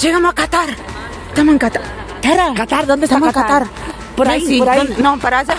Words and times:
Llegamos 0.00 0.30
a 0.32 0.34
Qatar. 0.34 0.68
Estamos 1.28 1.52
en 1.52 1.58
Qatar. 1.58 1.82
Tara, 2.20 2.52
Qatar, 2.54 2.86
¿dónde 2.86 3.06
está 3.06 3.16
Estamos 3.16 3.34
en 3.36 3.42
Qatar? 3.42 3.66
Por 4.16 4.28
ahí, 4.28 4.58
por 4.58 4.68
ahí. 4.68 4.78
¿dónde? 4.78 5.02
No, 5.02 5.18
para 5.18 5.40
allá. 5.40 5.56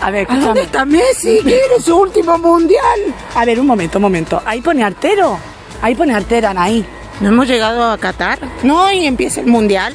A 0.00 0.10
ver, 0.10 0.26
¿A 0.30 0.36
dónde 0.36 0.62
está 0.62 0.84
Messi? 0.84 1.40
¿Quiere 1.42 1.80
su 1.82 1.96
último 1.96 2.38
mundial? 2.38 3.00
A 3.34 3.44
ver, 3.44 3.60
un 3.60 3.66
momento, 3.66 3.98
un 3.98 4.02
momento. 4.02 4.42
Ahí 4.44 4.60
pone 4.60 4.84
artero. 4.84 5.38
Ahí 5.82 5.94
pone 5.94 6.14
artero, 6.14 6.48
Anaí. 6.48 6.84
¿No 7.20 7.28
hemos 7.28 7.46
llegado 7.46 7.90
a 7.90 7.98
Qatar? 7.98 8.38
No, 8.62 8.90
y 8.92 9.06
empieza 9.06 9.40
el 9.40 9.46
mundial. 9.46 9.94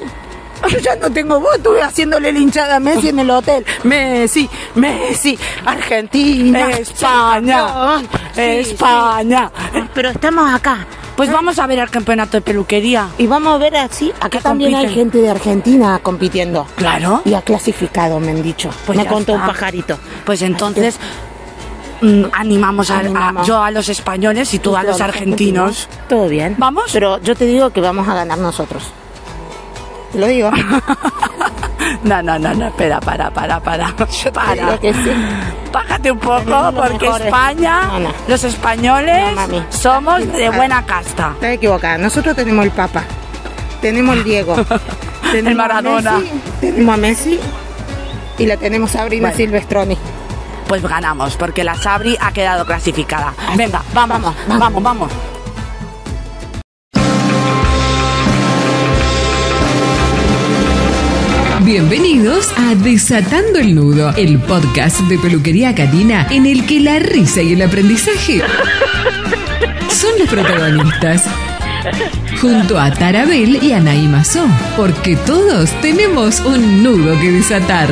Yo 0.69 0.77
ya 0.77 0.95
no 0.95 1.11
tengo 1.11 1.39
voz, 1.39 1.55
estuve 1.57 1.81
haciéndole 1.81 2.31
linchada 2.31 2.75
a 2.75 2.79
Messi 2.79 3.09
en 3.09 3.19
el 3.19 3.29
hotel. 3.31 3.65
Messi, 3.83 4.47
Messi, 4.75 5.37
Argentina, 5.65 6.69
España, 6.71 7.65
campeón. 7.65 8.09
Sí, 8.35 8.41
España. 8.41 9.51
sí. 9.73 9.79
Pero 9.93 10.09
estamos 10.09 10.53
acá. 10.53 10.85
Pues 11.21 11.31
vamos 11.31 11.59
a 11.59 11.67
ver 11.67 11.77
el 11.77 11.89
campeonato 11.91 12.37
de 12.37 12.41
peluquería. 12.41 13.09
Y 13.19 13.27
vamos 13.27 13.53
a 13.53 13.57
ver 13.59 13.75
así, 13.77 14.11
acá 14.19 14.29
¿Qué 14.29 14.39
también 14.39 14.73
hay 14.73 14.89
gente 14.89 15.19
de 15.19 15.29
Argentina 15.29 15.99
compitiendo. 16.01 16.65
Claro. 16.75 17.21
Y 17.25 17.35
ha 17.35 17.43
clasificado, 17.43 18.19
me 18.19 18.31
han 18.31 18.41
dicho. 18.41 18.71
Pues 18.87 18.97
me 18.97 19.05
contó 19.05 19.33
un 19.33 19.39
está. 19.41 19.53
pajarito. 19.53 19.99
Pues 20.25 20.41
entonces 20.41 20.97
mm, 22.01 22.23
animamos, 22.33 22.89
a- 22.89 23.01
a- 23.01 23.43
yo 23.43 23.61
a 23.61 23.69
los 23.69 23.87
españoles 23.89 24.51
y 24.55 24.57
tú 24.57 24.75
a 24.75 24.81
los 24.81 24.99
argentinos. 24.99 25.87
Todo 26.09 26.27
bien. 26.27 26.55
¿Vamos? 26.57 26.85
Pero 26.91 27.21
yo 27.21 27.35
te 27.35 27.45
digo 27.45 27.69
que 27.69 27.81
vamos 27.81 28.07
a 28.07 28.15
ganar 28.15 28.39
nosotros. 28.39 28.85
Te 30.11 30.19
lo 30.19 30.27
digo. 30.27 30.51
No, 32.03 32.21
no, 32.23 32.39
no, 32.39 32.53
no, 32.53 32.67
espera, 32.67 32.99
para, 32.99 33.29
para, 33.31 33.59
para. 33.59 33.93
Te 34.23 34.31
Para. 34.31 34.53
digo 34.53 34.79
que 34.79 34.93
sí. 34.93 35.11
Bájate 35.71 36.11
un 36.11 36.17
poco 36.19 36.71
porque 36.73 37.05
mejores. 37.05 37.27
España, 37.27 37.81
No, 37.87 37.99
no. 37.99 38.13
los 38.27 38.43
españoles, 38.43 39.35
No, 39.49 39.65
somos 39.69 40.19
de 40.31 40.49
buena 40.49 40.83
casta. 40.85 41.31
Estás 41.35 41.51
equivocada. 41.51 41.97
Nosotros 41.97 42.35
tenemos 42.35 42.65
el 42.65 42.71
Papa. 42.71 43.03
Tenemos 43.81 44.15
el 44.15 44.23
Diego. 44.23 44.55
tenemos 45.31 45.51
El 45.51 45.55
Maradona. 45.55 46.15
A 46.15 46.19
Messi, 46.19 46.41
tenemos 46.61 46.93
a 46.93 46.97
Messi. 46.97 47.39
Y 48.39 48.45
la 48.47 48.57
tenemos 48.57 48.95
a 48.95 48.99
Sabrina 48.99 49.29
Bueno. 49.29 49.37
Silvestroni. 49.37 49.97
Pues 50.67 50.81
ganamos, 50.81 51.35
porque 51.35 51.63
la 51.63 51.75
Sabri 51.75 52.17
ha 52.19 52.31
quedado 52.31 52.65
clasificada. 52.65 53.33
Venga, 53.57 53.83
vamos, 53.93 54.21
Vamos, 54.21 54.59
vamos, 54.59 54.83
vamos. 54.83 55.11
Bienvenidos 61.63 62.51
a 62.57 62.73
Desatando 62.73 63.59
el 63.59 63.75
Nudo, 63.75 64.11
el 64.17 64.39
podcast 64.39 64.99
de 65.01 65.19
peluquería 65.19 65.75
canina 65.75 66.25
en 66.31 66.47
el 66.47 66.65
que 66.65 66.79
la 66.79 66.97
risa 66.97 67.43
y 67.43 67.53
el 67.53 67.61
aprendizaje 67.61 68.41
son 69.89 70.09
los 70.17 70.27
protagonistas. 70.27 71.23
Junto 72.41 72.79
a 72.79 72.91
Tarabel 72.91 73.63
y 73.63 73.73
Anaí 73.73 74.07
Mazó, 74.07 74.47
porque 74.75 75.15
todos 75.15 75.69
tenemos 75.81 76.39
un 76.39 76.81
nudo 76.81 77.19
que 77.19 77.31
desatar. 77.31 77.89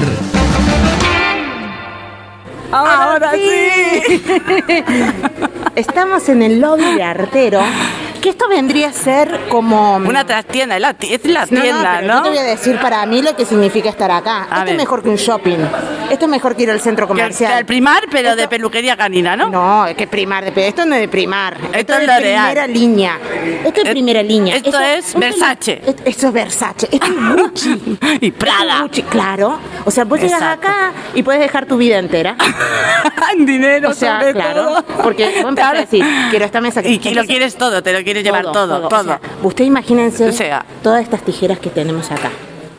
Ahora 2.71 3.33
sí. 3.33 4.23
Estamos 5.75 6.27
en 6.27 6.41
el 6.41 6.59
lobby 6.59 6.95
de 6.95 7.03
Artero. 7.03 7.61
Que 8.21 8.29
esto 8.29 8.49
vendría 8.49 8.89
a 8.89 8.93
ser 8.93 9.39
como. 9.49 9.95
Una 9.97 10.25
trastienda, 10.25 10.75
es 10.75 10.81
la, 10.81 10.95
es 10.99 11.25
la 11.25 11.45
No, 11.45 11.55
no, 11.57 11.61
tienda, 11.61 12.01
¿no? 12.01 12.15
Yo 12.17 12.21
te 12.23 12.29
voy 12.29 12.37
a 12.39 12.43
decir 12.43 12.77
para 12.79 13.05
mí 13.05 13.21
lo 13.21 13.35
que 13.35 13.45
significa 13.45 13.89
estar 13.89 14.11
acá. 14.11 14.41
A 14.49 14.55
esto 14.55 14.59
ver. 14.65 14.69
es 14.69 14.77
mejor 14.77 15.03
que 15.03 15.09
un 15.09 15.15
shopping. 15.15 15.57
Esto 16.09 16.25
es 16.25 16.31
mejor 16.31 16.55
que 16.55 16.63
ir 16.63 16.71
al 16.71 16.81
centro 16.81 17.07
comercial. 17.07 17.57
el 17.59 17.65
primar, 17.65 18.03
pero 18.11 18.35
de 18.35 18.47
peluquería 18.47 18.97
canina, 18.97 19.35
¿no? 19.37 19.49
No, 19.49 19.85
es 19.87 19.95
que 19.95 20.07
primar, 20.07 20.51
de- 20.53 20.67
esto 20.67 20.85
no 20.85 20.95
es 20.95 21.01
de 21.01 21.07
primar. 21.07 21.55
Esto, 21.73 21.93
es 21.93 22.01
es 22.01 22.07
de 22.07 22.13
primera 22.21 22.67
línea. 22.67 23.17
Esto 23.63 23.81
es 23.81 23.85
Es- 23.85 23.91
primera 23.91 24.23
línea. 24.23 24.55
esto 24.57 24.79
es 24.79 25.15
Versace. 25.15 25.81
es- 25.85 25.95
Esto 26.05 26.27
es 26.27 26.33
Versace. 26.33 26.89
Esto 26.91 27.05
es 27.07 27.35
Gucci. 27.41 27.69
y 27.69 27.93
Esto 27.93 28.25
es 28.25 28.33
Prada. 28.33 28.81
Gucci, 28.81 29.03
claro. 29.03 29.59
O 29.85 29.91
sea, 29.91 30.03
vos 30.05 30.19
llegas 30.19 30.41
acá 30.41 30.91
y 31.15 31.23
puedes 31.23 31.41
dejar 31.41 31.65
tu 31.65 31.77
vida 31.77 31.97
entera. 31.99 32.35
En 33.31 33.45
dinero, 33.45 33.89
O 33.91 33.93
sea, 33.93 34.19
sobre 34.19 34.33
claro. 34.33 34.63
todo. 34.63 34.85
Porque 35.03 35.25
vos 35.41 35.49
empezás 35.49 35.73
a 35.73 35.77
decir, 35.81 36.03
quiero 36.31 36.45
esta 36.45 36.61
mesa 36.61 36.81
que 36.81 36.89
Y 36.89 36.97
que 36.97 37.11
lo 37.13 37.25
quieres 37.25 37.55
todo, 37.57 37.83
te 37.83 37.93
lo 37.93 38.03
quieres 38.09 38.23
llevar 38.23 38.51
todo, 38.51 38.87
todo. 38.87 38.99
O 38.99 39.03
sea, 39.03 39.19
usted 39.43 39.65
imagínense 39.65 40.27
O 40.27 40.31
sea. 40.31 40.65
todas 40.83 41.01
estas 41.03 41.21
tijeras 41.23 41.59
que 41.59 41.69
tenemos 41.69 42.11
acá. 42.11 42.29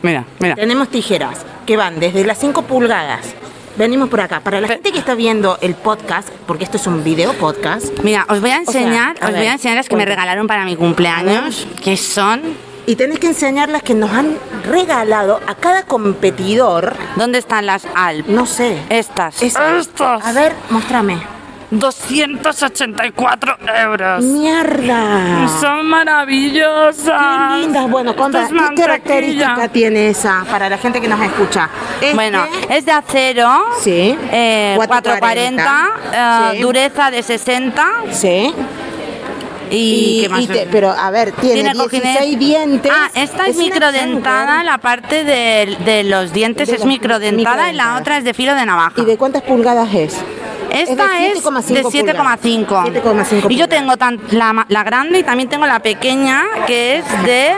mira, 0.01 0.25
mira. 0.39 0.55
Tenemos 0.55 0.89
tijeras 0.89 1.39
que 1.65 1.77
van 1.77 1.99
desde 1.99 2.25
las 2.25 2.37
5 2.39 2.63
pulgadas. 2.63 3.33
Venimos 3.77 4.09
por 4.09 4.19
acá. 4.19 4.41
Para 4.41 4.59
la 4.59 4.67
gente 4.67 4.91
que 4.91 4.99
está 4.99 5.15
viendo 5.15 5.57
el 5.61 5.75
podcast, 5.75 6.27
porque 6.45 6.65
esto 6.65 6.77
es 6.77 6.85
un 6.87 7.03
video 7.03 7.33
podcast, 7.33 7.87
Mira, 8.03 8.25
os 8.27 8.41
voy 8.41 8.51
a 8.51 8.59
O 8.59 8.71
sea, 8.71 8.81
enseñar, 8.81 9.15
a 9.21 9.25
os 9.27 9.31
voy 9.31 9.39
ver, 9.39 9.49
a 9.49 9.53
enseñar 9.53 9.77
las 9.77 9.87
que 9.87 9.95
me 9.95 10.05
regalaron 10.05 10.45
para 10.47 10.65
mi 10.65 10.75
cumpleaños, 10.75 11.65
que 11.81 11.95
son 11.97 12.41
y 12.85 12.95
tenés 12.95 13.19
que 13.19 13.27
enseñar 13.27 13.69
las 13.69 13.83
que 13.83 13.93
nos 13.93 14.11
han 14.11 14.37
regalado 14.65 15.39
a 15.47 15.55
cada 15.55 15.83
competidor. 15.83 16.95
¿Dónde 17.15 17.37
están 17.37 17.65
las 17.65 17.87
Alp? 17.95 18.27
No 18.27 18.45
sé. 18.45 18.81
Estas. 18.89 19.41
Esa. 19.41 19.77
Estas. 19.79 20.25
A 20.25 20.33
ver, 20.33 20.53
muéstrame. 20.69 21.40
284 21.71 23.57
euros. 23.81 24.23
Mierda. 24.23 25.47
Son 25.59 25.85
maravillosas. 25.87 27.53
Qué 27.55 27.61
lindas. 27.61 27.89
Bueno, 27.89 28.15
Conda, 28.15 28.47
¿qué 28.47 28.75
característica 28.81 29.67
tiene 29.69 30.09
esa 30.09 30.45
para 30.49 30.69
la 30.69 30.77
gente 30.77 31.01
que 31.01 31.07
nos 31.07 31.21
escucha? 31.21 31.69
Este- 32.01 32.13
Bueno, 32.13 32.45
es 32.69 32.85
de 32.85 32.91
acero. 32.91 33.49
Sí. 33.81 34.17
eh, 34.31 34.73
440, 34.75 35.63
440. 35.63 36.51
eh, 36.51 36.55
sí. 36.57 36.61
Dureza 36.61 37.11
de 37.11 37.23
60. 37.23 37.87
Sí. 38.11 38.53
¿Y, 39.73 40.27
Y, 40.29 40.41
y 40.43 40.47
te- 40.47 40.67
pero 40.69 40.91
a 40.91 41.09
ver, 41.11 41.31
tiene, 41.31 41.73
cojines. 41.73 42.03
16 42.19 42.37
dientes. 42.39 42.91
Ah, 42.93 43.09
esta 43.15 43.47
es, 43.47 43.55
microdentada, 43.55 44.45
Challenger. 44.47 44.65
la 44.65 44.77
parte 44.79 45.23
de, 45.23 45.77
de 45.85 46.03
los 46.03 46.33
dientes 46.33 46.67
De 46.67 46.75
es 46.75 46.83
microdentada 46.85 47.71
y 47.71 47.75
la 47.75 47.95
otra 47.97 48.17
es 48.17 48.25
de 48.25 48.33
filo 48.33 48.53
de 48.53 48.65
navaja. 48.65 48.99
¿Y 49.01 49.05
de 49.05 49.15
cuántas 49.17 49.43
pulgadas 49.43 49.93
es? 49.93 50.17
Esta 50.71 51.25
es 51.25 51.33
de 51.35 51.41
7,5 51.41 51.91
7,5. 51.91 52.65
pulgadas. 52.65 53.29
7,5 53.29 53.47
Y 53.51 53.55
yo 53.55 53.67
tengo 53.67 53.97
tan- 53.97 54.19
la, 54.31 54.83
grande 54.83 55.19
y 55.19 55.23
también 55.23 55.49
tengo 55.49 55.65
la 55.65 55.79
pequeña 55.79 56.43
que 56.67 56.97
es 56.97 57.23
de 57.23 57.51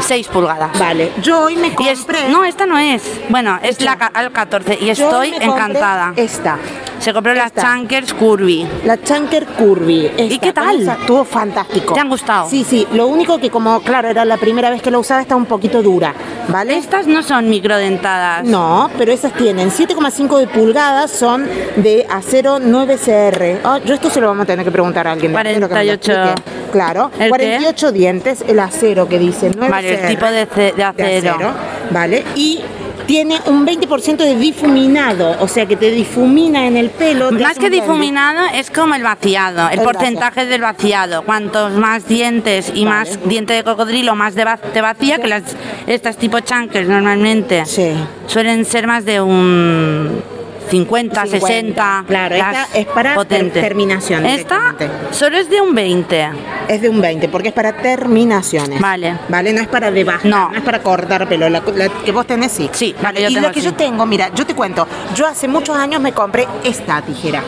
6 0.00 0.28
pulgadas. 0.28 0.78
Vale, 0.78 1.12
yo 1.22 1.40
hoy 1.44 1.56
me 1.56 1.68
Y 1.78 1.88
es- 1.88 1.98
compré. 2.00 2.28
no, 2.28 2.44
esta 2.44 2.66
no 2.66 2.78
es. 2.78 3.02
Bueno, 3.28 3.58
es 3.62 3.80
la 3.80 3.92
al 3.92 4.32
14 4.32 4.78
y 4.80 4.90
estoy 4.90 5.30
compré 5.30 5.46
encantada. 5.46 6.12
Esta, 6.16 6.58
Se 6.98 7.14
compró 7.14 7.32
las. 7.34 7.54
Chankers 7.54 8.12
Curvy. 8.12 8.66
la 8.84 9.02
Chanker 9.02 9.46
Curvy. 9.46 10.10
esta, 10.18 10.38
qué 10.46 10.52
tal? 10.52 10.86
Estuvo 10.86 11.24
fantástico. 11.24 11.94
¿Te 11.94 12.00
han 12.00 12.10
gustado? 12.10 12.48
Sí, 12.50 12.62
sí. 12.68 12.86
Lo 12.92 13.06
único 13.06 13.38
que 13.40 13.48
como, 13.50 13.80
claro, 13.80 14.08
era 14.08 14.24
la 14.26 14.36
primera 14.36 14.68
vez 14.68 14.82
que 14.82 14.90
la 14.90 14.98
usaba, 14.98 15.22
está 15.22 15.34
un 15.34 15.46
poquito 15.46 15.82
dura, 15.82 16.12
¿vale? 16.48 16.76
Estas 16.76 17.06
no 17.06 17.22
son 17.22 17.48
microdentadas. 17.48 18.44
No, 18.44 18.90
pero 18.98 19.12
esas 19.12 19.32
tienen 19.32 19.70
7,5 19.70 20.38
de 20.38 20.46
pulgadas, 20.46 21.10
son 21.10 21.48
de 21.76 21.89
acero 22.08 22.58
9CR. 22.58 23.58
Ah, 23.64 23.80
yo 23.84 23.94
esto 23.94 24.10
se 24.10 24.20
lo 24.20 24.28
vamos 24.28 24.44
a 24.44 24.46
tener 24.46 24.64
que 24.64 24.70
preguntar 24.72 25.06
a 25.06 25.12
alguien. 25.12 25.32
de 25.32 25.38
acero 25.38 25.68
que 25.68 25.74
me 25.74 25.84
lo 25.84 25.98
48. 25.98 26.12
explique. 26.12 26.70
Claro, 26.72 27.10
¿El 27.14 27.24
qué? 27.24 27.28
48 27.30 27.92
dientes, 27.92 28.44
el 28.46 28.58
acero 28.60 29.08
que 29.08 29.18
dice 29.18 29.50
9CR. 29.50 29.68
Vale, 29.70 29.94
el 30.00 30.06
tipo 30.08 30.26
de 30.26 30.46
ce- 30.46 30.72
de 30.76 30.84
acero. 30.84 31.52
Vale, 31.90 32.24
y 32.36 32.60
tiene 33.06 33.40
un 33.46 33.66
20% 33.66 34.18
de 34.18 34.36
difuminado, 34.36 35.34
o 35.40 35.48
sea 35.48 35.66
que 35.66 35.74
te 35.74 35.90
difumina 35.90 36.68
en 36.68 36.76
el 36.76 36.90
pelo. 36.90 37.32
Más 37.32 37.58
que 37.58 37.68
difuminado 37.68 38.42
es 38.54 38.70
como 38.70 38.94
el 38.94 39.02
vaciado, 39.02 39.68
el, 39.68 39.80
El 39.80 39.84
porcentaje 39.84 40.46
del 40.46 40.60
vaciado. 40.60 41.22
Cuantos 41.24 41.72
más 41.72 42.06
dientes 42.06 42.70
y 42.72 42.84
Vale. 42.84 42.96
más 43.10 43.18
diente 43.28 43.52
de 43.54 43.64
cocodrilo, 43.64 44.14
más 44.14 44.36
de 44.36 44.44
va- 44.44 44.58
te 44.58 44.80
vacía, 44.80 45.18
que 45.18 45.26
las 45.26 45.42
estas 45.88 46.18
tipo 46.18 46.38
chankers 46.38 46.88
normalmente 46.88 47.66
Sí. 47.66 47.90
suelen 48.28 48.64
ser 48.64 48.86
más 48.86 49.04
de 49.04 49.20
un 49.20 50.22
50, 50.70 51.26
60. 51.26 52.04
Claro, 52.06 52.34
esta 52.34 52.66
es 52.74 52.86
para 52.86 53.14
potentes. 53.14 53.52
ter- 53.54 53.62
terminación 53.62 54.24
Esta 54.26 54.74
solo 55.10 55.36
es 55.38 55.50
de 55.50 55.60
un 55.60 55.74
20. 55.74 56.28
Es 56.68 56.80
de 56.82 56.88
un 56.88 57.00
20, 57.00 57.28
porque 57.28 57.48
es 57.48 57.54
para 57.54 57.72
terminaciones. 57.76 58.80
Vale. 58.80 59.16
Vale, 59.28 59.52
no 59.52 59.60
es 59.60 59.68
para 59.68 59.90
debajar, 59.90 60.24
No. 60.26 60.50
no, 60.50 60.56
es 60.56 60.62
para 60.62 60.80
cortar 60.82 61.28
pelo. 61.28 61.48
La, 61.48 61.62
la 61.74 61.88
que 61.88 62.12
vos 62.12 62.26
tenés, 62.26 62.52
sí. 62.52 62.68
Sí, 62.72 62.94
vale. 63.02 63.20
yo 63.22 63.28
y 63.30 63.34
tengo 63.34 63.48
lo 63.48 63.52
que 63.52 63.60
así. 63.60 63.68
yo 63.68 63.74
tengo, 63.74 64.06
mira, 64.06 64.30
yo 64.34 64.46
te 64.46 64.54
cuento. 64.54 64.86
Yo 65.14 65.26
hace 65.26 65.48
muchos 65.48 65.76
años 65.76 66.00
me 66.00 66.12
compré 66.12 66.46
esta 66.64 67.02
tijera. 67.02 67.42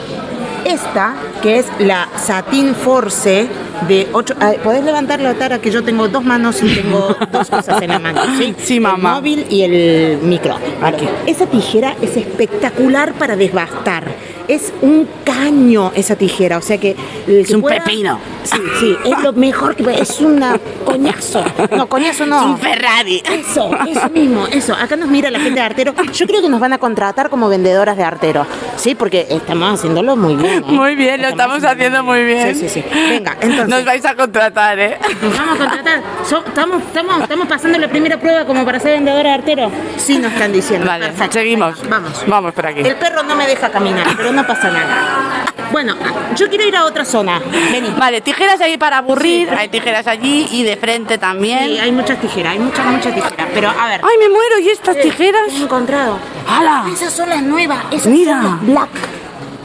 Esta, 0.65 1.15
que 1.43 1.59
es 1.59 1.67
la 1.79 2.09
Satin 2.17 2.75
Force 2.75 3.49
de 3.89 4.09
8. 4.13 4.35
¿Podés 4.63 4.85
levantar 4.85 5.21
la 5.21 5.35
tara? 5.35 5.61
Que 5.61 5.71
yo 5.71 5.83
tengo 5.83 6.09
dos 6.09 6.25
manos 6.25 6.63
y 6.63 6.75
tengo 6.75 7.17
dos 7.31 7.51
cosas 7.51 7.83
en 7.83 7.89
la 7.89 7.99
mano. 7.99 8.21
Sí, 8.39 8.55
Sí, 8.59 8.81
mamá. 8.81 9.11
El 9.11 9.17
móvil 9.17 9.47
y 9.51 9.63
el 9.63 10.19
micro. 10.23 10.57
Aquí. 10.83 11.09
Esa 11.27 11.47
tijera 11.47 11.97
es 12.01 12.17
espectacular 12.17 13.13
para 13.15 13.37
desbastar. 13.37 14.05
Es 14.49 14.73
un 14.83 15.09
caño 15.25 15.93
esa 15.95 16.17
tijera, 16.17 16.59
o 16.59 16.63
sea 16.63 16.79
que... 16.79 16.97
Es 17.27 17.47
que 17.49 17.55
un 17.57 17.63
pepino. 17.63 18.19
Sí, 18.45 18.59
sí, 18.81 18.97
es 19.05 19.23
lo 19.23 19.33
mejor 19.33 19.77
que 19.77 20.01
es 20.01 20.21
una 20.21 20.59
coñazo. 20.85 21.45
No, 21.77 21.89
coñazo 21.89 22.27
no. 22.27 22.45
Un 22.47 22.59
Ferrari. 22.59 23.23
Eso, 23.31 23.71
eso 23.89 24.09
mismo, 24.11 24.47
eso. 24.49 24.75
Acá 24.75 24.97
nos 24.97 25.09
mira 25.09 25.31
la 25.31 25.39
gente 25.39 25.61
de 25.61 25.67
Artero. 25.67 25.95
Yo 26.13 26.27
creo 26.27 26.43
que 26.43 26.49
nos 26.49 26.59
van 26.61 26.73
a 26.73 26.79
contratar 26.79 27.31
como 27.31 27.49
vendedoras 27.49 27.97
de 27.97 28.03
Artero. 28.03 28.45
Sí, 28.77 28.95
porque 28.97 29.27
estamos 29.31 29.75
haciéndolo 29.79 30.17
muy 30.17 30.35
bien. 30.35 30.59
¿eh? 30.59 30.67
Muy 30.67 30.97
bien, 30.97 31.23
lo 31.23 31.29
estamos 31.29 31.63
haciendo 31.63 32.03
muy 32.03 32.25
bien. 32.25 32.55
Sí, 32.57 32.69
sí, 32.69 32.81
sí. 32.83 32.85
Venga, 32.93 33.37
entonces. 33.41 33.69
Nos 33.69 33.85
vais 33.85 34.05
a 34.05 34.15
contratar, 34.17 34.79
¿eh? 34.79 34.99
Nos 35.23 35.39
vamos 35.39 35.55
a 35.55 35.59
contratar. 35.59 36.03
So- 36.29 36.45
estamos, 36.45 36.83
estamos, 36.83 37.23
estamos 37.23 37.47
pasando 37.47 37.79
la 37.79 37.89
primera 37.89 38.19
prueba 38.19 38.45
como 38.45 38.65
para 38.65 38.81
ser 38.81 38.95
vendedora 38.95 39.31
de 39.31 39.35
artero. 39.37 39.71
Sí, 39.97 40.19
nos 40.19 40.33
están 40.33 40.53
diciendo. 40.53 40.87
Vale, 40.89 41.07
Perfecto. 41.07 41.33
seguimos. 41.35 41.81
Venga, 41.83 41.97
vamos. 42.01 42.25
Vamos 42.27 42.55
por 42.55 42.67
aquí. 42.67 42.81
El 42.81 42.97
perro 42.97 43.23
no 43.23 43.37
me 43.37 43.47
deja 43.47 43.71
caminar, 43.71 44.07
pero 44.17 44.32
no 44.33 44.47
pasa 44.47 44.71
nada. 44.71 45.45
Bueno, 45.71 45.95
yo 46.37 46.49
quiero 46.51 46.65
ir 46.67 46.77
a 46.77 46.85
otra 46.85 47.05
zona. 47.05 47.41
Vení. 47.71 47.89
Vale, 47.99 48.21
tijeras 48.21 48.61
ahí 48.61 48.77
para 48.77 48.99
aburrir, 48.99 49.49
hay 49.51 49.69
tijeras 49.69 50.07
allí 50.07 50.47
y 50.53 50.65
de 50.65 50.77
frente 50.77 51.17
también. 51.19 51.65
Sí, 51.65 51.79
hay 51.79 51.93
muchas 51.93 52.21
tijeras, 52.21 52.53
hay 52.53 52.59
muchas, 52.59 52.85
muchas 52.85 53.15
tijeras. 53.15 53.49
Pero 53.55 53.71
a 53.71 53.89
ver. 53.89 54.01
¡Ay, 54.05 54.19
me 54.19 54.29
muero! 54.29 54.59
¿Y 54.61 54.69
estas 54.69 54.99
tijeras? 55.01 55.43
¿qué 55.51 55.57
he 55.59 55.63
encontrado? 55.63 56.19
¡Hala! 56.47 56.85
Esas 56.93 57.13
son 57.13 57.29
las 57.31 57.43
nuevas. 57.43 57.79
Esas 57.91 58.07
Mira. 58.09 58.43
son 58.43 58.51
las 58.51 58.67
black. 58.67 58.89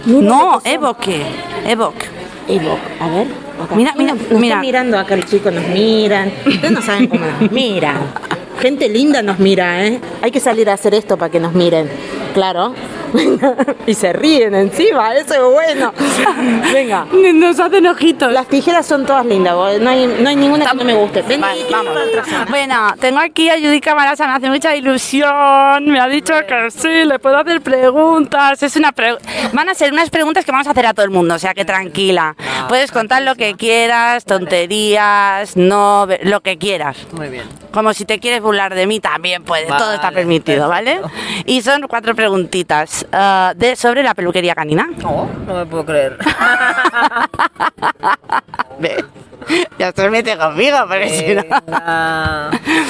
Mira 0.06 0.30
No. 0.30 0.62
Evoque. 0.64 1.22
Evoque. 1.66 2.06
Evoque. 2.48 2.80
A 3.02 3.08
ver. 3.10 3.28
acá. 3.62 3.76
Mira, 3.76 3.94
mira, 3.98 4.14
Nos 4.14 4.22
están 4.24 4.40
mira. 4.40 4.60
mirando 4.62 4.98
acá, 4.98 5.16
los 5.18 5.26
chicos 5.26 5.52
nos 5.52 5.68
miran. 5.68 6.32
Ustedes 6.46 6.72
no 6.72 6.82
saben 6.82 7.08
cómo 7.08 7.26
nos 7.26 7.52
miran. 7.52 7.98
Gente 8.62 8.88
linda 8.88 9.22
nos 9.22 9.40
mira, 9.40 9.86
¿eh? 9.86 10.00
Hay 10.22 10.32
que 10.32 10.40
salir 10.40 10.70
a 10.70 10.74
hacer 10.74 10.94
esto 10.94 11.18
para 11.18 11.30
que 11.30 11.40
nos 11.42 11.54
miren. 11.54 11.90
Claro. 12.34 12.74
y 13.88 13.94
se 13.94 14.14
ríen 14.14 14.54
encima, 14.56 15.16
eso 15.16 15.34
es 15.34 15.54
bueno. 15.54 15.94
Venga. 16.74 17.06
Nos 17.34 17.60
hacen 17.60 17.88
ojitos. 17.88 18.32
Las 18.32 18.48
tijeras 18.48 18.86
son 18.86 19.06
todas 19.06 19.26
lindas, 19.26 19.54
no 19.54 19.90
hay, 19.90 20.08
no 20.08 20.30
hay 20.30 20.36
ninguna 20.36 20.70
que 20.72 20.78
no 20.78 20.84
me 20.84 20.94
guste. 20.96 21.22
Ven, 21.24 21.42
Vale, 21.42 21.66
vamos. 21.72 21.94
Bueno, 22.50 22.94
tengo 23.00 23.20
aquí 23.20 23.50
a 23.50 23.56
Judica 23.56 23.96
Marasa, 23.96 24.28
me 24.28 24.34
hace 24.34 24.50
mucha 24.50 24.76
ilusión. 24.76 25.86
Me 25.86 26.00
ha 26.00 26.08
dicho 26.08 26.34
que 26.48 26.72
sí, 26.72 27.06
le 27.06 27.20
puedo 27.20 27.38
hacer 27.38 27.62
preguntas. 27.62 28.62
Es 28.64 28.76
una 28.76 28.92
pre- 28.92 29.18
Van 29.54 29.70
a 29.70 29.74
ser 29.74 29.94
unas 29.94 30.10
preguntas 30.10 30.46
que 30.46 30.52
vamos 30.52 30.68
a 30.68 30.72
hacer 30.72 30.86
a 30.86 30.94
todo 30.94 31.06
el 31.06 31.12
mundo, 31.12 31.36
o 31.36 31.40
sea 31.40 31.54
que 31.54 31.66
tranquila. 31.66 32.36
Puedes 32.68 32.92
contar 32.92 33.22
lo 33.22 33.36
que 33.36 33.56
quieras, 33.56 34.26
tonterías, 34.26 35.56
no, 35.56 36.08
lo 36.24 36.42
que 36.42 36.58
quieras. 36.58 36.98
Muy 37.12 37.30
bien. 37.30 37.44
Como 37.72 37.94
si 37.94 38.06
te 38.06 38.20
quieres 38.20 38.42
burlar 38.42 38.74
de 38.76 38.88
mí, 38.88 39.00
también 39.00 39.44
puedes, 39.44 39.68
todo 39.68 39.94
está 39.94 40.12
permitido, 40.12 40.68
¿vale? 40.68 41.00
Y 41.46 41.62
son 41.62 41.84
cuatro 41.88 42.16
preguntitas 42.16 42.97
ah, 43.12 43.54
de, 43.56 43.76
sobre 43.76 44.04
la 44.04 44.14
peluquería 44.14 44.56
canina. 44.56 44.90
No, 44.98 45.30
no 45.46 45.54
me 45.56 45.66
puedo 45.66 45.86
creer. 45.86 46.18
Ve, 48.80 49.04
Ya 49.78 49.92
se 49.92 50.10
mete 50.10 50.38
conmigo, 50.38 50.78
pero 50.90 51.10
si 51.10 51.36
no... 51.36 51.44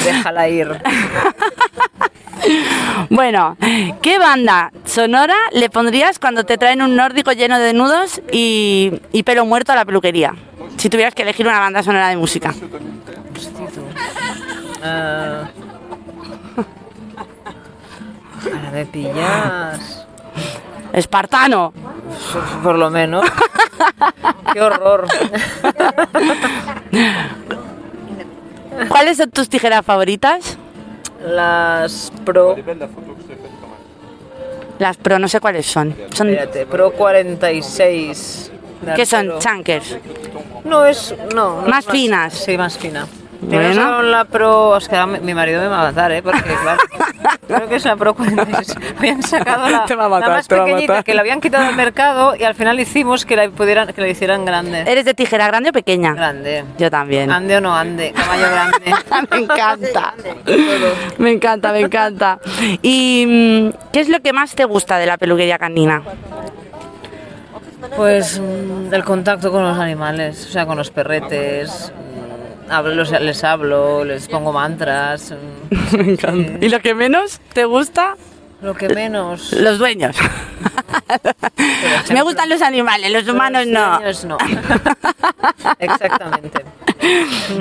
Déjala 0.04 0.50
ir. 0.50 0.82
Bueno, 3.10 3.58
¿qué 4.02 4.20
banda 4.20 4.72
sonora 4.86 5.36
le 5.52 5.70
pondrías 5.70 6.20
cuando 6.20 6.46
te 6.46 6.58
traen 6.58 6.82
un 6.82 6.96
nórdico 6.96 7.32
lleno 7.32 7.60
de 7.60 7.74
nudos 7.74 8.22
y, 8.32 9.02
y 9.12 9.24
pelo 9.24 9.46
muerto 9.46 9.72
a 9.72 9.76
la 9.76 9.86
peluquería? 9.86 10.36
Si 10.78 10.90
tuvieras 10.90 11.14
que 11.14 11.24
elegir 11.24 11.48
una 11.48 11.60
banda 11.60 11.84
sonora 11.84 12.10
de 12.10 12.18
música. 12.18 12.54
Ah. 14.84 15.50
Ahora 18.54 18.72
me 18.72 18.86
pillas. 18.86 20.06
Espartano. 20.94 21.74
Por 22.64 22.78
lo 22.78 22.90
menos. 22.90 23.26
Qué 24.54 24.62
horror. 24.62 25.08
¿Cuáles 28.90 29.18
son 29.18 29.32
tus 29.32 29.50
tijeras 29.50 29.86
favoritas? 29.86 30.58
Las 31.24 32.12
Pro. 32.26 32.56
Las 34.80 34.98
pro, 34.98 35.18
no 35.18 35.28
sé 35.28 35.40
cuáles 35.40 35.66
son. 35.66 35.96
Son 36.14 36.30
Espérate, 36.30 36.68
Pro 36.68 36.92
46. 36.92 38.52
de 38.82 38.94
¿Qué 38.94 39.06
son? 39.08 39.40
Chankers. 39.40 39.98
No 40.64 40.86
es. 40.86 41.16
No, 41.34 41.62
no 41.62 41.68
Más 41.68 41.86
es 41.86 41.92
finas. 41.92 42.34
Sí, 42.34 42.58
más 42.58 42.78
fina. 42.78 43.08
Bueno. 43.42 43.74
sacaron 43.74 44.12
la 44.12 44.26
Pro. 44.26 44.78
Que 44.88 44.96
ahora 44.96 45.20
mi, 45.20 45.34
marido 45.34 45.62
me 45.62 45.68
va 45.68 45.82
a 45.82 45.84
matar, 45.92 46.12
¿eh? 46.12 46.22
Porque, 46.22 46.42
claro. 46.62 46.82
creo 47.48 47.70
que 47.70 47.76
es 47.76 47.86
la 47.86 47.96
Pro 47.96 48.14
46. 48.14 48.76
Habían 48.98 49.24
sacado 49.24 49.70
la, 49.70 49.80
matar, 50.10 50.22
la 50.22 50.30
más 50.30 50.48
pequeñita 50.48 51.04
que 51.04 51.14
la 51.14 51.22
habían 51.22 51.42
quitado 51.42 51.66
del 51.66 51.76
mercado 51.76 52.36
y 52.36 52.44
al 52.44 52.56
final 52.56 52.80
hicimos 52.80 53.26
que 53.26 53.36
la, 53.36 53.50
pudieran, 53.50 53.92
que 53.94 54.02
la 54.02 54.08
hicieran 54.08 54.46
grande. 54.46 54.84
¿Eres 54.88 55.06
de 55.06 55.14
tijera 55.14 55.48
grande 55.48 55.70
o 55.70 55.74
pequeña? 55.74 56.14
Grande. 56.14 56.66
Yo 56.78 56.90
también. 56.90 57.32
Ande 57.32 57.58
o 57.58 57.62
no 57.62 57.76
ande, 57.76 58.12
caballo 58.14 58.48
grande. 58.50 58.94
me 59.30 59.38
encanta. 59.38 60.14
Me 61.18 61.32
encanta, 61.32 61.72
me 61.72 61.80
encanta. 61.82 62.40
¿Y 62.82 63.26
mm, 63.28 63.92
qué 63.92 64.00
es 64.00 64.10
lo 64.10 64.20
que 64.22 64.34
más 64.34 64.56
te 64.56 64.66
gusta 64.66 64.98
de 64.98 65.06
la 65.06 65.18
peluquería 65.18 65.58
canina? 65.58 66.02
Pues 67.96 68.40
mm, 68.40 68.94
el 68.94 69.04
contacto 69.04 69.52
con 69.52 69.64
los 69.64 69.78
animales, 69.78 70.46
o 70.48 70.50
sea, 70.50 70.66
con 70.66 70.78
los 70.78 70.90
perretes. 70.92 71.92
Hablo, 72.70 73.04
les 73.04 73.44
hablo, 73.44 74.04
les 74.04 74.28
pongo 74.28 74.52
mantras. 74.52 75.34
Me 75.92 76.12
encanta. 76.12 76.66
¿Y 76.66 76.70
lo 76.70 76.80
que 76.80 76.94
menos 76.94 77.40
te 77.54 77.66
gusta? 77.66 78.16
Lo 78.62 78.76
que 78.76 78.90
menos. 78.90 79.54
Los 79.54 79.78
dueños. 79.78 80.16
Me 82.12 82.22
gustan 82.22 82.50
los 82.50 82.62
animales, 82.62 83.12
los 83.12 83.28
humanos 83.28 83.66
no. 83.68 84.00
Los 84.02 84.24
niños 84.24 84.26
no. 84.26 84.38
Exactamente. 85.80 86.66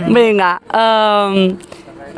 Venga, 0.08 0.60
um, 0.72 1.58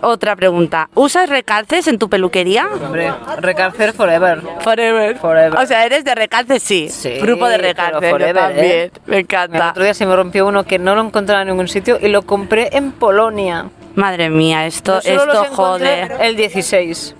otra 0.02 0.36
pregunta. 0.36 0.88
¿Usas 0.94 1.28
recalces 1.28 1.86
en 1.88 1.98
tu 1.98 2.08
peluquería? 2.08 2.68
Hombre, 2.84 3.12
recalcer 3.38 3.92
forever. 3.92 4.42
Forever. 4.60 5.16
Forever. 5.18 5.58
O 5.58 5.66
sea, 5.66 5.84
eres 5.84 6.04
de 6.04 6.14
recalces, 6.14 6.62
sí. 6.62 6.88
Sí, 6.88 7.18
Grupo 7.20 7.46
de 7.48 7.58
recalces, 7.58 8.02
yo 8.02 8.10
forever, 8.10 8.34
también. 8.34 8.66
¿eh? 8.66 8.90
Me 9.06 9.16
El 9.16 9.20
encanta. 9.22 9.70
otro 9.70 9.84
día 9.84 9.94
se 9.94 10.06
me 10.06 10.14
rompió 10.16 10.46
uno 10.46 10.64
que 10.64 10.78
no 10.78 10.94
lo 10.94 11.02
encontraba 11.02 11.42
en 11.42 11.48
ningún 11.48 11.68
sitio 11.68 11.98
y 12.00 12.08
lo 12.08 12.22
compré 12.22 12.70
en 12.76 12.92
Polonia. 12.92 13.66
Madre 13.94 14.30
mía, 14.30 14.66
esto, 14.66 14.98
esto 15.02 15.44
jode. 15.52 16.08
El 16.20 16.36
16. 16.36 17.14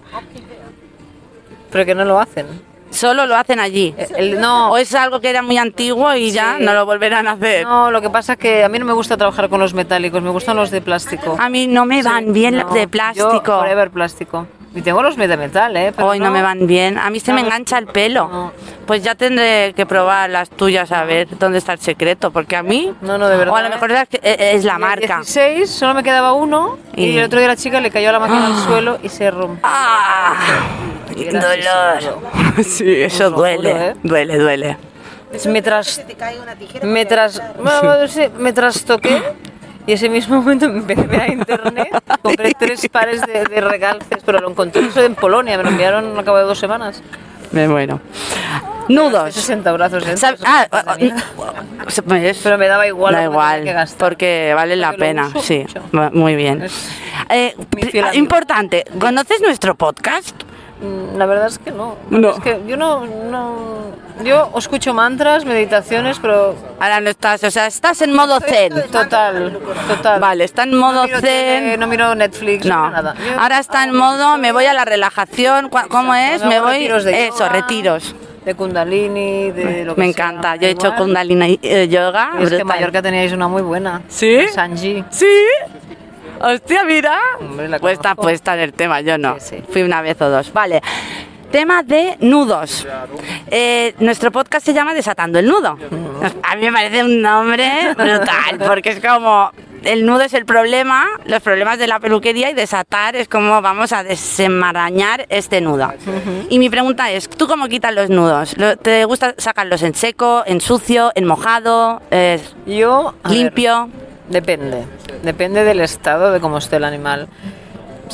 Pero 1.70 1.84
que 1.84 1.94
no 1.94 2.04
lo 2.04 2.18
hacen. 2.20 2.46
Solo 2.90 3.26
lo 3.26 3.36
hacen 3.36 3.60
allí. 3.60 3.94
El, 4.16 4.40
no, 4.40 4.70
O 4.72 4.76
es 4.78 4.94
algo 4.94 5.20
que 5.20 5.28
era 5.30 5.42
muy 5.42 5.58
antiguo 5.58 6.14
y 6.14 6.30
ya 6.30 6.58
no 6.58 6.72
lo 6.72 6.86
volverán 6.86 7.28
a 7.28 7.32
hacer. 7.32 7.64
no, 7.64 7.90
lo 7.90 8.00
que 8.00 8.10
pasa 8.10 8.32
es 8.34 8.38
que 8.38 8.64
a 8.64 8.68
mí 8.68 8.78
no 8.78 8.84
me 8.84 8.92
gusta 8.92 9.16
trabajar 9.16 9.48
con 9.48 9.60
los 9.60 9.74
metálicos, 9.74 10.22
me 10.22 10.30
gustan 10.30 10.56
los 10.56 10.70
de 10.70 10.80
plástico. 10.80 11.36
A 11.38 11.48
mí 11.48 11.66
no 11.66 11.84
me 11.84 12.02
van 12.02 12.32
bien 12.32 12.56
los 12.56 12.66
No, 12.66 12.72
de 12.74 12.82
Yo 12.82 12.88
plástico. 12.90 13.42
forever 13.60 13.90
plástico. 13.90 14.46
Y 14.74 14.82
tengo 14.82 15.02
los 15.02 15.16
de 15.16 15.36
metal, 15.36 15.76
¿eh? 15.76 15.92
Pero 15.96 16.08
Hoy 16.08 16.20
no. 16.20 16.30
me 16.30 16.42
van 16.42 16.66
bien. 16.66 16.98
A 16.98 17.08
mí 17.10 17.20
se 17.20 17.32
me 17.32 17.40
engancha 17.40 17.78
el 17.78 17.86
pelo. 17.86 18.28
no. 18.28 18.52
Pues 18.86 19.02
ya 19.02 19.14
tendré 19.14 19.72
que 19.74 19.86
probar 19.86 20.30
las 20.30 20.50
tuyas 20.50 20.92
a 20.92 21.04
ver 21.04 21.26
dónde 21.38 21.58
está 21.58 21.72
el 21.72 21.78
secreto. 21.80 22.30
Porque 22.30 22.54
a 22.54 22.62
mí. 22.62 22.92
No, 23.00 23.18
no, 23.18 23.28
de 23.28 23.36
verdad, 23.38 23.52
O 23.54 23.56
a 23.56 23.62
lo 23.62 23.68
¿eh? 23.68 23.70
mejor 23.70 23.90
es, 23.92 24.08
es 24.22 24.64
la 24.64 24.78
marca. 24.78 25.16
16 25.16 25.68
solo 25.70 25.94
me 25.94 26.02
quedaba 26.02 26.32
uno 26.34 26.78
y, 26.94 27.04
Y- 27.06 27.18
el 27.18 27.24
otro 27.24 27.38
día 27.38 27.48
la 27.48 27.56
chica 27.56 27.80
le 27.80 27.90
cayó 27.90 28.12
la 28.12 28.18
máquina 28.20 28.46
al 28.46 28.54
suelo 28.66 28.98
y 29.02 29.08
se 29.08 29.30
rompió. 29.30 29.60
¡Ah! 29.62 30.34
¡Dolor! 31.26 32.18
Sí, 32.64 33.02
eso 33.02 33.24
juro, 33.26 33.36
duele. 33.38 33.70
¿eh? 33.90 33.94
Duele, 34.02 34.38
duele. 34.38 34.76
Me, 35.46 35.60
tras, 35.62 36.02
me, 36.82 37.04
tras, 37.04 37.40
bueno, 37.62 38.08
sí, 38.08 38.22
me 38.38 38.52
trastoqué 38.52 39.22
y 39.86 39.92
ese 39.92 40.08
mismo 40.08 40.36
momento 40.36 40.68
me 40.70 40.78
empecé 40.78 41.02
a 41.02 41.04
ver 41.04 41.20
a 41.20 41.28
internet, 41.28 41.88
compré 42.22 42.52
tres 42.58 42.88
pares 42.92 43.20
de, 43.26 43.44
de 43.44 43.60
recalces, 43.60 44.18
pero 44.24 44.40
lo 44.40 44.50
encontré 44.50 44.86
eso 44.86 45.02
en 45.04 45.14
Polonia, 45.14 45.56
me 45.58 45.64
lo 45.64 45.68
enviaron 45.68 46.16
al 46.18 46.24
cabo 46.24 46.38
de 46.38 46.44
dos 46.44 46.58
semanas. 46.58 47.02
Me 47.52 47.68
muero. 47.68 48.00
Nudos. 48.88 49.34
60 49.34 49.70
brazos 49.72 50.04
dentro, 50.04 50.28
¿Sab- 50.28 50.34
eso 50.34 50.44
ah, 50.46 50.66
ah, 50.72 50.84
ah, 50.86 50.96
Pero 52.42 52.58
me 52.58 52.66
daba 52.68 52.86
igual 52.86 53.14
da 53.14 53.24
igual, 53.24 53.64
que 53.64 53.72
gastar. 53.74 54.08
porque 54.08 54.52
vale 54.54 54.76
la 54.76 54.88
Porque 54.92 55.00
lo 55.00 55.06
pena, 55.06 55.30
sí, 55.42 55.66
mucho. 55.92 56.10
muy 56.14 56.36
bien. 56.36 56.66
Eh, 57.28 57.54
amigo. 57.72 58.08
importante, 58.14 58.84
¿conoces 58.98 59.40
nuestro 59.42 59.74
podcast? 59.74 60.34
Mm, 60.80 61.16
La 61.18 61.26
verdad 61.26 61.46
es 61.48 61.58
que 61.58 61.70
no. 61.72 61.96
No. 62.10 62.30
Es 62.30 62.40
que 62.40 62.60
yo 62.66 62.76
no, 62.76 63.04
no. 63.06 63.78
Yo 64.24 64.50
escucho 64.56 64.94
mantras, 64.94 65.44
meditaciones, 65.44 66.18
pero. 66.20 66.54
Ahora 66.80 67.00
no 67.00 67.08
estás, 67.10 67.42
o 67.44 67.50
sea, 67.50 67.66
estás 67.66 68.02
en 68.02 68.12
modo 68.14 68.40
zen. 68.40 68.72
Total, 68.90 69.58
total. 69.88 70.20
Vale, 70.20 70.44
está 70.44 70.64
en 70.64 70.74
modo 70.76 71.02
no 71.06 71.08
zen. 71.08 71.20
tele, 71.20 71.76
no 71.78 71.86
miro 71.86 72.14
Netflix, 72.14 72.64
no, 72.66 72.90
nada. 72.90 73.14
Yo- 73.14 73.40
ahora 73.40 73.58
está 73.60 73.84
en 73.84 73.94
modo, 73.94 74.36
me 74.38 74.50
voy 74.52 74.64
a 74.66 74.72
la 74.72 74.84
relajación, 74.84 75.68
¿cu- 75.68 75.88
¿cómo 75.88 76.14
es? 76.14 76.44
Me 76.44 76.60
voy, 76.60 76.72
retiros 76.78 77.04
de 77.04 77.26
eso, 77.28 77.38
yoga, 77.38 77.48
retiros. 77.50 78.14
De 78.44 78.54
Kundalini, 78.54 79.50
de 79.52 79.84
lo 79.84 79.94
que 79.94 80.00
Me 80.00 80.06
encanta, 80.08 80.56
yo 80.56 80.66
he 80.68 80.70
hecho. 80.70 80.94
Kundalini 80.96 81.58
eh, 81.62 81.86
yoga. 81.88 82.30
Y 82.40 82.44
es 82.44 82.50
que 82.50 82.56
en. 82.58 82.66
Mallorca 82.66 83.02
teníais 83.02 83.32
una 83.32 83.46
muy 83.46 83.62
buena. 83.62 84.02
¿Sí? 84.08 84.46
Sanji. 84.52 85.04
¿Sí? 85.10 85.26
Hostia, 86.40 86.84
mira. 86.84 87.18
Hombre, 87.40 87.68
Pues 87.80 87.98
conozco. 87.98 88.22
puesta 88.22 88.54
en 88.54 88.60
el 88.60 88.72
tema, 88.72 89.00
yo 89.00 89.18
no. 89.18 89.36
Sí, 89.40 89.56
sí. 89.58 89.64
Fui 89.72 89.82
una 89.82 90.02
vez 90.02 90.20
o 90.20 90.28
dos. 90.28 90.52
Vale. 90.52 90.80
Tema 91.50 91.82
de 91.82 92.16
nudos. 92.20 92.86
Eh, 93.50 93.94
nuestro 94.00 94.30
podcast 94.30 94.66
se 94.66 94.74
llama 94.74 94.92
Desatando 94.92 95.38
el 95.38 95.46
Nudo. 95.46 95.78
A 96.42 96.56
mí 96.56 96.62
me 96.66 96.72
parece 96.72 97.02
un 97.02 97.22
nombre 97.22 97.94
brutal, 97.96 98.58
porque 98.66 98.90
es 98.90 99.00
como 99.00 99.50
el 99.82 100.04
nudo 100.04 100.22
es 100.22 100.34
el 100.34 100.44
problema, 100.44 101.06
los 101.24 101.40
problemas 101.40 101.78
de 101.78 101.86
la 101.86 102.00
peluquería 102.00 102.50
y 102.50 102.52
desatar 102.54 103.16
es 103.16 103.28
como 103.28 103.62
vamos 103.62 103.92
a 103.92 104.02
desenmarañar 104.02 105.24
este 105.30 105.62
nudo. 105.62 105.90
Y 106.50 106.58
mi 106.58 106.68
pregunta 106.68 107.10
es, 107.10 107.30
¿tú 107.30 107.46
cómo 107.46 107.66
quitas 107.68 107.94
los 107.94 108.10
nudos? 108.10 108.54
¿Lo- 108.58 108.76
¿Te 108.76 109.06
gusta 109.06 109.34
sacarlos 109.38 109.82
en 109.82 109.94
seco, 109.94 110.42
en 110.44 110.60
sucio, 110.60 111.12
en 111.14 111.24
mojado, 111.26 112.02
eh, 112.10 112.40
Yo. 112.66 113.14
a 113.22 113.28
ver, 113.28 113.38
limpio? 113.38 113.88
Depende, 114.28 114.84
depende 115.22 115.64
del 115.64 115.80
estado 115.80 116.32
de 116.32 116.40
cómo 116.40 116.58
esté 116.58 116.76
el 116.76 116.84
animal. 116.84 117.28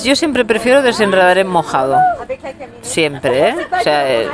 Yo 0.02 0.16
siempre 0.16 0.44
prefiero 0.44 0.82
desenredar 0.82 1.38
en 1.38 1.46
mojado, 1.46 1.98
siempre, 2.82 3.48
¿eh? 3.50 3.56
O 3.70 3.82
sea, 3.82 4.12
eh, 4.12 4.28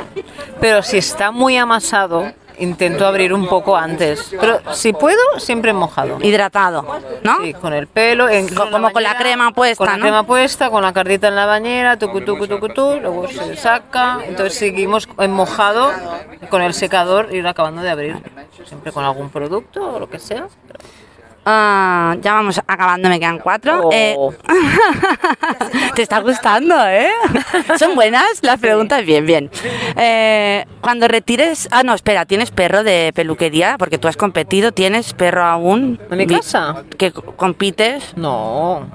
pero 0.59 0.81
si 0.81 0.97
está 0.97 1.31
muy 1.31 1.55
amasado, 1.55 2.31
intento 2.57 3.05
abrir 3.05 3.33
un 3.33 3.47
poco 3.47 3.75
antes. 3.75 4.33
Pero 4.39 4.59
si 4.73 4.93
puedo, 4.93 5.19
siempre 5.37 5.71
en 5.71 5.77
mojado. 5.77 6.17
Hidratado, 6.21 6.85
¿no? 7.23 7.41
Sí, 7.41 7.53
con 7.53 7.73
el 7.73 7.87
pelo, 7.87 8.29
en, 8.29 8.53
como 8.53 8.91
con 8.91 9.03
la 9.03 9.17
crema 9.17 9.51
puesta, 9.51 9.77
Con 9.77 9.87
la 9.87 9.97
¿no? 9.97 10.01
crema 10.03 10.23
puesta, 10.23 10.69
con 10.69 10.83
la 10.83 10.93
cardita 10.93 11.27
en 11.27 11.35
la 11.35 11.45
bañera, 11.45 11.97
tucu, 11.97 12.21
tucu, 12.21 12.47
tucu, 12.47 12.69
tu, 12.69 12.99
luego 12.99 13.27
se 13.27 13.55
saca. 13.55 14.19
Entonces 14.25 14.57
seguimos 14.57 15.07
en 15.19 15.31
mojado 15.31 15.91
con 16.49 16.61
el 16.61 16.73
secador, 16.73 17.33
ir 17.33 17.45
acabando 17.47 17.81
de 17.81 17.89
abrir. 17.89 18.17
Siempre 18.65 18.91
con 18.91 19.03
algún 19.03 19.29
producto 19.29 19.95
o 19.95 19.99
lo 19.99 20.09
que 20.09 20.19
sea. 20.19 20.47
Ah, 21.43 22.15
ya 22.21 22.33
vamos 22.33 22.59
acabando, 22.59 23.09
me 23.09 23.19
quedan 23.19 23.39
cuatro. 23.39 23.81
Oh. 23.87 23.89
Eh, 23.91 24.15
Te 25.95 26.03
está 26.03 26.19
gustando, 26.19 26.75
¿eh? 26.87 27.09
¿Son 27.79 27.95
buenas 27.95 28.39
las 28.43 28.59
preguntas? 28.59 29.03
Bien, 29.05 29.25
bien. 29.25 29.49
Eh, 29.95 30.65
cuando 30.81 31.07
retires... 31.07 31.67
Ah, 31.71 31.83
no, 31.83 31.93
espera, 31.93 32.25
¿tienes 32.25 32.51
perro 32.51 32.83
de 32.83 33.11
peluquería? 33.15 33.77
Porque 33.79 33.97
tú 33.97 34.07
has 34.07 34.17
competido, 34.17 34.71
¿tienes 34.71 35.13
perro 35.13 35.43
aún? 35.43 35.99
¿En 36.11 36.17
mi 36.17 36.27
casa? 36.27 36.83
¿Que 36.97 37.11
co- 37.11 37.23
compites? 37.35 38.15
No, 38.15 38.87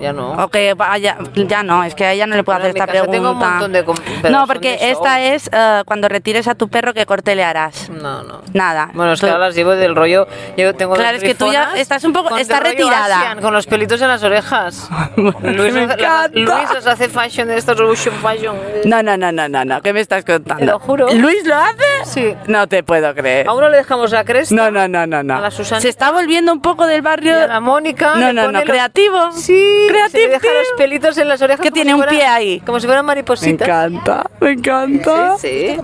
ya 0.00 0.12
no. 0.12 0.32
O 0.32 0.48
que 0.48 0.74
vaya, 0.74 1.16
ya 1.34 1.62
no, 1.62 1.84
es 1.84 1.94
que 1.94 2.04
a 2.04 2.12
ella 2.12 2.26
no 2.26 2.36
le 2.36 2.44
puedo 2.44 2.58
hacer 2.58 2.70
esta 2.70 2.86
pregunta. 2.86 3.12
tengo 3.12 3.30
un 3.32 3.38
montón 3.38 3.72
de 3.72 3.84
no, 4.30 4.46
porque 4.46 4.76
de 4.76 4.90
esta 4.90 5.20
es 5.20 5.48
eh, 5.52 5.82
cuando 5.86 6.08
retires 6.08 6.48
a 6.48 6.54
tu 6.54 6.68
perro, 6.68 6.94
¿qué 6.94 7.06
corte 7.06 7.34
le 7.34 7.44
harás? 7.44 7.90
No, 7.90 8.22
no. 8.22 8.40
Nada. 8.52 8.90
Bueno, 8.94 9.12
es 9.12 9.20
que 9.20 9.26
ahora 9.26 9.46
las 9.46 9.54
llevo 9.54 9.72
del 9.72 9.94
rollo. 9.94 10.26
Yo 10.56 10.74
tengo 10.74 10.94
Claro, 10.94 11.16
es 11.16 11.22
que 11.22 11.34
tú 11.34 11.50
ya 11.52 11.72
estás 11.76 12.04
un 12.04 12.12
poco- 12.12 12.36
estás 12.36 12.60
retirada. 12.60 13.20
Asian, 13.20 13.40
con 13.40 13.52
los 13.52 13.66
pelitos 13.66 14.00
en 14.02 14.08
las 14.08 14.22
orejas. 14.22 14.88
Luis, 15.16 15.74
Me 15.74 15.82
encanta. 15.84 16.28
Luis 16.32 16.70
las 16.74 16.86
hace 16.86 17.08
fashion 17.08 17.48
de 17.48 17.56
estos 17.56 17.76
Revolution 17.78 18.14
Fashion. 18.16 18.56
No, 18.84 19.02
no, 19.02 19.16
no, 19.16 19.32
no, 19.32 19.48
no, 19.48 19.64
no, 19.64 19.80
¿qué 19.82 19.92
me 19.92 20.00
estás 20.00 20.24
contando? 20.24 20.60
Te 20.64 20.66
lo 20.70 20.78
juro. 20.78 21.08
¿Luis 21.12 21.44
lo 21.46 21.54
hace? 21.56 21.84
Sí. 22.04 22.34
No 22.46 22.66
te 22.66 22.82
puedo 22.82 23.14
creer. 23.14 23.48
A 23.48 23.52
uno 23.52 23.68
le 23.68 23.78
dejamos 23.78 24.10
la 24.12 24.24
cresta. 24.24 24.54
No, 24.54 24.70
no, 24.70 24.88
no, 24.88 25.06
no, 25.06 25.22
no. 25.22 25.36
A 25.36 25.40
la 25.40 25.50
Susanita. 25.50 25.80
Se 25.82 25.88
está 25.88 26.10
volviendo 26.12 26.52
un 26.52 26.60
poco 26.60 26.86
del 26.86 26.98
Y 26.98 27.02
barrio. 27.02 27.34
a 27.38 27.46
la 27.46 27.60
Mónica. 27.60 28.14
No, 28.16 28.32
no, 28.32 28.44
no, 28.44 28.52
los- 28.52 28.64
creativo. 28.64 29.32
Sí, 29.32 29.64
se 30.10 30.18
le 30.18 30.28
deja 30.28 30.48
los 30.48 30.68
pelitos 30.76 31.18
en 31.18 31.28
las 31.28 31.40
orejas. 31.42 31.60
Que 31.60 31.70
tiene 31.70 31.92
si 31.92 32.00
un 32.00 32.06
pie 32.06 32.24
ahí. 32.24 32.60
Como 32.60 32.80
si 32.80 32.86
fueran 32.86 33.04
Me 33.04 33.08
maripositas. 33.08 33.68
encanta, 33.68 34.24
me 34.40 34.52
encanta. 34.52 35.36
Sí, 35.38 35.76
sí. 35.76 35.80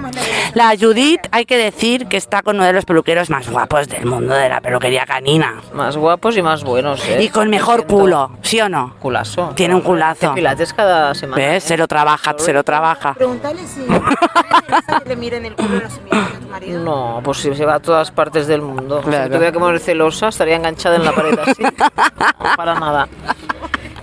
La 0.55 0.75
Judith, 0.79 1.21
hay 1.33 1.45
que 1.45 1.57
decir 1.57 2.07
que 2.07 2.17
está 2.17 2.43
con 2.43 2.57
uno 2.57 2.65
de 2.65 2.73
los 2.73 2.85
peluqueros 2.85 3.31
más 3.31 3.49
guapos 3.51 3.89
del 3.89 4.07
mundo 4.07 4.35
de 4.35 4.49
la 4.49 4.61
peluquería 4.61 5.05
canina. 5.07 5.55
Más 5.73 5.97
guapos 5.97 6.37
y 6.37 6.43
más 6.43 6.65
buenos, 6.65 7.07
¿eh? 7.09 7.23
Y 7.23 7.29
con 7.29 7.51
mejor 7.51 7.87
culo, 7.87 8.31
¿sí 8.43 8.61
o 8.61 8.69
no? 8.69 8.95
Culazo. 9.01 9.53
Tiene 9.55 9.75
un 9.75 9.81
culazo. 9.83 10.35
Pilates 10.35 10.73
cada 10.73 11.15
semana. 11.15 11.43
¿Ves? 11.43 11.65
Se 11.65 11.77
lo 11.77 11.87
trabaja, 11.87 12.35
se 12.39 12.53
lo 12.53 12.65
trabaja. 12.65 13.15
Preguntale 13.15 13.61
si 13.67 13.81
¿te 13.81 13.95
interesa 13.95 15.01
que 15.03 15.09
le 15.09 15.17
miren 15.17 15.45
el 15.47 15.55
culo 15.55 15.79
a 15.79 16.39
tu 16.41 16.49
marido. 16.49 16.81
No, 16.83 17.21
pues 17.23 17.39
si 17.39 17.55
se 17.55 17.65
va 17.65 17.75
a 17.75 17.81
todas 17.81 18.11
partes 18.11 18.47
del 18.47 18.63
mundo. 18.63 19.01
Claro. 19.03 19.25
Si 19.25 19.31
tuviera 19.31 19.53
que 19.53 19.59
morir 19.59 19.81
celosa, 19.81 20.29
estaría 20.29 20.57
enganchada 20.57 20.97
en 20.97 21.05
la 21.05 21.13
pared 21.13 21.39
así. 21.39 21.63
No, 21.63 21.71
para 22.57 22.75
nada. 22.79 23.09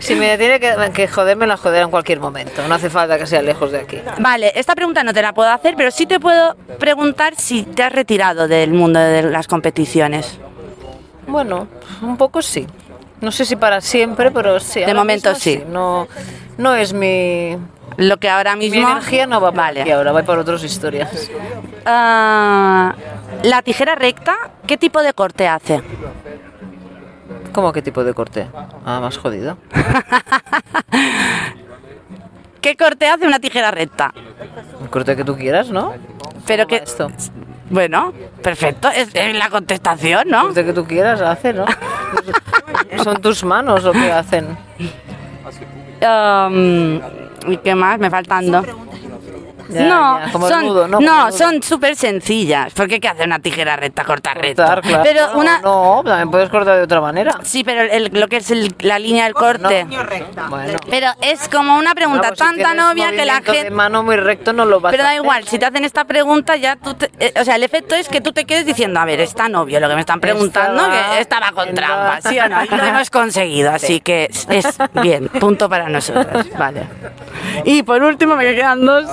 Si 0.03 0.15
me 0.15 0.37
tiene 0.37 0.59
que, 0.59 0.73
que 0.93 1.07
joder, 1.07 1.37
me 1.37 1.47
la 1.47 1.57
joderá 1.57 1.83
en 1.85 1.91
cualquier 1.91 2.19
momento. 2.19 2.67
No 2.67 2.75
hace 2.75 2.89
falta 2.89 3.17
que 3.17 3.25
sea 3.25 3.41
lejos 3.41 3.71
de 3.71 3.79
aquí. 3.79 3.99
Vale, 4.19 4.51
esta 4.55 4.75
pregunta 4.75 5.03
no 5.03 5.13
te 5.13 5.21
la 5.21 5.33
puedo 5.33 5.49
hacer, 5.49 5.75
pero 5.77 5.91
sí 5.91 6.05
te 6.05 6.19
puedo 6.19 6.55
preguntar 6.79 7.35
si 7.37 7.63
te 7.63 7.83
has 7.83 7.91
retirado 7.93 8.47
del 8.47 8.71
mundo 8.73 8.99
de 8.99 9.23
las 9.23 9.47
competiciones. 9.47 10.37
Bueno, 11.27 11.67
un 12.01 12.17
poco 12.17 12.41
sí. 12.41 12.67
No 13.21 13.31
sé 13.31 13.45
si 13.45 13.55
para 13.55 13.79
siempre, 13.79 14.29
pero 14.31 14.59
sí. 14.59 14.81
De 14.81 14.93
momento 14.93 15.33
sí. 15.35 15.63
No, 15.69 16.07
no 16.57 16.75
es 16.75 16.91
mi, 16.91 17.57
Lo 17.95 18.17
que 18.17 18.29
ahora 18.29 18.57
mi 18.57 18.69
mismo... 18.69 18.89
energía 18.89 19.25
no 19.25 19.39
va 19.39 19.51
por 19.51 19.57
Vale. 19.57 19.81
aquí 19.83 19.91
ahora, 19.91 20.11
va 20.11 20.23
por 20.23 20.37
otras 20.39 20.61
historias. 20.63 21.29
Ah, 21.85 22.93
la 23.43 23.61
tijera 23.61 23.95
recta, 23.95 24.35
¿qué 24.67 24.75
tipo 24.77 25.01
de 25.01 25.13
corte 25.13 25.47
hace? 25.47 25.81
¿Cómo 27.53 27.71
qué 27.71 27.81
tipo 27.81 28.03
de 28.03 28.13
corte? 28.13 28.47
Ah, 28.85 28.99
más 28.99 29.17
jodido. 29.17 29.57
¿Qué 32.61 32.75
corte 32.75 33.07
hace 33.07 33.27
una 33.27 33.39
tijera 33.39 33.71
recta? 33.71 34.13
El 34.81 34.89
corte 34.89 35.15
que 35.15 35.23
tú 35.23 35.35
quieras, 35.35 35.69
¿no? 35.69 35.93
Pero 36.47 36.63
¿Cómo 36.63 36.77
que... 36.77 36.83
esto? 36.83 37.11
Bueno, 37.69 38.13
perfecto, 38.41 38.89
es, 38.89 39.09
es 39.13 39.37
la 39.37 39.49
contestación, 39.49 40.27
¿no? 40.27 40.41
El 40.41 40.45
corte 40.47 40.65
que 40.65 40.73
tú 40.73 40.85
quieras 40.85 41.21
hace, 41.21 41.53
¿no? 41.53 41.65
¿Son 43.03 43.21
tus 43.21 43.43
manos 43.43 43.85
o 43.85 43.91
qué 43.91 44.11
hacen? 44.11 44.57
Um, 46.03 46.99
¿Y 47.47 47.57
qué 47.63 47.73
más? 47.75 47.97
Me 47.97 48.09
faltan 48.09 48.51
dos. 48.51 48.65
Ya, 49.73 49.83
no, 49.83 50.19
ya, 50.25 50.31
como 50.31 50.47
el 50.47 50.53
son, 50.53 50.65
nudo, 50.65 50.87
¿no? 50.87 50.97
Como 50.97 51.09
nudo. 51.09 51.31
son 51.31 51.63
súper 51.63 51.95
sencillas. 51.95 52.73
Porque 52.73 52.99
¿qué 52.99 53.07
hace 53.07 53.23
una 53.23 53.39
tijera 53.39 53.75
recta? 53.75 54.03
Cortar. 54.03 54.39
Cortar, 54.41 54.81
claro. 54.81 55.03
Pero 55.03 55.27
No, 55.33 55.39
una... 55.39 55.59
No, 55.61 56.01
también 56.05 56.31
puedes 56.31 56.49
cortar 56.49 56.77
de 56.77 56.83
otra 56.83 57.01
manera. 57.01 57.39
Sí, 57.43 57.63
pero 57.63 57.81
el- 57.81 58.11
lo 58.13 58.27
que 58.27 58.37
es 58.37 58.51
el- 58.51 58.75
la 58.79 58.99
línea 58.99 59.25
del 59.25 59.33
corte. 59.33 59.85
Bueno. 60.49 60.79
Pero 60.89 61.07
es 61.21 61.47
como 61.49 61.75
una 61.77 61.93
pregunta 61.95 62.23
Vamos, 62.23 62.39
si 62.39 62.43
tan 62.45 62.57
tan 62.57 62.73
tienes 62.77 62.85
obvia 62.91 63.09
que 63.11 63.25
la 63.25 63.33
movimiento 63.33 63.51
de 63.51 63.57
gente... 63.57 63.71
mano 63.71 64.03
muy 64.03 64.15
recto 64.17 64.53
no 64.53 64.65
lo 64.65 64.79
vas 64.79 64.91
Pero 64.91 65.03
a 65.03 65.05
da 65.05 65.09
hacer. 65.11 65.23
igual, 65.23 65.47
si 65.47 65.59
te 65.59 65.65
hacen 65.65 65.85
esta 65.85 66.05
pregunta 66.05 66.55
ya 66.55 66.75
tú... 66.75 66.93
te- 66.93 67.11
eh, 67.19 67.33
o 67.39 67.43
sea, 67.43 67.55
el 67.55 67.63
efecto 67.63 67.95
es 67.95 68.09
que 68.09 68.21
tú 68.21 68.31
te 68.33 68.45
quedes 68.45 68.65
diciendo, 68.65 68.99
a 68.99 69.05
ver, 69.05 69.19
es 69.19 69.33
tan 69.33 69.55
obvio 69.55 69.79
lo 69.79 69.87
que 69.89 69.95
me 69.95 70.01
están 70.01 70.19
preguntando 70.19 70.83
Estaba- 70.83 71.11
que 71.15 71.21
estaba 71.21 71.51
con 71.51 71.73
trampa, 71.73 72.21
¿sí 72.21 72.39
o 72.39 72.49
no? 72.49 72.63
Y 72.63 72.67
lo 72.69 72.83
hemos 72.83 73.09
conseguido, 73.09 73.71
así 73.71 73.99
que 73.99 74.25
es, 74.29 74.47
es 74.49 74.77
bien, 75.01 75.27
punto 75.29 75.69
para 75.69 75.89
nosotros, 75.89 76.45
vale. 76.57 76.83
Y 77.65 77.83
por 77.83 78.01
último 78.03 78.35
me 78.35 78.53
quedan 78.55 78.85
dos, 78.85 79.05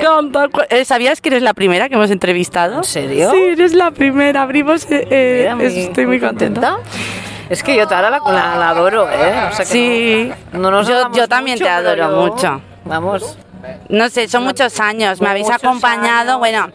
encanta. 0.00 0.48
Eh, 0.70 0.84
¿Sabías 0.84 1.20
que 1.20 1.28
eres 1.30 1.42
la 1.42 1.54
primera 1.54 1.88
que 1.88 1.94
hemos 1.94 2.10
entrevistado? 2.10 2.78
¿En 2.78 2.84
serio? 2.84 3.30
Sí, 3.30 3.36
eres 3.38 3.72
la 3.74 3.90
primera, 3.90 4.42
abrimos... 4.42 4.84
eh, 4.90 5.06
eh, 5.10 5.38
Mira, 5.42 5.56
muy- 5.56 5.80
estoy 5.80 6.06
muy 6.06 6.20
contenta. 6.20 6.78
Es 7.50 7.62
que 7.62 7.76
yo 7.76 7.86
Tara 7.86 8.08
la, 8.10 8.18
la, 8.26 8.56
la 8.56 8.68
adoro, 8.70 9.08
¿eh? 9.10 9.34
O 9.50 9.54
sea 9.54 9.64
que 9.64 9.64
Sí. 9.64 10.32
no, 10.52 10.58
no 10.60 10.70
nos 10.70 10.88
Yo- 10.88 11.12
yo 11.12 11.28
también 11.28 11.56
mucho, 11.56 11.64
te 11.64 11.70
adoro 11.70 12.10
yo- 12.10 12.16
mucho. 12.32 12.60
Vamos. 12.86 13.38
No 13.88 14.08
sé, 14.08 14.28
son 14.28 14.44
muchos 14.44 14.80
años, 14.80 15.20
me 15.20 15.28
habéis 15.28 15.50
acompañado, 15.50 16.32
años. 16.32 16.38
bueno, 16.38 16.68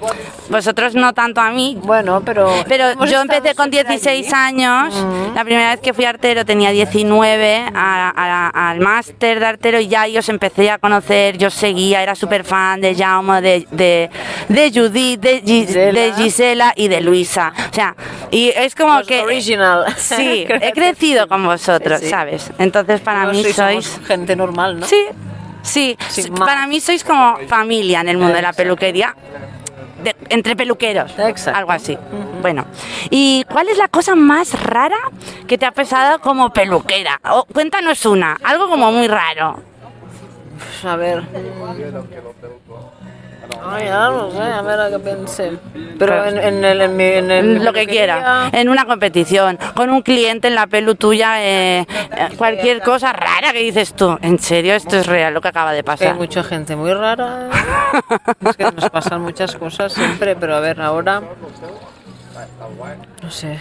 vosotros 0.49 0.95
no 0.95 1.13
tanto 1.13 1.41
a 1.41 1.51
mí, 1.51 1.77
Bueno, 1.83 2.21
pero. 2.25 2.49
Pero 2.67 3.05
yo 3.05 3.21
empecé 3.21 3.55
con 3.55 3.71
siempre 3.71 3.95
16 3.97 4.33
allí. 4.33 4.63
años. 4.63 4.93
La 5.35 5.43
primera 5.43 5.71
vez 5.71 5.79
que 5.79 5.93
fui 5.93 6.05
artero 6.05 6.45
tenía 6.45 6.71
19 6.71 7.63
a- 7.73 8.13
a- 8.15 8.69
al 8.69 8.79
máster 8.79 9.39
de 9.39 9.45
artero 9.45 9.79
y 9.79 9.87
ya 9.87 10.07
yo 10.07 10.19
os 10.19 10.29
empecé 10.29 10.69
a 10.71 10.77
conocer. 10.77 11.37
Yo 11.37 11.49
seguía, 11.49 12.01
era 12.03 12.15
súper 12.15 12.43
fan 12.43 12.81
de 12.81 12.95
Jaume, 12.95 13.41
de, 13.41 13.67
de, 13.71 14.09
de 14.47 14.71
Judith, 14.73 15.19
de, 15.19 15.41
Gi- 15.41 15.65
Gisela. 15.67 15.99
de 15.99 16.13
Gisela 16.13 16.73
y 16.75 16.87
de 16.87 17.01
Luisa. 17.01 17.53
O 17.71 17.73
sea, 17.73 17.95
y 18.31 18.49
es 18.49 18.75
como 18.75 18.97
Los 18.99 19.07
que. 19.07 19.21
original. 19.21 19.85
Sí, 19.97 20.45
he 20.61 20.71
crecido 20.71 21.27
con 21.27 21.45
vosotros, 21.45 21.99
Sí, 21.99 22.05
sí. 22.05 22.11
¿sabes? 22.11 22.51
Entonces 22.57 23.01
para 23.01 23.25
No 23.25 23.31
mí 23.31 23.43
sois- 23.43 23.53
sois. 23.53 23.85
somos 23.85 24.07
gente 24.07 24.35
normal, 24.35 24.79
¿no? 24.79 24.85
Sí, 24.87 25.05
sí. 25.61 25.97
Sin 26.09 26.25
S- 26.25 26.31
más. 26.31 26.39
Para 26.47 26.67
mí 26.67 26.79
sois 26.79 27.03
como 27.03 27.37
familia 27.47 28.01
en 28.01 28.09
el 28.09 28.17
mundo 28.17 28.33
de 28.33 28.41
la 28.41 28.53
peluquería. 28.53 29.15
de- 30.03 30.15
entre 30.29 30.55
peluqueros. 30.55 31.11
Exacto. 31.19 31.57
Algo 31.59 31.71
así. 31.73 31.97
Bueno. 32.41 32.65
¿Y 33.09 33.43
cuál 33.51 33.67
es 33.67 33.77
la 33.77 33.89
cosa 33.89 34.15
más 34.15 34.53
rara 34.63 34.95
que 35.45 35.57
te 35.57 35.65
ha 35.65 35.71
pesado 35.71 36.19
como 36.21 36.51
peluquera? 36.53 37.19
O, 37.31 37.43
cuéntanos 37.43 38.05
una. 38.05 38.37
Algo 38.43 38.69
como 38.69 38.93
muy 38.93 39.07
raro. 39.09 39.59
Pues, 40.57 40.85
a 40.85 40.95
ver. 40.95 41.23
Ay, 43.65 43.85
ya 43.85 44.09
no 44.09 44.31
sé, 44.31 44.41
a 44.41 44.61
ver 44.61 44.79
a 44.79 44.89
qué 44.89 44.99
pensé. 44.99 45.53
Pero 45.97 46.25
en, 46.25 46.37
en 46.37 46.63
el. 46.63 46.81
En 46.81 46.95
mi, 46.95 47.03
en 47.03 47.31
el 47.31 47.63
Lo 47.65 47.73
que 47.73 47.87
quiera. 47.87 48.49
En 48.51 48.69
una 48.69 48.85
competición. 48.85 49.57
Con 49.75 49.89
un 49.89 50.01
cliente 50.01 50.47
en 50.47 50.55
la 50.55 50.67
pelu 50.67 50.95
tuya. 50.95 51.43
eh, 51.43 51.79
eh, 51.79 51.85
cualquier 52.37 52.81
cosa 52.81 53.11
rara 53.11 53.51
que 53.51 53.59
dices 53.59 53.93
tú. 53.93 54.17
¿En 54.21 54.39
serio? 54.39 54.75
Esto 54.75 54.97
es 54.97 55.07
real 55.07 55.33
lo 55.33 55.41
que 55.41 55.47
acaba 55.49 55.71
de 55.71 55.77
Hay 55.79 55.83
pasar. 55.83 56.15
mucha 56.15 56.43
gente 56.43 56.75
muy 56.75 56.93
rara. 56.93 57.49
es 58.47 58.55
que 58.57 58.63
nos 58.71 58.89
pasan 58.89 59.21
muchas 59.21 59.55
cosas 59.55 59.91
siempre, 59.93 60.35
pero 60.35 60.55
a 60.55 60.59
ver, 60.59 60.79
ahora. 60.81 61.21
No 63.21 63.31
sé. 63.31 63.59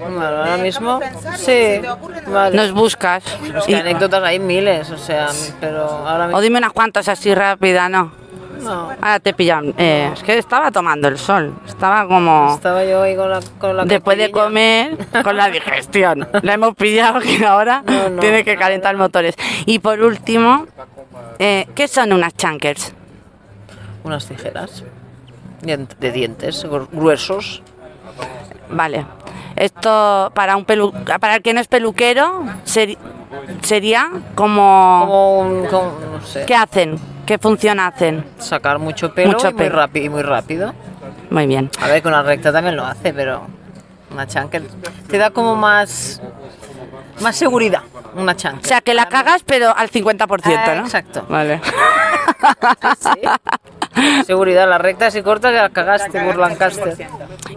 Bueno, 0.00 0.20
ahora 0.24 0.56
mismo. 0.56 1.00
Sí, 1.36 1.80
vale. 2.26 2.56
Nos 2.56 2.72
buscas. 2.72 3.24
Es 3.56 3.64
que 3.64 3.72
Y- 3.72 3.74
anécdotas 3.74 4.22
hay 4.22 4.38
miles, 4.38 4.90
o 4.90 4.98
sea, 4.98 5.28
pero 5.60 5.84
ahora 5.84 6.30
o 6.36 6.40
dime 6.40 6.58
unas 6.58 6.72
cuantas 6.72 7.08
así 7.08 7.34
rápida, 7.34 7.88
¿no? 7.88 8.12
No. 8.60 8.88
Ahora 8.90 9.20
te 9.20 9.34
pillan. 9.34 9.74
Eh, 9.76 10.10
es 10.14 10.22
que 10.22 10.38
estaba 10.38 10.70
tomando 10.70 11.08
el 11.08 11.18
sol. 11.18 11.52
Estaba 11.66 12.06
como. 12.06 12.54
Estaba 12.54 12.84
yo 12.84 13.02
ahí 13.02 13.14
con 13.16 13.28
la, 13.28 13.40
con 13.58 13.76
la 13.76 13.84
Después 13.84 14.16
de 14.16 14.30
comer, 14.30 14.96
con 15.22 15.36
la 15.36 15.50
digestión. 15.50 16.26
La 16.42 16.54
hemos 16.54 16.74
pillado 16.74 17.20
que 17.20 17.44
ahora 17.44 17.82
No, 17.86 18.08
no. 18.10 18.20
tiene 18.20 18.42
que 18.44 18.56
calentar 18.56 18.96
motores. 18.96 19.34
Y 19.66 19.80
por 19.80 20.00
último, 20.00 20.66
eh, 21.38 21.66
¿qué 21.74 21.88
son 21.88 22.12
unas 22.12 22.34
chankers? 22.36 22.94
Unas 24.04 24.26
tijeras 24.26 24.84
de 25.62 26.12
dientes 26.12 26.64
gru- 26.66 26.88
gruesos. 26.92 27.62
Vale. 28.70 29.06
Esto 29.56 30.32
para 30.34 30.56
un 30.56 30.64
pelu 30.64 30.92
para 31.20 31.36
el 31.36 31.42
que 31.42 31.54
no 31.54 31.60
es 31.60 31.68
peluquero 31.68 32.44
sería 33.62 34.10
como, 34.34 35.00
Como 35.06 35.38
un. 35.40 35.66
como, 35.66 35.92
no 36.12 36.20
sé. 36.22 36.44
¿qué 36.46 36.54
hacen? 36.56 36.98
¿Qué 37.26 37.38
función 37.38 37.80
hacen? 37.80 38.24
Sacar 38.38 38.78
mucho 38.78 39.14
pelo, 39.14 39.32
Mucho 39.32 39.50
y, 39.50 39.54
muy 39.54 39.68
rápido, 39.68 40.06
y 40.06 40.08
muy 40.08 40.22
rápido. 40.22 40.74
Muy 41.30 41.46
bien. 41.46 41.70
A 41.80 41.86
ver, 41.88 42.02
que 42.02 42.08
una 42.08 42.22
recta 42.22 42.52
también 42.52 42.76
lo 42.76 42.84
hace, 42.84 43.14
pero 43.14 43.46
una 44.10 44.26
chanker 44.26 44.62
te 45.08 45.18
da 45.18 45.30
como 45.30 45.56
más. 45.56 46.20
Más 47.20 47.36
seguridad. 47.36 47.82
Una 48.14 48.32
O 48.32 48.34
chanker. 48.34 48.66
sea, 48.66 48.80
que 48.80 48.94
la 48.94 49.08
cagas 49.08 49.42
pero 49.44 49.76
al 49.76 49.90
50%, 49.90 50.52
Ah, 50.56 50.74
¿no? 50.76 50.84
exacto. 50.84 51.24
Vale. 51.28 51.60
Sí. 53.00 53.20
Seguridad, 54.26 54.68
las 54.68 54.80
rectas 54.80 55.14
y 55.14 55.22
cortas 55.22 55.52
ya 55.54 55.62
las 55.62 55.70
cagaste 55.72 56.20
por 56.20 56.36
Lancaster. 56.36 57.06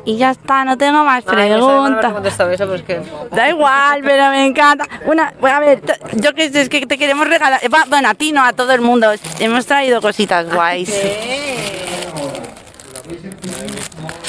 Y 0.05 0.17
ya 0.17 0.31
está, 0.31 0.63
no 0.65 0.77
tengo 0.77 1.03
más 1.03 1.23
Ay, 1.27 1.49
no 1.49 1.57
no 1.57 1.67
preguntas. 1.67 2.13
contestado 2.13 2.51
eso, 2.51 2.65
pero 2.65 2.75
es 2.75 2.83
que. 2.83 3.01
Da 3.35 3.49
igual, 3.49 4.01
pero 4.03 4.29
me 4.29 4.45
encanta. 4.45 4.85
Una, 5.05 5.33
a 5.41 5.59
ver, 5.59 5.81
yo 6.13 6.33
que 6.35 6.49
sé, 6.51 6.61
es 6.61 6.69
que 6.69 6.85
te 6.85 6.97
queremos 6.97 7.27
regalar. 7.27 7.59
Bueno, 7.89 8.09
a 8.09 8.13
ti 8.13 8.31
no, 8.31 8.43
a 8.43 8.53
todo 8.53 8.71
el 8.73 8.81
mundo. 8.81 9.11
Hemos 9.39 9.65
traído 9.65 9.99
cositas 9.99 10.47
guays. 10.53 10.93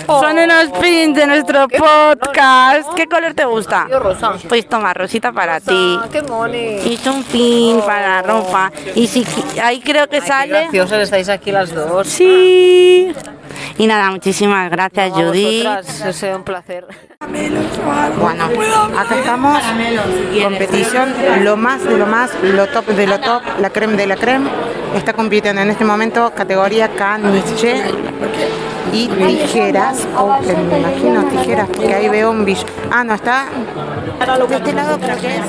Son 0.08 0.38
unos 0.38 0.70
pins 0.80 1.14
de 1.14 1.26
nuestro 1.26 1.68
podcast. 1.68 2.94
¿Qué 2.96 3.06
color 3.06 3.34
te 3.34 3.44
gusta? 3.44 3.86
Yo 3.90 3.98
rosa. 3.98 4.32
Pues 4.48 4.66
toma, 4.66 4.94
Rosita 4.94 5.32
para 5.32 5.60
ti. 5.60 5.98
Qué 6.10 6.18
es 6.18 7.06
un 7.06 7.22
pin 7.24 7.80
para 7.82 8.16
la 8.16 8.22
ropa. 8.22 8.72
Y 8.94 9.06
si 9.06 9.26
ahí 9.62 9.80
creo 9.80 10.08
que 10.08 10.16
Ay, 10.16 10.22
qué 10.22 10.26
sale. 10.26 10.48
graciosas 10.62 11.02
estáis 11.02 11.28
aquí 11.28 11.52
las 11.52 11.74
dos. 11.74 12.08
Sí. 12.08 13.12
Y 13.76 13.86
nada, 13.86 14.10
muchísimas 14.10 14.70
gracias, 14.70 15.12
A 15.12 15.14
Judith. 15.14 15.66
ha 15.66 16.12
sido 16.12 16.36
un 16.36 16.42
placer. 16.42 16.86
Bueno, 18.18 18.44
acá 18.98 19.14
estamos. 19.18 19.62
Competición, 20.42 21.14
lo 21.44 21.58
más 21.58 21.84
de 21.84 21.98
lo 21.98 22.06
más, 22.06 22.30
lo 22.42 22.66
top 22.68 22.86
de 22.86 23.06
lo 23.06 23.20
top, 23.20 23.42
la 23.60 23.68
creme 23.68 23.96
de 23.98 24.06
la 24.06 24.16
creme. 24.16 24.48
Está 24.96 25.12
compitiendo 25.12 25.60
en 25.60 25.68
este 25.68 25.84
momento 25.84 26.32
categoría 26.34 26.88
caniche 26.88 27.84
y 28.92 29.08
tijeras. 29.08 30.06
Open, 30.16 30.68
me 30.68 30.78
imagino 30.78 31.24
tijeras, 31.24 31.68
porque 31.68 31.94
ahí 31.94 32.08
veo 32.08 32.30
un 32.30 32.44
bicho. 32.44 32.64
Ah, 32.90 33.04
no, 33.04 33.14
está. 33.14 33.46
De 34.48 34.56
este 34.56 34.72
lado 34.72 34.98
creo 34.98 35.16
que 35.20 35.26
es. 35.28 35.42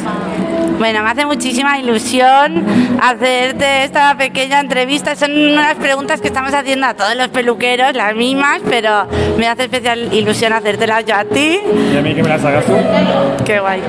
Bueno, 0.77 1.03
me 1.03 1.09
hace 1.09 1.25
muchísima 1.25 1.77
ilusión 1.79 2.65
hacerte 3.01 3.83
esta 3.83 4.15
pequeña 4.15 4.61
entrevista. 4.61 5.15
Son 5.15 5.31
unas 5.31 5.75
preguntas 5.75 6.21
que 6.21 6.27
estamos 6.27 6.53
haciendo 6.53 6.85
a 6.85 6.93
todos 6.93 7.15
los 7.15 7.27
peluqueros, 7.29 7.93
las 7.93 8.15
mismas, 8.15 8.61
pero 8.69 9.05
me 9.37 9.47
hace 9.47 9.63
especial 9.63 10.13
ilusión 10.13 10.53
hacértelas 10.53 11.03
yo 11.05 11.15
a 11.15 11.25
ti. 11.25 11.59
¿Y 11.93 11.97
a 11.97 12.01
mí 12.01 12.15
que 12.15 12.23
me 12.23 12.29
las 12.29 12.45
hagas 12.45 12.65
tú? 12.65 12.73
Qué 13.45 13.59
guay. 13.59 13.81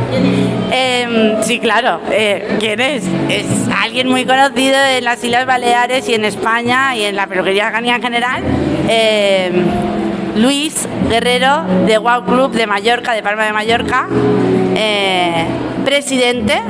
Em, 0.72 1.42
sí, 1.42 1.60
claro. 1.60 2.00
eh, 2.10 2.56
¿Quién 2.58 2.80
es? 2.80 3.04
Es 3.28 3.46
alguien 3.80 4.08
muy 4.08 4.24
conocido 4.24 4.76
en 4.96 5.04
las 5.04 5.22
Islas 5.22 5.46
Baleares 5.46 6.08
y 6.08 6.14
en 6.14 6.24
España 6.24 6.96
y 6.96 7.04
en 7.04 7.14
la 7.14 7.28
peluquería 7.28 7.70
canina 7.70 7.96
en 7.96 8.02
general. 8.02 8.42
Em, 9.40 9.64
Luis 10.36 10.86
Guerrero 11.08 11.62
de 11.86 11.98
Wow 11.98 12.24
Club 12.24 12.52
de 12.52 12.66
Mallorca, 12.66 13.12
de 13.14 13.22
Palma 13.22 13.44
de 13.44 13.52
Mallorca. 13.52 14.06
eh, 14.76 15.44
presidente. 15.84 16.60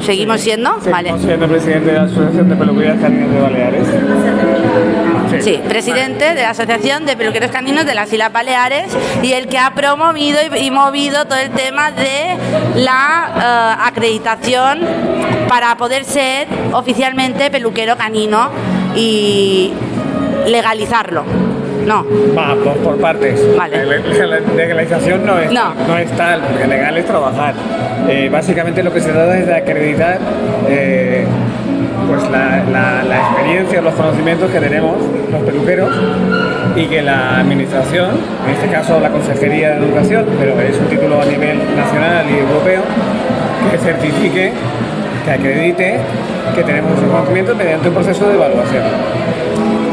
¿Seguimos 0.00 0.40
siendo? 0.40 0.78
Vale. 0.90 1.08
Seguimos 1.08 1.22
siendo 1.22 1.48
presidente 1.48 1.86
de 1.90 1.96
la 1.98 2.02
Asociación 2.04 2.48
de 2.48 2.56
Peluquerías 2.56 2.98
Caninas 3.00 3.30
de 3.30 3.40
Baleares. 3.40 3.88
Sí, 5.40 5.60
presidente 5.68 6.34
de 6.34 6.42
la 6.42 6.50
Asociación 6.50 7.04
de 7.04 7.16
Peluqueros 7.16 7.50
Caninos 7.50 7.84
de 7.84 7.94
las 7.94 8.12
Islas 8.12 8.32
Baleares 8.32 8.96
y 9.22 9.32
el 9.32 9.48
que 9.48 9.58
ha 9.58 9.74
promovido 9.74 10.38
y, 10.54 10.66
y 10.66 10.70
movido 10.70 11.24
todo 11.26 11.38
el 11.38 11.50
tema 11.50 11.90
de 11.90 12.36
la 12.76 13.76
eh, 13.76 13.82
acreditación 13.88 14.80
para 15.48 15.76
poder 15.76 16.04
ser 16.04 16.46
oficialmente 16.72 17.50
peluquero 17.50 17.96
canino 17.96 18.50
y 18.94 19.72
legalizarlo. 20.46 21.24
No, 21.86 22.04
Va, 22.36 22.54
por, 22.62 22.76
por 22.78 22.96
partes. 22.98 23.40
Vale. 23.56 23.84
La, 23.84 24.40
legalización 24.56 25.24
no 25.24 25.38
es, 25.38 25.50
No. 25.52 25.72
es 25.98 26.10
tal, 26.12 26.40
porque 26.42 26.66
legal 26.66 26.96
es 26.96 27.06
trabajar. 27.06 27.54
Eh, 28.08 28.28
básicamente 28.30 28.82
lo 28.82 28.92
que 28.92 29.00
se 29.00 29.10
trata 29.10 29.38
es 29.38 29.46
de 29.46 29.54
acreditar 29.56 30.18
eh, 30.68 31.24
pues 32.08 32.22
la, 32.30 32.62
la- 32.70 33.02
la 33.04 33.18
experiencia, 33.18 33.80
los 33.82 33.94
conocimientos 33.94 34.50
que 34.50 34.60
tenemos 34.60 34.96
los 35.30 35.42
peluqueros 35.42 35.90
y 36.76 36.86
que 36.86 37.02
la 37.02 37.38
administración, 37.40 38.10
en 38.46 38.54
este 38.54 38.68
caso 38.68 38.98
la 39.00 39.10
Consejería 39.10 39.70
de 39.70 39.76
Educación, 39.86 40.24
pero 40.38 40.58
es 40.60 40.78
un 40.78 40.86
título 40.86 41.20
a 41.20 41.24
nivel 41.24 41.58
nacional 41.76 42.24
y 42.30 42.38
europeo, 42.38 42.82
que 43.70 43.78
certifique, 43.78 44.52
que 45.24 45.30
acredite 45.30 45.96
que 46.54 46.62
tenemos 46.62 46.92
esos 46.98 47.10
conocimientos 47.10 47.56
mediante 47.56 47.88
un 47.88 47.94
proceso 47.94 48.28
de 48.28 48.34
evaluación. 48.36 48.82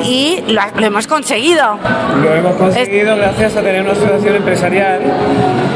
Y 0.05 0.43
lo, 0.47 0.61
lo 0.79 0.85
hemos 0.85 1.07
conseguido. 1.07 1.77
Lo 2.21 2.33
hemos 2.35 2.55
conseguido 2.55 3.15
gracias 3.17 3.55
a 3.55 3.61
tener 3.61 3.81
una 3.81 3.91
asociación 3.93 4.35
empresarial 4.35 5.01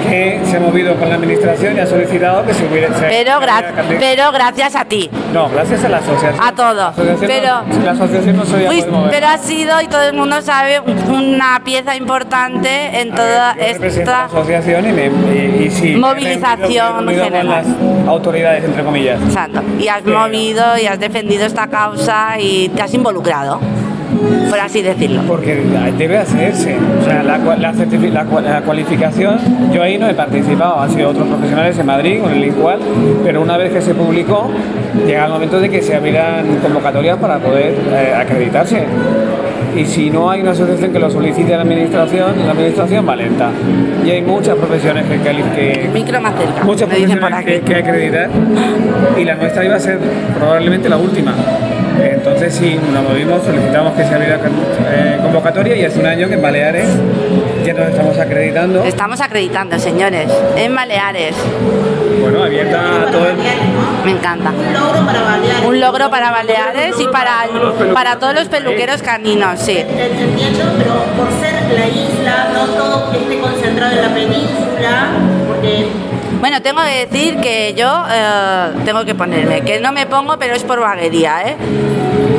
que 0.07 0.39
se 0.43 0.57
ha 0.57 0.59
movido 0.59 0.95
con 0.95 1.09
la 1.09 1.15
administración 1.15 1.75
y 1.77 1.79
ha 1.79 1.85
solicitado 1.85 2.45
que 2.45 2.53
se 2.53 2.65
hubiera. 2.65 2.87
Pero, 2.99 3.39
gra- 3.39 3.63
pero 3.99 4.31
gracias 4.31 4.75
a 4.75 4.85
ti. 4.85 5.09
No, 5.33 5.49
gracias 5.49 5.83
a 5.85 5.89
la 5.89 5.97
asociación. 5.97 6.43
A 6.43 6.51
todo. 6.55 6.73
La 6.75 6.87
asociación 6.89 7.27
Pero- 7.27 7.61
no, 7.67 7.85
la 7.85 7.91
asociación 7.91 8.37
no 8.37 8.45
mover. 8.91 9.11
pero 9.11 9.27
ha 9.27 9.37
sido, 9.37 9.81
y 9.81 9.87
todo 9.87 10.01
el 10.03 10.13
mundo 10.13 10.41
sabe, 10.41 10.79
una 10.79 11.61
pieza 11.63 11.95
importante 11.95 13.01
en 13.01 13.13
A 13.13 13.15
toda 13.15 13.53
ver, 13.53 13.83
esta... 13.83 14.25
asociación 14.25 14.89
y, 14.89 14.93
me, 14.93 15.05
y, 15.07 15.63
y 15.67 15.71
sí, 15.71 15.83
me 15.83 15.89
he 15.91 15.97
Movilización 15.97 17.05
me 17.05 17.13
he 17.13 17.15
reunido 17.17 17.23
con 17.23 17.33
general. 17.33 17.47
las 18.03 18.07
autoridades, 18.09 18.63
entre 18.63 18.83
comillas. 18.83 19.21
Exacto. 19.21 19.61
Y 19.79 19.87
has 19.87 20.03
movido 20.05 20.63
y 20.81 20.87
has 20.87 20.99
defendido 20.99 21.45
esta 21.45 21.67
causa 21.67 22.39
y 22.39 22.69
te 22.69 22.81
has 22.81 22.93
involucrado, 22.93 23.59
por 24.49 24.59
así 24.59 24.81
decirlo. 24.81 25.21
Porque 25.27 25.61
debe 25.97 26.17
hacerse. 26.17 26.75
O 27.01 27.05
sea, 27.05 27.23
la, 27.23 27.39
cualificación, 28.61 29.37
yo 29.73 29.81
ahí 29.83 29.97
no 29.97 30.07
he 30.07 30.13
participado, 30.13 30.79
han 30.79 30.91
sido 30.91 31.09
otros 31.09 31.27
profesionales 31.27 31.77
en 31.77 31.85
Madrid 31.85 32.19
con 32.21 32.31
el 32.31 32.43
igual, 32.43 32.79
pero 33.23 33.41
una 33.41 33.57
vez 33.57 33.71
que 33.71 33.81
se 33.81 33.93
publicó, 33.93 34.49
llega 35.05 35.25
el 35.25 35.31
momento 35.31 35.59
de 35.59 35.69
que 35.69 35.81
se 35.81 35.95
abrirán 35.95 36.45
convocatorias 36.61 37.17
para 37.17 37.39
poder 37.39 37.75
eh, 37.93 38.13
acreditarse. 38.15 38.83
Y 39.75 39.85
si 39.85 40.09
no 40.09 40.29
hay 40.29 40.41
una 40.41 40.51
asociación 40.51 40.91
que 40.91 40.99
lo 40.99 41.11
solicite 41.11 41.53
a 41.53 41.57
la 41.57 41.63
administración, 41.63 42.33
la 42.45 42.51
administración 42.51 43.07
va 43.07 43.15
lenta. 43.15 43.51
Y 44.03 44.09
hay 44.09 44.21
muchas 44.21 44.55
profesiones 44.55 45.05
que, 45.05 45.19
que, 45.19 45.71
El 45.83 45.89
micro 45.89 46.19
más 46.19 46.33
cerca, 46.35 46.63
muchas 46.63 46.89
por 46.89 46.97
profesiones 46.97 47.33
aquí. 47.33 47.45
que, 47.45 47.61
que 47.61 47.75
acreditar 47.75 48.29
y 49.17 49.25
la 49.25 49.35
nuestra 49.35 49.63
iba 49.65 49.75
a 49.75 49.79
ser 49.79 49.99
probablemente 50.37 50.89
la 50.89 50.97
última. 50.97 51.33
Entonces 52.01 52.53
sí, 52.53 52.79
nos 52.93 53.03
movimos, 53.03 53.43
solicitamos 53.43 53.93
que 53.93 54.03
se 54.03 54.13
abriera 54.13 54.39
eh, 54.91 55.19
convocatoria 55.21 55.75
y 55.75 55.85
hace 55.85 55.99
un 55.99 56.05
año 56.05 56.27
que 56.27 56.35
en 56.35 56.41
Baleares 56.41 56.87
ya 57.65 57.73
nos 57.73 57.89
estamos 57.89 58.17
acreditando. 58.17 58.83
Estamos 58.83 59.21
acreditando, 59.21 59.77
señores, 59.79 60.29
en 60.55 60.75
Baleares. 60.75 61.35
Bueno, 62.21 62.43
abierta 62.43 63.03
a 63.03 63.11
todo 63.11 63.27
el... 63.27 63.35
Me 64.05 64.11
encanta. 64.11 64.51
Un 64.51 64.73
logro 64.73 65.05
para 65.05 65.21
Baleares. 65.21 65.65
Un 65.65 65.79
logro 65.79 66.09
para 66.09 66.31
Baleares 66.31 66.99
y 66.99 67.07
para, 67.07 67.47
para 67.93 68.15
todos 68.17 68.33
los 68.35 68.47
peluqueros 68.47 69.01
caninos, 69.01 69.59
sí. 69.59 69.77
Entiendo, 69.77 70.63
pero 70.77 70.93
por 71.17 71.31
ser 71.39 71.53
la 71.77 71.87
isla, 71.87 72.49
no 72.53 72.65
todo 72.75 73.13
esté 73.13 73.39
concentrado 73.39 73.93
en 73.95 74.01
la 74.01 74.13
península, 74.13 75.07
porque 75.47 75.87
Bueno, 76.39 76.61
tengo 76.61 76.81
que 76.81 77.05
decir 77.05 77.37
que 77.41 77.73
yo 77.75 78.05
eh, 78.09 78.71
tengo 78.85 79.03
que 79.03 79.13
ponerme, 79.13 79.61
que 79.61 79.79
no 79.79 79.91
me 79.91 80.05
pongo, 80.05 80.37
pero 80.39 80.55
es 80.55 80.63
por 80.63 80.79
vaguería, 80.79 81.41
¿eh? 81.49 81.55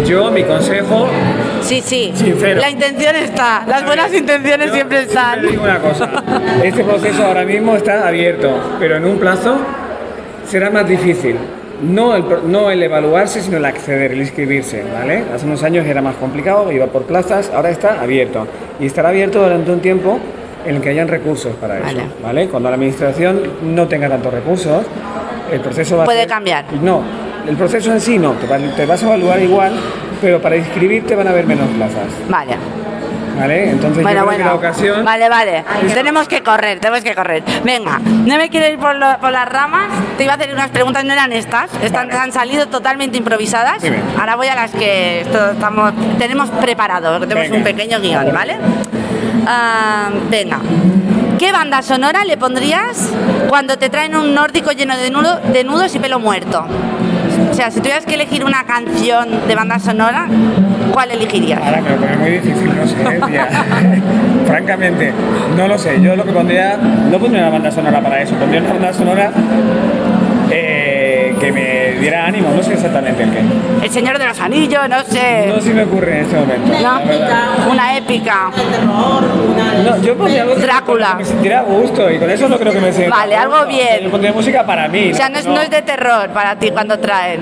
Yo, 0.07 0.31
mi 0.31 0.43
consejo, 0.43 1.07
Sí, 1.63 1.83
sí. 1.85 2.11
Sincero. 2.15 2.61
La 2.61 2.71
intención 2.71 3.15
está, 3.17 3.65
las 3.67 3.85
buenas 3.85 4.13
intenciones 4.15 4.69
yo 4.69 4.75
siempre 4.75 5.03
están. 5.03 5.41
siempre 5.41 5.51
digo 5.51 5.65
una 5.65 5.79
cosa, 5.79 6.09
este 6.65 6.83
proceso 6.83 7.25
ahora 7.25 7.45
mismo 7.45 7.77
está 7.77 8.09
abierto, 8.09 8.51
pero 8.79 8.97
en 8.97 9.05
un 9.05 9.19
plazo 9.19 9.59
será 10.49 10.71
más 10.71 10.89
difícil. 10.89 11.37
No 11.83 12.15
el, 12.17 12.25
no 12.47 12.71
el 12.71 12.83
evaluarse, 12.83 13.41
sino 13.43 13.57
el 13.57 13.65
acceder, 13.65 14.13
el 14.13 14.21
inscribirse, 14.21 14.85
¿vale? 14.93 15.25
Hace 15.35 15.47
unos 15.47 15.63
años 15.63 15.87
era 15.87 16.03
más 16.03 16.15
complicado, 16.17 16.71
iba 16.73 16.87
por 16.87 17.03
plazas, 17.05 17.51
ahora 17.55 17.71
está 17.71 18.01
abierto. 18.01 18.47
Y 18.81 18.87
estará 18.87 19.11
abierto 19.11 19.43
durante 19.43 19.71
un 19.71 19.81
tiempo 19.81 20.19
en 20.65 20.77
el 20.77 20.83
que 20.83 20.91
hayan 20.91 21.09
recursos 21.09 21.55
para 21.57 21.77
eso, 21.79 21.85
Vale. 21.87 22.03
¿vale? 22.23 22.49
Cuando 22.49 22.69
la 22.71 22.75
administración 22.77 23.43
no 23.63 23.87
tenga 23.89 24.09
tantos 24.09 24.33
recursos, 24.33 24.85
el 25.53 25.61
proceso 25.61 25.97
va 25.97 26.03
a 26.03 26.07
Puede 26.07 26.21
ser- 26.21 26.29
cambiar. 26.29 26.65
No, 26.83 27.03
el 27.49 27.57
proceso 27.57 27.93
en 27.93 28.01
sí 28.01 28.19
no, 28.19 28.33
te, 28.33 28.47
te 28.47 28.87
vas 28.87 29.03
a 29.03 29.07
evaluar 29.07 29.41
igual, 29.41 29.73
pero 30.21 30.41
para 30.41 30.57
inscribirte 30.57 31.15
van 31.17 31.27
a 31.27 31.31
haber 31.31 31.47
menos 31.47 31.69
plazas. 31.71 32.07
Vale. 32.29 32.57
¿Vale? 33.39 33.71
Entonces 33.71 34.03
Bueno, 34.03 34.21
yo 34.21 34.27
creo 34.27 34.39
que 34.39 34.45
la 34.45 34.55
ocasión... 34.55 35.05
Vale, 35.05 35.29
vale. 35.31 35.65
Tenemos 35.95 36.29
que 36.29 36.43
correr, 36.43 36.79
tenemos 36.79 37.03
que 37.03 37.15
correr. 37.15 37.43
Venga, 37.65 37.99
no 37.99 38.37
me 38.37 38.51
quiero 38.51 38.69
ir 38.69 38.79
por, 38.79 38.95
lo- 38.97 39.17
por 39.19 39.33
las 39.33 39.49
ramas. 39.49 39.89
Te 40.19 40.25
iba 40.25 40.35
a 40.35 40.37
hacer 40.37 40.53
unas 40.53 40.69
preguntas, 40.69 41.05
no 41.07 41.13
eran 41.15 41.33
estas. 41.33 41.71
Están, 41.83 42.09
Vale. 42.09 42.21
han 42.21 42.33
salido 42.33 42.67
totalmente 42.67 43.17
improvisadas. 43.17 43.81
Dime. 43.83 43.97
Ahora 44.19 44.37
voy 44.37 44.49
a 44.49 44.57
las 44.57 44.73
que 44.73 45.23
estamos, 45.23 45.93
tenemos 46.19 46.51
preparado, 46.51 47.19
tenemos 47.21 47.45
Venga. 47.45 47.57
un 47.57 47.65
pequeño 47.65 47.99
guion, 48.01 48.31
¿vale? 48.35 48.57
Ah, 49.47 50.11
venga. 50.31 50.59
¿Qué 51.39 51.53
banda 51.53 51.81
sonora 51.83 52.25
le 52.25 52.37
pondrías 52.37 53.11
cuando 53.49 53.79
te 53.79 53.89
traen 53.89 54.15
un 54.15 54.35
nórdico 54.35 54.73
lleno 54.73 54.97
de, 54.97 55.11
nudo- 55.11 55.41
de 55.53 55.65
nudos 55.65 55.95
y 55.95 55.99
pelo 55.99 56.19
muerto? 56.19 56.67
O 57.51 57.55
sea, 57.55 57.71
si 57.71 57.81
tuvieras 57.81 58.05
que 58.05 58.15
elegir 58.15 58.45
una 58.45 58.65
canción 58.65 59.29
de 59.49 59.55
banda 59.55 59.79
sonora, 59.79 60.27
¿cuál 60.93 61.11
elegirías? 61.13 61.61
Ahora 61.63 61.81
me 61.81 61.91
lo 61.91 61.97
pone 61.97 62.17
muy 62.19 62.31
difícil, 62.33 62.71
no 62.77 62.87
sé. 62.87 62.97
Francamente, 64.47 65.13
no 65.57 65.67
lo 65.69 65.79
sé. 65.79 66.01
Yo 66.03 66.15
lo 66.17 66.25
que 66.25 66.33
pondría, 66.33 66.77
no 66.77 67.19
pondría 67.19 67.43
una 67.43 67.51
banda 67.51 67.71
sonora 67.71 68.01
para 68.01 68.21
eso, 68.23 68.35
pondría 68.35 68.61
una 68.61 68.73
banda 68.73 68.93
sonora 68.93 69.31
eh, 70.51 70.80
que 71.41 71.51
me 71.51 71.93
diera 71.99 72.27
ánimo, 72.27 72.51
no 72.55 72.63
sé 72.63 72.75
exactamente 72.75 73.23
el 73.23 73.31
qué. 73.31 73.41
El 73.83 73.91
Señor 73.91 74.19
de 74.19 74.27
los 74.27 74.39
Anillos, 74.39 74.89
no 74.89 75.03
sé. 75.05 75.47
No 75.49 75.61
se 75.61 75.73
me 75.73 75.85
ocurre 75.85 76.19
en 76.19 76.25
este 76.25 76.37
momento. 76.37 76.71
No, 76.83 77.71
una 77.71 77.97
épica. 77.97 78.51
No, 78.87 80.03
yo 80.03 80.17
pondría 80.17 80.43
algo 80.43 80.55
Drácula. 80.57 81.13
que 81.13 81.17
me 81.17 81.25
sintiera 81.25 81.61
a 81.61 81.63
gusto 81.63 82.11
y 82.11 82.19
con 82.19 82.31
eso 82.31 82.49
no 82.49 82.59
creo 82.59 82.73
que 82.73 82.81
me 82.81 82.93
sienta. 82.93 83.17
Vale, 83.17 83.35
algo 83.37 83.67
bien. 83.67 84.01
Yo 84.03 84.11
pondría 84.11 84.33
música 84.33 84.65
para 84.67 84.87
mí. 84.89 85.13
O 85.13 85.15
sea, 85.17 85.29
no 85.31 85.39
es, 85.39 85.47
no 85.47 85.61
es 85.61 85.71
de 85.71 85.83
terror 85.83 86.29
para 86.31 86.57
ti 86.57 86.71
cuando 86.71 86.99
traen. 86.99 87.41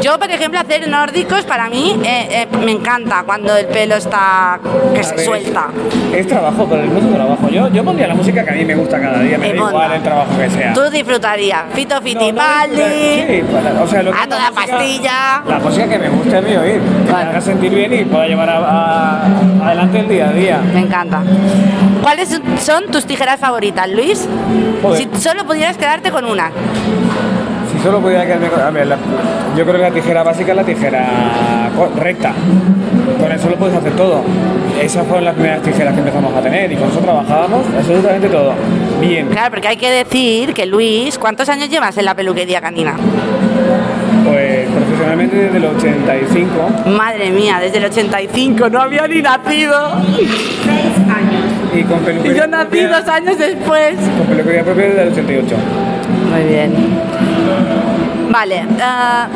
Yo, 0.00 0.18
por 0.18 0.30
ejemplo, 0.30 0.60
hacer 0.60 0.88
nórdicos 0.88 1.42
para 1.44 1.68
mí 1.68 1.98
eh, 2.04 2.28
eh, 2.30 2.56
me 2.64 2.72
encanta 2.72 3.22
cuando 3.24 3.56
el 3.56 3.66
pelo 3.66 3.94
está 3.96 4.58
que 4.94 5.00
A 5.00 5.04
se 5.04 5.14
ver, 5.16 5.24
suelta. 5.24 5.66
Es 6.14 6.26
trabajo, 6.26 6.66
pero 6.68 6.84
no 6.84 6.98
es 6.98 7.04
un 7.04 7.14
trabajo. 7.14 7.48
Yo, 7.48 7.68
yo 7.68 7.84
pondría 7.84 8.08
la 8.08 8.14
música 8.14 8.44
que 8.44 8.50
a 8.50 8.54
mí 8.54 8.64
me 8.64 8.74
gusta 8.74 9.00
cada 9.00 9.18
día, 9.20 9.38
me 9.38 9.50
Eh, 9.50 9.54
da 9.54 9.68
igual 9.68 9.92
el 9.92 10.02
trabajo 10.02 10.30
que 10.38 10.50
sea. 10.50 10.72
Tú 10.72 10.82
disfrutarías. 10.90 11.62
Fito 11.74 11.94
No, 11.94 12.00
no, 12.00 12.06
Fitipaldi. 12.06 12.76
sí, 13.28 13.42
para- 13.52 13.82
o 13.82 13.86
sea, 13.88 14.02
lo 14.02 14.12
que 14.12 14.18
a 14.18 14.26
toda 14.28 14.50
música- 14.50 14.76
pastilla. 14.76 15.42
La 15.48 15.58
música 15.58 15.88
que 15.88 15.98
me 15.98 16.08
gusta 16.08 16.38
es 16.38 16.44
mi 16.44 16.56
oír, 16.56 16.80
que 17.06 17.12
Vale. 17.12 17.24
me 17.24 17.30
haga 17.30 17.40
sentir 17.40 17.74
bien 17.74 17.92
y 17.92 18.04
pueda 18.04 18.26
llevar 18.26 18.50
a- 18.50 18.58
a- 18.58 19.26
adelante 19.66 20.00
el 20.00 20.08
día 20.08 20.28
a 20.28 20.32
día. 20.32 20.60
Me 20.72 20.80
encanta. 20.80 21.22
¿Cuáles 22.02 22.40
son 22.60 22.86
tus 22.90 23.06
tijeras 23.06 23.40
favoritas, 23.40 23.88
Luis? 23.90 24.28
Joder. 24.82 25.08
Si 25.14 25.20
solo 25.22 25.44
pudieras 25.44 25.76
quedarte 25.76 26.10
con 26.10 26.24
una. 26.26 26.50
Si 27.84 27.88
solo 27.90 28.00
pudiera 28.00 28.24
quedarme 28.24 28.48
con... 28.48 28.60
A 28.62 28.70
ver, 28.70 28.86
la- 28.86 28.96
yo 29.54 29.62
creo 29.64 29.74
que 29.76 29.82
la 29.82 29.90
tijera 29.90 30.22
básica 30.22 30.52
es 30.52 30.56
la 30.56 30.64
tijera 30.64 31.06
recta. 31.98 32.32
Con 33.20 33.30
eso 33.30 33.50
lo 33.50 33.56
puedes 33.56 33.76
hacer 33.76 33.92
todo. 33.92 34.22
Esas 34.80 35.06
fueron 35.06 35.26
las 35.26 35.34
primeras 35.34 35.60
tijeras 35.60 35.92
que 35.92 36.00
empezamos 36.00 36.34
a 36.34 36.40
tener 36.40 36.72
y 36.72 36.76
con 36.76 36.88
eso 36.88 37.00
trabajábamos 37.00 37.60
absolutamente 37.76 38.28
todo. 38.30 38.54
Bien. 39.02 39.26
Claro, 39.28 39.50
porque 39.50 39.68
hay 39.68 39.76
que 39.76 39.90
decir 39.90 40.54
que 40.54 40.64
Luis, 40.64 41.18
¿cuántos 41.18 41.50
años 41.50 41.68
llevas 41.68 41.98
en 41.98 42.06
la 42.06 42.14
peluquería 42.14 42.62
canina? 42.62 42.94
Pues 44.24 44.66
profesionalmente 44.70 45.36
desde 45.36 45.56
el 45.58 45.64
85 45.66 46.88
Madre 46.96 47.30
mía, 47.30 47.58
desde 47.60 47.76
el 47.78 47.84
85 47.84 48.70
no 48.70 48.80
había 48.80 49.06
ni 49.06 49.20
nacido. 49.20 49.76
Seis 50.16 50.96
años. 51.06 51.44
y 51.76 51.82
con 51.82 52.00
Y 52.00 52.04
peluquería 52.06 52.36
yo 52.44 52.46
nací 52.46 52.66
propia- 52.78 52.88
dos 52.98 53.08
años 53.08 53.38
después. 53.38 53.94
Con 54.16 54.26
peluquería 54.28 54.64
propia 54.64 54.84
desde 54.86 55.02
el 55.02 55.08
88. 55.12 55.54
Muy 56.32 56.42
bien. 56.48 56.72
Vale, 58.30 58.62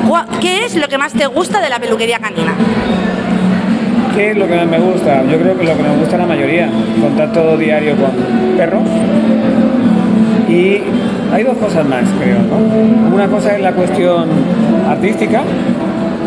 cua- 0.08 0.26
¿qué 0.40 0.64
es 0.64 0.76
lo 0.76 0.88
que 0.88 0.98
más 0.98 1.12
te 1.12 1.26
gusta 1.26 1.60
de 1.60 1.68
la 1.68 1.78
peluquería 1.78 2.18
canina? 2.18 2.52
¿Qué 4.14 4.32
es 4.32 4.36
lo 4.36 4.48
que 4.48 4.56
más 4.56 4.66
me 4.66 4.78
gusta? 4.80 5.22
Yo 5.30 5.38
creo 5.38 5.56
que 5.56 5.64
lo 5.64 5.76
que 5.76 5.82
me 5.82 5.96
gusta 5.96 6.16
la 6.18 6.26
mayoría, 6.26 6.68
contacto 7.00 7.56
diario 7.56 7.94
con 7.96 8.10
perros. 8.56 8.82
Y 10.48 10.80
hay 11.32 11.44
dos 11.44 11.56
cosas 11.58 11.86
más, 11.86 12.04
creo, 12.20 12.38
¿no? 12.38 13.14
Una 13.14 13.28
cosa 13.28 13.54
es 13.54 13.62
la 13.62 13.72
cuestión 13.72 14.28
artística, 14.88 15.42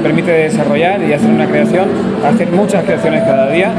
permite 0.04 0.32
desarrollar 0.32 1.02
y 1.04 1.12
hacer 1.13 1.30
una 1.30 1.47
creación, 1.47 1.89
hacer 2.26 2.50
muchas 2.52 2.84
creaciones 2.86 3.24
cada 3.24 3.50
día 3.50 3.71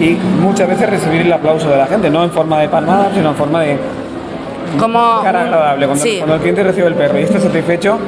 y 0.00 0.16
muchas 0.42 0.68
veces 0.68 0.88
recibir 0.90 1.20
el 1.22 1.32
aplauso 1.32 1.70
de 1.70 1.76
la 1.76 1.86
gente, 1.86 2.10
no 2.10 2.24
en 2.24 2.30
forma 2.30 2.60
de 2.60 2.68
palmadas, 2.68 3.12
sino 3.14 3.28
en 3.30 3.34
forma 3.36 3.60
de 3.62 3.76
Como 4.78 5.20
cara 5.22 5.42
agradable. 5.42 5.86
Cuando, 5.86 6.04
Sí. 6.04 6.16
cuando 6.18 6.34
el 6.34 6.40
cliente 6.40 6.62
recibe 6.62 6.86
el 6.88 6.94
perro 6.94 7.18
y 7.18 7.22
está 7.22 7.40
satisfecho, 7.40 7.98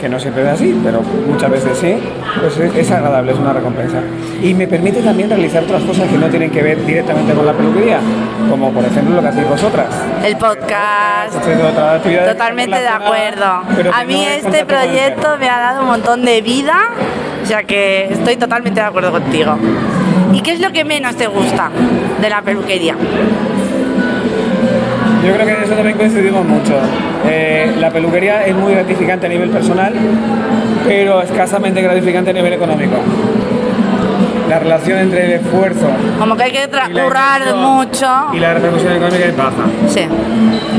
que 0.00 0.08
no 0.08 0.18
siempre 0.20 0.42
es 0.44 0.48
así, 0.50 0.80
pero 0.84 1.00
muchas 1.02 1.50
veces 1.50 1.76
sí, 1.76 1.96
pues 2.40 2.56
es, 2.56 2.74
es 2.76 2.90
agradable, 2.92 3.32
es 3.32 3.38
una 3.38 3.52
recompensa. 3.52 3.98
Y 4.40 4.54
me 4.54 4.68
permite 4.68 5.00
también 5.02 5.28
realizar 5.28 5.64
otras 5.64 5.82
cosas 5.82 6.08
que 6.08 6.16
no 6.16 6.28
tienen 6.28 6.50
que 6.50 6.62
ver 6.62 6.84
directamente 6.86 7.32
con 7.34 7.44
la 7.44 7.52
peluquería, 7.52 7.98
como 8.48 8.70
por 8.72 8.84
ejemplo 8.84 9.16
lo 9.16 9.22
que 9.22 9.28
hacéis 9.28 9.48
vosotras. 9.48 9.88
el 10.24 10.36
podcast. 10.36 11.34
Totalmente 12.28 12.80
de 12.80 12.88
acuerdo. 12.88 13.44
A 13.92 14.04
mí 14.06 14.24
no 14.24 14.30
este 14.48 14.64
proyecto 14.64 15.36
me 15.38 15.48
ha 15.48 15.58
dado 15.58 15.82
un 15.82 15.88
montón 15.88 16.24
de 16.24 16.42
vida, 16.42 16.74
sea 17.42 17.64
que 17.64 18.04
estoy 18.12 18.36
totalmente 18.36 18.80
de 18.80 18.86
acuerdo 18.86 19.10
contigo. 19.10 19.56
¿Y 20.32 20.42
qué 20.42 20.52
es 20.52 20.60
lo 20.60 20.70
que 20.70 20.84
menos 20.84 21.16
te 21.16 21.26
gusta 21.26 21.70
de 22.20 22.30
la 22.30 22.42
peluquería? 22.42 22.94
Yo 25.26 25.34
creo 25.34 25.46
que 25.46 25.52
en 25.52 25.62
eso 25.62 25.74
también 25.74 25.96
coincidimos 25.96 26.44
mucho. 26.46 26.74
Eh, 27.26 27.74
la 27.78 27.90
peluquería 27.90 28.46
es 28.46 28.54
muy 28.54 28.72
gratificante 28.72 29.26
a 29.26 29.28
nivel 29.28 29.50
personal, 29.50 29.92
pero 30.86 31.20
escasamente 31.22 31.82
gratificante 31.82 32.30
a 32.30 32.32
nivel 32.32 32.52
económico. 32.52 32.96
La 34.48 34.58
relación 34.60 34.98
entre 34.98 35.26
el 35.26 35.32
esfuerzo 35.32 35.86
Como 36.18 36.34
que 36.34 36.44
hay 36.44 36.52
que 36.52 36.62
y 36.64 36.92
currar 37.02 37.54
mucho. 37.54 38.06
y 38.32 38.38
la 38.38 38.54
repercusión 38.54 38.92
económica 38.94 39.26
es 39.26 39.36
baja. 39.36 39.64
Sí, 39.88 40.06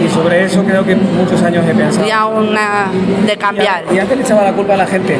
Y 0.04 0.10
sobre 0.10 0.44
eso 0.46 0.64
creo 0.64 0.84
que 0.84 0.96
muchos 0.96 1.42
años 1.44 1.64
he 1.70 1.74
pensado. 1.76 2.08
ya 2.08 2.26
una 2.26 2.88
de 3.28 3.38
cambiar. 3.38 3.84
Y 3.94 4.00
antes 4.00 4.18
le 4.18 4.24
echaba 4.24 4.42
la 4.44 4.54
culpa 4.54 4.74
a 4.74 4.78
la 4.78 4.88
gente 4.88 5.18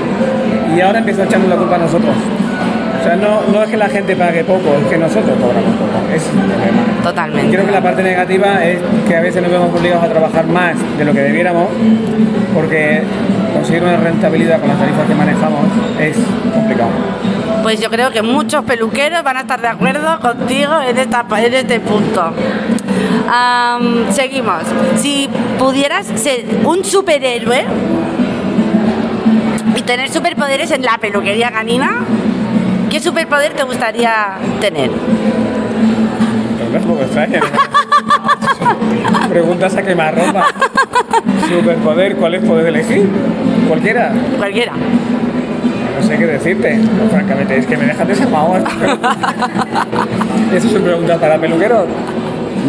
y 0.76 0.82
ahora 0.82 0.98
empieza 1.00 1.22
a 1.24 1.26
echarnos 1.26 1.48
la 1.50 1.58
culpa 1.58 1.76
a 1.76 1.80
nosotros. 1.80 2.16
O 3.00 3.04
sea, 3.04 3.16
no, 3.16 3.42
no 3.52 3.64
es 3.64 3.70
que 3.70 3.78
la 3.78 3.90
gente 3.90 4.16
pague 4.16 4.44
poco, 4.44 4.76
es 4.82 4.88
que 4.90 4.98
nosotros 4.98 5.38
cobramos 5.40 5.76
poco. 5.76 6.14
Ese 6.14 6.18
es 6.18 6.34
el 6.34 6.42
problema. 6.42 7.02
Totalmente. 7.04 7.52
creo 7.52 7.66
que 7.66 7.72
la 7.72 7.82
parte 7.82 8.04
negativa 8.04 8.66
es 8.66 8.80
que 9.08 9.16
a 9.16 9.22
veces 9.22 9.42
nos 9.42 9.52
vemos 9.52 9.74
obligados 9.74 10.04
a 10.04 10.10
trabajar 10.10 10.46
más 10.48 10.76
de 10.98 11.06
lo 11.06 11.14
que 11.14 11.22
debiéramos 11.22 11.70
porque 12.54 13.04
conseguir 13.54 13.84
una 13.84 13.98
rentabilidad 13.98 14.60
con 14.60 14.70
las 14.70 14.80
tarifas 14.80 15.08
que 15.08 15.16
manejamos 15.16 15.62
es 16.00 16.18
complicado. 16.54 16.90
Pues 17.64 17.80
yo 17.80 17.90
creo 17.90 18.12
que 18.12 18.22
muchos 18.22 18.64
peluqueros 18.64 19.24
van 19.24 19.38
a 19.38 19.42
estar 19.42 19.62
de 19.62 19.68
acuerdo 19.68 20.20
contigo 20.20 20.74
en, 20.88 20.98
esta, 20.98 21.26
en 21.38 21.54
este 21.54 21.80
punto. 21.80 22.34
Seguimos. 24.12 24.64
Si 24.98 25.30
pudieras 25.58 26.08
ser 26.08 26.46
un 26.64 26.84
superhéroe 26.84 27.66
y 29.76 29.82
tener 29.82 30.10
superpoderes 30.10 30.72
en 30.72 30.84
la 30.84 30.98
peluquería 30.98 31.52
canina, 31.52 32.06
¿qué 32.90 33.00
superpoder 33.00 33.54
te 33.54 33.64
gustaría 33.64 34.38
tener? 34.60 34.90
Es 36.76 36.82
un 36.84 36.88
poco 36.92 37.02
extraña. 37.04 37.40
¿no? 37.40 39.30
Preguntas 39.30 39.76
a 39.76 39.82
quemarropa. 39.82 40.46
Superpoder, 41.50 42.16
¿cuál 42.18 42.36
es 42.36 42.44
poder 42.46 42.68
elegir? 42.68 43.08
Cualquiera. 43.68 44.12
Cualquiera. 44.38 44.74
No 44.74 46.08
sé 46.08 46.18
qué 46.18 46.26
decirte, 46.28 46.78
no, 46.78 47.10
francamente, 47.12 47.58
es 47.58 47.66
que 47.66 47.76
me 47.78 47.86
dejas 47.86 48.08
desarmado. 48.08 48.58
¿Eso 50.56 50.70
son 50.70 50.82
preguntas 50.84 51.18
para 51.20 51.38
peluqueros? 51.38 51.86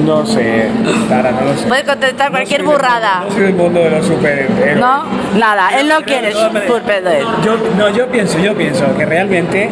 No 0.05 0.25
sé, 0.27 0.67
Tara, 1.09 1.31
no 1.33 1.43
lo 1.45 1.57
sé. 1.57 1.67
Puedes 1.69 1.85
contestar 1.85 2.27
No 2.31 2.33
cualquier 2.39 2.61
del- 2.63 2.71
burrada. 2.71 3.25
No 3.25 3.31
soy 3.33 3.43
del 3.43 3.55
mundo 3.55 3.81
de 3.81 3.91
los 3.91 4.07
superhéroes. 4.07 4.79
No, 4.79 5.03
nada, 5.39 5.79
él 5.79 5.89
no 5.89 6.01
quiere 6.03 6.33
superpoder. 6.33 7.23
Yo, 7.45 7.57
no, 7.79 7.89
yo 7.91 8.07
pienso, 8.09 8.39
yo 8.39 8.55
pienso 8.55 8.97
que 8.97 9.07
realmente 9.07 9.69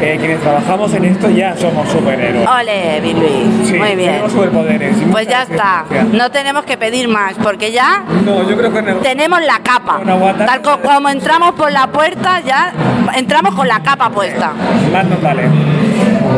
eh, 0.00 0.16
quienes 0.18 0.40
trabajamos 0.40 0.92
en 0.94 1.04
esto 1.06 1.28
ya 1.30 1.56
somos 1.56 1.88
superhéroes. 1.88 2.46
Ole, 2.48 3.00
Luis. 3.00 3.68
Sí, 3.68 3.74
Muy 3.74 3.94
bien. 3.96 4.10
Tenemos 4.12 4.32
superpoderes. 4.32 4.96
Pues 5.10 5.26
ya 5.28 5.42
está. 5.42 5.84
No 6.12 6.30
tenemos 6.30 6.64
que 6.64 6.76
pedir 6.76 7.08
más, 7.08 7.34
porque 7.42 7.72
ya 7.72 8.04
No, 8.24 8.48
yo 8.48 8.56
creo 8.56 8.72
que 8.72 8.82
no. 8.82 8.96
tenemos 8.96 9.40
la 9.42 9.58
capa. 9.60 10.00
Tal 10.46 10.62
co- 10.62 10.80
como 10.82 11.08
entramos 11.08 11.52
por 11.54 11.72
la 11.72 11.86
puerta, 11.88 12.40
ya 12.40 12.72
entramos 13.16 13.54
con 13.54 13.66
la 13.68 13.80
capa 13.82 14.10
puesta. 14.10 14.52
Más 14.92 15.04
nos 15.06 15.20
vale. 15.22 15.42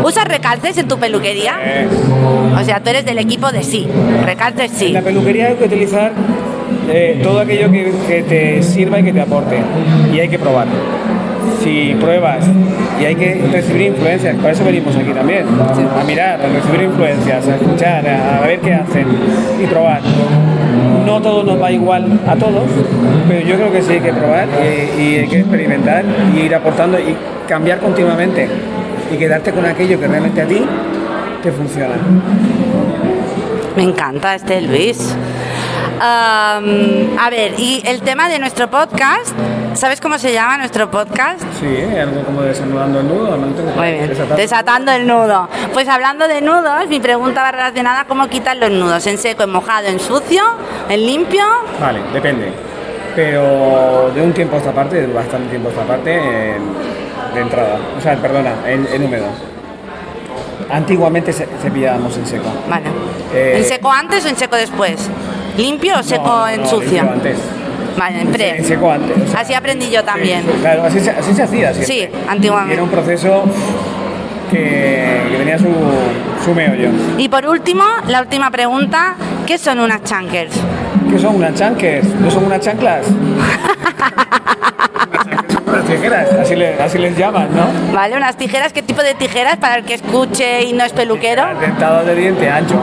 ¿Usas 0.04 0.24
recalces 0.24 0.78
en 0.78 0.88
tu 0.88 0.98
peluquería? 0.98 1.56
Eh, 1.62 1.88
O 2.58 2.64
sea, 2.64 2.80
tú 2.80 2.90
eres 2.90 3.04
del 3.04 3.18
equipo 3.18 3.50
de 3.52 3.62
sí. 3.62 3.86
Recalces 4.24 4.70
En 4.72 4.78
sí. 4.78 4.88
la 4.92 5.02
peluquería 5.02 5.48
hay 5.48 5.54
que 5.56 5.64
utilizar 5.64 6.12
eh, 6.92 7.20
todo 7.22 7.40
aquello 7.40 7.70
que, 7.70 8.24
te 8.28 8.62
sirva 8.62 9.00
y 9.00 9.04
que 9.04 9.12
te 9.12 9.20
aporte. 9.20 9.56
Y 10.12 10.20
hay 10.20 10.28
que 10.28 10.38
probar. 10.38 10.66
si 11.62 11.94
pruebas 12.00 12.46
y 13.00 13.04
hay 13.04 13.14
que 13.14 13.42
recibir 13.50 13.88
influencias, 13.88 14.36
para 14.36 14.52
eso 14.52 14.64
venimos 14.64 14.94
aquí 14.96 15.12
también, 15.12 15.44
a 15.48 16.04
mirar, 16.04 16.40
a 16.40 16.48
recibir 16.48 16.82
influencias, 16.82 17.48
a 17.48 17.56
escuchar, 17.56 18.06
a, 18.06 18.46
ver 18.46 18.60
qué 18.60 18.74
hacen 18.74 19.06
y 19.62 19.66
probar. 19.66 20.00
No 21.06 21.20
todo 21.20 21.42
nos 21.42 21.60
va 21.60 21.72
igual 21.72 22.20
a 22.26 22.36
todos, 22.36 22.64
pero 23.28 23.46
yo 23.46 23.56
creo 23.56 23.72
que 23.72 23.82
sí 23.82 23.94
hay 23.94 24.00
que 24.00 24.12
probar 24.12 24.48
y, 24.98 25.02
y 25.02 25.16
hay 25.16 25.28
que 25.28 25.38
experimentar 25.40 26.04
y 26.36 26.40
ir 26.40 26.54
aportando 26.54 26.98
y 26.98 27.16
cambiar 27.48 27.78
continuamente 27.78 28.48
y 29.12 29.16
quedarte 29.16 29.50
con 29.52 29.66
aquello 29.66 29.98
que 29.98 30.06
realmente 30.06 30.42
a 30.42 30.46
ti 30.46 30.62
te 31.42 31.52
funciona. 31.52 31.94
Me 33.76 33.82
encanta 33.82 34.34
este 34.34 34.60
Luis. 34.60 35.16
Am, 36.02 37.18
a 37.18 37.28
ver, 37.28 37.54
y 37.58 37.82
el 37.84 38.00
tema 38.00 38.30
de 38.30 38.38
nuestro 38.38 38.70
podcast, 38.70 39.34
¿sabes 39.74 40.00
cómo 40.00 40.16
se 40.16 40.32
llama 40.32 40.56
nuestro 40.56 40.90
podcast? 40.90 41.40
Sí, 41.60 41.66
¿eh? 41.66 42.00
algo 42.00 42.22
como 42.24 42.40
desanudando 42.40 43.00
el 43.00 43.08
nudo, 43.08 43.36
no 43.36 43.46
tengo 43.48 43.70
Muy 43.72 43.90
bien, 43.92 44.08
desatando. 44.08 44.36
desatando 44.36 44.92
el 44.92 45.06
nudo. 45.06 45.46
Pues 45.74 45.86
hablando 45.88 46.26
de 46.26 46.40
nudos, 46.40 46.88
mi 46.88 47.00
pregunta 47.00 47.42
va 47.42 47.52
relacionada 47.52 48.00
a 48.00 48.04
cómo 48.06 48.28
quitar 48.28 48.56
los 48.56 48.70
nudos, 48.70 49.06
en 49.06 49.18
seco, 49.18 49.42
en 49.42 49.50
mojado, 49.52 49.88
en 49.88 50.00
sucio, 50.00 50.42
en 50.88 51.04
limpio. 51.04 51.44
Vale, 51.78 52.00
depende. 52.14 52.50
Pero 53.14 54.10
de 54.14 54.22
un 54.22 54.32
tiempo 54.32 54.56
a 54.56 54.58
esta 54.60 54.72
parte, 54.72 55.02
de 55.02 55.12
bastante 55.12 55.50
tiempo 55.50 55.68
a 55.68 55.72
esta 55.72 55.84
parte, 55.84 56.14
en- 56.16 57.34
de 57.34 57.40
entrada. 57.42 57.78
O 57.98 58.00
sea, 58.00 58.16
perdona, 58.16 58.52
en, 58.66 58.88
en 58.90 59.04
húmedo. 59.04 59.26
Antiguamente 60.70 61.32
se, 61.32 61.46
cepillábamos 61.60 62.16
en 62.16 62.26
seco. 62.26 62.48
Vale. 62.70 62.86
Eh, 63.34 63.54
¿En 63.58 63.64
seco 63.64 63.90
antes 63.92 64.24
o 64.24 64.28
en 64.28 64.36
seco 64.36 64.56
después? 64.56 65.10
¿Limpio 65.60 65.98
o 65.98 66.02
seco 66.02 66.24
No, 66.26 66.48
en 66.48 66.60
no, 66.62 66.66
sucio? 66.66 66.90
limpio 66.90 67.12
antes. 67.12 67.38
Vale, 67.98 68.20
en 68.22 68.28
pre. 68.28 68.56
En 68.58 68.64
seco 68.64 68.90
antes. 68.90 69.16
o 69.16 69.30
sea, 69.30 69.40
Así 69.40 69.52
aprendí 69.54 69.90
yo 69.90 70.02
también. 70.02 70.42
sí, 70.42 70.48
claro, 70.60 70.84
así, 70.84 71.00
se- 71.00 71.10
así 71.10 71.34
se 71.34 71.42
hacía 71.42 71.74
siempre. 71.74 71.84
Sí, 71.86 72.08
Y 72.26 72.28
antiguamente. 72.28 72.74
era 72.74 72.82
un 72.82 72.88
proceso 72.88 73.44
que, 74.50 75.20
que 75.30 75.36
tenía 75.36 75.58
su, 75.58 75.66
su 76.44 76.54
meollo. 76.54 76.88
Y 77.18 77.28
por 77.28 77.46
último, 77.46 77.84
la 78.08 78.20
última 78.22 78.50
pregunta, 78.50 79.14
¿qué 79.46 79.58
son 79.58 79.80
unas 79.80 80.02
chankers? 80.04 80.54
¿Qué 81.10 81.18
son 81.18 81.36
unas 81.36 81.54
chanques? 81.54 82.04
¿No 82.20 82.30
son 82.30 82.44
unas 82.46 82.60
chanclas? 82.60 83.06
tijeras, 85.90 86.32
así, 86.32 86.56
le- 86.56 86.74
así 86.80 86.98
les 86.98 87.16
llaman, 87.16 87.48
¿no? 87.54 87.94
¿Vale? 87.94 88.16
Unas 88.16 88.36
tijeras, 88.36 88.72
¿qué 88.72 88.82
tipo 88.82 89.02
de 89.02 89.14
tijeras 89.14 89.56
para 89.56 89.76
el 89.76 89.84
que 89.84 89.94
escuche 89.94 90.64
y 90.64 90.72
no 90.72 90.84
es 90.84 90.92
peluquero? 90.92 91.44
Dentado 91.60 92.04
de 92.04 92.14
diente 92.14 92.48
ancho. 92.50 92.76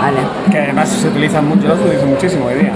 Vale. 0.00 0.18
que 0.52 0.58
además 0.58 0.88
se 0.88 1.08
utilizan 1.08 1.48
mucho, 1.48 1.66
los 1.68 1.80
utilizo 1.80 2.06
muchísimo 2.06 2.46
hoy 2.46 2.54
día. 2.54 2.70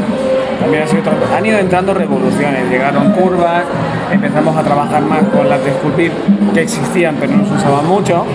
También 0.61 0.83
ha 0.83 0.87
sido 0.87 1.03
otro- 1.03 1.37
han 1.37 1.47
ido 1.47 1.59
entrando 1.59 1.95
revoluciones, 1.95 2.69
llegaron 2.71 3.13
curvas, 3.13 3.63
empezamos 4.11 4.57
a 4.57 4.63
trabajar 4.63 5.03
más 5.03 5.21
con 5.35 5.49
las 5.49 5.63
de 5.65 5.71
esculpir 5.71 6.11
que 6.53 6.63
existían 6.63 7.17
pero 7.21 7.33
no 7.37 7.47
se 7.47 7.55
usaban 7.55 7.87
mucho. 7.87 8.27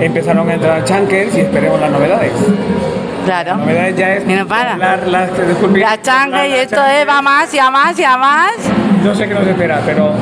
Empezaron 0.00 0.48
a 0.48 0.54
entrar 0.54 0.84
chankers 0.84 1.34
y 1.36 1.40
esperemos 1.40 1.80
las 1.80 1.90
novedades. 1.90 2.32
Claro. 3.24 3.50
Las 3.50 3.58
novedades 3.58 3.96
ya 3.96 4.14
es 4.14 4.24
Y 4.28 4.32
no 4.34 4.46
para. 4.46 4.76
las 4.76 5.36
de 5.36 5.52
esculpir. 5.52 5.82
La 5.82 6.00
changa 6.00 6.46
y 6.46 6.50
las 6.50 6.60
esto 6.60 6.76
es, 6.76 7.06
va 7.08 7.14
chankers. 7.14 7.22
más 7.22 7.54
y 7.54 7.58
a 7.58 7.70
más 7.70 7.98
y 7.98 8.04
a 8.04 8.16
más. 8.16 8.50
No 9.04 9.14
sé 9.14 9.26
qué 9.28 9.34
nos 9.34 9.46
espera, 9.46 9.80
pero 9.84 10.12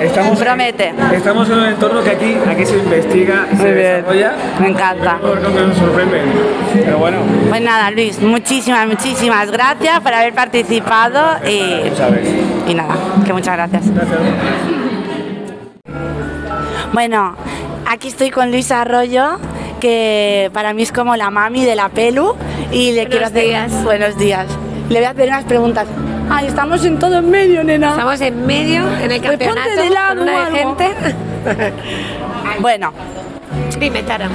estamos, 0.00 0.38
Promete. 0.38 0.92
estamos 1.14 1.48
en 1.50 1.58
un 1.58 1.64
entorno 1.66 2.02
que 2.02 2.10
aquí, 2.10 2.36
aquí 2.48 2.64
se 2.66 2.78
investiga 2.78 3.46
y 3.52 3.56
se 3.56 3.62
Muy 3.62 3.72
bien. 3.72 3.76
desarrolla. 3.96 4.32
Me 4.60 4.68
encanta. 4.68 5.18
Por 5.18 5.40
lo 5.40 5.52
que 5.54 5.60
nos 5.60 5.76
sorprende. 5.76 6.20
Pero 6.74 6.98
bueno, 6.98 7.18
Pues 7.48 7.60
nada, 7.60 7.90
Luis, 7.90 8.20
muchísimas, 8.20 8.86
muchísimas 8.86 9.50
gracias 9.50 10.00
por 10.00 10.12
haber 10.14 10.32
participado 10.34 11.20
y, 11.48 11.90
sabes. 11.96 12.28
y 12.66 12.74
nada, 12.74 12.94
que 13.24 13.32
muchas 13.32 13.54
gracias. 13.56 13.94
Gracias. 13.94 14.18
Bueno, 16.92 17.36
aquí 17.86 18.08
estoy 18.08 18.30
con 18.30 18.50
Luis 18.50 18.70
Arroyo, 18.72 19.38
que 19.80 20.50
para 20.52 20.72
mí 20.74 20.82
es 20.82 20.92
como 20.92 21.16
la 21.16 21.30
mami 21.30 21.64
de 21.64 21.76
la 21.76 21.88
pelu 21.88 22.34
y 22.72 22.92
le 22.92 23.06
quiero 23.06 23.26
hacer 23.26 23.44
días. 23.44 23.84
buenos 23.84 24.16
días. 24.18 24.46
Le 24.88 24.96
voy 24.98 25.04
a 25.04 25.10
hacer 25.10 25.28
unas 25.28 25.44
preguntas. 25.44 25.86
Ay, 26.30 26.46
estamos 26.46 26.84
en 26.84 26.98
todo 26.98 27.18
en 27.18 27.30
medio, 27.30 27.64
nena. 27.64 27.90
Estamos 27.90 28.20
en 28.20 28.46
medio, 28.46 28.86
en 29.00 29.10
el 29.10 29.20
Pues 29.20 29.30
campeonato, 29.30 29.82
de 29.82 29.90
lado 29.90 30.18
con 30.18 30.28
una 30.28 30.50
de 30.50 30.58
gente. 30.58 30.90
Bueno, 32.60 32.92
Dime, 33.78 34.02
Tara. 34.02 34.28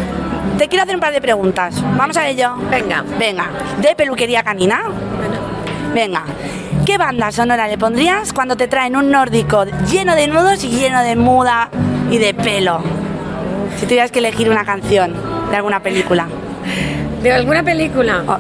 te 0.58 0.67
quiero 0.67 0.84
hacer 0.84 0.95
un 0.95 1.01
par 1.01 1.13
de 1.13 1.21
preguntas. 1.21 1.75
Vamos 1.95 2.17
a 2.17 2.27
ello. 2.27 2.55
Venga. 2.71 3.03
Venga, 3.19 3.45
de 3.81 3.95
peluquería 3.95 4.43
canina. 4.43 4.81
Venga, 5.93 6.23
¿qué 6.86 6.97
banda 6.97 7.31
sonora 7.31 7.67
le 7.67 7.77
pondrías 7.77 8.34
cuando 8.34 8.58
te 8.58 8.67
traen 8.67 8.95
un 8.95 9.12
nórdico 9.12 9.65
lleno 9.89 10.15
de 10.15 10.27
nudos 10.27 10.63
y 10.63 10.69
lleno 10.69 11.01
de 11.01 11.15
muda 11.15 11.69
y 12.12 12.17
de 12.17 12.34
pelo? 12.34 12.81
Si 13.77 13.86
tuvieras 13.86 14.12
que 14.12 14.19
elegir 14.19 14.49
una 14.49 14.65
canción 14.65 15.13
de 15.51 15.55
alguna 15.55 15.81
película. 15.81 16.27
¿De 17.21 17.31
alguna 17.31 17.63
película? 17.63 18.23
Oh, 18.27 18.38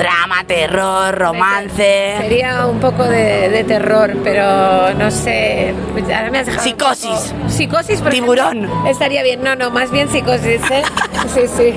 Drama, 0.00 0.44
terror, 0.46 1.14
romance. 1.14 2.14
Sería 2.18 2.66
un 2.66 2.80
poco 2.80 3.04
de, 3.04 3.50
de 3.50 3.64
terror, 3.64 4.16
pero 4.24 4.94
no 4.94 5.10
sé. 5.10 5.74
Ahora 5.94 6.30
me 6.30 6.38
has 6.38 6.46
dejado 6.46 6.64
Psicosis. 6.64 7.34
Psicosis, 7.48 8.00
por 8.00 8.10
Tiburón. 8.10 8.64
ejemplo. 8.64 8.86
Estaría 8.90 9.22
bien. 9.22 9.42
No, 9.42 9.56
no, 9.56 9.70
más 9.70 9.90
bien 9.90 10.08
psicosis, 10.08 10.62
¿eh? 10.70 10.82
Sí, 11.34 11.42
sí. 11.54 11.74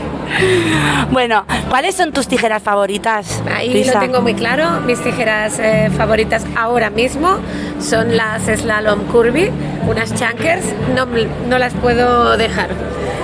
Bueno, 1.11 1.45
¿cuáles 1.69 1.95
son 1.95 2.13
tus 2.13 2.29
tijeras 2.29 2.63
favoritas? 2.63 3.43
Ahí 3.53 3.83
lo 3.83 3.99
tengo 3.99 4.21
muy 4.21 4.35
claro. 4.35 4.79
Mis 4.85 5.03
tijeras 5.03 5.59
eh, 5.59 5.91
favoritas 5.97 6.45
ahora 6.55 6.89
mismo 6.89 7.39
son 7.81 8.15
las 8.15 8.43
Slalom 8.43 9.01
Curvy, 9.11 9.51
unas 9.85 10.13
chankers. 10.15 10.63
No, 10.95 11.05
no 11.49 11.57
las 11.57 11.73
puedo 11.73 12.37
dejar. 12.37 12.69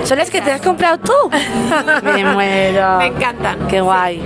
¿Son 0.04 0.18
las 0.18 0.28
que 0.30 0.42
te 0.42 0.52
has 0.52 0.60
comprado 0.60 0.98
tú? 0.98 1.12
Me 2.02 2.22
muero. 2.22 2.98
Me 2.98 3.06
encantan. 3.06 3.66
Qué 3.66 3.80
guay. 3.80 4.22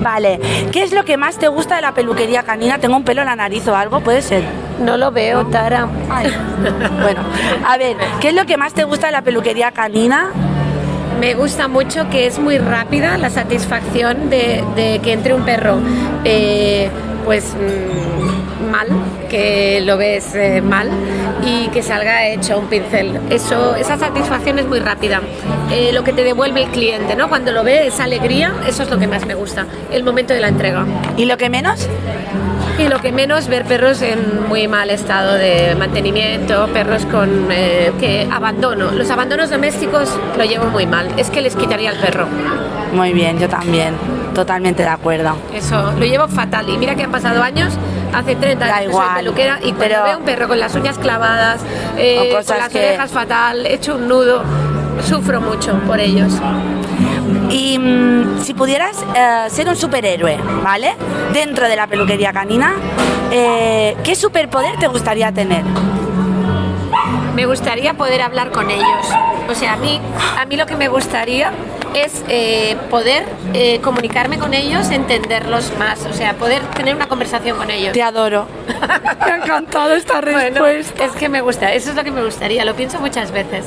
Vale, 0.00 0.40
¿qué 0.72 0.82
es 0.82 0.92
lo 0.92 1.04
que 1.04 1.16
más 1.16 1.38
te 1.38 1.48
gusta 1.48 1.76
de 1.76 1.82
la 1.82 1.92
peluquería 1.92 2.42
canina? 2.42 2.78
Tengo 2.78 2.96
un 2.96 3.04
pelo 3.04 3.22
en 3.22 3.26
la 3.26 3.36
nariz 3.36 3.66
o 3.68 3.74
algo, 3.74 4.00
puede 4.00 4.22
ser. 4.22 4.44
No 4.80 4.96
lo 4.96 5.10
veo, 5.10 5.46
Tara. 5.46 5.86
Bueno, 7.02 7.20
a 7.66 7.76
ver, 7.76 7.96
¿qué 8.20 8.28
es 8.28 8.34
lo 8.34 8.46
que 8.46 8.56
más 8.56 8.74
te 8.74 8.84
gusta 8.84 9.06
de 9.06 9.12
la 9.12 9.22
peluquería 9.22 9.72
canina? 9.72 10.30
Me 11.20 11.34
gusta 11.34 11.66
mucho 11.66 12.08
que 12.10 12.26
es 12.26 12.38
muy 12.38 12.58
rápida 12.58 13.18
la 13.18 13.28
satisfacción 13.28 14.30
de, 14.30 14.64
de 14.76 15.00
que 15.00 15.12
entre 15.12 15.34
un 15.34 15.42
perro 15.42 15.78
eh, 16.24 16.90
pues 17.24 17.54
mm, 17.54 18.70
mal, 18.70 18.88
que 19.28 19.80
lo 19.82 19.96
ves 19.96 20.34
eh, 20.34 20.60
mal 20.60 20.90
y 21.44 21.68
que 21.68 21.82
salga 21.82 22.26
hecho 22.28 22.58
un 22.58 22.66
pincel. 22.66 23.18
Eso, 23.30 23.74
esa 23.76 23.96
satisfacción 23.96 24.58
es 24.58 24.66
muy 24.66 24.80
rápida. 24.80 25.20
Eh, 25.70 25.90
lo 25.92 26.04
que 26.04 26.12
te 26.12 26.24
devuelve 26.24 26.64
el 26.64 26.70
cliente, 26.70 27.14
¿no? 27.14 27.28
Cuando 27.28 27.52
lo 27.52 27.64
ve, 27.64 27.86
esa 27.86 28.04
alegría, 28.04 28.54
eso 28.66 28.82
es 28.82 28.90
lo 28.90 28.98
que 28.98 29.06
más 29.06 29.26
me 29.26 29.34
gusta, 29.34 29.66
el 29.90 30.04
momento 30.04 30.34
de 30.34 30.40
la 30.40 30.48
entrega. 30.48 30.86
¿Y 31.16 31.24
lo 31.26 31.36
que 31.36 31.50
menos? 31.50 31.88
Y 32.78 32.86
lo 32.88 33.00
que 33.00 33.10
menos, 33.10 33.48
ver 33.48 33.64
perros 33.64 34.00
en 34.02 34.46
muy 34.48 34.68
mal 34.68 34.88
estado 34.90 35.34
de 35.34 35.74
mantenimiento, 35.76 36.68
perros 36.68 37.04
con 37.06 37.48
eh, 37.50 37.92
que 37.98 38.28
abandono. 38.32 38.92
Los 38.92 39.10
abandonos 39.10 39.50
domésticos 39.50 40.08
lo 40.36 40.44
llevo 40.44 40.66
muy 40.66 40.86
mal, 40.86 41.08
es 41.16 41.28
que 41.28 41.40
les 41.42 41.56
quitaría 41.56 41.90
el 41.90 41.98
perro. 41.98 42.26
Muy 42.92 43.12
bien, 43.12 43.38
yo 43.38 43.48
también. 43.48 43.94
Totalmente 44.32 44.84
de 44.84 44.88
acuerdo. 44.90 45.34
Eso, 45.52 45.92
lo 45.98 46.04
llevo 46.06 46.28
fatal. 46.28 46.68
Y 46.68 46.78
mira 46.78 46.94
que 46.94 47.02
han 47.02 47.10
pasado 47.10 47.42
años, 47.42 47.74
hace 48.14 48.36
30 48.36 48.66
Da 48.66 48.76
años 48.76 48.92
que 48.92 48.96
soy 48.96 49.16
peluquera 49.16 49.58
y 49.58 49.72
cuando 49.72 49.78
pero- 49.80 50.04
veo 50.04 50.18
un 50.18 50.24
perro 50.24 50.46
con 50.46 50.60
las 50.60 50.74
uñas 50.76 50.98
clavadas, 50.98 51.60
eh, 51.96 52.30
con 52.46 52.58
las 52.58 52.68
que- 52.68 52.78
orejas 52.90 53.10
fatal, 53.10 53.66
hecho 53.66 53.96
un 53.96 54.06
nudo, 54.06 54.42
sufro 55.04 55.40
mucho 55.40 55.72
por 55.86 55.98
ellos. 55.98 56.32
Y 57.50 57.78
mm, 57.78 58.42
si 58.42 58.54
pudieras 58.54 59.04
eh, 59.14 59.46
ser 59.50 59.68
un 59.68 59.76
superhéroe, 59.76 60.38
¿vale? 60.62 60.94
Dentro 61.32 61.68
de 61.68 61.76
la 61.76 61.86
peluquería 61.86 62.32
canina, 62.32 62.74
eh, 63.30 63.96
¿qué 64.04 64.14
superpoder 64.14 64.76
te 64.78 64.86
gustaría 64.86 65.32
tener? 65.32 65.64
Me 67.34 67.46
gustaría 67.46 67.94
poder 67.94 68.20
hablar 68.22 68.50
con 68.50 68.70
ellos. 68.70 69.06
O 69.48 69.54
sea, 69.54 69.74
a 69.74 69.76
mí, 69.76 70.00
a 70.38 70.44
mí 70.44 70.56
lo 70.56 70.66
que 70.66 70.76
me 70.76 70.88
gustaría 70.88 71.52
es 71.94 72.22
eh, 72.28 72.76
poder 72.90 73.24
eh, 73.54 73.80
comunicarme 73.80 74.38
con 74.38 74.52
ellos, 74.52 74.90
entenderlos 74.90 75.72
más, 75.78 76.04
o 76.04 76.12
sea, 76.12 76.34
poder 76.34 76.60
tener 76.74 76.94
una 76.94 77.06
conversación 77.06 77.56
con 77.56 77.70
ellos. 77.70 77.92
Te 77.92 78.02
adoro. 78.02 78.46
Me 79.24 79.32
ha 79.32 79.36
encantado 79.36 79.94
esta 79.94 80.20
Bueno, 80.20 80.64
respuesta. 80.64 81.04
es 81.04 81.12
que 81.12 81.28
me 81.28 81.40
gusta, 81.40 81.72
eso 81.72 81.90
es 81.90 81.96
lo 81.96 82.04
que 82.04 82.10
me 82.10 82.22
gustaría, 82.22 82.64
lo 82.64 82.74
pienso 82.74 83.00
muchas 83.00 83.30
veces. 83.32 83.66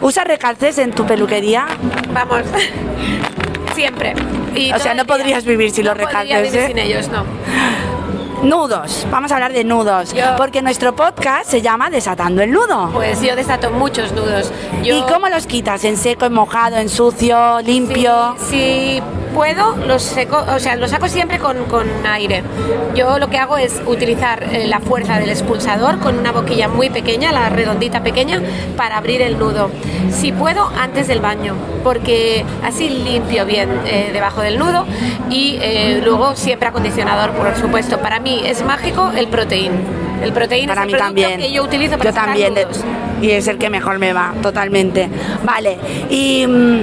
¿Usas 0.00 0.24
recalces 0.26 0.78
en 0.78 0.92
tu 0.92 1.04
peluquería? 1.06 1.66
Vamos, 2.12 2.42
siempre. 3.74 4.14
Y 4.54 4.72
O 4.72 4.78
sea, 4.78 4.94
no 4.94 5.04
podrías 5.04 5.44
vivir 5.44 5.70
sin 5.70 5.84
los 5.84 5.96
No 5.96 6.04
recalces, 6.04 6.42
vivir 6.42 6.58
¿eh? 6.60 6.66
sin 6.68 6.78
ellos, 6.78 7.08
no. 7.08 7.24
Nudos. 8.42 9.06
Vamos 9.10 9.30
a 9.30 9.34
hablar 9.34 9.52
de 9.52 9.64
nudos. 9.64 10.14
Yo- 10.14 10.34
Porque 10.38 10.62
nuestro 10.62 10.96
podcast 10.96 11.50
se 11.50 11.60
llama 11.60 11.90
Desatando 11.90 12.42
el 12.42 12.50
Nudo. 12.50 12.88
Pues 12.92 13.20
yo 13.20 13.36
desato 13.36 13.70
muchos 13.70 14.12
nudos. 14.12 14.50
Yo, 14.82 14.96
¿Y 14.96 15.02
cómo 15.02 15.28
los 15.28 15.46
quitas? 15.46 15.84
¿En 15.84 15.98
seco, 15.98 16.24
en 16.24 16.32
mojado, 16.32 16.76
en 16.76 16.88
sucio, 16.88 17.60
limpio? 17.60 18.36
Si 18.48 19.02
puedo, 19.34 19.76
los 19.86 20.02
seco, 20.02 20.44
o 20.54 20.58
sea, 20.58 20.76
los 20.76 20.90
saco 20.90 21.08
siempre 21.08 21.38
con, 21.38 21.64
con 21.64 21.86
aire. 22.06 22.42
Yo 22.94 23.18
lo 23.18 23.28
que 23.28 23.38
hago 23.38 23.56
es 23.56 23.80
utilizar 23.86 24.42
eh, 24.52 24.66
la 24.66 24.80
fuerza 24.80 25.18
del 25.18 25.28
expulsador 25.30 25.98
con 25.98 26.18
una 26.18 26.32
boquilla 26.32 26.68
muy 26.68 26.90
pequeña, 26.90 27.32
la 27.32 27.48
redondita 27.48 28.02
pequeña, 28.02 28.40
para 28.76 28.96
abrir 28.98 29.22
el 29.22 29.38
nudo. 29.38 29.70
Si 30.10 30.32
puedo, 30.32 30.70
antes 30.78 31.08
del 31.08 31.20
baño, 31.20 31.54
porque 31.84 32.44
así 32.64 32.88
limpio 32.90 33.46
bien 33.46 33.68
eh, 33.86 34.10
debajo 34.12 34.42
del 34.42 34.58
nudo 34.58 34.84
y 35.30 35.58
eh, 35.60 36.00
luego 36.04 36.34
siempre 36.36 36.68
acondicionador, 36.68 37.30
por 37.32 37.54
supuesto. 37.56 37.98
Para 37.98 38.20
mí 38.20 38.42
es 38.44 38.64
mágico 38.64 39.10
el 39.16 39.28
proteín. 39.28 39.72
El 40.22 40.32
proteín 40.34 40.66
Para 40.68 40.82
es 40.82 40.86
mí 40.88 40.92
el 40.92 40.98
producto 40.98 41.22
también. 41.22 41.40
que 41.40 41.52
yo 41.52 41.62
utilizo 41.64 41.96
para 41.96 42.10
Yo 42.10 42.14
sacar 42.14 42.28
también. 42.30 42.52
nudos. 42.54 42.84
y 43.22 43.30
es 43.30 43.48
el 43.48 43.56
que 43.56 43.70
mejor 43.70 43.98
me 43.98 44.12
va, 44.12 44.34
totalmente. 44.42 45.08
Vale. 45.44 45.78
Y. 46.10 46.46
mm, 46.46 46.80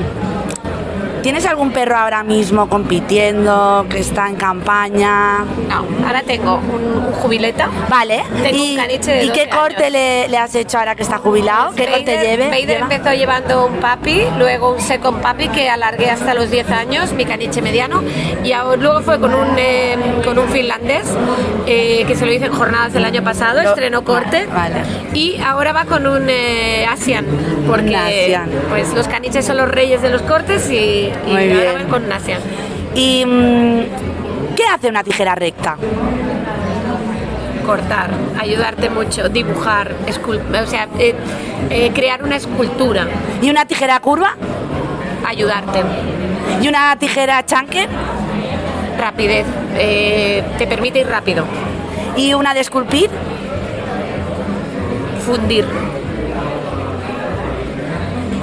¿Tienes 1.27 1.45
algún 1.45 1.71
perro 1.73 1.97
ahora 1.97 2.23
mismo 2.23 2.69
compitiendo, 2.69 3.85
que 3.89 3.99
está 3.99 4.29
en 4.29 4.35
campaña? 4.37 5.39
No, 5.67 5.85
ahora 6.07 6.23
tengo 6.23 6.55
un, 6.55 7.03
un 7.05 7.11
jubileta. 7.11 7.67
Vale. 7.89 8.23
Tengo 8.43 8.63
¿Y, 8.63 8.71
un 8.71 8.77
caniche 8.77 9.11
de 9.11 9.23
¿y 9.25 9.29
qué 9.31 9.45
12 9.45 9.49
corte 9.49 9.89
le, 9.89 10.29
le 10.29 10.37
has 10.37 10.55
hecho 10.55 10.77
ahora 10.79 10.95
que 10.95 11.03
está 11.03 11.17
jubilado? 11.17 11.75
¿Qué 11.75 11.85
corte 11.87 12.17
lleve? 12.17 12.45
Vader 12.47 12.67
lleva? 12.67 12.79
empezó 12.95 13.13
llevando 13.13 13.65
un 13.67 13.73
papi, 13.81 14.21
luego 14.37 14.71
un 14.73 14.79
second 14.79 15.19
papi 15.21 15.49
que 15.49 15.69
alargué 15.69 16.09
hasta 16.09 16.33
los 16.33 16.49
10 16.49 16.71
años, 16.71 17.11
mi 17.11 17.25
caniche 17.25 17.61
mediano, 17.61 18.01
y 18.45 18.53
ahora- 18.53 18.81
luego 18.81 19.01
fue 19.01 19.19
con 19.19 19.33
un, 19.33 19.49
eh, 19.57 19.97
con 20.23 20.39
un 20.39 20.47
finlandés 20.47 21.07
eh, 21.65 22.05
que 22.07 22.15
se 22.15 22.25
lo 22.25 22.31
hice 22.31 22.45
en 22.45 22.53
jornadas 22.53 22.95
el 22.95 23.03
año 23.03 23.21
pasado, 23.21 23.61
Lo- 23.61 23.69
estrenó 23.71 24.05
corte, 24.05 24.47
vale. 24.55 24.75
y 25.13 25.41
ahora 25.45 25.73
va 25.73 25.83
con 25.83 26.07
un 26.07 26.27
eh, 26.29 26.85
Asian, 26.89 27.25
porque 27.67 27.97
Asian. 27.97 28.49
pues 28.69 28.93
los 28.93 29.09
caniches 29.09 29.45
son 29.45 29.57
los 29.57 29.67
reyes 29.67 30.01
de 30.01 30.09
los 30.09 30.21
cortes 30.21 30.71
y, 30.71 31.11
y 31.25 31.31
Muy 31.31 31.51
ahora 31.51 31.73
bien. 31.75 31.87
con 31.89 32.03
un 32.05 32.11
Asian. 32.11 32.41
¿Y 32.95 33.25
mm, 33.25 34.55
qué 34.55 34.63
hace 34.73 34.89
una 34.89 35.03
tijera 35.03 35.35
recta? 35.35 35.75
cortar, 37.65 38.09
ayudarte 38.39 38.89
mucho, 38.89 39.27
dibujar, 39.27 39.91
o 40.07 40.65
sea, 40.67 40.87
eh, 40.99 41.13
eh, 41.69 41.91
crear 41.93 42.23
una 42.23 42.37
escultura, 42.37 43.07
¿Y 43.41 43.49
una 43.49 43.65
tijera 43.65 43.99
curva? 43.99 44.35
ayudarte. 45.25 45.81
¿Y 46.61 46.67
una 46.69 46.95
tijera 46.97 47.45
chanque? 47.45 47.87
rapidez, 48.97 49.45
eh, 49.75 50.43
te 50.57 50.65
permite 50.65 50.99
ir 51.01 51.07
rápido, 51.07 51.43
¿Y 52.15 52.33
una 52.33 52.53
de 52.53 52.61
esculpir? 52.61 53.09
fundir. 55.25 55.65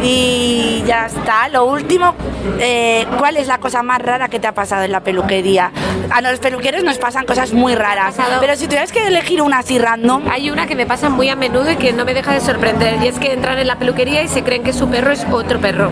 Y 0.04 0.82
ya 0.86 1.06
está. 1.06 1.48
Lo 1.48 1.64
último, 1.64 2.14
eh, 2.60 3.06
¿cuál 3.18 3.38
es 3.38 3.46
la 3.46 3.58
cosa 3.58 3.82
más 3.82 4.00
rara 4.02 4.28
que 4.28 4.38
te 4.38 4.46
ha 4.46 4.52
pasado 4.54 4.82
en 4.84 4.92
la 4.92 5.00
peluquería? 5.00 5.72
A 6.10 6.20
los 6.20 6.38
peluqueros 6.40 6.84
nos 6.84 6.98
pasan 6.98 7.24
cosas 7.24 7.52
muy 7.54 7.74
raras. 7.74 8.14
Pero 8.38 8.54
si 8.56 8.66
tuvieras 8.66 8.92
que 8.92 9.06
elegir 9.06 9.40
una 9.40 9.58
así 9.60 9.78
random, 9.78 10.24
Hay 10.30 10.50
una 10.50 10.66
que 10.66 10.74
me 10.76 10.84
pasa 10.86 11.08
muy 11.08 11.30
a 11.30 11.36
menudo 11.36 11.70
y 11.70 11.76
que 11.76 11.92
no 11.94 12.04
me 12.04 12.12
deja 12.12 12.32
de 12.34 12.40
sorprender 12.40 13.02
y 13.02 13.08
es 13.08 13.18
que 13.18 13.32
entran 13.32 13.58
en 13.58 13.66
la 13.66 13.76
peluquería 13.78 14.22
y 14.22 14.28
se 14.28 14.42
creen 14.42 14.62
que 14.62 14.72
su 14.74 14.88
perro 14.90 15.10
es 15.12 15.24
otro 15.30 15.58
perro. 15.60 15.90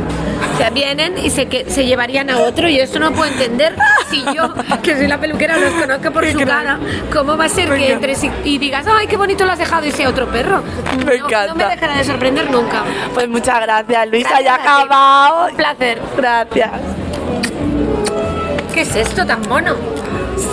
O 0.55 0.59
sea, 0.59 0.69
vienen 0.71 1.17
y 1.17 1.31
se, 1.31 1.47
que, 1.47 1.65
se 1.71 1.87
llevarían 1.87 2.29
a 2.29 2.39
otro 2.41 2.69
y 2.69 2.79
esto 2.79 2.99
no 2.99 3.13
puedo 3.13 3.33
entender 3.33 3.75
si 4.11 4.23
yo, 4.35 4.53
que 4.83 4.95
soy 4.97 5.07
la 5.07 5.19
peluquera, 5.19 5.57
los 5.57 5.73
conozco 5.73 6.11
por 6.13 6.31
su 6.31 6.39
cara, 6.41 6.79
¿cómo 7.13 7.37
va 7.39 7.47
a 7.47 7.49
ser 7.49 7.71
que 7.71 7.93
entres 7.93 8.23
y, 8.25 8.31
y 8.45 8.59
digas, 8.59 8.87
ay, 8.87 9.07
qué 9.07 9.17
bonito 9.17 9.47
lo 9.47 9.53
has 9.53 9.59
dejado 9.59 9.87
y 9.87 9.93
sea 9.93 10.09
otro 10.11 10.27
perro? 10.29 10.63
Me 10.99 11.05
No- 11.05 11.13
encanta. 11.27 11.47
No 11.47 11.55
me 11.55 11.65
dejará 11.67 11.97
de 11.97 12.05
sorprender 12.05 12.51
nunca. 12.51 12.83
pues 13.15 13.29
muchas 13.29 13.61
gracias, 13.63 14.02
Luisa. 14.07 14.41
Ya 14.41 14.55
acabado. 14.57 15.49
Un 15.49 15.57
placer. 15.57 16.01
Gracias. 16.17 16.71
¿Qué 18.75 18.81
es 18.83 18.97
esto 18.97 19.27
tan 19.27 19.47
mono? 19.49 19.75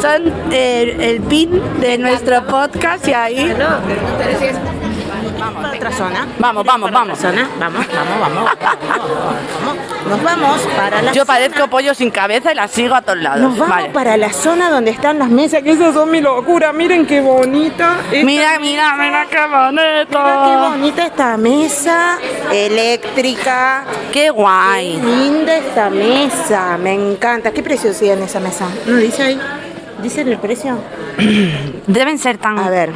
Son 0.01 0.33
eh, 0.51 0.95
el 0.99 1.21
pin 1.21 1.61
de 1.79 1.97
nuestro 1.97 2.45
podcast 2.45 3.07
y 3.07 3.13
ahí. 3.13 3.55
No, 3.57 3.79
pero 4.17 4.39
si 4.39 4.78
Para 5.53 5.69
otra 5.75 5.91
zona. 5.91 6.27
Vamos, 6.39 6.65
vamos, 6.65 6.91
vamos. 6.91 7.19
Zona. 7.19 7.47
Vamos, 7.59 7.85
vamos, 7.87 8.19
vamos. 8.19 8.51
vamos, 8.59 9.09
vamos. 9.65 9.77
Nos 10.09 10.23
vamos 10.23 10.61
para 10.77 11.01
la 11.01 11.11
Yo 11.11 11.25
zona- 11.25 11.33
parezco 11.39 11.67
pollo 11.67 11.93
sin 11.93 12.09
cabeza 12.09 12.51
y 12.51 12.55
la 12.55 12.67
sigo 12.67 12.95
a 12.95 13.01
todos 13.01 13.19
lados. 13.19 13.41
Nos 13.41 13.57
vamos 13.57 13.75
Vale. 13.75 13.89
para 13.89 14.17
la 14.17 14.31
zona 14.33 14.69
donde 14.69 14.91
están 14.91 15.19
las 15.19 15.29
mesas, 15.29 15.61
que 15.61 15.71
esas 15.71 15.93
son 15.93 16.09
mi 16.09 16.21
locura. 16.21 16.71
Miren 16.73 17.05
qué 17.05 17.21
bonita. 17.21 17.97
esta 18.11 18.25
Mira, 18.25 18.59
mira, 18.59 18.95
mira 18.95 19.25
qué 19.29 19.45
bonito. 19.45 20.19
Mira 20.19 20.43
qué 20.45 20.55
bonita 20.69 21.05
esta 21.05 21.37
mesa 21.37 22.17
eléctrica. 22.51 23.83
Qué 24.11 24.19
Qué 24.19 24.29
guay. 24.31 24.97
linda 25.01 25.55
esta 25.57 25.89
mesa. 25.89 26.77
Me 26.77 26.93
encanta. 26.93 27.51
¿Qué 27.51 27.61
precio 27.63 27.91
tiene 27.93 28.25
esa 28.25 28.39
mesa? 28.39 28.65
¿No 28.85 28.95
dice 28.97 29.23
ahí? 29.23 29.39
¿Dice 30.01 30.21
el 30.21 30.37
precio? 30.37 30.77
Deben 31.87 32.17
ser 32.17 32.37
tan. 32.37 32.57
A 32.59 32.69
ver. 32.69 32.91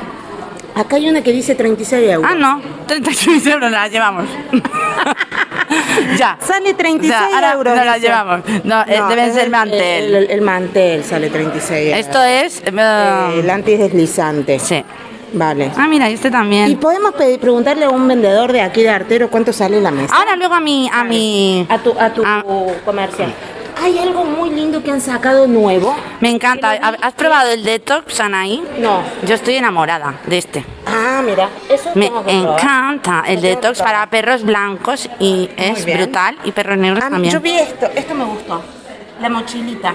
Acá 0.76 0.96
hay 0.96 1.08
una 1.10 1.22
que 1.22 1.32
dice 1.32 1.56
36 1.56 2.10
euros. 2.12 2.30
Ah, 2.32 2.36
no. 2.36 2.62
36 2.88 3.46
euros 3.48 3.70
las 3.72 3.92
llevamos. 3.92 4.26
ya. 6.18 6.38
Sale 6.42 6.74
36 6.74 7.14
O 7.14 7.28
sea, 7.30 7.36
ahora 7.36 7.54
euros. 7.54 7.76
No 7.76 7.84
dice. 7.84 8.00
llevamos. 8.00 8.42
No, 8.64 8.82
eh, 8.82 9.02
deben 9.10 9.26
es 9.26 9.34
ser 9.36 9.46
el- 9.46 9.50
mantel. 9.52 10.16
El, 10.16 10.32
el 10.32 10.42
mantel 10.42 11.04
sale 11.04 11.30
36 11.30 11.88
euros. 11.88 12.00
Esto 12.00 12.24
es. 12.24 12.62
Eh, 12.66 13.40
el 13.40 13.50
antideslizante. 13.50 14.60
sí. 14.60 14.84
Vale. 15.36 15.72
Ah, 15.76 15.88
mira, 15.88 16.08
este 16.10 16.28
Y 16.28 16.32
también. 16.32 16.78
podemos 16.78 17.14
pedir- 17.16 17.40
preguntarle 17.40 17.86
a 17.86 17.90
un 17.90 18.08
vendedor 18.08 18.52
de 18.52 18.62
aquí 18.62 18.84
de 18.84 18.90
Artero 18.92 19.32
cuánto 19.32 19.52
sale 19.52 19.82
la 19.82 19.90
mesa. 19.90 20.16
Ahora 20.16 20.36
luego 20.36 20.54
a 20.54 20.60
mi. 20.60 20.88
A 20.94 21.04
mi 21.04 21.66
A 21.70 21.80
tu, 21.80 21.92
a 22.00 22.14
tu 22.14 22.22
Ah. 22.24 22.44
comercial. 22.86 23.34
Hay 23.82 23.98
algo 24.00 24.24
muy 24.24 24.50
lindo 24.50 24.82
que 24.84 24.92
han 24.92 25.02
sacado 25.02 25.48
nuevo. 25.48 25.96
me 26.22 26.30
encanta. 26.30 26.72
¿Has 27.02 27.14
probado 27.14 27.52
el 27.52 27.64
detox, 27.64 28.20
Anaí? 28.20 28.64
No. 28.80 29.02
Yo 29.26 29.36
estoy 29.36 29.56
enamorada 29.56 30.20
de 30.26 30.38
este. 30.38 30.66
Ah, 30.86 31.22
mira. 31.26 31.50
Eso 31.70 31.90
Me 31.96 32.06
tengo 32.06 32.24
que 32.24 32.32
probar. 32.40 32.60
encanta 32.60 33.24
el 33.28 33.42
detox 33.42 33.80
para 33.82 34.06
perros 34.10 34.44
blancos 34.44 35.10
y 35.20 35.50
es 35.58 35.86
brutal. 35.86 36.38
Y 36.44 36.52
perros 36.52 36.78
negros 36.78 37.04
también. 37.10 37.34
Yo 37.34 37.40
vi 37.42 37.56
esto, 37.58 37.88
esto 37.96 38.14
me 38.16 38.24
gustó. 38.26 38.62
La 39.22 39.30
mochilita. 39.30 39.94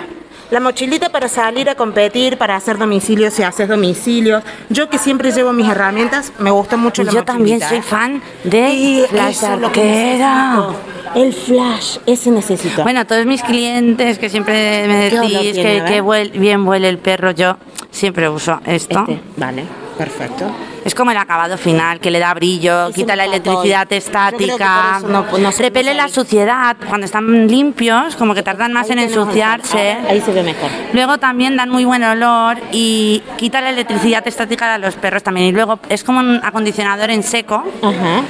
La 0.50 0.60
mochilita 0.60 1.10
para 1.10 1.28
salir 1.28 1.68
a 1.68 1.74
competir, 1.74 2.38
para 2.38 2.56
hacer 2.56 2.78
domicilios 2.78 3.34
si 3.34 3.42
haces 3.42 3.68
domicilios. 3.68 4.42
Yo 4.70 4.88
que 4.88 4.96
siempre 4.96 5.30
llevo 5.30 5.52
mis 5.52 5.68
herramientas, 5.68 6.32
me 6.38 6.50
gustó 6.50 6.78
mucho 6.78 7.02
Y 7.02 7.04
la 7.04 7.12
yo 7.12 7.24
también 7.24 7.60
soy 7.60 7.78
¿eh? 7.78 7.82
fan 7.82 8.22
de 8.44 8.70
Y 8.70 9.04
la 9.12 9.28
eso 9.28 9.52
es 9.52 9.60
lo 9.60 9.70
que 9.70 9.84
necesito. 9.84 10.74
El 11.14 11.32
flash, 11.32 11.98
ese 12.06 12.30
necesito. 12.30 12.82
Bueno, 12.82 13.06
todos 13.06 13.26
mis 13.26 13.42
clientes 13.42 14.18
que 14.18 14.28
siempre 14.28 14.86
me 14.86 15.08
¿Qué 15.10 15.18
olor 15.18 15.30
decís 15.30 15.52
tiene? 15.54 15.72
que, 15.74 15.80
A 15.80 15.84
que 15.86 16.02
huel- 16.02 16.30
bien 16.32 16.66
huele 16.66 16.88
el 16.88 16.98
perro, 16.98 17.30
yo 17.32 17.56
siempre 17.90 18.28
uso 18.28 18.60
esto. 18.66 19.00
Este, 19.00 19.20
vale, 19.36 19.64
perfecto. 19.96 20.44
Es 20.84 20.94
como 20.94 21.10
el 21.10 21.16
acabado 21.18 21.58
final, 21.58 22.00
que 22.00 22.10
le 22.10 22.18
da 22.18 22.32
brillo, 22.32 22.90
quita 22.92 23.14
la 23.16 23.24
electricidad 23.24 23.92
estática, 23.92 25.00
no- 25.06 25.26
no 25.38 25.50
repele 25.58 25.92
la 25.92 26.08
suciedad. 26.08 26.76
Cuando 26.88 27.04
están 27.04 27.46
limpios, 27.48 28.16
como 28.16 28.34
que 28.34 28.42
tardan 28.42 28.72
más 28.72 28.86
Ahí 28.86 28.92
en 28.92 28.98
ensuciarse. 29.00 29.92
ahora, 29.92 30.10
Ahí 30.10 30.20
se 30.20 30.32
ve 30.32 30.42
mejor. 30.42 30.70
Luego 30.92 31.18
también 31.18 31.56
dan 31.56 31.68
muy 31.68 31.84
buen 31.84 32.04
olor 32.04 32.58
y 32.72 33.22
quita 33.36 33.60
la 33.60 33.70
electricidad 33.70 34.26
estática 34.26 34.72
de 34.72 34.78
los 34.78 34.94
perros 34.94 35.22
también. 35.22 35.48
Y 35.48 35.52
luego 35.52 35.78
es 35.88 36.04
como 36.04 36.20
un 36.20 36.40
acondicionador 36.42 37.10
en 37.10 37.22
seco 37.22 37.64
Ajá. 37.82 38.22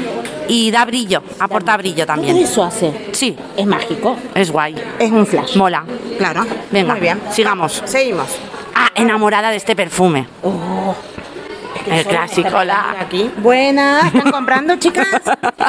Y 0.49 0.71
da 0.71 0.85
brillo, 0.85 1.23
aporta 1.39 1.77
brillo 1.77 2.05
Todo 2.07 2.17
también. 2.17 2.37
eso 2.39 2.65
hace. 2.65 3.09
Sí, 3.13 3.37
Es 3.57 3.67
mágico. 3.67 4.17
es 4.35 4.51
guay. 4.51 4.75
Es 4.99 5.11
un 5.11 5.27
flash. 5.27 5.57
Mola. 5.57 5.85
Claro. 6.19 6.45
Venga, 6.71 6.93
Muy 6.95 7.01
bien. 7.03 7.21
sigamos. 7.31 7.83
Seguimos. 7.85 8.27
Ah, 8.75 8.89
enamorada 8.95 9.51
de 9.51 9.57
este 9.57 9.75
perfume. 9.77 10.27
Oh, 10.43 10.95
El 11.91 12.05
clásico, 12.05 12.63
la- 12.65 12.97
Aquí. 13.01 13.31
Buenas, 13.39 14.07
¿están 14.15 14.31
comprando, 14.31 14.77
chicas? 14.79 15.07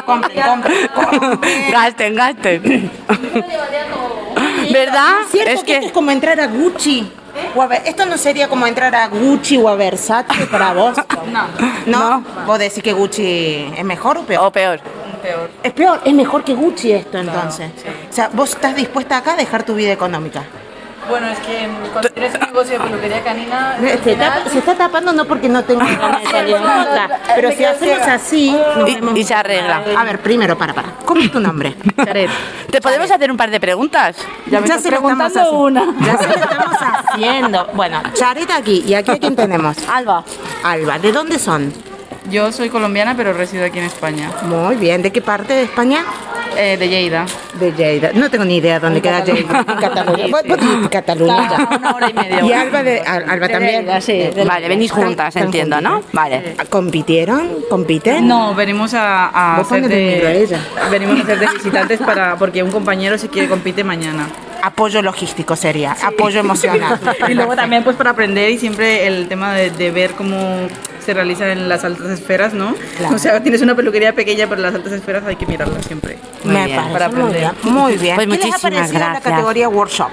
compren, 0.04 0.42
compren, 0.42 0.88
compren. 0.94 1.70
Gasten, 1.70 2.14
gasten. 2.14 2.90
¿Verdad? 4.72 5.22
¿Es 5.24 5.30
cierto 5.30 5.50
Es 5.52 5.60
que, 5.64 5.80
que 5.80 5.86
es 5.86 5.92
como 5.92 6.10
entrar 6.10 6.38
a 6.40 6.46
Gucci? 6.46 7.10
O 7.54 7.62
a 7.62 7.66
ver, 7.66 7.82
esto 7.84 8.06
no 8.06 8.16
sería 8.16 8.48
como 8.48 8.66
entrar 8.66 8.94
a 8.94 9.08
Gucci 9.08 9.56
o 9.58 9.68
a 9.68 9.74
Versace 9.76 10.46
para 10.46 10.72
vos. 10.74 10.96
No. 11.32 11.46
¿No? 11.86 12.24
¿Vos 12.46 12.58
decís 12.58 12.82
que 12.82 12.92
Gucci 12.92 13.72
es 13.76 13.84
mejor 13.84 14.18
o 14.18 14.22
peor? 14.22 14.46
o 14.46 14.50
peor. 14.52 14.80
Es 15.62 15.72
peor, 15.72 16.00
es 16.04 16.14
mejor 16.14 16.44
que 16.44 16.54
Gucci 16.54 16.92
esto 16.92 17.18
entonces. 17.18 17.70
O 18.10 18.12
sea, 18.12 18.30
vos 18.32 18.50
estás 18.50 18.74
dispuesta 18.74 19.18
acá 19.18 19.34
a 19.34 19.36
dejar 19.36 19.64
tu 19.64 19.74
vida 19.74 19.92
económica. 19.92 20.44
Bueno, 21.08 21.26
es 21.28 21.38
que 21.40 21.68
cuando 21.92 22.08
tienes 22.10 22.34
un 22.34 22.40
negocio 22.40 22.78
de 22.78 22.84
peluquería 22.84 23.22
canina, 23.24 23.76
Se, 23.80 23.98
final- 23.98 24.32
tapa- 24.44 24.50
se 24.50 24.58
está 24.58 24.74
tapando 24.76 25.12
no 25.12 25.24
porque 25.24 25.48
no 25.48 25.64
tengo 25.64 25.80
ganas 26.00 26.22
de 26.22 26.30
salir 26.30 26.56
en 26.56 26.62
foto, 26.62 27.14
pero 27.34 27.50
si 27.52 27.64
hacemos 27.64 28.06
así... 28.06 28.56
Y- 29.16 29.24
se 29.24 29.34
arregla. 29.34 29.82
A 29.96 30.04
ver, 30.04 30.20
primero, 30.20 30.56
para, 30.56 30.72
para. 30.74 30.88
¿Cómo 31.04 31.20
es 31.20 31.30
tu 31.32 31.40
nombre? 31.40 31.74
¿Te 32.70 32.80
podemos 32.80 33.10
hacer 33.10 33.30
un 33.30 33.36
par 33.36 33.50
de 33.50 33.58
preguntas? 33.60 34.16
Ya, 34.46 34.60
me 34.60 34.66
se 34.68 34.72
lo 34.72 34.78
estamos 34.78 34.98
preguntando 35.02 35.40
haciendo. 35.40 35.60
una. 35.60 35.94
Ya 36.06 36.16
se 36.18 36.26
lo 36.28 36.34
estamos 36.34 36.76
haciendo. 37.12 37.66
Bueno, 37.74 38.02
Charita 38.14 38.56
aquí. 38.56 38.84
¿Y 38.86 38.94
aquí 38.94 39.10
a 39.10 39.18
quién 39.18 39.34
tenemos? 39.36 39.76
Alba. 39.88 40.22
Alba. 40.62 40.98
¿De 40.98 41.12
dónde 41.12 41.38
son? 41.38 41.72
Yo 42.30 42.52
soy 42.52 42.68
colombiana, 42.68 43.14
pero 43.16 43.32
resido 43.32 43.64
aquí 43.64 43.78
en 43.78 43.84
España. 43.86 44.30
Muy 44.42 44.76
bien. 44.76 45.02
¿De 45.02 45.10
qué 45.10 45.20
parte 45.20 45.52
de 45.54 45.62
España? 45.62 46.04
Eh, 46.56 46.76
de 46.76 46.88
Lleida. 46.88 47.26
De 47.58 47.72
Lleida. 47.72 48.10
No 48.12 48.28
tengo 48.30 48.44
ni 48.44 48.56
idea 48.56 48.78
dónde 48.80 49.00
queda 49.00 49.24
Lleida. 49.24 49.58
En 49.66 49.76
Cataluña. 49.80 50.24
Dijiste 50.26 50.88
Cataluña. 50.90 51.68
Una 51.78 51.94
hora 51.94 52.10
y 52.10 52.14
media. 52.14 52.40
Y 52.44 52.52
Alba, 52.52 52.82
de, 52.82 53.00
Al- 53.00 53.28
Alba 53.30 53.46
De 53.46 53.52
también. 53.52 53.80
Lleida, 53.84 54.00
sí, 54.00 54.12
de 54.18 54.44
Vale, 54.44 54.68
venís 54.68 54.90
juntas, 54.92 55.28
Están 55.28 55.44
entiendo, 55.44 55.80
¿no? 55.80 56.02
Vale. 56.12 56.56
¿Compitieron? 56.68 57.48
¿Compiten? 57.68 58.26
No, 58.26 58.54
venimos 58.54 58.94
a, 58.94 59.54
a 59.54 59.58
Vos 59.58 59.66
hacer 59.70 59.88
de, 59.88 60.42
ella. 60.42 60.58
venimos 60.90 61.18
a 61.20 61.22
hacer 61.22 61.38
de 61.38 61.46
visitantes 61.54 62.00
para 62.00 62.36
porque 62.36 62.62
un 62.62 62.70
compañero 62.70 63.16
si 63.18 63.28
quiere 63.28 63.48
compite 63.48 63.84
mañana. 63.84 64.28
Apoyo 64.62 65.00
logístico 65.02 65.56
sería. 65.56 65.96
Apoyo 66.02 66.40
emocional. 66.40 66.98
Y 67.28 67.34
luego 67.34 67.54
también 67.56 67.82
pues 67.84 67.96
para 67.96 68.10
aprender 68.10 68.50
y 68.50 68.58
siempre 68.58 69.06
el 69.06 69.26
tema 69.28 69.54
de, 69.54 69.70
de 69.70 69.90
ver 69.90 70.12
cómo 70.12 70.66
se 71.10 71.14
realiza 71.14 71.50
en 71.50 71.68
las 71.68 71.82
altas 71.84 72.06
esferas, 72.08 72.54
¿no? 72.54 72.72
Claro. 72.98 73.16
O 73.16 73.18
sea, 73.18 73.42
tienes 73.42 73.60
una 73.62 73.74
peluquería 73.74 74.12
pequeña, 74.14 74.46
pero 74.48 74.62
las 74.62 74.72
altas 74.74 74.92
esferas 74.92 75.24
hay 75.26 75.34
que 75.34 75.44
mirarlas 75.46 75.84
siempre. 75.84 76.16
Muy 76.44 76.54
Me 76.54 76.64
bien. 76.66 76.76
parece 76.76 76.92
Para 76.92 77.08
muy 77.08 77.20
aprender. 77.22 77.40
bien. 77.62 77.74
Muy 77.74 77.96
bien. 77.96 78.14
Pues 78.14 78.26
¿Qué 78.28 78.32
les 78.36 78.40
ha 78.44 78.46
muchísimas 78.48 78.60
parecido 78.62 78.98
la 79.00 79.06
gracias. 79.10 79.22
categoría 79.24 79.68
workshop? 79.68 80.08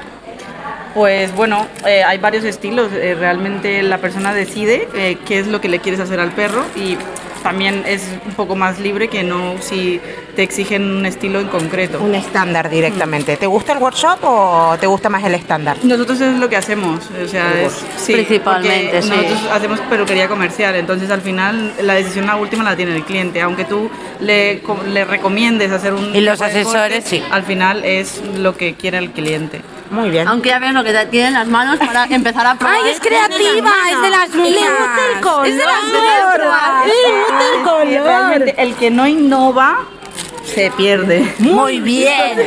Pues 0.96 1.36
bueno, 1.36 1.68
eh, 1.86 2.04
hay 2.04 2.18
varios 2.18 2.44
estilos. 2.44 2.92
eh, 2.94 3.16
realmente 3.20 3.84
la 3.84 4.00
persona 4.00 4.34
decide 4.34 4.88
eh, 4.96 5.18
qué 5.28 5.38
es 5.40 5.46
lo 5.48 5.62
que 5.62 5.70
le 5.70 5.80
quieres 5.80 6.00
hacer 6.02 6.20
al 6.20 6.32
perro 6.32 6.64
y 6.76 6.98
también 7.42 7.84
es 7.86 8.04
un 8.26 8.34
poco 8.34 8.56
más 8.56 8.80
libre 8.80 9.08
que 9.08 9.24
no 9.24 9.56
si 9.60 10.00
te 10.36 10.44
exigen 10.44 10.84
un 10.84 11.06
estilo 11.06 11.40
en 11.40 11.48
concreto. 11.48 12.00
Un 12.02 12.16
estándar 12.16 12.70
directamente. 12.70 13.38
¿Te 13.38 13.48
gusta 13.48 13.74
el 13.74 13.80
workshop 13.80 14.20
o 14.24 14.78
te 14.80 14.88
gusta 14.88 15.10
más 15.10 15.24
el 15.24 15.34
estándar? 15.36 15.78
Nosotros 15.84 16.22
es 16.22 16.38
lo 16.38 16.50
que 16.50 16.58
hacemos, 16.58 17.10
o 17.24 17.28
sea, 17.28 17.62
es, 17.62 17.84
sí, 17.98 18.14
Principalmente, 18.14 19.02
sí. 19.02 19.10
Nosotros 19.10 19.40
hacemos 19.52 19.80
peluquería 19.82 20.28
comercial, 20.28 20.76
entonces 20.76 21.10
al 21.10 21.22
final 21.22 21.74
la 21.82 21.96
decisión 21.96 22.28
la 22.28 22.36
última 22.36 22.64
la 22.64 22.76
tiene 22.76 22.96
el 22.96 23.04
cliente, 23.04 23.42
aunque 23.42 23.66
tú 23.66 23.90
le, 24.20 24.62
le 24.92 25.06
recomiendes 25.06 25.72
hacer 25.72 25.94
un 25.94 26.16
Y 26.16 26.22
los 26.22 26.42
asesores, 26.42 27.04
corte, 27.04 27.18
sí. 27.18 27.24
al 27.32 27.44
final 27.44 27.84
es 27.84 28.22
lo 28.38 28.56
que 28.56 28.76
quiere 28.76 28.98
el 28.98 29.12
cliente. 29.12 29.62
Muy 29.90 30.10
bien. 30.10 30.28
Aunque 30.28 30.50
ya 30.50 30.60
ves 30.60 30.74
lo 30.74 30.84
que 30.84 30.94
tienen 31.08 31.34
las 31.34 31.48
manos 31.48 31.78
para 31.80 32.06
empezar 32.10 32.46
a 32.46 32.56
probar. 32.56 32.78
¡Ay, 32.84 32.92
es 32.92 33.00
creativa! 33.00 33.72
¡Es 33.92 34.02
de 34.02 34.10
las 34.10 34.30
mías! 34.34 34.72
¡Es 35.46 35.58
de 35.58 35.66
las 35.66 35.84
mías! 35.84 36.08
Realmente 38.04 38.56
el 38.62 38.76
que 38.76 38.92
no 38.92 39.08
innova 39.08 39.86
se 40.48 40.72
pierde. 40.72 41.34
Muy 41.40 41.80
bien. 41.80 42.38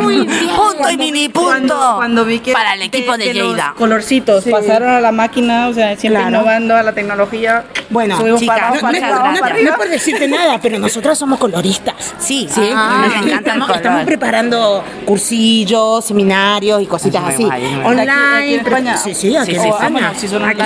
Muy 0.00 0.26
bien. 0.26 0.48
Punto 0.56 0.90
y 0.90 0.96
mini 0.96 1.28
punto. 1.28 1.48
Cuando, 1.48 1.92
cuando 1.96 2.24
vi 2.24 2.38
que 2.40 2.52
para 2.52 2.74
el 2.74 2.82
equipo 2.82 3.16
de, 3.16 3.24
que 3.24 3.34
los 3.34 3.48
Lleida. 3.48 3.74
colorcitos 3.76 4.44
pasaron 4.44 4.88
a 4.90 5.00
la 5.00 5.12
máquina, 5.12 5.68
o 5.68 5.74
sea, 5.74 5.96
siempre 5.96 6.22
Claro. 6.22 6.36
innovando 6.36 6.76
a 6.76 6.82
la 6.82 6.92
tecnología. 6.92 7.64
Bueno, 7.90 8.18
no- 8.22 8.38
para 8.46 8.60
no- 8.60 8.66
abajo, 8.68 8.86
no- 8.92 9.00
para 9.00 9.32
No 9.32 9.44
arriba. 9.44 9.76
por 9.76 9.88
decirte 9.88 10.28
nada, 10.28 10.58
pero 10.60 10.78
nosotras 10.78 11.18
somos 11.18 11.38
coloristas. 11.38 11.94
Sí, 12.18 12.48
Sí, 12.52 12.70
Ah, 12.74 13.02
nos 13.06 13.12
encanta 13.14 13.32
el 13.32 13.38
estamos, 13.38 13.66
color. 13.66 13.76
estamos 13.76 14.04
preparando 14.04 14.84
cursillos, 15.04 16.04
seminarios 16.04 16.82
y 16.82 16.86
cositas 16.86 17.22
así. 17.24 17.44
Online. 17.44 18.10
Aquí- 18.10 18.10
aquí 18.10 18.54
en 18.54 18.64
pero- 18.64 18.76
España. 18.76 18.96
Sí, 18.96 19.14
sí, 19.14 19.36
aquí 19.36 19.50
Sí, 19.52 19.56
en 19.56 19.62
sí, 19.62 19.68
España. 19.68 20.12
son 20.28 20.44
Aquí 20.44 20.60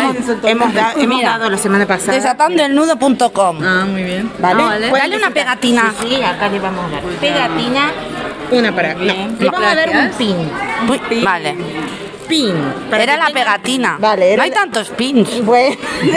hemos, 0.45 0.75
da- 0.75 0.93
hemos 0.97 1.17
Mira. 1.17 1.31
dado 1.39 1.51
la 1.51 1.59
semana 1.59 1.87
pasada. 1.87 2.13
Desatandoelnudo.com. 2.13 3.59
Ah, 3.63 3.85
muy 3.89 4.03
bien. 4.03 4.31
¿Vale? 4.39 4.63
Ah, 4.63 4.67
vale. 4.67 4.91
Dale 4.91 5.17
una 5.17 5.31
pegatina. 5.31 5.95
Sí, 6.01 6.09
sí, 6.09 6.23
acá 6.43 6.53
le 6.53 6.59
vamos 6.59 6.85
a 6.87 6.91
dar. 6.91 7.03
Pegatina. 7.21 7.93
Una 8.51 8.75
para. 8.75 8.95
No, 8.95 9.05
le 9.39 9.51
vamos 9.51 9.71
a 9.71 9.75
dar 9.75 9.89
un 9.91 10.11
pin. 10.11 10.37
Uy, 10.89 11.23
Vale. 11.23 11.57
Pin. 12.33 12.55
Era 12.91 13.19
la 13.19 13.27
pegatina. 13.29 13.99
Vale, 14.01 14.29
era 14.33 14.37
No 14.39 14.43
hay 14.45 14.49
la- 14.51 14.57
tantos 14.57 14.89
pins. 14.89 15.29
Bueno, 15.43 15.77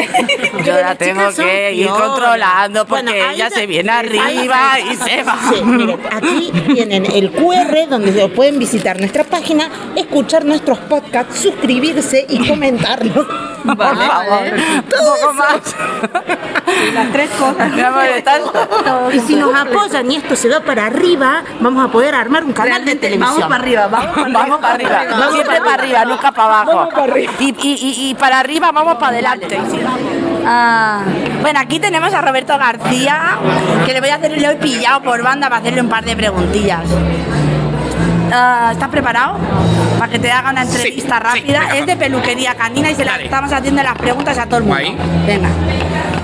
Yo 0.65 0.73
la 0.79 0.95
tengo 0.95 1.29
que 1.35 1.73
ir 1.73 1.89
controlando 1.89 2.85
porque 2.85 3.31
ella 3.33 3.49
se 3.49 3.65
viene 3.65 3.91
arriba 3.91 4.79
y 4.79 4.95
se 4.95 5.23
va. 5.23 5.37
Sí, 5.53 5.61
miren, 5.61 5.99
aquí 6.09 6.53
tienen 6.73 7.05
el 7.05 7.31
QR 7.31 7.89
donde 7.89 8.13
se 8.13 8.29
pueden 8.29 8.59
visitar 8.59 8.97
nuestra 8.97 9.25
página, 9.25 9.67
escuchar 9.97 10.45
nuestros 10.45 10.77
podcasts, 10.79 11.37
suscribirse 11.37 12.25
y 12.29 12.47
comentarlos. 12.47 13.25
Por 13.65 13.77
favor. 13.77 14.43
Un 14.75 14.83
poco 14.83 15.33
más. 15.33 15.75
Las 16.93 17.11
tres 17.11 17.29
cosas. 17.31 17.71
Mi 17.73 17.81
amor, 17.81 18.05
estás- 18.05 18.41
Y 19.11 19.19
si 19.21 19.35
nos 19.35 19.53
apoyan 19.55 20.11
y 20.11 20.17
esto 20.17 20.35
se 20.35 20.49
va 20.49 20.59
para 20.61 20.85
arriba, 20.85 21.43
vamos 21.59 21.83
a 21.83 21.91
poder 21.91 22.13
armar 22.15 22.43
un 22.43 22.53
canal 22.53 22.85
de 22.85 22.93
televisión. 22.95 23.33
Vamos 23.39 23.49
para 23.49 23.63
arriba, 23.63 23.87
vamos 23.87 24.11
para 24.13 24.21
arriba. 24.23 24.39
Vamos 24.39 24.59
para 24.59 24.73
arriba. 24.75 25.31
Siempre 25.31 25.57
para 25.61 25.73
arriba, 25.83 26.04
para 26.35 26.61
abajo. 26.61 26.89
Y, 27.39 27.45
y, 27.45 27.55
y, 27.61 28.09
y 28.09 28.15
para 28.15 28.39
arriba 28.39 28.71
vamos 28.71 28.95
para 28.95 29.09
adelante. 29.09 29.57
Ah, 30.45 31.01
bueno, 31.41 31.59
aquí 31.59 31.79
tenemos 31.79 32.13
a 32.13 32.21
Roberto 32.21 32.57
García, 32.57 33.37
que 33.85 33.93
le 33.93 33.99
voy 33.99 34.09
a 34.09 34.15
hacer, 34.15 34.31
le 34.31 34.51
he 34.51 34.55
pillado 34.55 35.01
por 35.01 35.21
banda 35.23 35.49
para 35.49 35.61
hacerle 35.61 35.81
un 35.81 35.89
par 35.89 36.05
de 36.05 36.15
preguntillas. 36.15 36.83
Ah, 38.31 38.69
¿Estás 38.73 38.89
preparado? 38.89 39.37
Para 39.97 40.11
que 40.11 40.19
te 40.19 40.31
haga 40.31 40.51
una 40.51 40.63
entrevista 40.63 41.19
rápida. 41.19 41.75
es 41.75 41.85
de 41.85 41.95
peluquería 41.95 42.55
canina 42.55 42.91
y 42.91 42.95
se 42.95 43.05
la 43.05 43.15
estamos 43.17 43.51
haciendo 43.51 43.81
las 43.81 43.97
preguntas 43.97 44.37
a 44.37 44.45
todo 44.45 44.57
el 44.57 44.63
mundo. 44.65 44.81
Guay. 44.81 44.97
Venga. 45.25 45.49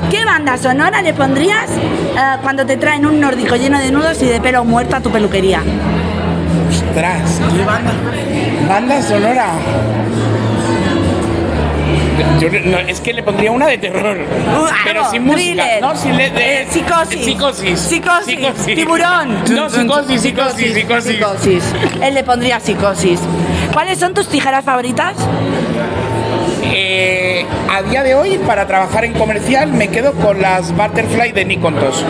¿Qué 0.10 0.26
banda 0.26 0.58
sonora 0.58 1.02
le 1.02 1.14
pondrías 1.14 1.70
eh, 1.70 2.38
cuando 2.42 2.66
te 2.66 2.76
traen 2.76 3.06
un 3.06 3.20
nórdico 3.20 3.56
lleno 3.56 3.80
de 3.80 3.92
nudos 3.92 4.22
y 4.22 4.26
de 4.26 4.42
pelo 4.42 4.66
muerto 4.66 4.98
a 4.98 5.00
tu 5.00 5.10
peluquería? 5.10 5.62
Ostras, 6.70 7.40
¿qué 7.56 7.64
banda? 7.64 7.92
Banda 8.72 9.02
sonora. 9.02 9.48
Yo 12.40 12.48
no, 12.66 12.78
es 12.80 13.02
que 13.02 13.12
le 13.12 13.22
pondría 13.22 13.52
una 13.52 13.68
de 13.68 13.78
terror. 13.78 14.18
pero 14.86 15.12
sin 15.12 15.24
música. 15.26 15.42
thriller, 15.64 15.82
No, 15.82 15.96
sin 15.98 16.16
le- 16.16 16.30
de- 16.30 16.62
eh, 16.62 16.68
psicosis. 16.70 17.26
Psicosis. 17.26 17.80
Psicosis. 17.80 18.66
Tiburón. 18.66 19.44
No, 19.54 19.70
psicosis, 19.70 20.22
psicosis, 20.22 20.74
psicosis. 20.74 21.12
Psicosis. 21.18 21.64
Él 22.02 22.14
le 22.14 22.24
pondría 22.24 22.62
psicosis. 22.62 23.20
¿Cuáles 23.74 24.00
son 24.00 24.14
tus 24.14 24.28
tijeras 24.30 24.64
favoritas? 24.64 25.16
Eh, 26.64 27.21
a 27.70 27.82
día 27.84 28.04
de 28.04 28.16
hoy, 28.16 28.38
para 28.46 28.68
trabajar 28.68 29.06
en 29.06 29.14
comercial, 29.14 29.72
me 29.74 29.88
quedo 29.90 30.14
con 30.14 30.42
las 30.42 30.76
Butterfly 30.76 31.32
de 31.32 31.46
Nikon 31.46 31.76
2. 31.76 32.06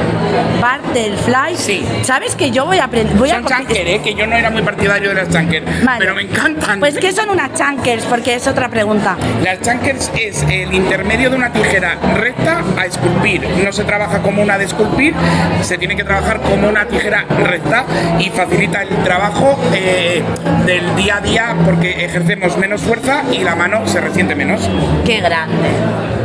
Butterfly. 0.62 1.56
Sí. 1.56 1.86
¿Sabes 2.04 2.36
que 2.36 2.52
yo 2.52 2.66
voy 2.66 2.78
a 2.80 2.86
aprender? 2.86 3.16
Voy 3.18 3.30
a 3.30 3.36
Son 3.36 3.44
coger- 3.44 3.50
chanker, 3.50 3.88
¿eh? 3.88 4.02
que 4.04 4.14
yo 4.16 4.28
no 4.28 4.36
era 4.36 4.50
muy 4.50 4.62
partidario 4.62 5.10
de 5.10 5.16
las 5.16 5.30
chanker, 5.30 5.64
Vale. 5.84 6.00
pero 6.00 6.16
me 6.16 6.22
encantan. 6.24 6.80
Pues 6.80 6.98
¿qué 6.98 7.12
son 7.12 7.30
unas 7.30 7.54
chankers? 7.54 8.04
Porque 8.06 8.36
es 8.36 8.48
otra 8.48 8.70
pregunta. 8.70 9.18
Las 9.44 9.62
chankers 9.62 10.12
es 10.20 10.44
el 10.44 10.74
intermedio 10.74 11.30
de 11.30 11.36
una 11.36 11.52
tijera 11.52 11.98
recta 12.16 12.62
a 12.78 12.86
esculpir. 12.86 13.48
No 13.64 13.72
se 13.72 13.84
trabaja 13.84 14.20
como 14.22 14.42
una 14.42 14.58
de 14.58 14.66
esculpir, 14.66 15.14
se 15.62 15.78
tiene 15.78 15.96
que 15.96 16.04
trabajar 16.04 16.42
como 16.42 16.68
una 16.70 16.86
tijera 16.88 17.26
recta 17.44 17.86
y 18.20 18.30
facilita 18.30 18.84
el 18.84 18.90
trabajo 19.04 19.58
eh, 19.74 20.22
del 20.66 20.96
día 20.96 21.18
a 21.18 21.22
día 21.22 21.56
porque 21.66 22.06
ejercemos 22.06 22.58
menos 22.58 22.82
fuerza 22.82 23.24
y 23.32 23.40
la 23.44 23.56
mano 23.56 23.88
se 23.88 24.02
resiente 24.02 24.36
menos. 24.36 24.62
Qué 25.06 25.21
grande. 25.22 25.70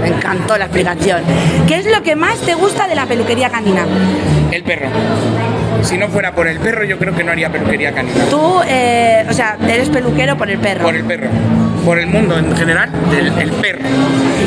Me 0.02 0.08
encantó 0.08 0.56
la 0.58 0.66
explicación. 0.66 1.22
¿Qué 1.66 1.76
es 1.76 1.86
lo 1.86 2.02
que 2.02 2.14
más 2.16 2.38
te 2.40 2.54
gusta 2.54 2.86
de 2.86 2.94
la 2.94 3.06
peluquería 3.06 3.48
canina? 3.50 3.82
El 4.52 4.62
perro. 4.62 4.88
Si 5.82 5.96
no 5.98 6.08
fuera 6.08 6.32
por 6.34 6.46
el 6.48 6.58
perro, 6.58 6.84
yo 6.84 6.98
creo 6.98 7.14
que 7.14 7.24
no 7.24 7.32
haría 7.32 7.50
peluquería 7.50 7.92
canina. 7.92 8.24
Tú, 8.30 8.60
eh, 8.66 9.26
o 9.28 9.32
sea, 9.32 9.56
eres 9.68 9.88
peluquero 9.88 10.36
por 10.36 10.50
el 10.50 10.58
perro. 10.58 10.84
Por 10.84 10.96
el 10.96 11.04
perro. 11.04 11.28
Por 11.84 11.98
el 11.98 12.06
mundo 12.08 12.36
en 12.38 12.56
general, 12.56 12.90
del 13.10 13.26
el 13.38 13.50
perro. 13.52 13.80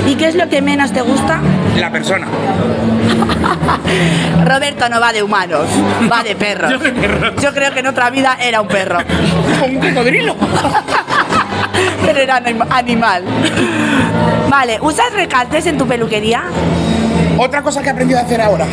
¿Y 0.05 0.15
qué 0.15 0.27
es 0.27 0.35
lo 0.35 0.49
que 0.49 0.61
menos 0.61 0.91
te 0.91 1.01
gusta? 1.01 1.39
La 1.77 1.89
persona. 1.91 2.27
Roberto 4.45 4.89
no 4.89 4.99
va 4.99 5.13
de 5.13 5.23
humanos, 5.23 5.65
va 6.11 6.23
de 6.23 6.35
perros. 6.35 6.71
Yo 6.71 6.77
de 6.79 6.91
perros. 6.91 7.33
Yo 7.41 7.53
creo 7.53 7.71
que 7.73 7.79
en 7.79 7.87
otra 7.87 8.09
vida 8.09 8.37
era 8.41 8.61
un 8.61 8.67
perro. 8.67 8.99
Un 9.65 9.75
cocodrilo. 9.79 10.35
Pero 12.05 12.19
era 12.19 12.37
anim- 12.41 12.65
animal. 12.69 13.23
Vale, 14.49 14.79
¿usas 14.81 15.13
recaltes 15.13 15.67
en 15.67 15.77
tu 15.77 15.87
peluquería? 15.87 16.43
Otra 17.39 17.61
cosa 17.61 17.81
que 17.81 17.87
he 17.87 17.91
aprendido 17.91 18.19
a 18.19 18.23
hacer 18.23 18.41
ahora. 18.41 18.65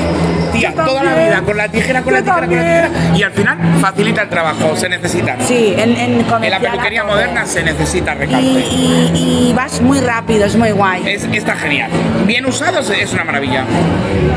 Tía, 0.53 0.73
toda 0.75 1.03
la 1.03 1.15
vida 1.15 1.43
con 1.43 1.57
la 1.57 1.69
tijera, 1.69 2.03
con 2.03 2.13
la 2.15 2.21
tijera, 2.23 2.47
con 2.47 2.57
la 2.57 2.63
tijera. 2.65 2.91
Y 3.15 3.23
al 3.23 3.33
final 3.33 3.59
facilita 3.81 4.23
el 4.23 4.29
trabajo, 4.29 4.75
se 4.77 4.89
necesita. 4.89 5.37
Sí, 5.47 5.75
en, 5.77 5.97
en 5.97 6.25
En 6.43 6.51
la 6.51 6.59
peluquería 6.61 7.05
moderna 7.05 7.47
se 7.47 7.63
necesita 7.63 8.15
Y, 8.15 8.19
recalte. 8.19 8.47
y- 8.49 9.49
y 9.49 9.53
vas 9.55 9.81
muy 9.81 10.01
rápido, 10.01 10.45
es 10.47 10.57
muy 10.57 10.71
guay. 10.73 11.03
Es, 11.07 11.25
está 11.25 11.55
genial. 11.57 11.91
Bien 12.27 12.45
usados 12.47 12.91
es 12.91 13.13
una 13.13 13.25
maravilla. 13.25 13.65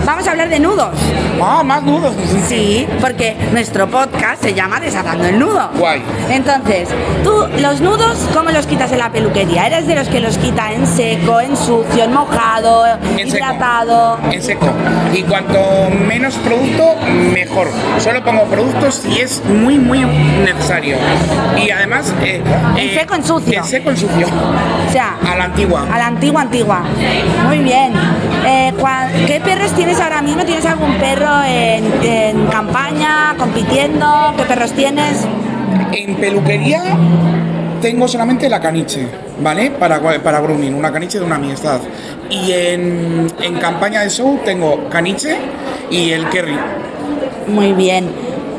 Vamos 0.06 0.28
a 0.28 0.32
hablar 0.32 0.50
de 0.50 0.60
nudos. 0.60 0.94
Ah, 1.42 1.64
más 1.64 1.84
nudos. 1.84 2.14
Sí, 2.48 2.88
porque 3.02 3.36
nuestro 3.52 3.88
podcast 3.88 4.42
se 4.44 4.54
llama 4.54 4.80
Desatando 4.80 5.26
el 5.26 5.40
Nudo. 5.40 5.70
Guay. 5.78 6.02
Entonces, 6.30 6.90
tú 7.24 7.46
los 7.60 7.82
nudos, 7.82 8.18
¿cómo 8.34 8.52
los 8.52 8.66
quitas 8.68 8.92
en 8.92 9.00
la 9.00 9.12
peluquería? 9.12 9.68
¿Eres 9.68 9.88
de 9.88 9.96
los 9.96 10.08
que 10.08 10.20
los 10.20 10.38
quita 10.38 10.72
en 10.74 10.86
seco, 10.86 11.40
en 11.42 11.56
sucio, 11.56 12.04
en 12.04 12.14
mojado, 12.14 12.86
En 13.18 13.28
hidratado? 13.28 14.19
En 14.32 14.42
seco. 14.42 14.68
Y 15.14 15.24
cuanto 15.24 15.60
menos 16.08 16.36
producto, 16.36 16.96
mejor. 17.34 17.68
Solo 18.00 18.24
pongo 18.24 18.44
productos 18.46 18.96
si 18.96 19.20
es 19.20 19.44
muy, 19.46 19.78
muy 19.78 20.00
necesario. 20.46 20.98
Y 21.64 21.70
además... 21.72 22.14
eh, 22.24 22.42
En 22.78 22.90
eh, 22.90 22.98
seco, 23.00 23.16
en 23.16 23.24
sucio. 23.24 23.58
En 23.60 23.64
seco, 23.66 23.90
en 23.90 23.98
sucio. 23.98 24.28
O 24.28 24.92
sea, 24.92 25.18
A 25.28 25.36
la 25.36 25.46
antigua. 25.46 25.86
a 25.92 25.98
la 25.98 26.08
antigua, 26.08 26.42
antigua. 26.42 26.84
Muy 27.48 27.60
bien. 27.60 27.94
Eh, 28.46 28.74
¿Qué 29.28 29.40
perros 29.42 29.74
tienes 29.74 30.00
ahora 30.00 30.22
mismo? 30.22 30.44
¿Tienes 30.46 30.66
algún 30.66 30.94
perro 30.96 31.44
en, 31.46 31.86
en 32.04 32.48
campaña, 32.48 33.36
compitiendo? 33.38 34.34
¿Qué 34.38 34.44
perros 34.44 34.72
tienes? 34.74 35.26
En 35.92 36.16
peluquería 36.16 36.82
tengo 37.80 38.08
solamente 38.08 38.50
la 38.50 38.60
caniche, 38.60 39.08
¿vale? 39.42 39.72
Para, 39.72 40.00
para 40.00 40.40
grooming, 40.40 40.74
una 40.74 40.92
caniche 40.92 41.20
de 41.20 41.26
una 41.26 41.36
amistad. 41.36 41.80
Y 42.30 42.52
en, 42.52 43.28
en 43.42 43.56
campaña 43.58 44.02
de 44.02 44.10
show 44.10 44.40
tengo 44.46 44.88
caniche 44.90 45.38
y 45.90 46.12
el 46.12 46.30
kerry. 46.30 46.58
Muy 47.48 47.74
bien. 47.74 48.10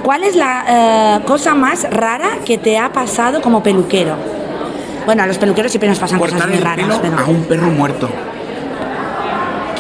¿Cuál 0.03 0.25
es 0.25 0.35
la 0.35 1.21
eh, 1.21 1.25
cosa 1.27 1.55
más 1.55 1.89
rara 1.91 2.39
que 2.45 2.59
te 2.59 2.79
ha 2.79 2.93
pasado 2.93 3.41
como 3.41 3.63
peluquero? 3.63 4.17
Bueno, 5.07 5.23
a 5.23 5.27
los 5.27 5.39
peluqueros 5.39 5.71
siempre 5.71 5.89
nos 5.89 5.99
pasan 5.99 6.19
cosas 6.19 6.49
muy 6.49 6.59
raras, 6.59 6.87
pelo 6.87 7.01
pero... 7.03 7.19
a 7.19 7.27
un 7.27 7.45
perro 7.45 7.69
muerto. 7.69 8.09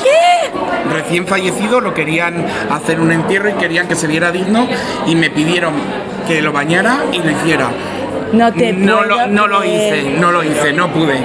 ¿Qué? 0.03 0.93
Recién 0.93 1.26
fallecido 1.26 1.80
lo 1.80 1.95
querían 1.95 2.45
hacer 2.70 3.01
un 3.01 3.12
entierro 3.12 3.49
y 3.49 3.53
querían 3.55 3.88
que 3.88 3.97
se 3.97 4.07
viera 4.07 4.30
digno 4.30 4.66
y 5.07 5.14
me 5.14 5.30
pidieron 5.30 5.74
que 6.26 6.43
lo 6.43 6.53
bañara 6.53 7.05
y 7.12 7.18
lo 7.18 7.30
hiciera. 7.30 7.70
No 8.32 8.52
te 8.52 8.72
No 8.72 9.04
lo, 9.04 9.26
no 9.26 9.46
lo 9.46 9.64
hice, 9.64 10.16
no 10.18 10.30
lo 10.30 10.42
hice, 10.44 10.72
no 10.72 10.92
pude. 10.92 11.18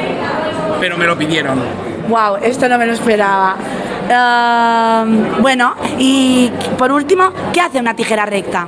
Pero 0.79 0.97
me 0.97 1.05
lo 1.05 1.17
pidieron. 1.17 1.59
Wow, 2.07 2.37
esto 2.41 2.67
no 2.69 2.77
me 2.77 2.85
lo 2.85 2.93
esperaba. 2.93 3.55
Ah, 4.11 5.05
bueno, 5.39 5.75
y 5.97 6.51
por 6.77 6.91
último, 6.91 7.31
¿qué 7.53 7.61
hace 7.61 7.79
una 7.79 7.95
tijera 7.95 8.25
recta? 8.25 8.67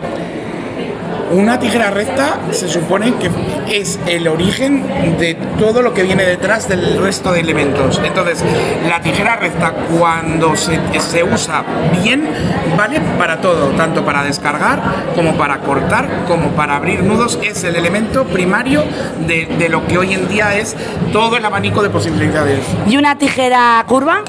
Una 1.32 1.60
tijera 1.60 1.92
recta 1.92 2.40
se 2.52 2.70
supone 2.70 3.14
que 3.16 3.30
es 3.70 4.00
el 4.08 4.30
origen 4.30 5.18
de 5.20 5.36
todo 5.60 5.82
lo 5.82 5.94
que 5.94 6.04
viene 6.04 6.24
detrás 6.24 6.70
del 6.70 6.98
resto 7.02 7.34
de 7.34 7.42
elementos. 7.42 8.00
Entonces, 8.04 8.44
la 8.88 9.02
tijera 9.02 9.36
recta 9.36 9.74
cuando 10.00 10.56
se, 10.56 10.80
se 11.00 11.24
usa 11.24 11.64
bien 12.02 12.30
vale 12.78 13.02
para 13.18 13.42
todo, 13.42 13.68
tanto 13.72 14.06
para 14.06 14.24
descargar 14.24 14.82
como 15.16 15.36
para 15.36 15.60
cortar, 15.60 16.26
como 16.28 16.52
para 16.52 16.78
abrir 16.78 17.04
nudos. 17.04 17.38
Es 17.44 17.64
el 17.66 17.76
elemento 17.76 18.24
primario 18.26 18.86
de, 19.28 19.48
de 19.58 19.70
lo 19.70 19.86
que 19.86 19.98
hoy 19.98 20.14
en 20.14 20.30
día 20.30 20.56
es 20.56 20.78
todo 21.12 21.36
el 21.36 21.46
abanico 21.46 21.84
de 21.84 21.90
posibilidades. 21.90 22.62
¿Y 22.88 22.96
una 22.96 23.18
tijera 23.18 23.84
curva? 23.86 24.24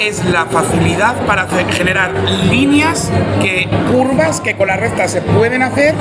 Es 0.00 0.24
la 0.26 0.46
facilidad 0.46 1.14
para 1.26 1.46
generar 1.70 2.12
líneas 2.50 3.10
que 3.40 3.68
curvas 3.92 4.40
que 4.40 4.54
con 4.54 4.68
la 4.68 4.76
recta 4.76 5.08
se 5.08 5.20
pueden 5.22 5.62
hacer, 5.62 5.94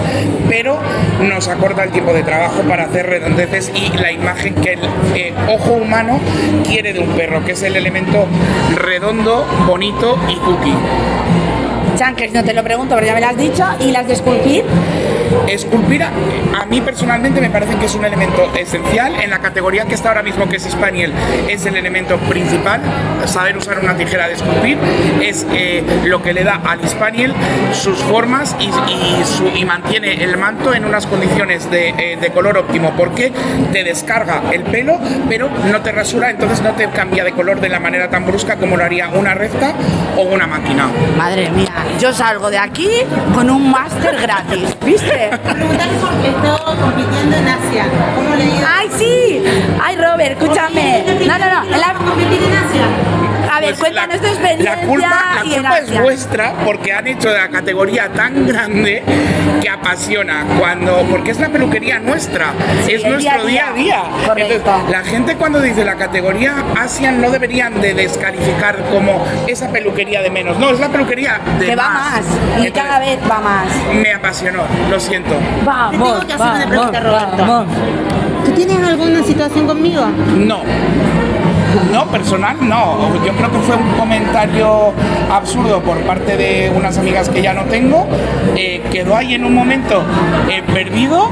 pero 0.49 0.79
nos 1.21 1.47
acorta 1.47 1.83
el 1.83 1.91
tiempo 1.91 2.13
de 2.13 2.23
trabajo 2.23 2.61
para 2.67 2.85
hacer 2.85 3.07
redondeces 3.07 3.71
y 3.73 3.95
la 3.97 4.11
imagen 4.11 4.55
que 4.55 4.73
el 4.73 4.79
eh, 5.15 5.33
ojo 5.49 5.73
humano 5.73 6.19
quiere 6.67 6.93
de 6.93 6.99
un 6.99 7.09
perro, 7.09 7.43
que 7.45 7.53
es 7.53 7.63
el 7.63 7.75
elemento 7.75 8.25
redondo, 8.75 9.45
bonito 9.67 10.17
y 10.29 10.35
cookie. 10.35 10.75
Chankers, 11.97 12.33
no 12.33 12.43
te 12.43 12.53
lo 12.53 12.63
pregunto, 12.63 12.95
pero 12.95 13.07
ya 13.07 13.13
me 13.13 13.21
lo 13.21 13.27
has 13.27 13.37
dicho. 13.37 13.63
¿Y 13.79 13.91
las 13.91 14.07
de 14.07 14.13
esculpir? 14.13 14.65
Esculpir, 15.47 16.03
a, 16.03 16.11
mí 16.69 16.81
personalmente 16.81 17.39
me 17.41 17.49
parece 17.49 17.75
que 17.77 17.85
es 17.85 17.95
un 17.95 18.05
elemento 18.05 18.51
esencial 18.57 19.13
en 19.21 19.29
la 19.29 19.39
categoría 19.39 19.85
que 19.85 19.93
está 19.95 20.09
ahora 20.09 20.23
mismo, 20.23 20.47
que 20.49 20.57
es 20.57 20.63
Spaniel, 20.63 21.13
es 21.49 21.65
el 21.65 21.75
elemento 21.77 22.17
principal. 22.17 22.81
Saber 23.25 23.57
usar 23.57 23.79
una 23.79 23.95
tijera 23.95 24.27
de 24.27 24.33
esculpir 24.33 24.77
es 25.21 25.45
eh, 25.53 25.83
lo 26.05 26.21
que 26.21 26.33
le 26.33 26.43
da 26.43 26.61
al 26.65 26.87
Spaniel 26.87 27.33
sus 27.73 27.97
formas 27.99 28.55
y, 28.59 28.65
y 28.65 29.23
su- 29.25 29.47
y 29.55 29.65
mantiene 29.65 30.23
el 30.23 30.37
manto 30.37 30.73
en 30.73 30.85
unas 30.85 31.05
condiciones 31.07 31.69
de, 31.71 31.89
eh, 31.89 32.17
de 32.19 32.29
color 32.31 32.57
óptimo, 32.57 32.93
porque 32.97 33.31
te 33.71 33.83
descarga 33.83 34.41
el 34.51 34.63
pelo, 34.63 34.99
pero 35.29 35.49
no 35.71 35.81
te 35.81 35.91
rasura, 35.91 36.29
entonces 36.29 36.61
no 36.61 36.71
te 36.71 36.89
cambia 36.89 37.23
de 37.23 37.31
color 37.31 37.59
de 37.61 37.69
la 37.69 37.79
manera 37.79 38.09
tan 38.09 38.25
brusca 38.25 38.55
como 38.57 38.77
lo 38.77 38.83
haría 38.83 39.09
una 39.09 39.33
recta 39.33 39.73
o 40.17 40.21
una 40.23 40.47
máquina. 40.47 40.87
Madre 41.17 41.49
mía, 41.51 41.71
yo 41.99 42.11
salgo 42.13 42.49
de 42.49 42.57
aquí 42.57 42.89
con 43.33 43.49
un 43.49 43.71
máster 43.71 44.15
gratis, 44.21 44.75
¿viste? 44.85 45.24
Preguntarle 45.29 45.97
porque 45.99 46.29
estoy 46.29 46.77
compitiendo 46.77 47.35
en 47.37 47.47
Asia. 47.47 47.85
¿Cómo 48.15 48.35
le 48.35 48.45
ido? 48.45 48.67
¡Ay, 48.67 48.89
sí! 48.97 49.43
¡Ay, 49.81 49.95
Robert, 49.97 50.41
escúchame! 50.41 51.03
No, 51.25 51.37
no, 51.37 51.45
no. 51.45 52.05
competir 52.05 52.43
en 52.43 52.53
Asia? 52.53 53.24
A 53.55 53.59
ver, 53.59 53.69
Pues 53.69 53.79
cuéntanos 53.79 54.17
tu 54.17 54.23
la, 54.23 54.29
experiencia. 54.29 54.75
la 54.75 54.81
culpa, 54.87 55.23
la 55.45 55.55
culpa 55.55 55.77
es 55.79 56.01
vuestra 56.01 56.53
porque 56.65 56.93
han 56.93 57.07
hecho 57.07 57.29
de 57.29 57.37
la 57.37 57.47
categoría 57.49 58.09
tan 58.09 58.45
grande 58.47 59.03
que 59.61 59.69
apasiona 59.69 60.43
cuando 60.59 61.03
porque 61.09 61.31
es 61.31 61.39
la 61.39 61.49
peluquería 61.49 61.99
nuestra, 61.99 62.53
es 62.87 63.03
el 63.03 63.11
nuestro 63.13 63.45
día 63.45 63.67
a 63.69 63.73
día. 63.73 63.73
día. 63.75 64.03
Entonces, 64.35 64.61
la 64.89 65.03
gente 65.03 65.35
cuando 65.35 65.61
dice 65.61 65.85
la 65.85 65.95
categoría 65.95 66.53
Asian 66.77 67.21
no 67.21 67.29
deberían 67.31 67.79
de 67.81 67.93
descalificar 67.93 68.77
como 68.91 69.23
esa 69.47 69.69
peluquería 69.69 70.21
de 70.21 70.29
menos. 70.29 70.57
No, 70.59 70.71
es 70.71 70.79
la 70.79 70.89
peluquería 70.89 71.39
de 71.59 71.65
Que 71.67 71.75
va 71.75 71.89
más. 71.89 72.21
Y 72.25 72.65
Entonces, 72.67 72.71
cada 72.73 72.99
vez 72.99 73.19
va 73.29 73.39
más. 73.39 73.67
me 73.93 74.13
apasionó, 74.13 74.63
lo 74.89 74.99
siento. 74.99 75.35
Vamos, 75.63 75.91
Te 75.91 75.97
tengo 75.97 76.27
que 76.27 76.33
hacer 76.33 76.55
una 76.55 76.67
pregunta, 76.67 76.99
Roberto. 76.99 77.37
vamos. 77.37 77.65
¿Tú 78.45 78.51
tienes 78.51 78.77
alguna 78.83 79.23
situación 79.23 79.65
conmigo? 79.67 80.05
No. 80.37 80.61
No, 81.91 82.05
personal 82.07 82.57
no. 82.61 83.13
Yo 83.25 83.33
creo 83.33 83.51
que 83.51 83.59
fue 83.59 83.75
un 83.75 83.91
comentario 83.97 84.93
absurdo 85.31 85.81
por 85.81 85.99
parte 86.01 86.37
de 86.37 86.71
unas 86.75 86.97
amigas 86.97 87.29
que 87.29 87.41
ya 87.41 87.53
no 87.53 87.63
tengo. 87.63 88.07
Eh, 88.55 88.81
quedó 88.91 89.15
ahí 89.15 89.35
en 89.35 89.45
un 89.45 89.53
momento 89.53 90.03
eh, 90.49 90.63
perdido. 90.73 91.29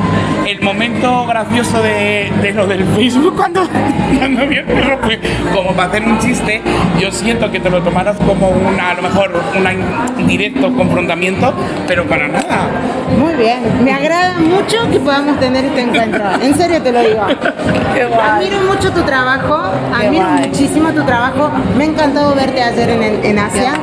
El 0.48 0.62
momento 0.62 1.26
gracioso 1.26 1.82
de, 1.82 2.32
de 2.42 2.52
lo 2.54 2.68
del 2.68 2.84
Facebook 2.86 3.36
cuando, 3.38 3.68
cuando 4.18 4.48
vi 4.48 4.58
el 4.58 4.66
perro 4.66 5.00
fue 5.02 5.20
como 5.54 5.74
para 5.74 5.90
hacer 5.90 6.04
un 6.04 6.20
chiste. 6.20 6.62
Yo 7.00 7.12
siento 7.12 7.52
que 7.52 7.60
te 7.60 7.70
lo 7.70 7.82
tomaras 7.82 8.18
como 8.18 8.50
una, 8.50 8.92
a 8.92 8.94
lo 8.96 9.04
mejor, 9.04 9.32
un 10.18 10.28
directo 10.28 10.74
confrontamiento, 10.74 11.54
pero 11.88 12.06
para 12.06 12.28
nada. 12.28 12.68
Muy 13.18 13.34
bien. 13.36 13.60
Me 13.84 13.92
agrada 13.92 14.40
mucho 14.40 14.90
que 14.92 15.00
podamos 15.00 15.40
tener 15.40 15.66
este 15.66 15.82
encuentro. 15.82 16.24
En 16.42 16.56
serio 16.56 16.82
te 16.82 16.92
lo 16.92 17.02
digo. 17.02 17.22
Admiro 18.24 18.60
mucho 18.62 18.92
tu 18.92 19.02
trabajo, 19.04 19.56
admiro. 19.94 20.26
Muchísimo 20.40 20.92
tu 20.92 21.04
trabajo. 21.04 21.52
Me 21.78 21.86
ha 21.86 21.88
encantado 21.88 22.34
verte 22.36 22.62
ayer 22.62 22.90
en, 22.90 23.26
en 23.26 23.40
Asia. 23.40 23.74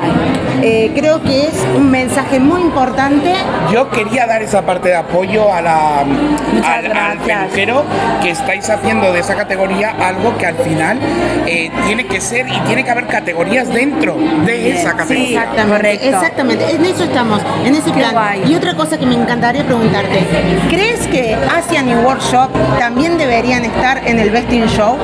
Eh, 0.62 0.92
creo 0.94 1.22
que 1.22 1.46
es 1.46 1.54
un 1.76 1.90
mensaje 1.90 2.38
muy 2.38 2.60
importante. 2.60 3.32
Yo 3.72 3.88
quería 3.90 4.26
dar 4.26 4.42
esa 4.42 4.62
parte 4.62 4.90
de 4.90 4.96
apoyo 4.96 5.52
a 5.52 5.62
la, 5.62 6.00
al, 6.00 6.92
al 6.92 7.18
peluquero 7.18 7.84
que 8.22 8.30
estáis 8.30 8.68
haciendo 8.68 9.12
de 9.12 9.20
esa 9.20 9.34
categoría 9.36 9.94
algo 9.98 10.36
que 10.36 10.46
al 10.46 10.56
final 10.56 10.98
eh, 11.46 11.70
tiene 11.86 12.06
que 12.06 12.20
ser 12.20 12.46
y 12.48 12.58
tiene 12.66 12.84
que 12.84 12.90
haber 12.90 13.06
categorías 13.06 13.68
dentro 13.72 14.16
de 14.44 14.72
esa 14.72 14.94
categoría. 14.96 15.40
Exactamente, 15.40 15.72
correcto. 15.72 16.06
exactamente. 16.08 16.70
En 16.74 16.84
eso 16.84 17.04
estamos, 17.04 17.40
en 17.64 17.74
ese 17.74 17.90
plan. 17.90 18.14
Y 18.46 18.54
otra 18.54 18.74
cosa 18.74 18.98
que 18.98 19.06
me 19.06 19.14
encantaría 19.14 19.64
preguntarte, 19.64 20.20
¿crees 20.68 21.06
que 21.06 21.36
Asian 21.56 21.88
y 21.88 21.94
Workshop 21.94 22.50
también 22.78 23.16
deberían 23.16 23.64
estar 23.64 24.06
en 24.06 24.18
el 24.18 24.30
Besting 24.30 24.66
Show? 24.66 24.96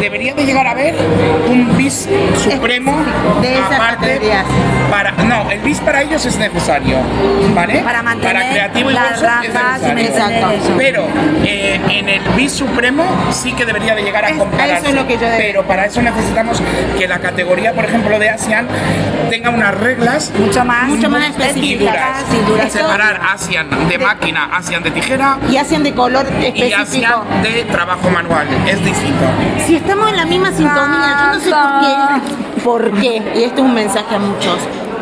Debería 0.00 0.34
de 0.34 0.44
llegar 0.46 0.66
a 0.66 0.70
haber 0.72 0.94
un 1.48 1.76
bis 1.76 2.08
supremo 2.42 2.96
De 3.42 3.54
esas 3.54 3.72
aparte 3.72 4.06
categorías. 4.06 4.44
para 4.90 5.12
no 5.12 5.50
el 5.50 5.60
bis 5.60 5.78
para 5.80 6.02
ellos 6.02 6.24
es 6.26 6.36
necesario 6.36 6.96
vale 7.54 7.80
Para 7.80 8.02
mantener 8.02 8.50
creativo 8.50 8.90
y 8.90 8.94
es 8.94 9.00
y 9.00 9.02
necesario. 9.48 9.54
mantener 9.54 10.06
eso. 10.54 10.74
pero 10.76 11.04
eh, 11.44 11.80
en 11.90 12.08
el 12.08 12.22
bis 12.36 12.52
supremo 12.52 13.04
sí 13.32 13.52
que 13.52 13.64
debería 13.66 13.94
de 13.94 14.02
llegar 14.02 14.24
a 14.24 14.32
compararse 14.32 14.74
eso 14.78 14.88
es 14.88 14.94
lo 14.94 15.06
que 15.06 15.14
yo 15.18 15.28
de- 15.28 15.36
pero 15.38 15.64
para 15.66 15.86
eso 15.86 16.00
necesitamos 16.02 16.62
que 16.98 17.06
la 17.06 17.18
categoría 17.18 17.72
por 17.74 17.84
ejemplo 17.84 18.18
de 18.18 18.30
ASEAN 18.30 18.66
tenga 19.28 19.50
unas 19.50 19.74
reglas 19.78 20.32
Mucho 20.38 20.64
más, 20.64 20.88
Mucho 20.88 21.08
más 21.10 21.24
y 21.28 21.30
específicas. 21.30 22.24
y 22.66 22.70
separar 22.70 23.20
ASEAN 23.34 23.88
de 23.88 23.98
máquina 23.98 24.50
ASEAN 24.56 24.82
de 24.82 24.90
tijera 24.90 25.38
Y 25.50 25.56
Asian 25.56 25.82
de 25.82 25.92
color 25.92 26.26
y 26.40 26.46
específico. 26.46 27.16
ASEAN 27.16 27.42
de 27.42 27.64
trabajo 27.64 28.10
manual 28.10 28.46
es 28.66 28.82
distinto 28.84 29.24
Si 29.66 29.76
estamos 29.90 30.10
en 30.10 30.16
la 30.16 30.24
misma 30.26 30.52
sintonía, 30.52 31.16
yo 31.20 31.34
no 31.34 31.40
sé 31.40 31.50
por 31.50 31.80
qué. 31.80 32.62
¿Por 32.62 33.00
qué? 33.00 33.32
Y 33.40 33.44
esto 33.44 33.60
es 33.62 33.66
un 33.66 33.74
mensaje 33.74 34.14
a 34.14 34.18
muchos. 34.18 34.56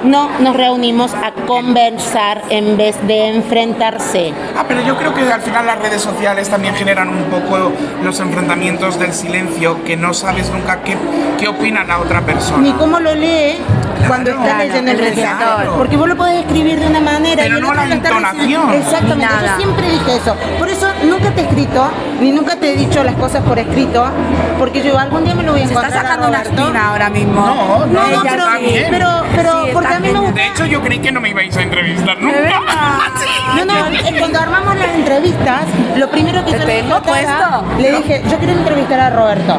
No 0.05 0.31
nos 0.39 0.55
reunimos 0.57 1.13
a 1.13 1.33
conversar 1.47 2.43
en 2.51 2.77
vez 2.77 2.97
de 3.09 3.29
enfrentarse. 3.35 4.33
Ah, 4.57 4.65
pero 4.67 4.81
yo 4.83 4.97
creo 4.97 5.13
que 5.13 5.23
al 5.31 5.41
final 5.43 5.67
las 5.67 5.79
redes 5.81 6.01
sociales 6.01 6.49
también 6.49 6.75
generan 6.77 7.09
un 7.09 7.25
poco 7.25 7.73
los 8.03 8.21
enfrentamientos 8.21 8.99
del 8.99 9.13
silencio, 9.13 9.83
que 9.85 9.97
no 9.97 10.15
sabes 10.15 10.51
nunca 10.51 10.83
qué, 10.83 10.97
qué 11.39 11.49
opina 11.49 11.83
la 11.85 11.99
otra 11.99 12.21
Ni 12.21 12.27
persona. 12.27 12.77
cómo 12.79 13.01
lo 13.01 13.13
lee, 13.15 13.59
cuando 14.07 14.31
está 14.31 14.43
Claro, 14.45 14.59
leyendo 14.59 14.91
el 14.93 14.99
recitador. 14.99 15.77
Porque 15.77 15.97
vos 15.97 16.09
lo 16.09 16.17
podés 16.17 16.45
escribir 16.45 16.79
de 16.81 16.87
una 16.87 17.01
manera 17.01 17.43
Pero 17.43 17.55
y 17.55 17.59
el 17.59 17.63
no 17.65 17.75
la 17.75 17.85
entonación. 17.85 18.71
Exactamente, 18.75 19.27
Nada. 19.35 19.51
yo 19.53 19.57
siempre 19.65 19.91
dije 19.91 20.17
eso. 20.17 20.37
Por 20.59 20.69
eso 20.69 20.87
nunca 21.05 21.31
te 21.31 21.41
he 21.43 21.45
escrito, 21.45 21.91
ni 22.21 22.33
nunca 22.33 22.57
te 22.57 22.73
he 22.73 22.77
dicho 22.77 23.03
las 23.05 23.15
cosas 23.17 23.43
por 23.43 23.59
escrito, 23.59 24.05
porque 24.59 24.83
yo 24.83 24.99
algún 24.99 25.25
día 25.25 25.35
me 25.35 25.43
lo 25.43 25.53
voy 25.53 25.63
a 25.63 25.67
Se 25.67 25.73
está 25.73 25.87
encontrar. 25.87 26.05
a 26.05 26.09
sacando 26.09 26.29
una 26.29 26.39
Roberto. 26.45 26.61
espina 26.63 26.89
ahora 26.89 27.11
mismo. 27.11 27.41
No, 27.41 27.87
no, 27.87 27.87
No, 27.87 28.11
no, 28.17 28.23
pero, 28.23 28.45
pero, 28.91 29.09
pero 29.35 29.65
Sí, 29.65 29.71
porque 29.73 29.95
a 29.95 30.01
mí 30.01 30.09
me 30.11 30.19
gusta. 30.21 30.41
De 30.41 30.47
hecho, 30.47 30.67
yo 30.67 30.81
creí 30.83 30.99
que 30.99 31.13
no 31.13 31.21
me 31.21 31.31
ibais 31.31 31.57
a 31.57 31.63
entrevistar 31.63 32.19
nunca. 32.21 32.39
No, 33.57 33.65
no, 33.65 33.87
eh, 33.87 34.15
cuando 34.19 34.39
armamos 34.39 34.77
las 34.77 34.91
entrevistas, 34.95 35.63
lo 35.97 36.11
primero 36.11 36.45
que 36.45 36.53
Te 36.53 36.59
yo 36.59 36.65
le 36.67 36.83
dije 36.83 36.93
le 37.79 37.93
dije, 37.97 38.23
yo 38.31 38.37
quiero 38.39 38.53
entrevistar 38.53 39.01
a 39.01 39.11
Roberto. 39.11 39.59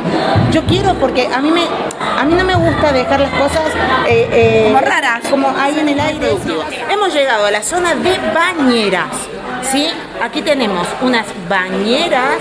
Yo 0.51 0.63
quiero 0.65 0.93
porque 0.95 1.27
a 1.33 1.39
mí 1.41 1.51
me, 1.51 1.63
a 1.63 2.23
mí 2.23 2.35
no 2.35 2.43
me 2.45 2.55
gusta 2.55 2.91
dejar 2.91 3.19
las 3.19 3.31
cosas 3.31 3.61
eh, 4.07 4.28
eh, 4.31 4.63
Como 4.67 4.79
raras. 4.79 5.21
como 5.29 5.49
ahí 5.57 5.79
en 5.79 5.89
el 5.89 5.99
aire. 5.99 6.29
Hemos 6.89 7.13
llegado 7.13 7.45
a 7.45 7.51
la 7.51 7.61
zona 7.63 7.95
de 7.95 8.17
bañeras. 8.33 9.07
¿Sí? 9.71 9.87
Aquí 10.21 10.41
tenemos 10.41 10.87
unas 11.01 11.25
bañeras 11.47 12.37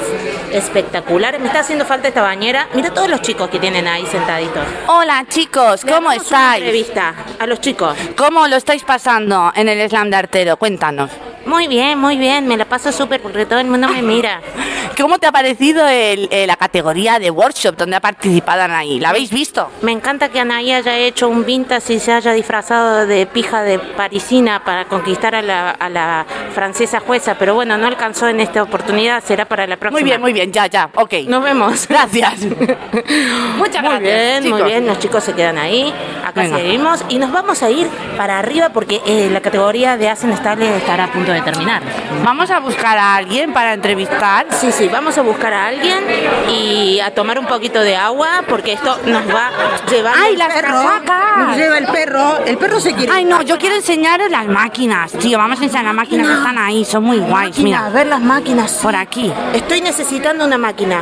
espectaculares. 0.53 1.41
Me 1.41 1.47
está 1.49 1.61
haciendo 1.61 1.85
falta 1.85 2.09
esta 2.09 2.23
bañera. 2.23 2.69
Mira 2.75 2.91
todos 2.91 3.09
los 3.09 3.21
chicos 3.23 3.49
que 3.51 3.59
tienen 3.59 3.87
ahí 3.87 4.07
sentaditos. 4.07 4.63
Hola 4.87 5.25
chicos, 5.29 5.85
Le 5.85 5.93
¿cómo 5.93 6.07
una 6.09 6.17
estáis? 6.17 6.63
entrevista 6.63 7.15
a 7.39 7.47
los 7.47 7.61
chicos. 7.61 7.97
¿Cómo 8.17 8.47
lo 8.47 8.57
estáis 8.57 8.83
pasando 8.85 9.53
en 9.55 9.69
el 9.69 9.89
slam 9.89 10.11
de 10.11 10.17
artero? 10.17 10.57
Cuéntanos. 10.57 11.11
Muy 11.49 11.67
bien, 11.67 11.99
muy 11.99 12.17
bien. 12.17 12.47
Me 12.47 12.57
la 12.57 12.65
paso 12.67 12.93
súper 12.93 13.21
porque 13.23 13.47
todo 13.47 13.59
el 13.59 13.67
mundo 13.67 13.89
me 13.89 14.03
mira. 14.03 14.41
¿Cómo 15.01 15.19
te 15.19 15.27
ha 15.29 15.33
parecido 15.33 15.87
el- 15.87 16.29
eh, 16.33 16.47
la 16.47 16.57
categoría 16.57 17.19
de 17.21 17.31
workshop 17.31 17.77
donde 17.77 17.97
ha 17.97 18.01
participado 18.01 18.63
Anaí? 18.63 18.99
¿La 18.99 19.11
habéis 19.11 19.31
visto? 19.31 19.71
Me 19.83 19.93
encanta 19.93 20.29
que 20.29 20.41
Anaí 20.41 20.73
haya 20.73 20.97
hecho 20.99 21.29
un 21.29 21.45
vintage 21.45 21.95
y 21.95 22.01
se 22.01 22.13
haya 22.13 22.33
disfrazado 22.33 23.07
de 23.07 23.27
pija 23.27 23.63
de 23.63 23.79
parisina 23.79 24.65
para 24.65 24.87
conquistar 24.87 25.35
a 25.37 25.43
la, 25.43 25.71
a 25.71 25.89
la 25.89 26.27
francesa 26.53 26.99
jueza, 27.01 27.37
pero 27.39 27.55
bueno, 27.55 27.79
no 27.79 27.87
alcanzó 27.87 28.27
en 28.29 28.41
esta 28.41 28.63
oportunidad, 28.63 29.23
será 29.23 29.45
para 29.45 29.67
la 29.69 29.77
próxima. 29.77 30.01
Muy 30.01 30.05
bien, 30.05 30.21
muy 30.21 30.33
bien, 30.33 30.53
ya, 30.53 30.67
ya, 30.67 30.91
ok. 30.95 31.15
Nos 31.29 31.43
vemos. 31.45 31.87
Gracias. 31.89 32.35
Muchas 33.57 33.83
Muy 33.83 33.99
gracias. 34.01 34.01
bien, 34.43 34.51
muy 34.53 34.63
bien, 34.63 34.87
los 34.87 34.99
chicos 34.99 35.23
se 35.25 35.33
quedan 35.35 35.59
ahí, 35.59 35.93
acá 36.25 36.43
Venga. 36.43 36.57
seguimos 36.59 37.05
y 37.09 37.19
nos 37.19 37.31
vamos 37.33 37.63
a 37.63 37.71
ir 37.71 37.89
para 38.17 38.39
arriba 38.39 38.71
porque 38.71 39.01
eh, 39.07 39.29
la 39.33 39.41
categoría 39.41 39.97
de 39.97 40.09
Hacen 40.09 40.31
Estable 40.33 40.77
estará 40.77 41.05
a 41.05 41.13
punto 41.13 41.33
de 41.33 41.38
terminar. 41.43 41.83
Vamos 42.25 42.51
a 42.51 42.59
buscar 42.61 42.99
a 42.99 43.17
alguien 43.17 43.53
para 43.53 43.75
entrevistar. 43.75 44.47
Sí, 44.51 44.73
sí, 44.73 44.89
vamos 44.89 45.17
a 45.19 45.23
buscar 45.23 45.53
a 45.53 45.67
alguien 45.67 46.05
y 46.51 47.01
a 47.01 47.13
tomar 47.15 47.39
un 47.39 47.47
poquito 47.47 47.81
de 47.81 47.97
agua 47.97 48.45
porque 48.49 48.73
esto 48.75 48.99
nos 49.07 49.27
va 49.29 49.49
a 49.49 49.87
llevar 49.91 50.15
¡Ay, 50.19 50.33
el 50.33 50.39
las 50.39 50.49
perro. 50.53 50.69
casacas! 50.69 51.39
Nos 51.49 51.57
lleva 51.57 51.79
el 51.79 51.87
perro, 51.87 52.39
el 52.47 52.59
perro 52.59 52.81
se 52.81 52.95
quiere 52.95 53.13
Ay, 53.13 53.25
no, 53.25 53.43
yo 53.43 53.59
quiero 53.59 53.77
enseñaros 53.77 54.31
las 54.31 54.47
máquinas, 54.47 55.13
tío. 55.13 55.39
Vamos 55.39 55.61
a 55.61 55.65
enseñar 55.65 55.85
las 55.87 55.95
máquinas 55.95 56.27
que 56.27 56.35
están 56.35 56.59
ahí, 56.59 56.85
son 56.85 57.05
muy 57.05 57.19
guays, 57.19 57.59
Máquina, 57.59 57.79
a 57.79 57.83
mira. 57.85 57.89
ver 57.91 58.07
las 58.07 58.21
máquinas. 58.21 58.73
Por 58.83 58.97
aquí. 58.97 59.33
Estoy 59.55 59.81
necesitando 59.81 60.45
una 60.45 60.59
máquina. 60.59 61.01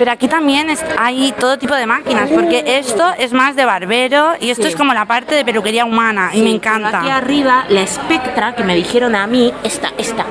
Pero 0.00 0.12
aquí 0.12 0.28
también 0.28 0.70
es- 0.70 0.82
hay 0.98 1.32
todo 1.38 1.58
tipo 1.58 1.74
de 1.74 1.84
máquinas, 1.84 2.30
porque 2.30 2.64
esto 2.78 3.12
es 3.18 3.34
más 3.34 3.54
de 3.54 3.66
barbero 3.66 4.32
y 4.40 4.48
esto 4.48 4.62
Sí. 4.62 4.70
es 4.70 4.76
como 4.76 4.94
la 4.94 5.04
parte 5.04 5.34
de 5.34 5.44
peluquería 5.44 5.84
humana 5.84 6.30
y 6.32 6.38
Sí, 6.38 6.42
me 6.42 6.58
pero 6.58 6.74
Aquí 6.74 6.80
encanta. 6.80 7.16
arriba, 7.16 7.64
la 7.68 7.86
Spectra 7.86 8.54
que 8.54 8.64
me 8.64 8.74
dijeron 8.74 9.14
a 9.14 9.26
mí, 9.26 9.52
esta, 9.62 9.90
esta. 9.98 10.24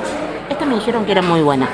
Esta 0.50 0.66
me 0.66 0.74
dijeron 0.74 1.06
que 1.06 1.12
era 1.12 1.22
muy 1.22 1.42
buena. 1.42 1.70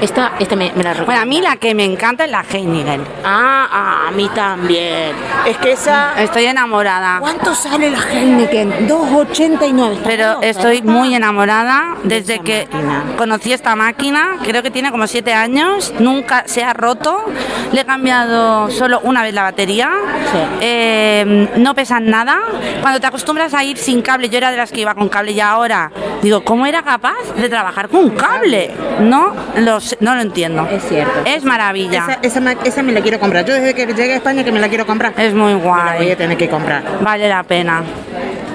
Esta, 0.00 0.32
esta 0.38 0.56
me, 0.56 0.72
me 0.74 0.82
la 0.82 0.92
Bueno, 0.92 1.22
a 1.22 1.24
mí 1.24 1.40
la 1.40 1.56
que 1.56 1.74
me 1.74 1.84
encanta 1.84 2.24
es 2.26 2.30
la 2.30 2.42
Heineken. 2.42 3.02
Ah, 3.24 3.68
ah, 3.70 4.08
a 4.08 4.10
mí 4.10 4.28
también. 4.34 5.12
Es 5.46 5.56
que 5.56 5.72
esa... 5.72 6.20
Estoy 6.22 6.44
enamorada. 6.46 7.18
¿Cuánto 7.18 7.54
sale 7.54 7.90
la 7.90 7.98
Heineken? 7.98 8.88
2.89. 8.88 9.92
Está 9.92 10.08
Pero 10.08 10.42
estoy 10.42 10.82
muy 10.82 11.14
enamorada 11.14 11.96
desde 12.04 12.40
que 12.40 12.68
máquina. 12.70 13.04
conocí 13.16 13.52
esta 13.52 13.74
máquina. 13.74 14.36
Creo 14.44 14.62
que 14.62 14.70
tiene 14.70 14.90
como 14.90 15.06
siete 15.06 15.32
años. 15.32 15.94
Nunca 15.98 16.44
se 16.46 16.62
ha 16.62 16.74
roto. 16.74 17.24
Le 17.72 17.80
he 17.80 17.84
cambiado 17.86 18.70
solo 18.70 19.00
una 19.02 19.22
vez 19.22 19.32
la 19.32 19.42
batería. 19.44 19.90
Sí. 20.30 20.38
Eh, 20.60 21.48
no 21.56 21.74
pesan 21.74 22.10
nada. 22.10 22.38
Cuando 22.82 23.00
te 23.00 23.06
acostumbras 23.06 23.54
a 23.54 23.64
ir 23.64 23.78
sin 23.78 24.02
cable, 24.02 24.28
yo 24.28 24.36
era 24.38 24.50
de 24.50 24.58
las 24.58 24.70
que 24.70 24.82
iba 24.82 24.94
con 24.94 25.08
cable 25.08 25.32
y 25.32 25.40
ahora 25.40 25.90
digo, 26.22 26.44
¿cómo 26.44 26.66
era 26.66 26.82
capaz 26.82 27.16
de 27.36 27.48
trabajar 27.48 27.88
con 27.88 28.00
un 28.04 28.10
cable? 28.10 28.70
No 29.00 29.34
lo, 29.56 29.80
sé- 29.86 29.96
no 30.00 30.14
lo 30.14 30.20
entiendo. 30.20 30.68
Es 30.70 30.82
cierto. 30.88 31.12
Es 31.24 31.44
maravilla. 31.44 32.18
Esa, 32.22 32.40
esa, 32.40 32.52
esa 32.64 32.82
me 32.82 32.92
la 32.92 33.00
quiero 33.00 33.18
comprar. 33.18 33.44
Yo 33.44 33.54
desde 33.54 33.74
que 33.74 33.86
llegué 33.86 34.12
a 34.12 34.16
España 34.16 34.44
que 34.44 34.52
me 34.52 34.60
la 34.60 34.68
quiero 34.68 34.86
comprar. 34.86 35.14
Es 35.16 35.32
muy 35.32 35.54
Me 35.54 35.60
la 35.60 35.64
voy 35.64 35.80
a 35.80 35.94
guay. 35.94 36.16
tener 36.16 36.36
que 36.36 36.48
comprar. 36.48 36.82
Vale 37.00 37.28
la 37.28 37.42
pena. 37.42 37.82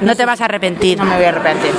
No 0.02 0.16
te 0.16 0.26
vas 0.26 0.41
a 0.41 0.45
arrepentir. 0.45 0.97
No 0.97 1.06
me 1.06 1.16
voy 1.16 1.26
a 1.26 1.30
arrepentir. 1.30 1.72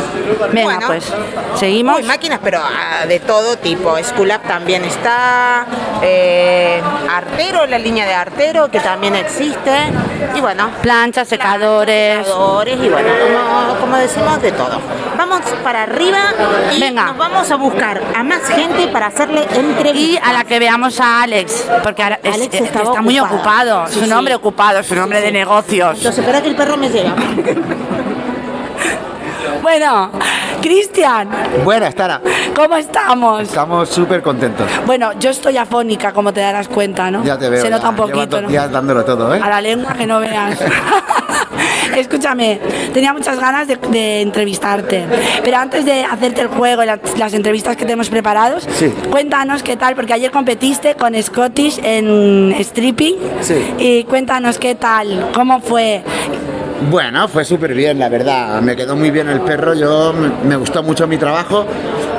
Venga, 0.52 0.64
Bueno. 0.64 0.86
pues, 0.86 1.12
seguimos. 1.56 1.98
Hay 1.98 2.04
máquinas, 2.04 2.38
pero 2.42 2.60
ah, 2.62 3.04
de 3.06 3.20
todo 3.20 3.56
tipo. 3.58 3.92
Up 3.92 4.42
también 4.46 4.84
está. 4.84 5.66
eh, 6.02 6.80
Artero, 7.10 7.66
la 7.66 7.78
línea 7.78 8.06
de 8.06 8.14
Artero, 8.14 8.70
que 8.70 8.80
también 8.80 9.14
existe. 9.16 9.72
Y 10.34 10.40
bueno, 10.40 10.70
Planchas, 10.82 11.28
secadores. 11.28 12.24
secadores 12.26 12.78
y 12.82 12.88
bueno, 12.88 13.08
como, 13.20 13.80
como 13.80 13.96
decimos, 13.96 14.40
de 14.40 14.52
todo. 14.52 14.80
Vamos 15.16 15.40
para 15.62 15.82
arriba 15.82 16.18
y 16.76 16.80
Venga. 16.80 17.06
nos 17.06 17.18
vamos 17.18 17.50
a 17.50 17.56
buscar 17.56 18.00
a 18.16 18.22
más 18.22 18.42
gente 18.48 18.88
para 18.88 19.06
hacerle 19.06 19.42
entrevistas. 19.54 19.94
Y 19.94 20.16
a 20.22 20.32
la 20.32 20.44
que 20.44 20.58
veamos 20.58 20.98
a 21.00 21.22
Alex, 21.22 21.66
porque 21.82 22.02
es- 22.22 22.34
Alex 22.34 22.54
eh, 22.54 22.58
está 22.64 23.02
muy 23.02 23.18
ocupado. 23.20 23.86
Sí, 23.88 23.94
su 23.94 24.04
sí. 24.04 24.10
nombre 24.10 24.34
ocupado, 24.34 24.82
su 24.82 24.94
nombre 24.94 25.20
de 25.20 25.32
negocios. 25.32 25.96
Entonces, 25.98 26.18
espera 26.20 26.40
que 26.40 26.48
el 26.48 26.56
perro 26.56 26.76
me 26.76 26.88
llega. 26.88 27.12
Bueno, 29.62 30.10
Cristian, 30.60 31.30
Buenas, 31.64 31.94
Tara. 31.94 32.20
¿cómo 32.54 32.76
estamos? 32.76 33.42
Estamos 33.42 33.88
súper 33.88 34.20
contentos. 34.20 34.66
Bueno, 34.84 35.12
yo 35.20 35.30
estoy 35.30 35.56
afónica, 35.56 36.12
como 36.12 36.32
te 36.32 36.40
darás 36.40 36.66
cuenta, 36.68 37.10
¿no? 37.12 37.22
Ya 37.22 37.38
te 37.38 37.48
veo. 37.48 37.62
Se 37.62 37.70
nota 37.70 37.84
ya 37.84 37.88
un 37.90 37.96
poquito, 37.96 38.26
dos 38.26 38.42
¿no? 38.42 38.48
días 38.48 38.70
dándolo 38.70 39.04
todo, 39.04 39.34
¿eh? 39.34 39.40
A 39.40 39.48
la 39.48 39.60
lengua 39.60 39.94
que 39.94 40.06
no 40.06 40.18
veas. 40.18 40.58
Escúchame, 41.96 42.60
tenía 42.94 43.12
muchas 43.12 43.38
ganas 43.38 43.66
de, 43.68 43.76
de 43.90 44.20
entrevistarte, 44.22 45.04
pero 45.44 45.56
antes 45.58 45.84
de 45.84 46.04
hacerte 46.04 46.40
el 46.42 46.48
juego 46.48 46.82
y 46.82 46.86
las, 46.86 46.98
las 47.18 47.34
entrevistas 47.34 47.76
que 47.76 47.84
tenemos 47.84 48.08
preparados, 48.08 48.66
Sí. 48.78 48.92
cuéntanos 49.10 49.62
qué 49.62 49.76
tal, 49.76 49.94
porque 49.94 50.12
ayer 50.14 50.30
competiste 50.30 50.94
con 50.94 51.20
Scottish 51.22 51.80
en 51.82 52.54
stripping 52.62 53.16
Sí. 53.40 53.54
y 53.78 54.04
cuéntanos 54.04 54.58
qué 54.58 54.74
tal, 54.74 55.28
cómo 55.34 55.60
fue. 55.60 56.02
Bueno, 56.90 57.28
fue 57.28 57.44
súper 57.44 57.74
bien, 57.74 57.98
la 58.00 58.08
verdad. 58.08 58.60
Me 58.60 58.74
quedó 58.74 58.96
muy 58.96 59.10
bien 59.12 59.28
el 59.28 59.40
perro. 59.42 59.72
Yo 59.74 60.12
me- 60.12 60.48
me 60.48 60.56
gustó 60.56 60.82
mucho 60.82 61.06
mi 61.06 61.16
trabajo. 61.16 61.64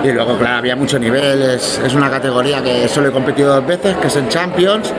Y 0.06 0.12
luego, 0.14 0.38
claro, 0.38 0.56
había 0.58 0.76
mucho 0.78 0.98
nivel. 0.98 1.42
Es, 1.42 1.82
es 1.86 1.94
una 1.94 2.10
categoría 2.10 2.64
que 2.64 2.88
solo 2.88 3.10
he 3.10 3.12
competido 3.12 3.54
dos 3.56 3.66
veces, 3.68 3.98
que 3.98 4.08
es 4.08 4.16
en 4.16 4.30
Champions. 4.30 4.94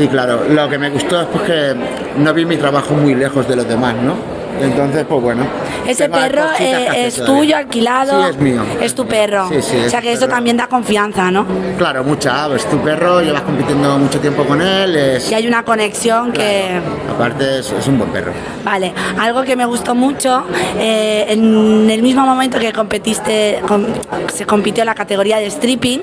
Y 0.00 0.08
claro, 0.08 0.44
lo 0.48 0.66
que 0.70 0.78
me 0.78 0.88
gustó 0.88 1.20
es 1.20 1.26
pues, 1.26 1.44
que 1.44 1.74
no 2.16 2.32
vi 2.32 2.46
mi 2.46 2.56
trabajo 2.56 2.94
muy 2.94 3.14
lejos 3.14 3.46
de 3.46 3.54
los 3.54 3.68
demás, 3.68 3.94
¿no? 3.96 4.39
Entonces, 4.60 5.04
pues 5.08 5.22
bueno. 5.22 5.44
Ese 5.86 6.08
perro 6.08 6.42
eh, 6.58 7.06
es 7.06 7.14
todavía. 7.16 7.36
tuyo, 7.40 7.56
alquilado. 7.56 8.22
Sí, 8.24 8.30
es 8.30 8.36
mío. 8.38 8.62
Es 8.80 8.94
tu 8.94 9.06
perro. 9.06 9.48
Sí, 9.48 9.62
sí, 9.62 9.76
o 9.86 9.90
sea 9.90 10.00
que 10.00 10.12
eso 10.12 10.20
perro. 10.22 10.32
también 10.34 10.56
da 10.56 10.66
confianza, 10.66 11.30
¿no? 11.30 11.46
Claro, 11.78 12.04
mucha. 12.04 12.46
Es 12.54 12.64
tu 12.66 12.78
perro, 12.80 13.20
llevas 13.22 13.42
compitiendo 13.42 13.98
mucho 13.98 14.20
tiempo 14.20 14.44
con 14.44 14.60
él. 14.60 14.94
Es, 14.96 15.30
Y 15.30 15.34
hay 15.34 15.46
una 15.46 15.64
conexión 15.64 16.32
que. 16.32 16.80
Aparte, 17.12 17.58
es, 17.60 17.72
es 17.72 17.86
un 17.88 17.98
buen 17.98 18.10
perro. 18.10 18.32
Vale, 18.64 18.92
algo 19.18 19.42
que 19.42 19.56
me 19.56 19.64
gustó 19.64 19.94
mucho, 19.94 20.44
eh, 20.78 21.26
en 21.28 21.88
el 21.90 22.02
mismo 22.02 22.22
momento 22.26 22.58
que 22.58 22.72
competiste, 22.72 23.60
com- 23.66 23.86
se 24.32 24.44
compitió 24.46 24.84
la 24.84 24.94
categoría 24.94 25.38
de 25.38 25.50
stripping, 25.50 26.02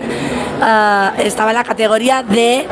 ah, 0.61 1.13
estaba 1.19 1.53
la 1.53 1.63
categoría 1.63 2.23
de 2.23 2.67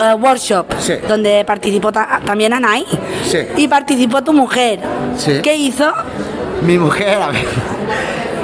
ah, 0.00 0.14
workshop, 0.14 0.66
donde 1.08 1.44
participó 1.46 1.90
ta- 1.90 2.20
también 2.24 2.52
Anay 2.52 2.84
Sí. 3.26 3.38
y 3.56 3.66
participó 3.68 4.22
tu 4.22 4.32
mujer. 4.32 4.80
Sí. 5.20 5.40
¿Qué 5.42 5.54
hizo? 5.54 5.92
Mi 6.62 6.78
mujer, 6.78 7.20
a 7.20 7.28
ver. 7.28 7.44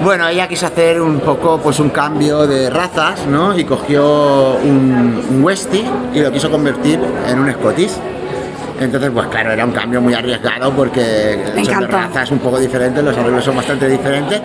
Bueno, 0.04 0.28
ella 0.28 0.46
quiso 0.46 0.66
hacer 0.66 1.00
un 1.00 1.20
poco 1.20 1.58
pues 1.58 1.80
un 1.80 1.88
cambio 1.88 2.46
de 2.46 2.68
razas, 2.68 3.26
¿no? 3.26 3.58
Y 3.58 3.64
cogió 3.64 4.56
un, 4.56 5.24
un 5.30 5.42
Westie 5.42 5.84
y 6.12 6.20
lo 6.20 6.30
quiso 6.30 6.50
convertir 6.50 7.00
en 7.26 7.38
un 7.38 7.50
Scottish. 7.50 7.92
Entonces, 8.78 9.10
pues 9.12 9.26
claro, 9.28 9.52
era 9.52 9.64
un 9.64 9.72
cambio 9.72 10.00
muy 10.00 10.12
arriesgado 10.14 10.70
porque 10.72 11.38
son 11.64 11.88
razas 11.88 12.30
un 12.30 12.38
poco 12.38 12.58
diferentes, 12.58 13.02
los 13.02 13.16
arreglos 13.16 13.44
son 13.44 13.56
bastante 13.56 13.88
diferentes. 13.88 14.40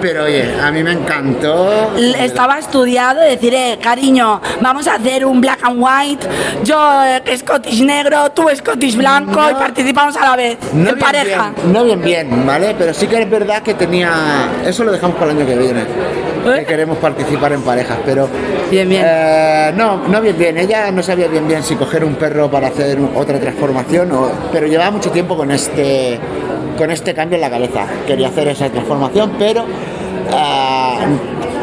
Pero 0.00 0.24
oye, 0.24 0.54
a 0.60 0.70
mí 0.70 0.82
me 0.82 0.92
encantó. 0.92 1.92
Estaba 1.96 2.58
estudiado 2.58 3.20
decir, 3.20 3.54
eh, 3.54 3.78
cariño, 3.80 4.40
vamos 4.60 4.86
a 4.88 4.94
hacer 4.96 5.24
un 5.24 5.40
black 5.40 5.60
and 5.62 5.76
white, 5.78 6.26
yo 6.64 6.76
eh, 7.04 7.36
Scottish 7.38 7.82
negro, 7.82 8.30
tú 8.32 8.46
Scottish 8.54 8.96
blanco 8.96 9.40
y 9.50 9.54
participamos 9.54 10.16
a 10.16 10.24
la 10.30 10.36
vez, 10.36 10.58
No 10.72 10.90
en 10.90 10.94
bien, 10.96 10.98
pareja. 10.98 11.52
bien, 11.56 11.72
no 11.72 11.84
bien, 11.84 12.02
bien, 12.02 12.46
¿vale? 12.46 12.74
Pero 12.78 12.92
sí 12.92 13.06
que 13.06 13.22
es 13.22 13.30
verdad 13.30 13.62
que 13.62 13.74
tenía. 13.74 14.10
Eso 14.66 14.84
lo 14.84 14.92
dejamos 14.92 15.16
para 15.16 15.30
el 15.32 15.38
año 15.38 15.46
que 15.46 15.56
viene. 15.56 15.84
Que 16.54 16.64
queremos 16.64 16.98
participar 16.98 17.52
en 17.52 17.62
parejas, 17.62 17.98
pero 18.04 18.28
Bien, 18.70 18.88
bien. 18.88 19.02
eh, 19.04 19.72
no, 19.76 20.06
no 20.08 20.20
bien 20.20 20.36
bien. 20.38 20.56
Ella 20.58 20.90
no 20.90 21.02
sabía 21.02 21.28
bien 21.28 21.46
bien 21.48 21.62
si 21.62 21.74
coger 21.76 22.04
un 22.04 22.14
perro 22.14 22.50
para 22.50 22.68
hacer 22.68 22.98
otra 23.14 23.38
transformación, 23.38 24.10
o, 24.12 24.30
pero 24.52 24.66
llevaba 24.66 24.90
mucho 24.90 25.10
tiempo 25.10 25.36
con 25.36 25.50
este 25.50 26.18
con 26.78 26.90
este 26.90 27.14
cambio 27.14 27.36
en 27.36 27.40
la 27.42 27.50
cabeza. 27.50 27.86
Quería 28.06 28.28
hacer 28.28 28.48
esa 28.48 28.68
transformación, 28.68 29.32
pero 29.38 29.64
ah, 30.32 31.06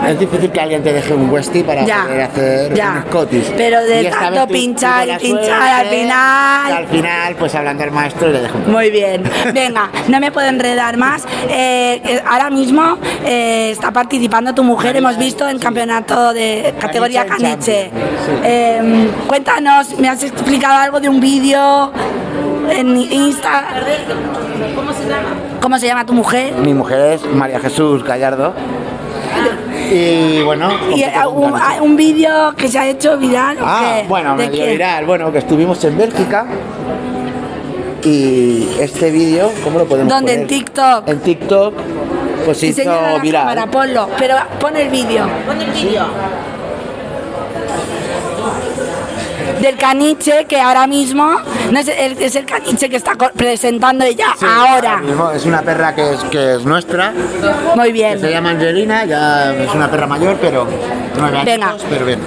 es 0.07 0.19
difícil 0.19 0.51
que 0.51 0.59
alguien 0.61 0.83
te 0.83 0.93
deje 0.93 1.13
un 1.13 1.29
Westie 1.29 1.63
para 1.63 1.85
Ya, 1.85 2.03
poder 2.03 2.21
hacer 2.21 2.73
ya. 2.73 2.93
un 3.03 3.11
Scottish. 3.11 3.51
Pero 3.55 3.81
de 3.83 4.05
tanto 4.05 4.47
pinchar 4.47 5.07
y 5.09 5.17
pinchar 5.17 5.61
al 5.61 5.87
final. 5.87 6.71
Al 6.73 6.87
final, 6.87 7.35
pues 7.35 7.55
hablando 7.55 7.83
del 7.83 7.91
maestro 7.93 8.29
y 8.29 8.33
le 8.33 8.41
dejo 8.41 8.57
un 8.57 8.71
Muy 8.71 8.89
bien. 8.91 9.23
Venga, 9.53 9.89
no 10.07 10.19
me 10.19 10.31
puedo 10.31 10.47
enredar 10.47 10.97
más. 10.97 11.25
Eh, 11.49 12.01
eh, 12.05 12.21
ahora 12.27 12.49
mismo 12.49 12.97
eh, 13.25 13.69
está 13.71 13.91
participando 13.91 14.53
tu 14.53 14.63
mujer, 14.63 14.95
hemos 14.95 15.17
visto 15.17 15.47
en 15.47 15.59
campeonato 15.59 16.33
de 16.33 16.73
categoría 16.79 17.25
Caniche 17.25 17.91
sí. 17.93 18.31
Eh, 18.43 19.09
cuéntanos, 19.27 19.97
me 19.99 20.09
has 20.09 20.23
explicado 20.23 20.75
algo 20.79 20.99
de 20.99 21.09
un 21.09 21.19
vídeo 21.19 21.91
en 22.69 22.97
Insta. 22.97 23.65
¿Cómo 24.75 24.93
se 24.93 25.03
llama? 25.07 25.29
¿Cómo 25.61 25.79
se 25.79 25.87
llama 25.87 26.05
tu 26.05 26.13
mujer? 26.13 26.53
Mi 26.55 26.73
mujer 26.73 27.13
es 27.13 27.25
María 27.25 27.59
Jesús 27.59 28.03
Gallardo. 28.03 28.53
Y 29.93 30.41
bueno, 30.41 30.71
Y 30.95 31.03
eh, 31.03 31.13
un, 31.31 31.51
caniche. 31.51 31.81
un 31.81 31.95
vídeo 31.95 32.53
que 32.57 32.67
se 32.67 32.79
ha 32.79 32.87
hecho 32.87 33.17
viral. 33.17 33.57
¿o 33.57 33.65
Ah, 33.65 34.01
bueno, 34.07 34.35
¿De 34.35 34.47
medio 34.49 34.65
viral. 34.65 35.05
Bueno, 35.05 35.31
que 35.31 35.37
estuvimos 35.39 35.83
en 35.83 35.97
Bélgica. 35.97 36.45
Y 38.03 38.67
este 38.79 39.11
vídeo, 39.11 39.51
¿cómo 39.63 39.79
lo 39.79 39.85
podemos 39.85 40.11
¿Dónde? 40.11 40.33
En 40.33 40.41
poner? 40.41 40.57
TikTok. 40.59 41.07
En 41.07 41.19
TikTok, 41.19 41.73
pues 42.45 42.57
se 42.57 42.67
hizo 42.67 42.83
la 42.83 43.19
viral. 43.19 43.43
cámara, 43.43 43.67
ponlo. 43.71 44.09
Pero 44.17 44.35
pon 44.59 44.75
el 44.75 44.89
vídeo. 44.89 45.25
Pon 45.45 45.61
el 45.61 45.71
vídeo. 45.71 46.05
del 49.61 49.77
caniche 49.77 50.43
que 50.45 50.59
ahora 50.59 50.87
mismo 50.87 51.37
no 51.72 51.80
es 51.80 51.88
el, 51.88 52.18
es 52.22 52.36
el 52.36 52.45
caniche 52.45 52.89
que 52.89 52.97
está 52.97 53.14
presentando 53.16 54.03
ella 54.05 54.28
Sí, 54.39 54.45
ahora. 54.45 55.01
Es 55.36 55.45
una 55.45 55.61
perra 55.61 55.93
que 55.95 56.14
es, 56.14 56.24
que 56.26 56.55
es 56.55 56.66
nuestra, 56.66 57.14
Muy 57.76 57.91
bien. 57.91 58.20
se 58.20 58.30
llama 58.32 58.51
Angelina, 58.51 59.05
ya 59.05 59.53
es 59.53 59.74
una 59.74 59.89
perra 59.89 60.07
mayor, 60.07 60.38
pero 60.41 60.68
nueve 61.18 61.38
años, 61.39 61.45
Venga. 61.45 61.76
pero 61.89 62.05
bien. 62.05 62.20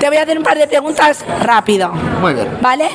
Te 0.00 0.08
voy 0.08 0.16
a 0.18 0.22
hacer 0.22 0.36
un 0.36 0.44
par 0.44 0.58
de 0.58 0.66
preguntas 0.66 1.24
rápido. 1.42 1.90
Muy 2.20 2.34
bien. 2.34 2.48
¿Vale? 2.60 2.88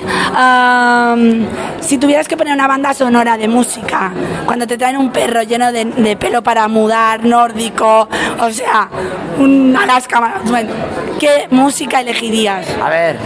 Si 1.81 1.97
tuvieras 1.97 2.27
que 2.27 2.37
poner 2.37 2.53
una 2.53 2.67
banda 2.67 2.93
sonora 2.93 3.37
de 3.37 3.47
música, 3.47 4.11
cuando 4.45 4.67
te 4.67 4.77
traen 4.77 4.97
un 4.97 5.11
perro 5.11 5.41
lleno 5.43 5.71
de, 5.71 5.85
de 5.85 6.15
pelo 6.17 6.43
para 6.43 6.67
mudar, 6.67 7.23
nórdico, 7.25 8.07
o 8.39 8.49
sea, 8.51 8.89
un 9.37 9.75
Alaska, 9.79 10.41
bueno, 10.45 10.71
¿qué 11.19 11.47
música 11.51 12.01
elegirías? 12.01 12.67
A 12.83 12.89
ver, 12.89 13.17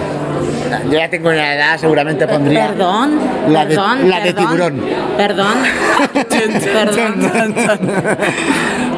yo 0.90 0.94
ya 0.94 1.10
tengo 1.10 1.30
una 1.30 1.54
edad, 1.56 1.78
seguramente 1.78 2.28
pondría. 2.28 2.68
Perdón, 2.70 3.20
La 3.50 3.66
de- 3.66 3.76
perdón, 3.76 4.10
la 4.10 4.20
de 4.22 4.34
perdón, 4.34 4.48
tiburón. 4.48 4.82
Perdón, 5.18 5.58
perdón. 6.74 7.80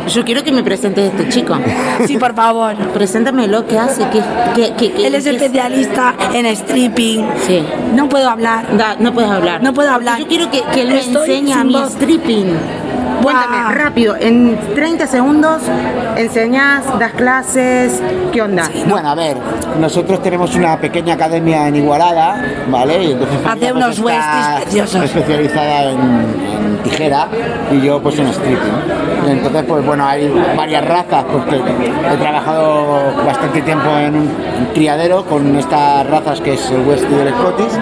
Yo 0.08 0.24
quiero 0.24 0.44
que 0.44 0.52
me 0.52 0.64
presentes 0.64 1.04
a 1.04 1.08
este 1.18 1.30
chico. 1.30 1.58
Sí, 2.06 2.18
por 2.18 2.36
favor. 2.36 2.76
Preséntamelo, 2.94 3.66
¿qué 3.68 3.78
hace? 3.80 4.04
¿Qué, 4.12 4.22
qué, 4.56 4.74
qué, 4.78 4.92
qué- 4.94 5.08
Él 5.08 5.16
es 5.16 5.24
qué 5.24 5.32
especialista 5.32 6.14
en 6.34 6.56
stripping. 6.56 7.26
Sí. 7.48 7.64
No 7.96 8.08
puedo 8.08 8.30
hablar. 8.30 8.78
Da- 8.78 8.96
no 9.00 9.14
puedes 9.14 9.30
hablar. 9.32 9.62
No 9.64 9.74
puedo 9.74 9.90
hablar. 9.92 10.20
Yo 10.20 10.28
quiero 10.28 10.50
que, 10.52 10.62
que 10.74 10.82
él 10.82 10.90
me 10.90 11.00
Estoy 11.00 11.32
enseñe 11.32 11.54
a 11.54 11.64
voz. 11.64 11.92
stripping. 11.94 12.46
Cuéntame, 13.26 13.58
Guau. 13.64 13.72
rápido, 13.74 14.16
en 14.20 14.56
30 14.76 15.08
segundos 15.08 15.62
enseñas, 16.16 16.84
das 17.00 17.14
clases, 17.14 18.00
¿qué 18.32 18.42
onda? 18.42 18.70
Bueno, 18.88 19.10
a 19.10 19.16
ver, 19.16 19.36
nosotros 19.80 20.22
tenemos 20.22 20.54
una 20.56 20.78
pequeña 20.80 21.16
academia 21.16 21.68
en 21.68 21.76
Igualada, 21.78 22.40
¿vale? 22.70 23.04
Y 23.04 23.12
entonces 23.14 23.38
Hace 23.44 23.60
pues, 23.60 23.72
unos 23.74 23.98
está 24.12 24.58
preciosos. 24.62 25.04
especializada 25.06 25.84
en, 25.92 26.00
en 26.00 26.78
tijera 26.84 27.28
y 27.72 27.82
yo 27.82 28.00
pues 28.00 28.20
en 28.20 28.32
stripping. 28.32 28.76
Entonces, 29.28 29.64
pues 29.68 29.84
bueno, 29.84 30.06
hay 30.06 30.32
varias 30.56 30.86
razas, 30.88 31.24
porque 31.32 31.56
he 31.56 32.18
trabajado 32.18 33.12
bastante 33.26 33.60
tiempo 33.64 33.90
en 33.98 34.16
un 34.16 34.30
criadero 34.76 35.26
con 35.26 35.56
estas 35.58 36.08
razas 36.08 36.40
que 36.42 36.54
es 36.54 36.70
el 36.70 36.82
Westie 36.88 37.10
y 37.10 37.22
el 37.28 37.30
Scottish. 37.34 37.74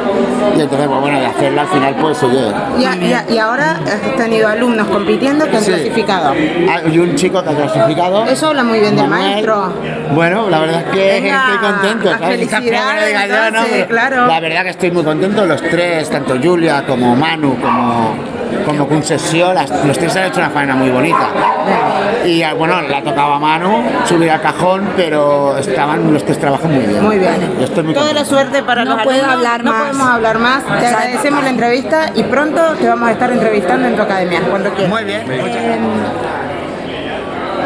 Y 0.58 0.62
entonces, 0.62 0.88
pues 0.88 1.02
bueno, 1.02 1.20
de 1.20 1.26
hacerla 1.26 1.62
al 1.64 1.68
final, 1.68 1.96
pues 2.00 2.24
oye, 2.24 2.48
Y, 2.80 2.86
a- 2.86 2.96
y 2.96 3.14
a- 3.14 3.26
y 3.30 3.38
ahora 3.40 3.72
has 3.86 4.16
tenido 4.16 4.48
alumnos 4.48 4.88
compitiendo 4.88 5.33
que 5.40 5.58
han 5.58 5.64
Sí. 5.64 5.72
clasificado. 5.72 6.32
hay 6.32 7.00
un 7.00 7.16
chico 7.16 7.44
que 7.44 7.50
ha 7.50 7.54
clasificado. 7.56 8.26
Eso 8.26 8.48
habla 8.48 8.64
muy 8.64 8.80
bien 8.80 8.96
del 8.96 9.08
maestro. 9.08 9.74
Bueno, 10.14 10.50
la 10.50 10.60
verdad 10.60 10.82
es 10.82 10.92
que 10.94 11.22
Venga, 11.22 11.44
estoy 11.54 11.70
contento. 11.72 12.12
¿sabes? 12.12 12.28
felicidades, 12.50 13.30
yo, 13.30 13.52
¿no? 13.52 13.88
claro. 13.88 14.28
La 14.28 14.40
verdad 14.40 14.64
que 14.64 14.70
estoy 14.70 14.92
muy 14.92 15.04
contento, 15.04 15.46
los 15.46 15.62
tres, 15.62 16.10
tanto 16.10 16.38
Julia 16.42 16.84
como 16.88 17.16
Manu, 17.16 17.58
como, 17.60 18.16
como 18.66 18.88
Concesión, 18.88 19.56
las- 19.56 19.70
los 19.86 19.98
tres 19.98 20.16
han 20.16 20.26
hecho 20.26 20.40
una 20.40 20.50
faena 20.50 20.76
muy 20.76 20.90
bonita. 20.90 21.28
Y 22.26 22.42
ah, 22.44 22.54
bueno, 22.54 22.82
le 22.82 22.96
ha 22.96 23.04
tocado 23.04 23.34
a 23.34 23.40
Manu 23.40 23.84
subir 24.06 24.32
al 24.32 24.42
cajón, 24.42 24.90
pero 24.96 25.58
estaban 25.58 26.14
los 26.14 26.24
tres 26.26 26.40
trabajan 26.40 26.74
muy 26.74 26.86
bien. 26.86 27.04
Muy 27.04 27.20
bien. 27.20 27.54
Yo 27.60 27.66
estoy 27.66 27.84
muy 27.84 27.94
Toda 27.94 28.14
la 28.14 28.24
suerte 28.26 28.64
para 28.64 28.86
No 28.86 28.96
los 28.96 29.04
puedo 29.04 29.18
alumnos. 29.24 29.36
hablar 29.38 29.64
no 29.64 29.72
más. 29.72 29.82
podemos 29.88 30.08
hablar 30.08 30.40
más. 30.40 30.64
Te 30.66 30.74
Exacto. 30.74 30.98
agradecemos 30.98 31.44
la 31.44 31.50
entrevista 31.50 32.12
y 32.16 32.24
pronto 32.24 32.62
te 32.80 32.88
vamos 32.88 33.10
a 33.10 33.12
estar 33.12 33.32
entrevistando 33.32 33.88
en 33.88 33.96
tu 33.96 34.02
academia, 34.02 34.42
cuando 34.50 34.70
quieras. 34.74 34.92
Muy 34.94 35.04
bien. 35.04 35.24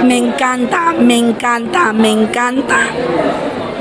Me 0.04 0.18
encanta, 0.18 0.94
me 1.00 1.18
encanta, 1.18 1.92
me 1.94 2.12
encanta 2.12 2.76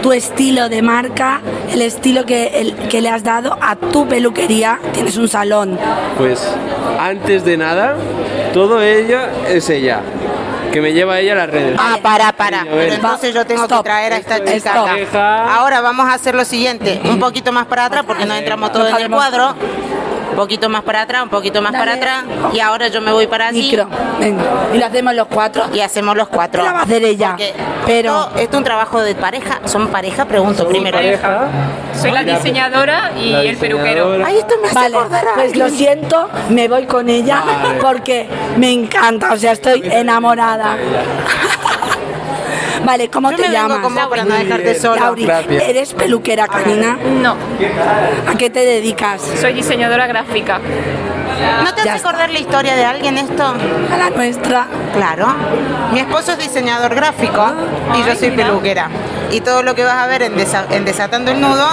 tu 0.07 0.13
estilo 0.13 0.69
de 0.69 0.83
marca, 0.83 1.41
el 1.69 1.83
estilo 1.83 2.25
que, 2.25 2.61
el- 2.61 2.75
que 2.89 3.01
le 3.01 3.09
has 3.11 3.25
dado 3.25 3.59
a 3.61 3.75
tu 3.75 4.07
peluquería. 4.07 4.79
Tienes 4.93 5.17
un 5.17 5.27
salón. 5.29 5.77
Pues 6.17 6.47
antes 7.01 7.45
de 7.45 7.57
nada, 7.57 7.97
todo 8.55 8.81
ella 8.81 9.31
es 9.49 9.69
ella. 9.69 10.03
Que 10.73 10.81
me 10.81 10.93
lleva 10.93 11.19
ella 11.19 11.33
a 11.33 11.37
las 11.37 11.51
redes. 11.51 11.77
Ah, 11.81 11.97
para, 12.03 12.31
para. 12.33 12.63
Sí, 12.63 12.69
entonces 12.93 13.35
yo 13.35 13.45
tengo 13.47 13.63
Stop. 13.65 13.79
que 13.79 13.85
traer 13.85 14.13
a 14.13 14.17
esta 14.19 14.45
chica. 14.45 15.55
Ahora 15.57 15.81
vamos 15.81 16.07
a 16.07 16.13
hacer 16.15 16.37
lo 16.37 16.45
siguiente, 16.45 17.01
un 17.05 17.19
poquito 17.19 17.51
más 17.51 17.67
para 17.67 17.87
atrás 17.87 18.05
porque 18.07 18.27
no 18.27 18.35
entramos 18.35 18.71
todos 18.71 18.91
en 18.91 18.97
el 18.97 19.11
cuadro. 19.11 19.55
Un 20.31 20.37
poquito 20.37 20.69
más 20.69 20.83
para 20.83 21.03
atrás, 21.03 21.23
un 21.23 21.29
poquito 21.31 21.63
más 21.63 21.73
Dale. 21.73 21.85
para 21.85 21.97
atrás. 21.97 22.25
Y 22.53 22.61
ahora 22.61 22.89
yo 22.89 23.01
me 23.01 23.13
voy 23.13 23.27
para 23.27 23.49
allí 23.49 23.63
Micro. 23.63 23.89
Venga. 24.19 24.43
Y 24.75 24.79
lo 24.79 24.87
hacemos 24.87 25.15
los 25.15 25.27
cuatro. 25.29 25.65
y 25.73 25.81
hacemos 25.81 26.17
los 26.17 26.29
cuatro. 26.29 26.63
La 26.65 26.73
va 26.73 26.81
a 26.81 26.83
hacer 26.83 27.03
ella. 27.05 27.31
Porque 27.31 27.55
Pero 27.87 28.21
esto, 28.21 28.31
esto 28.39 28.57
es 28.57 28.59
un 28.59 28.65
trabajo 28.65 29.01
de 29.01 29.15
pareja. 29.15 29.61
¿Son 29.65 29.89
pareja? 29.89 30.25
Pregunto 30.27 30.69
primero. 30.69 30.97
Pareja. 30.97 31.49
Soy 31.95 32.11
la 32.11 32.23
diseñadora 32.25 33.13
y 33.19 33.31
La 33.31 33.43
el 33.43 33.57
peluquero. 33.57 34.19
Ay, 34.25 34.37
esto 34.39 34.55
me 34.61 34.67
hace 34.69 34.75
Vale, 34.75 34.97
acordar 34.97 35.25
pues 35.35 35.57
lo 35.57 35.69
siento, 35.71 36.29
me 36.51 36.69
voy 36.69 36.85
con 36.85 37.09
ella 37.09 37.43
Vale. 37.45 37.79
porque 37.81 38.29
me 38.59 38.71
encanta, 38.71 39.33
o 39.33 39.37
sea, 39.37 39.53
estoy 39.53 39.83
enamorada. 39.91 40.77
Vale, 42.87 43.09
¿cómo 43.11 43.33
Yo 43.33 43.37
te 43.37 43.43
me 43.43 43.49
vengo 43.49 43.63
llamas? 43.69 43.79
con 43.81 43.95
vos 43.97 44.07
para 44.07 44.25
no 44.25 44.35
dejarte 44.37 44.79
solo. 44.79 44.95
Lauri, 45.01 45.25
Gracias. 45.25 45.63
¿eres 45.65 45.93
peluquera 45.93 46.47
canina? 46.47 46.97
No, 47.21 47.37
¿A 48.29 48.39
qué 48.39 48.49
te 48.49 48.61
dedicas? 48.65 49.21
soy 49.41 49.55
diseñadora 49.55 50.07
gráfica. 50.07 50.61
¿No 51.65 51.75
te 51.75 51.85
Ya 51.85 51.95
hace 51.95 52.07
acordar 52.07 52.31
la 52.31 52.39
historia 52.39 52.75
de 52.75 52.85
alguien 52.85 53.19
esto? 53.19 53.45
A 53.45 53.97
la 53.97 54.11
nuestra. 54.11 54.67
Claro. 54.95 55.27
Mi 55.93 56.01
esposo 56.01 56.33
es 56.33 56.39
diseñador 56.39 56.95
gráfico 56.95 57.45
y 57.99 58.07
yo 58.09 58.15
soy 58.17 58.31
peluquera. 58.31 58.89
Y 59.31 59.41
todo 59.41 59.63
lo 59.63 59.75
que 59.75 59.83
vas 59.85 59.95
a 59.97 60.07
ver 60.07 60.23
en, 60.23 60.37
Desa- 60.37 60.67
en 60.71 60.85
Desatando 60.85 61.33
el 61.33 61.41
Nudo 61.41 61.67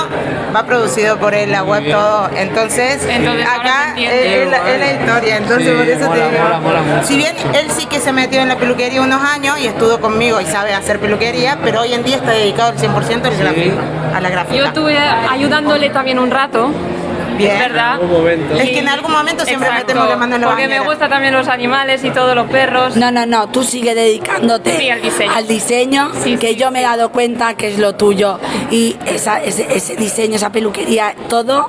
va 0.56 0.64
producido 0.66 1.18
por 1.18 1.34
él, 1.36 1.52
la 1.52 1.64
web, 1.64 1.84
todo. 1.90 2.30
Entonces, 2.36 3.06
Entonces, 3.08 3.46
acá 3.48 3.90
entiende. 3.90 4.44
es, 4.44 4.50
la, 4.52 4.58
es 4.72 4.80
la 4.80 4.92
historia. 5.02 5.38
Entonces, 5.38 5.68
Sí, 5.68 5.74
por 5.76 5.88
eso 5.88 6.10
mola, 6.10 6.24
te 6.26 6.32
digo. 6.32 6.44
mola, 6.44 6.60
mola 6.60 6.82
mucho. 6.82 7.08
Si 7.08 7.16
bien 7.16 7.36
él 7.54 7.68
sí 7.72 7.86
que 7.86 8.00
se 8.00 8.12
metió 8.12 8.42
en 8.42 8.50
la 8.50 8.58
peluquería 8.58 9.02
unos 9.02 9.22
años 9.24 9.58
y 9.60 9.68
estuvo 9.68 10.00
conmigo 10.00 10.42
y 10.42 10.46
sabe 10.46 10.74
hacer 10.74 11.00
peluquería, 11.00 11.60
pero 11.64 11.82
hoy 11.82 11.94
en 11.94 12.04
día 12.04 12.18
está 12.18 12.32
dedicado 12.32 12.70
al 12.70 12.78
100% 12.78 13.26
al 13.28 13.38
gráfico, 13.38 13.78
a 14.16 14.20
la 14.20 14.30
gráfica. 14.30 14.56
Yo 14.58 14.66
estuve 14.66 14.98
ayudándole 14.98 15.90
también 15.92 16.18
un 16.20 16.32
rato, 16.32 16.72
Bien. 17.38 17.52
es 17.52 17.60
verdad. 17.60 18.00
Es 18.58 18.70
que 18.70 18.80
en 18.80 18.90
algún 18.90 19.12
momento 19.12 19.46
siempre 19.46 19.68
Exacto, 19.68 19.88
metemos 19.88 20.10
la 20.10 20.16
mano 20.18 20.36
en 20.36 20.42
la 20.42 20.48
Porque 20.48 20.68
me 20.68 20.80
gustan 20.80 21.10
también 21.10 21.34
los 21.34 21.48
animales 21.48 22.04
y 22.04 22.12
todos 22.12 22.36
los 22.36 22.48
perros. 22.50 22.96
No, 22.96 23.12
no, 23.12 23.26
no, 23.26 23.48
tú 23.50 23.64
sigue 23.64 23.96
dedicándote 23.96 24.78
Sí, 24.78 24.90
al 24.90 25.02
diseño. 25.02 25.32
al 25.36 25.48
diseño, 25.48 26.12
Sí, 26.24 26.38
que 26.38 26.50
sí, 26.50 26.56
yo 26.56 26.72
me 26.72 26.80
he 26.80 26.84
dado 26.84 27.12
cuenta 27.12 27.54
que 27.56 27.70
es 27.72 27.80
lo 27.80 27.96
tuyo. 27.96 28.40
Y 28.72 28.96
esa, 29.06 29.42
ese, 29.42 29.68
ese 29.76 29.96
diseño, 29.96 30.36
esa 30.36 30.52
peluquería, 30.52 31.16
todo, 31.30 31.68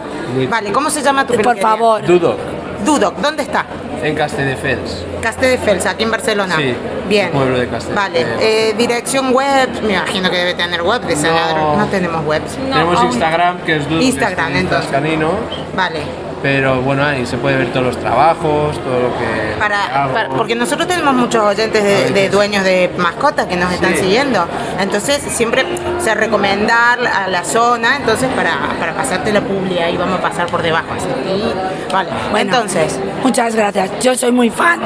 Vale, 0.49 0.73
¿cómo 0.73 0.91
se 0.91 1.03
llama 1.03 1.23
tu 1.27 1.35
por 1.35 1.43
peluquería? 1.43 1.63
favor. 1.63 2.05
Dudo. 2.07 2.37
Dudoc, 2.85 3.17
¿dónde 3.19 3.43
está? 3.43 3.65
En 4.03 4.15
Castelldefels. 4.15 5.05
Castelldefels, 5.23 5.87
aquí 5.87 6.03
en 6.05 6.11
Barcelona. 6.11 6.57
Sí, 6.57 6.75
Bien. 7.09 7.31
pueblo 7.31 7.59
de 7.59 7.69
Castelldefels. 7.69 7.95
Vale, 7.95 8.27
eh, 8.41 8.75
dirección 8.77 9.33
web, 9.33 9.69
me 9.83 9.95
imagino 9.95 10.31
que 10.31 10.37
debe 10.37 10.55
tener 10.55 10.83
web 10.83 11.01
de. 11.03 11.17
No. 11.17 11.77
No 11.77 11.87
tenemos 11.87 12.25
webs. 12.27 12.59
No, 12.59 12.71
Tenemos 12.77 13.05
Instagram, 13.05 13.59
que 13.61 13.77
es 13.77 13.89
Dudo. 13.89 14.01
Instagram, 14.03 14.57
entonces. 14.57 14.91
Canino. 14.91 15.31
Vale. 15.75 16.01
Pero 16.45 16.83
bueno, 16.83 17.03
ahí 17.07 17.25
se 17.25 17.39
puede 17.39 17.57
ver 17.57 17.73
todos 17.73 17.87
los 17.87 17.97
trabajos, 17.97 18.79
todo 18.85 19.01
lo 19.01 19.17
que 19.19 19.57
Para, 19.59 20.03
hago. 20.03 20.13
para- 20.13 20.29
porque 20.29 20.55
nosotros 20.55 20.87
tenemos 20.87 21.15
muchos 21.15 21.43
oyentes 21.43 21.83
de, 21.83 22.11
de 22.11 22.29
dueños 22.29 22.63
de 22.65 22.91
mascotas 22.99 23.47
que 23.47 23.57
nos 23.57 23.73
están 23.73 23.95
Sí. 23.95 24.01
siguiendo. 24.01 24.45
Entonces 24.79 25.23
siempre 25.27 25.65
se 26.01 26.15
recomendar 26.15 26.99
a 27.07 27.29
la 27.29 27.43
zona, 27.45 27.97
entonces 27.97 28.29
para, 28.37 28.59
para 28.79 28.93
pasarte 28.93 29.33
la 29.33 29.41
publi 29.41 29.79
ahí 29.79 29.97
vamos 29.97 30.19
a 30.19 30.23
pasar 30.23 30.47
por 30.49 30.61
debajo. 30.61 30.89
así. 30.95 31.07
Y- 31.27 31.91
vale, 31.91 32.11
Bueno, 32.31 32.53
entonces. 32.53 33.01
Muchas 33.23 33.55
gracias. 33.57 33.91
Yo 34.03 34.15
soy 34.15 34.31
muy 34.31 34.51
fan. 34.51 34.81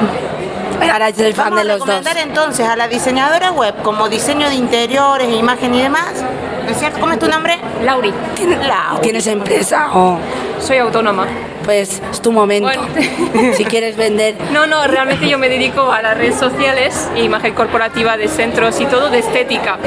Ahora 0.89 1.13
soy 1.13 1.33
fan 1.33 1.49
Vamos 1.49 1.55
de 1.57 1.61
a 1.61 1.63
los 1.75 1.79
dos. 1.79 1.87
recomendar 1.89 2.17
entonces 2.25 2.65
a 2.69 2.77
la 2.77 2.87
diseñadora 2.87 3.51
web 3.51 3.75
como 3.83 4.07
diseño 4.07 4.47
de 4.47 4.55
interiores, 4.55 5.27
imagen 5.29 5.75
y 5.75 5.81
demás. 5.81 6.23
¿No 6.63 6.71
es 6.71 6.77
cierto? 6.79 7.01
¿Cómo 7.01 7.11
es 7.11 7.19
tu 7.19 7.27
nombre? 7.27 7.59
Lauri. 7.83 8.13
Lauri. 8.47 9.01
¿Tienes 9.01 9.27
empresa 9.27 9.89
o...? 9.93 10.17
Soy 10.61 10.77
autónoma. 10.77 11.25
Pues 11.69 12.01
es 12.11 12.19
tu 12.23 12.31
momento. 12.31 12.67
Bueno. 12.67 13.53
si 13.55 13.63
quieres 13.63 13.95
vender... 13.95 14.33
No, 14.51 14.65
no, 14.65 14.87
realmente 14.87 15.29
yo 15.29 15.37
me 15.37 15.49
dedico 15.49 15.91
a 15.91 16.01
las 16.01 16.17
redes 16.17 16.33
sociales, 16.35 17.07
imagen 17.15 17.53
corporativa 17.53 18.17
de 18.17 18.27
centros 18.27 18.81
y 18.81 18.87
todo 18.87 19.11
de 19.11 19.19
estética. 19.19 19.77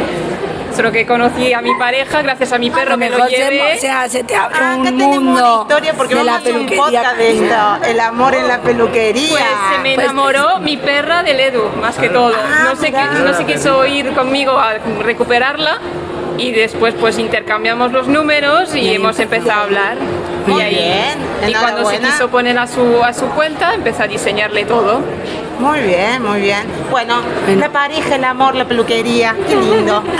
Solo 0.76 0.92
que 0.92 1.04
conocí 1.08 1.52
a 1.52 1.60
mi 1.60 1.74
pareja 1.74 2.22
gracias 2.22 2.52
a 2.52 2.58
mi 2.58 2.70
perro 2.70 2.96
que 2.98 3.10
lo 3.10 3.16
mejor 3.16 3.28
se- 3.30 3.36
llevé. 3.36 3.74
o 3.76 3.80
sea, 3.80 4.08
se 4.08 4.22
te 4.22 4.36
abre 4.36 4.58
Ah, 4.60 4.76
un 4.78 4.96
mundo 4.96 5.18
una 5.18 5.62
historia 5.62 5.92
porque 5.94 6.14
de 6.14 6.22
vamos 6.22 6.32
la 6.44 6.50
un 6.50 6.54
peluquería. 6.66 6.82
podcast 6.84 7.16
de 7.16 7.30
esto, 7.32 7.84
el 7.88 7.98
amor 8.00 8.34
en 8.36 8.46
la 8.46 8.60
peluquería. 8.60 9.28
Pues 9.28 9.42
se 9.72 9.78
me 9.82 9.94
Pues- 9.96 10.04
enamoró 10.06 10.58
mi 10.60 10.76
perra 10.76 11.24
del 11.24 11.40
Edu, 11.40 11.68
más 11.80 11.96
que 11.98 12.10
todo. 12.10 12.32
Ah, 12.32 12.62
No 12.62 12.80
qui- 12.80 13.24
no 13.24 13.34
se 13.34 13.44
quiso 13.44 13.84
ir 13.86 14.12
conmigo 14.12 14.56
a 14.56 14.74
recuperarla 15.02 15.78
y 16.38 16.52
después 16.52 16.94
pues 16.94 17.18
intercambiamos 17.18 17.90
los 17.90 18.06
números 18.06 18.72
y 18.76 18.94
hemos 18.94 19.18
empezado 19.18 19.50
a 19.50 19.62
hablar. 19.64 19.96
Muy 20.46 20.60
y 20.60 20.64
ahí, 20.64 20.74
bien, 20.74 21.50
y 21.50 21.54
cuando 21.54 21.88
se 21.88 21.98
quiso 21.98 22.28
poner 22.28 22.58
a 22.58 22.66
su, 22.66 23.02
a 23.02 23.12
su 23.12 23.26
cuenta, 23.26 23.74
empecé 23.74 24.02
a 24.02 24.08
diseñarle 24.08 24.64
todo. 24.64 25.00
Muy 25.58 25.80
bien, 25.80 26.22
muy 26.22 26.40
bien. 26.40 26.66
Bueno, 26.90 27.20
la 27.56 27.68
pareja, 27.70 28.16
el 28.16 28.24
amor, 28.24 28.54
la 28.54 28.64
peluquería, 28.64 29.36
qué 29.48 29.56
lindo. 29.56 30.02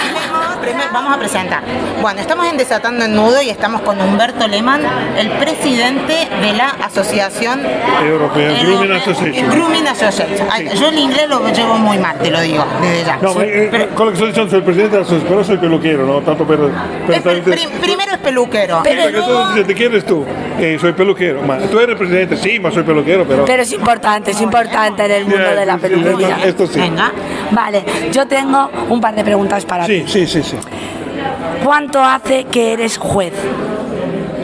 Vamos 0.93 1.15
a 1.15 1.19
presentar. 1.19 1.63
Bueno, 2.01 2.21
estamos 2.21 2.47
en 2.47 2.57
Desatando 2.57 3.05
el 3.05 3.15
Nudo 3.15 3.41
y 3.43 3.51
estamos 3.51 3.81
con 3.83 4.01
Humberto 4.01 4.47
Lehmann, 4.47 4.83
el 5.19 5.31
presidente 5.33 6.29
de 6.41 6.53
la 6.53 6.69
Asociación 6.85 7.61
Europea, 8.05 8.63
Grooming 8.63 8.93
Association. 8.93 9.51
Grooming 9.51 9.87
Association. 9.89 10.49
Ay, 10.51 10.69
Yo 10.79 10.89
el 10.89 10.99
inglés 10.99 11.29
lo 11.29 11.47
llevo 11.53 11.79
muy 11.79 11.99
mal, 11.99 12.17
te 12.19 12.31
lo 12.31 12.41
digo, 12.41 12.65
desde 12.81 13.05
ya. 13.05 13.19
No, 13.21 13.35
ma 13.35 13.43
eh, 13.45 13.69
Pero- 13.71 14.11
che 14.11 14.17
sto 14.17 14.27
dicendo 14.27 14.49
sono 14.51 14.59
il 14.59 14.65
presidente 14.65 14.97
della 14.97 15.07
società, 15.09 15.29
però 15.29 15.43
sono 15.43 15.59
peluquero, 15.61 16.05
no? 16.07 16.21
Tanto 16.21 16.45
per... 16.45 16.59
per 17.07 17.17
es- 17.17 17.41
pri- 17.43 17.69
primero 17.81 18.13
es 18.13 18.19
peluquero. 18.19 18.83
Tu 18.83 19.55
se 19.55 19.65
te 19.65 19.75
quieres 19.75 20.05
tú, 20.05 20.25
eh, 20.59 20.77
soy 20.81 20.93
peluquero, 20.93 21.41
ma 21.43 21.57
tú 21.59 21.79
eres 21.79 21.97
presidente, 21.97 22.37
sí, 22.37 22.59
ma 22.61 22.71
soy 22.71 22.83
peluquero, 22.83 23.25
pero... 23.27 23.45
Pero 23.45 23.63
es 23.63 23.73
importante, 23.73 24.31
es 24.33 24.41
importante 24.41 25.05
en 25.07 25.11
el 25.11 25.25
mundo 25.25 25.39
de 25.55 25.67
la 25.67 25.75
sí, 25.75 25.81
sí, 25.83 25.89
peluquería. 25.89 26.37
esto- 26.45 26.65
esto 26.65 26.67
sí. 26.67 26.81
Venga. 26.81 27.13
Vale, 27.51 27.85
yo 28.13 28.27
tengo 28.27 28.71
un 28.89 29.01
par 29.01 29.15
de 29.15 29.25
preguntas 29.25 29.65
para 29.65 29.85
Sí, 29.87 30.03
ti. 30.07 30.27
sì, 30.27 30.27
sì, 30.27 30.43
sì. 30.61 31.65
¿Cuánto 31.65 32.03
hace 32.03 32.45
que 32.45 32.73
eres 32.73 32.99
juez? 32.99 33.33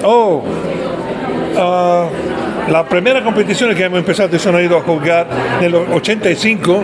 Oh, 0.05 0.43
ah, 1.57 2.07
la 2.69 2.85
primera 2.85 3.23
competizione 3.23 3.73
che 3.75 3.85
abbiamo 3.85 3.97
empezado 3.99 4.39
sono 4.39 4.61
ido 4.61 4.77
a 4.77 4.83
jugar 4.83 5.27
nell'85, 5.61 6.83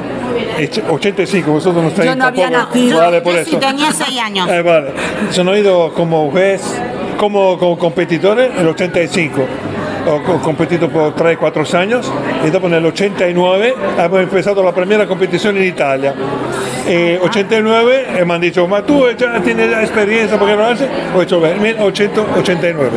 e 0.58 0.66
c- 0.72 0.82
85, 0.88 1.50
vosotros 1.52 1.82
no 1.82 1.88
estáis 1.90 2.08
Yo 2.10 2.16
no 2.16 2.24
había 2.26 2.50
nacido. 2.50 2.98
Vale, 2.98 3.20
por 3.20 3.34
Yo 3.34 3.40
eso. 3.40 3.50
sí 3.50 3.56
tenía 3.56 3.92
seis 3.92 4.18
años. 4.20 4.48
Eh, 4.48 4.62
vale. 4.62 4.92
Sono 5.30 5.56
ido 5.56 5.92
como 5.94 6.30
juez, 6.30 6.62
como, 7.18 7.56
como 7.58 7.78
competitore 7.78 8.50
nell'85. 8.50 9.30
Ho 10.06 10.22
co- 10.22 10.38
competito 10.42 10.88
por 10.90 11.14
3-4 11.14 11.74
años 11.74 12.10
y 12.46 12.50
dopo 12.50 12.68
nell'89 12.68 13.74
abbiamo 13.96 14.18
empezado 14.18 14.62
la 14.62 14.72
primera 14.72 15.06
competición 15.06 15.56
en 15.56 15.64
Italia. 15.64 16.14
E 16.86 17.18
89 17.22 18.06
e 18.18 18.24
mi 18.24 18.30
hanno 18.32 18.38
detto, 18.40 18.66
ma 18.66 18.82
tu 18.82 19.06
già 19.16 19.40
tienes 19.40 19.70
ya 19.70 19.80
experiencia 19.80 20.36
porque 20.36 20.54
lo 20.54 20.66
haces? 20.66 20.88
Ho 21.14 21.22
hecho 21.22 21.40
1889. 21.40 22.90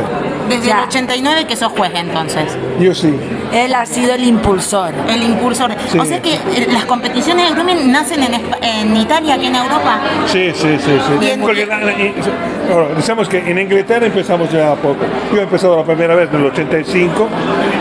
Desde 0.48 0.70
el 0.70 0.78
89 0.78 1.46
que 1.46 1.56
sos 1.56 1.72
juez 1.72 1.90
entonces. 1.94 2.56
Io 2.80 2.94
sì. 2.94 3.14
Él 3.52 3.74
ha 3.74 3.86
sido 3.86 4.12
el 4.14 4.24
impulsor. 4.24 4.92
El 5.08 5.22
impulsor. 5.22 5.70
Sí. 5.90 5.98
O 5.98 6.04
sea 6.04 6.20
que 6.20 6.34
eh, 6.34 6.66
las 6.70 6.84
competiciones 6.84 7.48
de 7.48 7.54
grooming 7.54 7.90
nacen 7.90 8.22
en, 8.22 8.34
en 8.62 8.96
Italia, 8.96 9.34
aquí 9.34 9.46
en 9.46 9.56
Europa. 9.56 10.00
Sì, 10.26 10.52
sì, 10.54 10.76
sì, 10.78 10.98
sì. 11.06 11.16
Bien. 11.18 11.40
Porque 11.40 11.64
la- 11.64 11.78
la- 11.82 11.92
i- 11.92 12.14
allora, 12.70 12.94
diciamo 12.94 13.22
che 13.22 13.38
in 13.46 13.56
Inghilterra 13.58 14.04
empezamos 14.06 14.50
ya 14.50 14.74
poco. 14.74 15.04
Yo 15.32 15.38
he 15.40 15.42
empezado 15.44 15.76
la 15.76 15.82
primera 15.84 16.14
vez 16.14 16.30
nell'85 16.30 17.26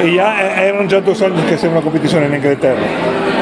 y 0.05 0.15
ya 0.15 0.41
eh, 0.41 0.67
eran 0.69 0.87
ya 0.87 1.01
dos 1.01 1.21
años 1.21 1.41
que 1.47 1.55
hacía 1.55 1.69
una 1.69 1.81
competición 1.81 2.23
en 2.23 2.33
Inglaterra. 2.35 2.79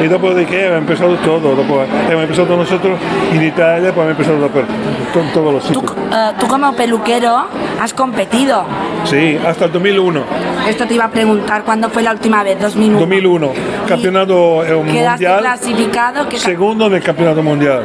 Y 0.04 0.08
después 0.08 0.36
de 0.36 0.46
que 0.46 0.66
hemos 0.66 0.80
empezado 0.80 1.16
todo, 1.18 1.56
después 1.56 1.88
hemos 2.10 2.24
empezado 2.24 2.58
nosotros 2.58 3.00
en 3.34 3.44
Italia, 3.44 3.92
pues 3.94 4.08
hemos 4.08 4.20
empezado 4.20 4.48
por 4.50 4.66
con 5.14 5.28
todos 5.34 5.54
los 5.54 5.64
Tú, 5.64 5.80
sitios. 5.80 5.94
eh, 6.14 6.32
tú 6.40 6.48
como 6.48 6.74
peluquero 6.76 7.46
has 7.82 7.94
competido. 7.94 8.64
Sí, 9.06 9.38
hasta 9.46 9.66
el 9.66 9.72
2001. 9.72 10.22
Esto 10.68 10.86
te 10.86 10.96
iba 10.96 11.06
a 11.06 11.10
preguntar, 11.12 11.64
¿cuándo 11.64 11.90
fue 11.90 12.04
la 12.04 12.12
última 12.12 12.44
vez? 12.44 12.60
2001. 12.60 13.00
2001, 13.00 13.52
campeonato 13.88 14.64
eh, 14.64 14.68
¿Quedaste 14.92 15.26
mundial, 15.26 15.40
clasificado? 15.40 16.28
¿Qué 16.28 16.40
segundo 16.40 16.90
del 16.90 17.02
campeonato 17.02 17.42
mundial. 17.42 17.84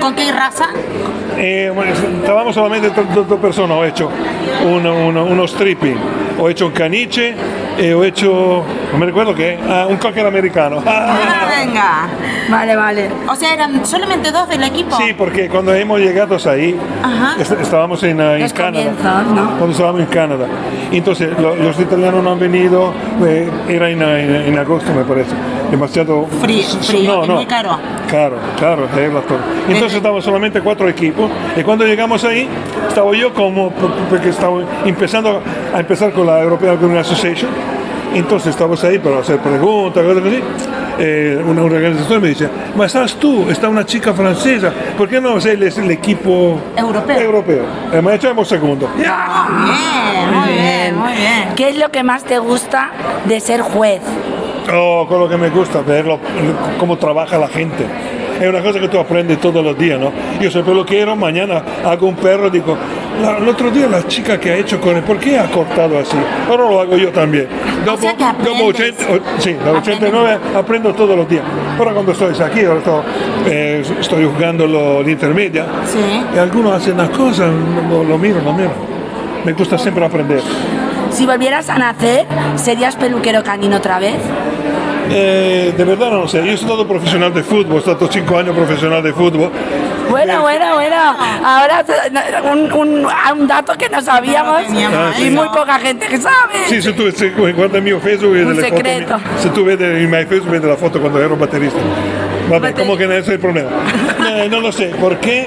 ¿Con 0.00 0.14
qué 0.14 0.32
raza? 0.32 0.66
Eh, 1.36 1.70
bueno, 1.74 1.92
estábamos 1.92 2.54
solamente 2.54 2.90
dos, 2.90 3.14
dos- 3.14 3.28
dos 3.28 3.38
personas, 3.40 3.76
ho 3.76 3.84
hecho 3.84 4.10
uno, 4.64 5.06
uno, 5.06 5.24
uno 5.24 5.46
stripping, 5.46 5.96
ho 6.38 6.48
hecho 6.48 6.66
un 6.66 6.72
caniche 6.72 7.34
e 7.76 7.92
ho 7.92 8.02
hecho, 8.02 8.64
non 8.90 8.98
mi 9.00 9.04
ricordo 9.06 9.34
che, 9.34 9.58
ah, 9.68 9.86
un 9.86 9.98
cocker 9.98 10.24
americano. 10.24 10.82
Ah, 10.86 11.46
venga. 11.58 12.08
Vale, 12.48 12.74
vale. 12.76 13.10
O 13.26 13.34
sea, 13.34 13.52
eran 13.52 13.84
solamente 13.84 14.30
dos 14.30 14.48
del 14.48 14.62
equipo. 14.62 14.96
Sí, 14.96 15.12
porque 15.12 15.48
cuando 15.48 15.74
hemos 15.74 15.98
llegado 16.00 16.36
ahí, 16.48 16.74
Ajá. 17.02 17.34
est- 17.40 17.60
estábamos 17.60 18.02
en, 18.04 18.20
eh, 18.20 18.38
en 18.44 18.50
Canadá. 18.50 19.24
¿no? 19.34 19.46
Cuando 19.58 19.72
estábamos 19.72 20.00
en 20.00 20.06
Canadá. 20.06 20.46
Entonces, 20.92 21.30
lo- 21.38 21.56
los 21.56 21.78
italianos 21.78 22.22
no 22.22 22.30
han 22.32 22.38
venido, 22.38 22.94
eh, 23.26 23.50
era 23.68 23.90
en, 23.90 24.00
en- 24.00 24.34
en 24.46 24.58
agosto, 24.58 24.90
me 24.94 25.02
parece. 25.02 25.32
Demasiado 25.70 26.26
Frío, 26.40 26.64
frío, 26.82 27.12
no, 27.12 27.26
no. 27.26 27.34
muy 27.34 27.46
caro. 27.46 27.78
Caro, 28.10 28.36
caro, 28.58 28.84
es. 28.84 29.10
Entonces 29.68 29.94
estábamos 29.96 30.24
solamente 30.24 30.60
cuatro 30.60 30.88
equipos 30.88 31.30
y 31.56 31.62
cuando 31.62 31.84
llegamos 31.84 32.22
ahí 32.24 32.48
estaba 32.88 33.14
yo 33.16 33.34
como 33.34 33.70
porque 34.08 34.28
estaba 34.28 34.60
empezando 34.84 35.42
a 35.74 35.80
empezar 35.80 36.12
con 36.12 36.26
la 36.26 36.40
European 36.42 36.76
Grooming 36.78 36.98
Association. 36.98 37.50
Entonces 38.14 38.50
estábamos 38.50 38.82
ahí 38.84 38.98
para 38.98 39.18
hacer 39.18 39.38
preguntas, 39.40 40.04
cosas 40.04 40.24
así. 40.24 40.42
Eh, 40.98 41.42
una 41.46 41.62
organización 41.62 42.22
me 42.22 42.28
dice, 42.28 42.48
ma 42.74 42.86
estás 42.86 43.16
tú, 43.16 43.50
está 43.50 43.68
una 43.68 43.84
chica 43.84 44.14
francesa, 44.14 44.72
¿por 44.96 45.08
qué 45.08 45.20
no 45.20 45.36
eres 45.36 45.76
el 45.76 45.90
equipo 45.90 46.58
Europeo. 46.74 47.20
europeo? 47.20 47.64
Eh, 47.92 48.00
ma 48.00 48.14
echamos 48.14 48.48
segundo. 48.48 48.88
Bien, 48.96 49.10
muy 50.32 50.52
bien, 50.54 50.96
muy 50.96 51.12
bien. 51.12 51.48
¿Qué 51.54 51.68
es 51.68 51.76
lo 51.76 51.90
que 51.90 52.02
más 52.02 52.24
te 52.24 52.38
gusta 52.38 52.90
de 53.26 53.40
ser 53.40 53.60
juez? 53.60 54.00
Oh, 54.72 55.06
con 55.08 55.20
lo 55.20 55.28
que 55.28 55.36
me 55.36 55.48
gusta, 55.50 55.80
verlo, 55.80 56.18
cómo 56.78 56.96
trabaja 56.96 57.38
la 57.38 57.48
gente. 57.48 57.84
Es 58.40 58.46
una 58.48 58.60
cosa 58.60 58.78
que 58.80 58.88
tú 58.88 58.98
aprendes 58.98 59.40
todos 59.40 59.64
los 59.64 59.78
días, 59.78 59.98
¿no? 59.98 60.12
Yo 60.40 60.50
soy 60.50 60.62
peluquero, 60.62 61.16
mañana 61.16 61.62
hago 61.84 62.06
un 62.08 62.16
perro, 62.16 62.50
digo, 62.50 62.76
la- 63.22 63.38
el 63.38 63.48
otro 63.48 63.70
día 63.70 63.86
la 63.86 64.06
chica 64.06 64.38
que 64.38 64.50
ha 64.52 64.56
hecho 64.56 64.78
con 64.80 64.94
él, 64.96 65.02
¿por 65.04 65.16
qué 65.18 65.38
ha 65.38 65.50
cortado 65.50 65.98
así? 65.98 66.16
Ahora 66.50 66.64
lo 66.68 66.80
hago 66.80 66.96
yo 66.98 67.08
también. 67.10 67.48
Dopo, 67.86 67.98
sea 68.02 68.14
que 68.14 68.24
aprendes. 68.24 68.58
dopo 68.58 68.68
80, 68.68 69.04
o- 69.14 69.40
sí, 69.40 69.54
da 69.54 69.72
89 69.72 70.38
aprendo 70.54 70.92
todos 70.92 71.16
los 71.16 71.26
días. 71.28 71.44
Ahora 71.78 71.92
cuando 71.92 72.12
estoy 72.12 72.34
aquí, 72.44 72.64
ahora 72.64 72.78
estoy, 72.80 73.00
eh, 73.46 73.82
estoy 74.00 74.24
jugando 74.26 74.66
lo, 74.66 75.02
l'intermedia, 75.02 75.64
Sí. 75.86 75.98
y 76.34 76.38
algunos 76.38 76.74
hacen 76.74 76.94
una 76.94 77.08
cosa, 77.10 77.46
lo, 77.88 78.04
lo 78.04 78.18
miro, 78.18 78.40
lo 78.44 78.52
miro. 78.52 78.70
Me 79.46 79.52
gusta 79.52 79.78
siempre 79.78 80.04
aprender. 80.04 80.40
Si 81.16 81.24
volvieras 81.24 81.70
a 81.70 81.78
nacer, 81.78 82.26
¿serías 82.56 82.94
peluquero 82.96 83.42
canino 83.42 83.76
otra 83.78 83.98
vez? 83.98 84.16
Eh, 85.08 85.72
de 85.76 85.84
verdad 85.84 86.10
no 86.10 86.20
lo 86.22 86.28
sé, 86.28 86.44
yo 86.44 86.52
he 86.52 86.56
sido 86.56 86.86
profesional 86.86 87.32
de 87.32 87.42
fútbol, 87.42 87.76
he 87.76 87.78
estado 87.78 88.08
cinco 88.10 88.36
años 88.38 88.54
profesional 88.56 89.02
de 89.02 89.12
fútbol. 89.12 89.50
Bueno, 90.10 90.42
bueno, 90.42 90.74
bueno. 90.74 90.96
Ahora 91.44 91.84
un, 92.52 92.72
un- 92.72 93.06
un 93.40 93.46
dato 93.46 93.72
que 93.78 93.88
no 93.88 94.00
sabíamos 94.02 94.66
teníamos 94.66 95.18
y 95.20 95.30
muy 95.30 95.48
poca 95.48 95.78
gente 95.78 96.06
que 96.06 96.18
sabe. 96.18 96.54
Tu 96.96 97.10
se, 97.12 97.30
guarda 97.30 97.78
il 97.78 97.84
mio 97.84 97.98
Facebook 98.00 98.32
Un 98.32 98.56
le 98.56 98.62
foto 98.62 98.76
segreto. 98.76 99.18
mie. 99.18 99.38
se 99.42 99.48
tu 99.50 99.64
vedi 99.64 99.84
il 99.84 100.08
mio 100.08 100.26
Facebook 100.28 100.50
vedi 100.50 100.66
la 100.66 100.76
foto 100.76 101.00
quando 101.00 101.20
ero 101.22 101.36
batterista. 101.36 101.78
Vabbè, 102.50 102.74
como 102.74 102.96
que 102.96 103.06
no 103.06 103.14
es 103.14 103.28
el 103.28 103.38
problema. 103.40 103.70
Eh, 104.28 104.48
no 104.50 104.60
lo 104.60 104.72
sé, 104.72 104.86
¿por 105.00 105.16
qué? 105.18 105.46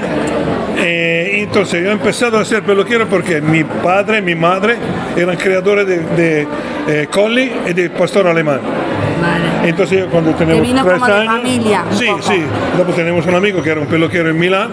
Eh, 0.82 1.42
entonces 1.44 1.84
yo 1.84 1.90
he 1.90 1.94
empezado 1.94 2.38
a 2.40 2.46
ser 2.46 2.64
peluquero 2.64 3.08
porque 3.08 3.42
mi 3.42 3.64
padre 3.64 4.22
mi 4.22 4.36
madre 4.36 4.76
eran 5.18 5.36
creadores 5.36 5.86
de, 5.88 6.00
de 6.16 6.48
eh, 6.88 7.08
collie 7.12 7.52
y 7.70 7.74
de 7.74 7.90
pastor 7.90 8.28
alemán. 8.28 8.60
Entonces 9.66 10.00
yo 10.00 10.10
cuando 10.10 10.32
teníamos 10.34 10.66
vino 10.66 10.82
tres 10.84 10.94
como 10.94 11.06
de 11.08 11.14
años, 11.14 11.34
familia, 11.36 11.84
un 11.92 11.98
sí, 11.98 12.06
poco. 12.08 12.22
sí. 12.22 12.42
Dopo 12.78 12.94
tenemos 12.94 13.26
un 13.26 13.36
amigo 13.36 13.62
que 13.62 13.70
era 13.72 13.82
un 13.82 13.88
peluquero 13.88 14.30
en 14.30 14.40
Milán 14.40 14.70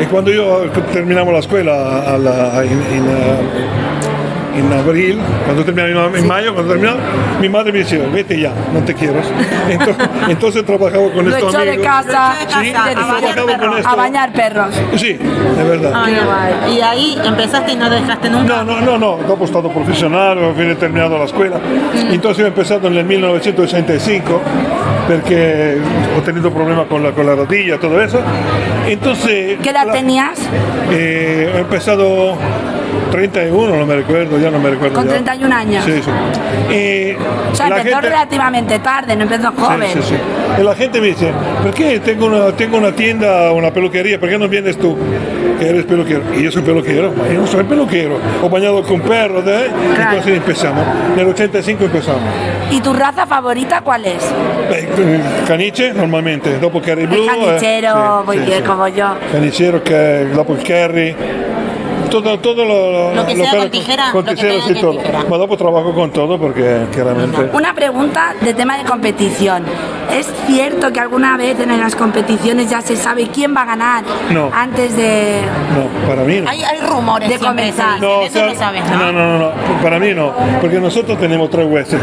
y 0.00 0.04
cuando 0.04 0.30
yo 0.30 0.66
terminamos 0.92 1.32
la 1.32 1.40
escuela 1.40 2.00
a 2.02 2.18
la- 2.18 2.62
in, 2.64 2.72
eh, 2.72 4.09
en 4.56 4.72
abril, 4.72 5.18
cuando 5.44 5.64
terminaba 5.64 6.10
en 6.16 6.26
mayo, 6.26 6.54
cuando 6.54 6.72
terminaba, 6.72 6.98
mi 7.40 7.48
madre 7.48 7.72
me 7.72 7.78
decía, 7.78 8.00
vete 8.12 8.40
ya, 8.40 8.52
no 8.72 8.80
te 8.80 8.94
quiero. 8.94 9.20
Entonces, 9.68 10.08
entonces 10.28 10.64
trabajaba 10.64 11.10
con 11.12 11.28
Lo 11.28 11.36
estos 11.36 11.54
echó 11.54 11.64
de 11.64 11.78
casa, 11.80 12.32
Sí, 12.48 12.72
con 12.72 13.76
esto. 13.76 13.88
a 13.88 13.94
bañar 13.94 14.32
perros. 14.32 14.74
Sí, 14.96 15.12
de 15.14 15.64
verdad. 15.64 15.92
Ay, 15.94 16.16
Y 16.76 16.80
ahí 16.80 17.18
empezaste 17.24 17.72
y 17.72 17.76
no 17.76 17.88
dejaste 17.88 18.30
nunca. 18.30 18.62
No, 18.64 18.80
no, 18.80 18.80
no, 18.80 18.98
no, 18.98 19.16
dopo 19.26 19.46
stato 19.46 19.68
professionale, 19.70 20.44
ho 20.44 20.54
fine 20.54 20.74
terminato 20.74 21.18
la 21.18 21.28
scuola. 21.28 21.58
Entonces 22.10 22.44
ho 22.44 22.48
iniziato 22.48 22.90
nel 22.90 23.04
1965 23.04 24.40
perché 25.08 25.78
ho 26.16 26.20
tenido 26.22 26.50
problemas 26.52 26.86
con 26.86 27.02
la, 27.02 27.12
con 27.12 27.26
la 27.26 27.34
rodilla, 27.34 27.78
todo 27.78 28.00
eso. 28.00 28.20
Entonces, 28.86 29.58
¿Qué 29.62 29.70
edad 29.70 29.90
tenías? 29.92 30.38
eh, 30.90 31.52
he 31.54 31.58
empezado 31.58 32.36
31, 33.10 33.76
no 33.76 33.86
me 33.86 33.96
recuerdo, 33.96 34.38
ya 34.38 34.50
no 34.50 34.58
me 34.58 34.70
recuerdo. 34.70 34.94
Con 34.94 35.04
ya. 35.06 35.10
31 35.14 35.52
años. 35.54 35.84
Sí, 35.84 36.00
sí. 36.02 36.10
Y 36.74 37.12
O 37.52 37.54
sea, 37.54 37.66
empezó 37.68 37.96
gente- 37.96 38.08
relativamente 38.08 38.78
tarde, 38.78 39.16
no 39.16 39.22
empezó 39.24 39.52
joven. 39.52 39.88
Sí, 39.92 39.98
sí, 40.02 40.08
sí. 40.10 40.60
Y 40.60 40.64
la 40.64 40.74
gente 40.74 41.00
me 41.00 41.08
dice, 41.08 41.32
¿perché 41.62 42.00
tengo 42.00 42.26
una, 42.26 42.52
tengo 42.52 42.78
una 42.78 42.92
tienda, 42.92 43.52
una 43.52 43.70
peluquería, 43.72 44.18
¿por 44.20 44.28
qué 44.28 44.38
no 44.38 44.48
vienes 44.48 44.78
tú? 44.78 44.96
Que 45.58 45.68
eres 45.68 45.84
peluquero. 45.84 46.22
Y 46.36 46.42
yo 46.44 46.50
soy 46.52 46.62
peluquero, 46.62 47.12
yo 47.32 47.40
no 47.40 47.46
soy 47.46 47.64
peluquero. 47.64 48.18
Ho 48.42 48.48
bañado 48.48 48.82
con 48.82 49.00
perros, 49.00 49.44
¿eh? 49.46 49.68
Entonces 49.98 50.36
empezamos. 50.38 50.84
Nel 51.16 51.26
85 51.28 51.84
empezamos. 51.84 52.22
¿Y 52.70 52.80
tu 52.80 52.92
raza 52.92 53.26
favorita 53.26 53.80
cuál 53.82 54.06
es? 54.06 54.22
Beh, 54.70 54.88
caniche 55.46 55.92
normalmente, 55.92 56.58
dopo 56.58 56.80
Kerry 56.80 57.06
Blue. 57.06 57.22
El 57.22 57.26
canichero, 57.26 58.20
eh, 58.20 58.26
muy 58.26 58.38
bien, 58.38 58.64
como 58.64 58.88
yo. 58.88 59.14
Canichero, 59.32 59.82
che, 59.82 60.26
dopo 60.26 60.56
Kerry. 60.56 61.14
Todo, 62.10 62.38
todo 62.40 62.64
lo, 62.64 63.14
Lo 63.14 63.26
que 63.26 63.36
sea 63.36 63.48
pero 63.50 63.62
con 63.62 63.70
tijera, 63.70 64.10
Con 64.12 64.24
lo 64.24 64.30
que 64.30 64.34
tijera, 64.36 64.52
tenga 64.54 64.66
sí, 64.66 64.74
que 64.74 64.80
todo. 64.80 64.92
tijera. 64.92 65.24
Ma 65.28 65.36
dopo 65.38 65.56
trabajo 65.56 65.94
con 65.94 66.10
todo 66.10 66.38
porque 66.38 66.86
chiaramente... 66.92 67.50
Una 67.52 67.74
pregunta 67.74 68.34
de 68.40 68.54
tema 68.54 68.76
de 68.76 68.84
competición. 68.84 69.64
¿Es 70.12 70.26
cierto 70.46 70.92
que 70.92 71.00
alguna 71.00 71.36
vez 71.36 71.58
en 71.60 71.78
las 71.78 71.94
competiciones 71.94 72.68
ya 72.68 72.80
se 72.80 72.96
sabe 72.96 73.28
quién 73.28 73.54
va 73.56 73.62
a 73.62 73.66
ganar 73.66 74.04
No. 74.30 74.50
antes 74.52 74.96
de, 74.96 75.40
No, 75.74 76.08
para 76.08 76.24
mí 76.24 76.40
no. 76.40 76.50
Hay, 76.50 76.62
hay 76.62 76.80
rumores 76.80 77.28
de 77.28 77.38
comenzar? 77.38 78.00
No, 78.00 78.18
o 78.18 78.22
eso 78.22 78.32
sea, 78.34 78.46
lo 78.46 78.54
sabes, 78.54 78.82
¿no? 78.90 78.96
no, 78.96 79.12
no, 79.12 79.38
no, 79.38 79.50
para 79.82 79.98
mí 79.98 80.12
no, 80.14 80.32
porque 80.60 80.80
nosotros 80.80 81.18
tenemos 81.18 81.48
tres 81.50 81.66
jueces, 81.68 82.00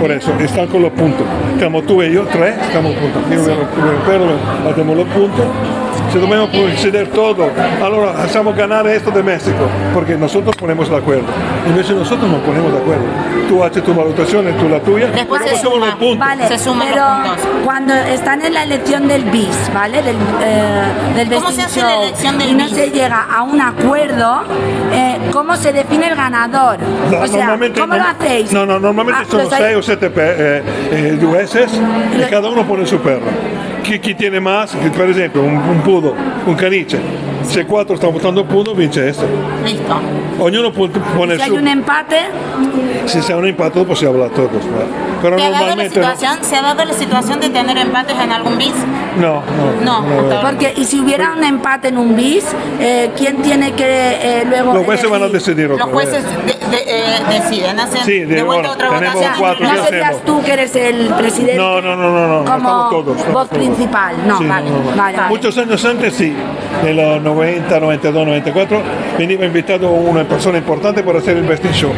por 0.00 0.10
eso, 0.10 0.32
están 0.40 0.66
con 0.68 0.82
los 0.82 0.92
puntos. 0.92 1.26
Estamos 1.54 1.84
tú 1.86 2.02
y 2.02 2.12
yo, 2.12 2.24
tres, 2.32 2.54
estamos 2.62 2.94
juntos. 2.96 3.22
Vero, 3.28 3.68
pero 4.06 4.70
hacemos 4.70 4.96
los 4.96 5.06
puntos. 5.08 5.44
Se 6.12 6.18
dobbiamo 6.18 6.48
conceder 6.50 7.08
todo, 7.08 7.48
allora 7.82 8.22
hacemos 8.22 8.54
ganar 8.56 8.86
esto 8.86 9.10
de 9.10 9.22
México, 9.22 9.66
porque 9.92 10.16
nosotros 10.16 10.54
ponemos 10.56 10.88
de 10.88 10.96
acuerdo. 10.96 11.24
Invece 11.66 11.92
nosotros 11.92 12.30
no 12.30 12.38
ponemos 12.38 12.72
de 12.72 12.78
acuerdo. 12.78 13.02
Tú 13.48 13.62
haces 13.64 13.82
tu 13.82 13.92
valutación, 13.94 14.46
tú 14.58 14.68
la 14.68 14.80
tuya, 14.80 15.08
Después 15.08 15.42
pero 15.44 15.56
se 15.56 15.64
ponemos 15.64 15.74
suma. 15.74 15.86
los 15.86 15.94
puntos. 15.96 16.18
Vale, 16.18 16.48
Se 16.48 16.58
suman 16.58 16.88
pero 16.88 17.04
los 17.04 17.28
puntos. 17.38 17.46
cuando 17.64 17.94
están 17.94 18.42
en 18.42 18.54
la 18.54 18.62
elección 18.62 19.08
del 19.08 19.24
BIS, 19.24 19.70
¿vale? 19.74 20.02
Del, 20.02 20.16
eh, 20.42 20.82
del 21.16 21.32
¿Cómo 21.32 21.50
se 21.50 21.62
hace 21.62 21.82
la 21.82 22.02
elección 22.04 22.38
del 22.38 22.50
y 22.50 22.54
no 22.54 22.64
BIS? 22.66 22.74
se 22.76 22.90
llega 22.90 23.26
a 23.32 23.42
un 23.42 23.60
acuerdo, 23.60 24.42
eh, 24.92 25.18
¿cómo 25.32 25.56
se 25.56 25.72
define 25.72 26.08
el 26.08 26.14
ganador? 26.16 26.78
No, 27.10 27.18
o 27.20 27.26
sea, 27.26 27.36
normalmente, 27.38 27.80
¿cómo 27.80 27.94
lo 27.96 28.02
no- 28.02 28.08
hacéis? 28.08 28.52
No, 28.52 28.64
no, 28.66 28.78
normalmente 28.78 29.22
Ah, 29.22 29.26
sono 29.30 29.42
los 29.44 29.52
hay- 29.52 29.62
6 29.64 29.76
o 29.76 29.82
7 29.82 30.12
eh, 30.16 30.62
eh, 30.92 31.18
jueces 31.20 31.70
y 32.16 32.30
cada 32.30 32.48
uno 32.48 32.62
pone 32.64 32.86
su 32.86 32.98
perro. 33.00 33.26
chi, 33.84 34.00
chi 34.00 34.14
tiene 34.14 34.40
más, 34.40 34.74
per 34.74 35.08
esempio 35.10 35.42
un, 35.42 35.56
un 35.56 35.80
pudo, 35.82 36.14
un 36.46 36.54
canice, 36.54 36.98
C4, 37.44 37.94
estamos 37.94 38.14
votando 38.14 38.44
punto, 38.44 38.74
vince 38.74 39.08
esto. 39.08 39.24
Listo. 39.64 39.94
Ognuno 40.38 40.70
può 40.72 40.88
pone 40.88 41.34
il 41.34 41.40
Si 41.40 41.50
hay 41.50 41.56
un 41.56 41.68
empate, 41.68 42.16
Se 43.06 43.20
c'è 43.20 43.34
un 43.34 43.46
empate, 43.46 43.84
pues 43.84 43.84
impatto 43.84 43.84
possiamo 43.86 44.14
hablar 44.14 44.30
todos. 44.30 44.50
¿Te 45.36 45.42
ha 45.44 45.50
dado 45.50 45.76
la 45.76 45.84
situación? 45.88 46.38
¿Se 46.42 46.56
ha 46.56 46.62
dado 46.62 46.84
la 46.84 46.92
situación 46.92 47.40
de 47.40 47.50
tener 47.50 47.76
empates 47.78 48.16
en 48.18 48.32
algún 48.32 48.58
bis? 48.58 48.72
No, 49.18 49.42
no. 49.84 50.02
No, 50.02 50.40
porque 50.42 50.74
y 50.76 50.84
si 50.84 51.00
hubiera 51.00 51.28
pues 51.28 51.38
un 51.38 51.44
empate 51.44 51.88
en 51.88 51.98
un 51.98 52.16
bis, 52.16 52.44
eh, 52.80 53.10
¿quién 53.16 53.40
tiene 53.42 53.72
que 53.72 53.84
eh, 53.86 54.44
luego... 54.48 54.74
Los 54.74 54.84
jueces 54.84 55.08
van 55.08 55.22
a 55.22 55.28
decidir 55.28 55.70
otra 55.70 55.84
Los 55.86 55.94
jueces 55.94 56.24
vez. 56.24 56.58
de- 56.60 56.76
de- 56.76 56.84
eh, 56.86 57.22
deciden, 57.30 57.78
hacen 57.78 58.04
Sí, 58.04 58.20
de- 58.20 58.26
de 58.26 58.42
vuelta 58.42 58.68
bueno, 58.68 58.72
otra 58.72 58.90
votación. 58.90 59.32
cuatro, 59.38 59.66
No 59.72 59.84
serías 59.84 60.24
tú 60.24 60.42
que 60.42 60.52
eres 60.52 60.74
el 60.76 61.06
presidente 61.16 61.56
No, 61.56 61.80
no, 61.80 61.94
no, 61.96 62.10
no, 62.10 62.42
no, 62.42 62.50
como 62.50 62.88
todos. 62.90 63.16
voz 63.16 63.48
todos. 63.48 63.48
principal. 63.48 64.16
No, 64.26 64.38
Sí, 64.38 64.44
vale, 64.46 64.70
no, 64.70 64.78
no, 64.78 64.90
no. 64.90 64.96
vale, 64.96 65.16
vale. 65.16 65.28
Muchos 65.28 65.56
años 65.58 65.84
antes 65.84 66.14
sí, 66.14 66.34
en 66.82 66.96
los 66.96 67.22
90, 67.22 67.80
92, 67.80 68.26
94, 68.26 68.82
veniva 69.18 69.44
invitado 69.46 69.90
una 69.90 70.24
persona 70.24 70.58
importante 70.58 71.02
para 71.02 71.18
hacer 71.18 71.36
el 71.36 71.44
Best 71.44 71.64
in 71.64 71.72
Show. 71.72 71.92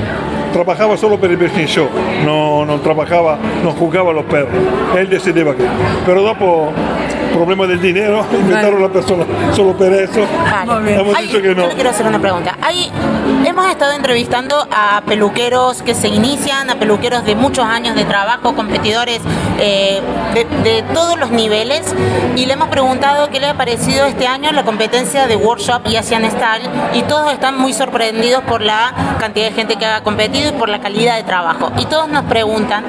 Trabajaba 0.52 0.96
solo 0.96 1.18
per 1.18 1.30
il 1.30 1.36
Best 1.36 1.56
in 1.58 1.66
Show, 1.66 1.88
no, 2.24 2.64
non 2.64 2.80
trabajaba, 2.80 3.38
non 3.62 3.74
jugaba 3.74 4.12
los 4.12 4.24
perros. 4.24 4.52
Él 4.96 5.08
decideva 5.08 5.54
que. 5.54 5.64
Pero 6.04 6.22
dopo, 6.22 6.72
problema 7.36 7.66
del 7.66 7.80
dinero, 7.80 8.24
invitaron 8.32 8.78
a 8.78 8.86
la 8.86 8.92
persona 8.92 9.24
solo 9.54 9.76
per 9.76 9.92
eso. 9.92 10.20
Vale. 10.66 11.00
Hemos 11.00 11.14
Hay- 11.14 11.26
dicho 11.26 11.40
que 11.42 11.54
no. 11.54 11.62
Yo 11.62 11.68
le 11.68 11.74
quiero 11.74 11.90
hacer 11.90 12.06
una 12.06 12.18
pregunta. 12.18 12.56
Hay, 12.62 12.90
hemos 13.44 13.66
estado 13.68 13.92
entrevistando 13.92 14.66
a 14.70 15.02
peluqueros 15.06 15.82
que 15.82 15.94
se 15.94 16.08
inician, 16.08 16.70
a 16.70 16.76
peluqueros 16.76 17.24
de 17.24 17.34
muchos 17.34 17.64
años 17.64 17.94
de 17.96 18.04
trabajo, 18.04 18.54
competidores 18.54 19.20
eh, 19.58 20.00
de, 20.34 20.44
de 20.70 20.82
todos 20.94 21.18
los 21.18 21.30
niveles, 21.30 21.94
y 22.36 22.46
le 22.46 22.52
hemos 22.54 22.68
preguntado 22.68 23.28
qué 23.30 23.40
le 23.40 23.48
ha 23.48 23.54
parecido 23.54 24.06
este 24.06 24.26
año 24.26 24.52
la 24.52 24.64
competencia 24.64 25.26
de 25.26 25.36
Workshop 25.36 25.82
y 25.86 25.96
Asian 25.96 26.24
Style, 26.30 26.68
y 26.94 27.02
todos 27.02 27.32
están 27.32 27.58
muy 27.58 27.72
sorprendidos 27.72 28.42
por 28.44 28.60
la 28.62 28.92
cantidad 29.18 29.46
de 29.46 29.52
gente 29.52 29.76
que 29.76 29.86
ha 29.86 30.02
competido 30.02 30.50
y 30.50 30.52
por 30.52 30.68
la 30.68 30.80
calidad 30.80 31.16
de 31.16 31.22
trabajo. 31.24 31.72
Y 31.78 31.86
todos 31.86 32.08
nos 32.08 32.24
preguntan, 32.24 32.84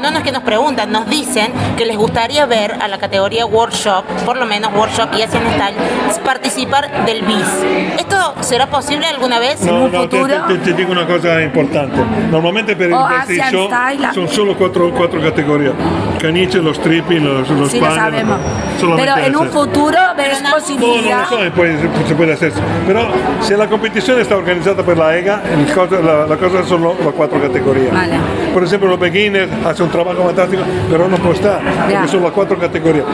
no 0.00 0.08
es 0.08 0.22
que 0.22 0.32
nos 0.32 0.42
preguntan, 0.42 0.90
nos 0.92 1.08
dicen 1.08 1.52
que 1.76 1.84
les 1.86 1.96
gustaría 1.96 2.44
ver 2.46 2.76
a 2.80 2.88
la 2.88 2.98
categoría 2.98 3.46
Workshop, 3.46 3.87
por 4.24 4.36
lo 4.36 4.46
menos 4.46 4.72
Workshop 4.74 5.08
y 5.16 5.22
Asian 5.22 5.42
Style, 5.54 5.76
participar 6.24 7.04
del 7.06 7.22
BIS. 7.22 7.98
¿Esto 7.98 8.34
será 8.40 8.66
posible 8.66 9.06
alguna 9.06 9.38
vez 9.38 9.60
en 9.62 9.68
No, 9.68 9.84
un 9.84 9.92
no, 9.92 10.08
te, 10.08 10.16
futuro? 10.18 10.34
te- 10.48 10.58
te 10.58 10.72
dico 10.74 10.92
una 10.92 11.06
cosa 11.06 11.40
importante. 11.42 11.96
Normalmente 12.30 12.76
per 12.76 12.88
il 12.88 12.94
O 12.94 13.06
Best 13.08 13.30
in 13.30 13.40
Asian 13.40 13.50
Show 13.52 13.66
Style. 13.68 14.12
sono 14.12 14.26
solo 14.28 14.54
quattro, 14.56 14.90
quattro 14.92 15.20
categorie. 15.20 15.72
Caniche, 16.18 16.58
los 16.60 16.76
stripping, 16.76 17.24
los, 17.24 17.48
los 17.50 17.70
Sí, 17.70 17.80
lo 17.80 17.86
sabemos. 17.94 18.38
solamente 18.78 19.12
Pero 19.14 19.26
en 19.26 19.36
un 19.36 19.48
futuro 19.50 19.98
ves 20.16 20.42
No, 20.42 20.48
no 20.48 20.54
posibilidad. 20.56 21.20
lo 21.30 21.36
so, 21.36 21.42
e 21.44 21.50
poi 21.50 21.76
se, 22.06 22.14
puede 22.14 22.32
hacer. 22.32 22.52
Pero 22.86 23.06
se 23.40 23.56
la 23.56 23.66
competizione 23.68 24.24
sta 24.24 24.36
organizzata 24.36 24.82
per 24.82 24.96
la 24.98 25.16
EGA, 25.16 25.40
cosa- 25.74 26.00
la, 26.00 26.26
la 26.26 26.36
cosa 26.36 26.64
sono 26.64 26.94
le 26.98 27.10
quattro 27.12 27.40
categorie. 27.40 27.88
Vale. 27.90 28.18
Por 28.52 28.64
ejemplo, 28.64 28.88
los 28.88 28.98
beginners 28.98 29.50
hacen 29.64 29.84
un 29.86 29.90
trabajo 29.92 30.24
fantástico, 30.24 30.62
pero 30.90 31.06
no 31.08 31.16
può 31.16 31.32
stare, 31.34 31.62
Ya. 31.64 31.84
perché 32.00 32.08
sono 32.08 32.26
le 32.26 32.32
quattro 32.32 32.56
categorie. 32.58 33.04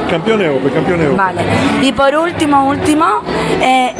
Open. 0.56 1.16
Vale. 1.16 1.42
Y 1.82 1.92
por 1.92 2.14
último, 2.14 2.68
último, 2.68 3.22
eh, 3.60 3.92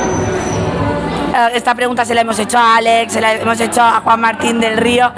eh, 1.34 1.48
esta 1.54 1.74
pregunta 1.74 2.04
se 2.04 2.14
la 2.14 2.20
hemos 2.20 2.38
hecho 2.38 2.58
a 2.58 2.76
Alex, 2.76 3.12
se 3.12 3.20
la 3.20 3.34
hemos 3.34 3.60
hecho 3.60 3.82
a 3.82 4.00
Juan 4.00 4.20
Martín 4.20 4.60
del 4.60 4.76
Río. 4.76 5.12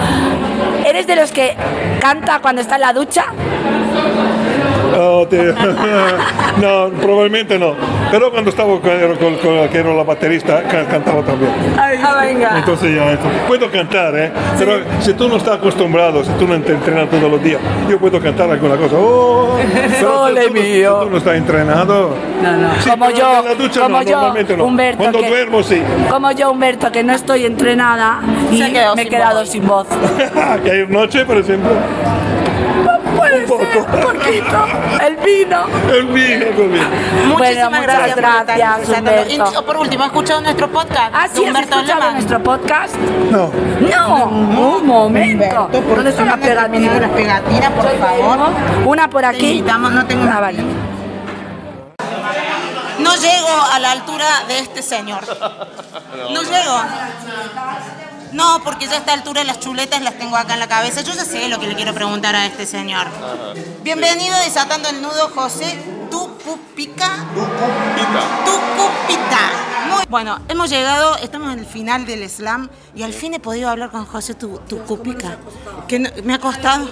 ¿Eres 0.85 1.05
de 1.07 1.15
los 1.15 1.31
que 1.31 1.55
canta 1.99 2.39
cuando 2.39 2.61
está 2.61 2.75
en 2.75 2.81
la 2.81 2.93
ducha? 2.93 3.25
Oh, 4.99 5.27
te- 5.27 5.53
no, 6.59 6.89
probabilmente 7.01 7.59
no. 7.59 7.75
Pero 8.11 8.31
cuando 8.31 8.49
estaba 8.49 8.69
con, 8.79 8.81
con- 9.19 9.35
con- 9.35 9.69
que 9.69 9.77
era 9.77 9.93
la 9.93 10.03
baterista, 10.03 10.63
ca- 10.63 10.85
cantaba 10.85 11.21
también. 11.23 11.51
Ah, 11.77 12.21
venga. 12.21 12.57
Entonces 12.57 12.95
ya, 12.95 13.11
esto. 13.11 13.27
puedo 13.47 13.69
cantar, 13.69 14.15
¿eh? 14.17 14.31
Pero 14.57 14.79
si 15.01 15.13
tú 15.13 15.27
no 15.29 15.35
estás 15.37 15.57
acostumbrado, 15.57 16.23
si 16.23 16.31
tú 16.31 16.47
no 16.47 16.59
te 16.61 16.71
entrenas 16.73 17.09
todos 17.09 17.29
los 17.29 17.43
días, 17.43 17.59
yo 17.89 17.99
puedo 17.99 18.19
cantar 18.19 18.49
alguna 18.49 18.75
cosa. 18.75 18.95
Oh, 18.97 19.57
Sole 19.99 20.41
si 20.43 20.47
tú, 20.47 20.53
no- 20.55 20.61
mío. 20.61 20.97
si 20.99 21.05
tú 21.05 21.11
no 21.11 21.17
estás 21.17 21.35
entrenado. 21.35 22.15
No, 22.41 22.51
no. 22.57 22.69
Sí, 22.81 22.89
como 22.89 23.09
yo, 23.11 23.39
en 23.39 23.45
la 23.45 23.53
ducha 23.55 23.81
como 23.81 23.97
no, 23.97 24.03
yo, 24.03 24.11
normalmente 24.11 24.57
no. 24.57 24.65
Humberto, 24.65 24.97
Cuando 24.99 25.19
que- 25.19 25.27
duermo, 25.29 25.63
sí. 25.63 25.81
Como 26.09 26.31
yo, 26.31 26.51
Humberto, 26.51 26.91
que 26.91 27.03
no 27.03 27.13
estoy 27.13 27.45
entrenada 27.45 28.19
y 28.51 28.59
me 28.59 28.65
he 28.65 29.03
sin 29.03 29.09
quedado 29.09 29.39
voz. 29.41 29.49
sin 29.49 29.67
voz. 29.67 29.87
que 30.63 30.71
hay 30.71 30.87
noche, 30.87 31.23
por 31.25 31.37
ejemplo. 31.37 31.71
Puede 33.45 33.71
ser, 33.71 33.81
un 33.81 34.01
poquito. 34.01 34.65
El 35.05 35.15
vino. 35.17 35.65
El 35.93 36.05
vino. 36.07 36.45
Muchísimas 37.27 37.37
Bueno, 37.37 37.69
muchas 37.69 37.83
gracias, 37.83 38.15
por 38.15 38.23
estar 38.23 38.57
gracias. 38.57 38.89
Y, 38.89 38.99
Humberto. 38.99 39.59
oh, 39.59 39.65
por 39.65 39.77
último, 39.77 40.03
¿has 40.03 40.09
escuchado 40.09 40.41
nuestro 40.41 40.67
podcast? 40.69 41.11
Ah, 41.13 41.27
sí, 41.31 41.41
¿has 41.43 41.47
Humberto 41.47 41.75
escuchado 41.75 41.93
Alemán? 42.01 42.13
nuestro 42.13 42.43
podcast? 42.43 42.95
No. 43.31 43.51
No, 43.89 44.25
un 44.25 44.85
momento. 44.87 45.69
¿Dónde 45.71 46.09
está 46.09 46.23
una 46.23 46.37
pegatina? 46.37 46.91
Unas 46.93 47.11
pegatinas, 47.11 47.71
por 47.71 47.99
favor. 47.99 48.37
Una 48.85 49.09
por 49.09 49.25
aquí. 49.25 49.61
no 49.61 50.05
tengo 50.05 50.27
Ah, 50.31 50.39
vale. 50.41 50.59
No 52.99 53.15
llego 53.15 53.61
a 53.73 53.79
la 53.79 53.91
altura 53.91 54.25
de 54.47 54.59
este 54.59 54.81
señor. 54.81 55.21
No 56.31 56.41
llego. 56.41 56.81
No, 58.33 58.61
porque 58.63 58.85
ya 58.87 58.93
a 58.93 58.97
esta 58.97 59.13
altura 59.13 59.43
las 59.43 59.59
chuletas 59.59 60.01
las 60.01 60.17
tengo 60.17 60.35
acá 60.37 60.53
en 60.53 60.59
la 60.59 60.67
cabeza. 60.67 61.01
Yo 61.01 61.13
ya 61.13 61.23
sé 61.25 61.47
lo 61.49 61.59
que 61.59 61.67
le 61.67 61.75
quiero 61.75 61.93
preguntar 61.93 62.35
a 62.35 62.45
este 62.45 62.65
señor. 62.65 63.07
Bienvenido 63.83 64.37
desatando 64.39 64.89
el 64.89 65.01
nudo, 65.01 65.29
José 65.33 65.77
Tupupica. 66.11 67.09
Tucupita. 68.45 69.39
Muy 69.89 70.03
bueno, 70.09 70.39
hemos 70.49 70.69
llegado, 70.69 71.15
estamos 71.17 71.53
en 71.53 71.59
el 71.59 71.65
final 71.65 72.05
del 72.05 72.29
slam 72.29 72.69
y 72.93 73.03
al 73.03 73.13
fin 73.13 73.33
he 73.33 73.39
podido 73.39 73.69
hablar 73.69 73.89
con 73.89 74.05
José 74.05 74.33
tu, 74.35 74.57
tu 74.67 74.79
Cupica, 74.83 75.37
que 75.87 75.99
no- 75.99 76.09
me 76.23 76.33
ha 76.33 76.39
costado, 76.39 76.89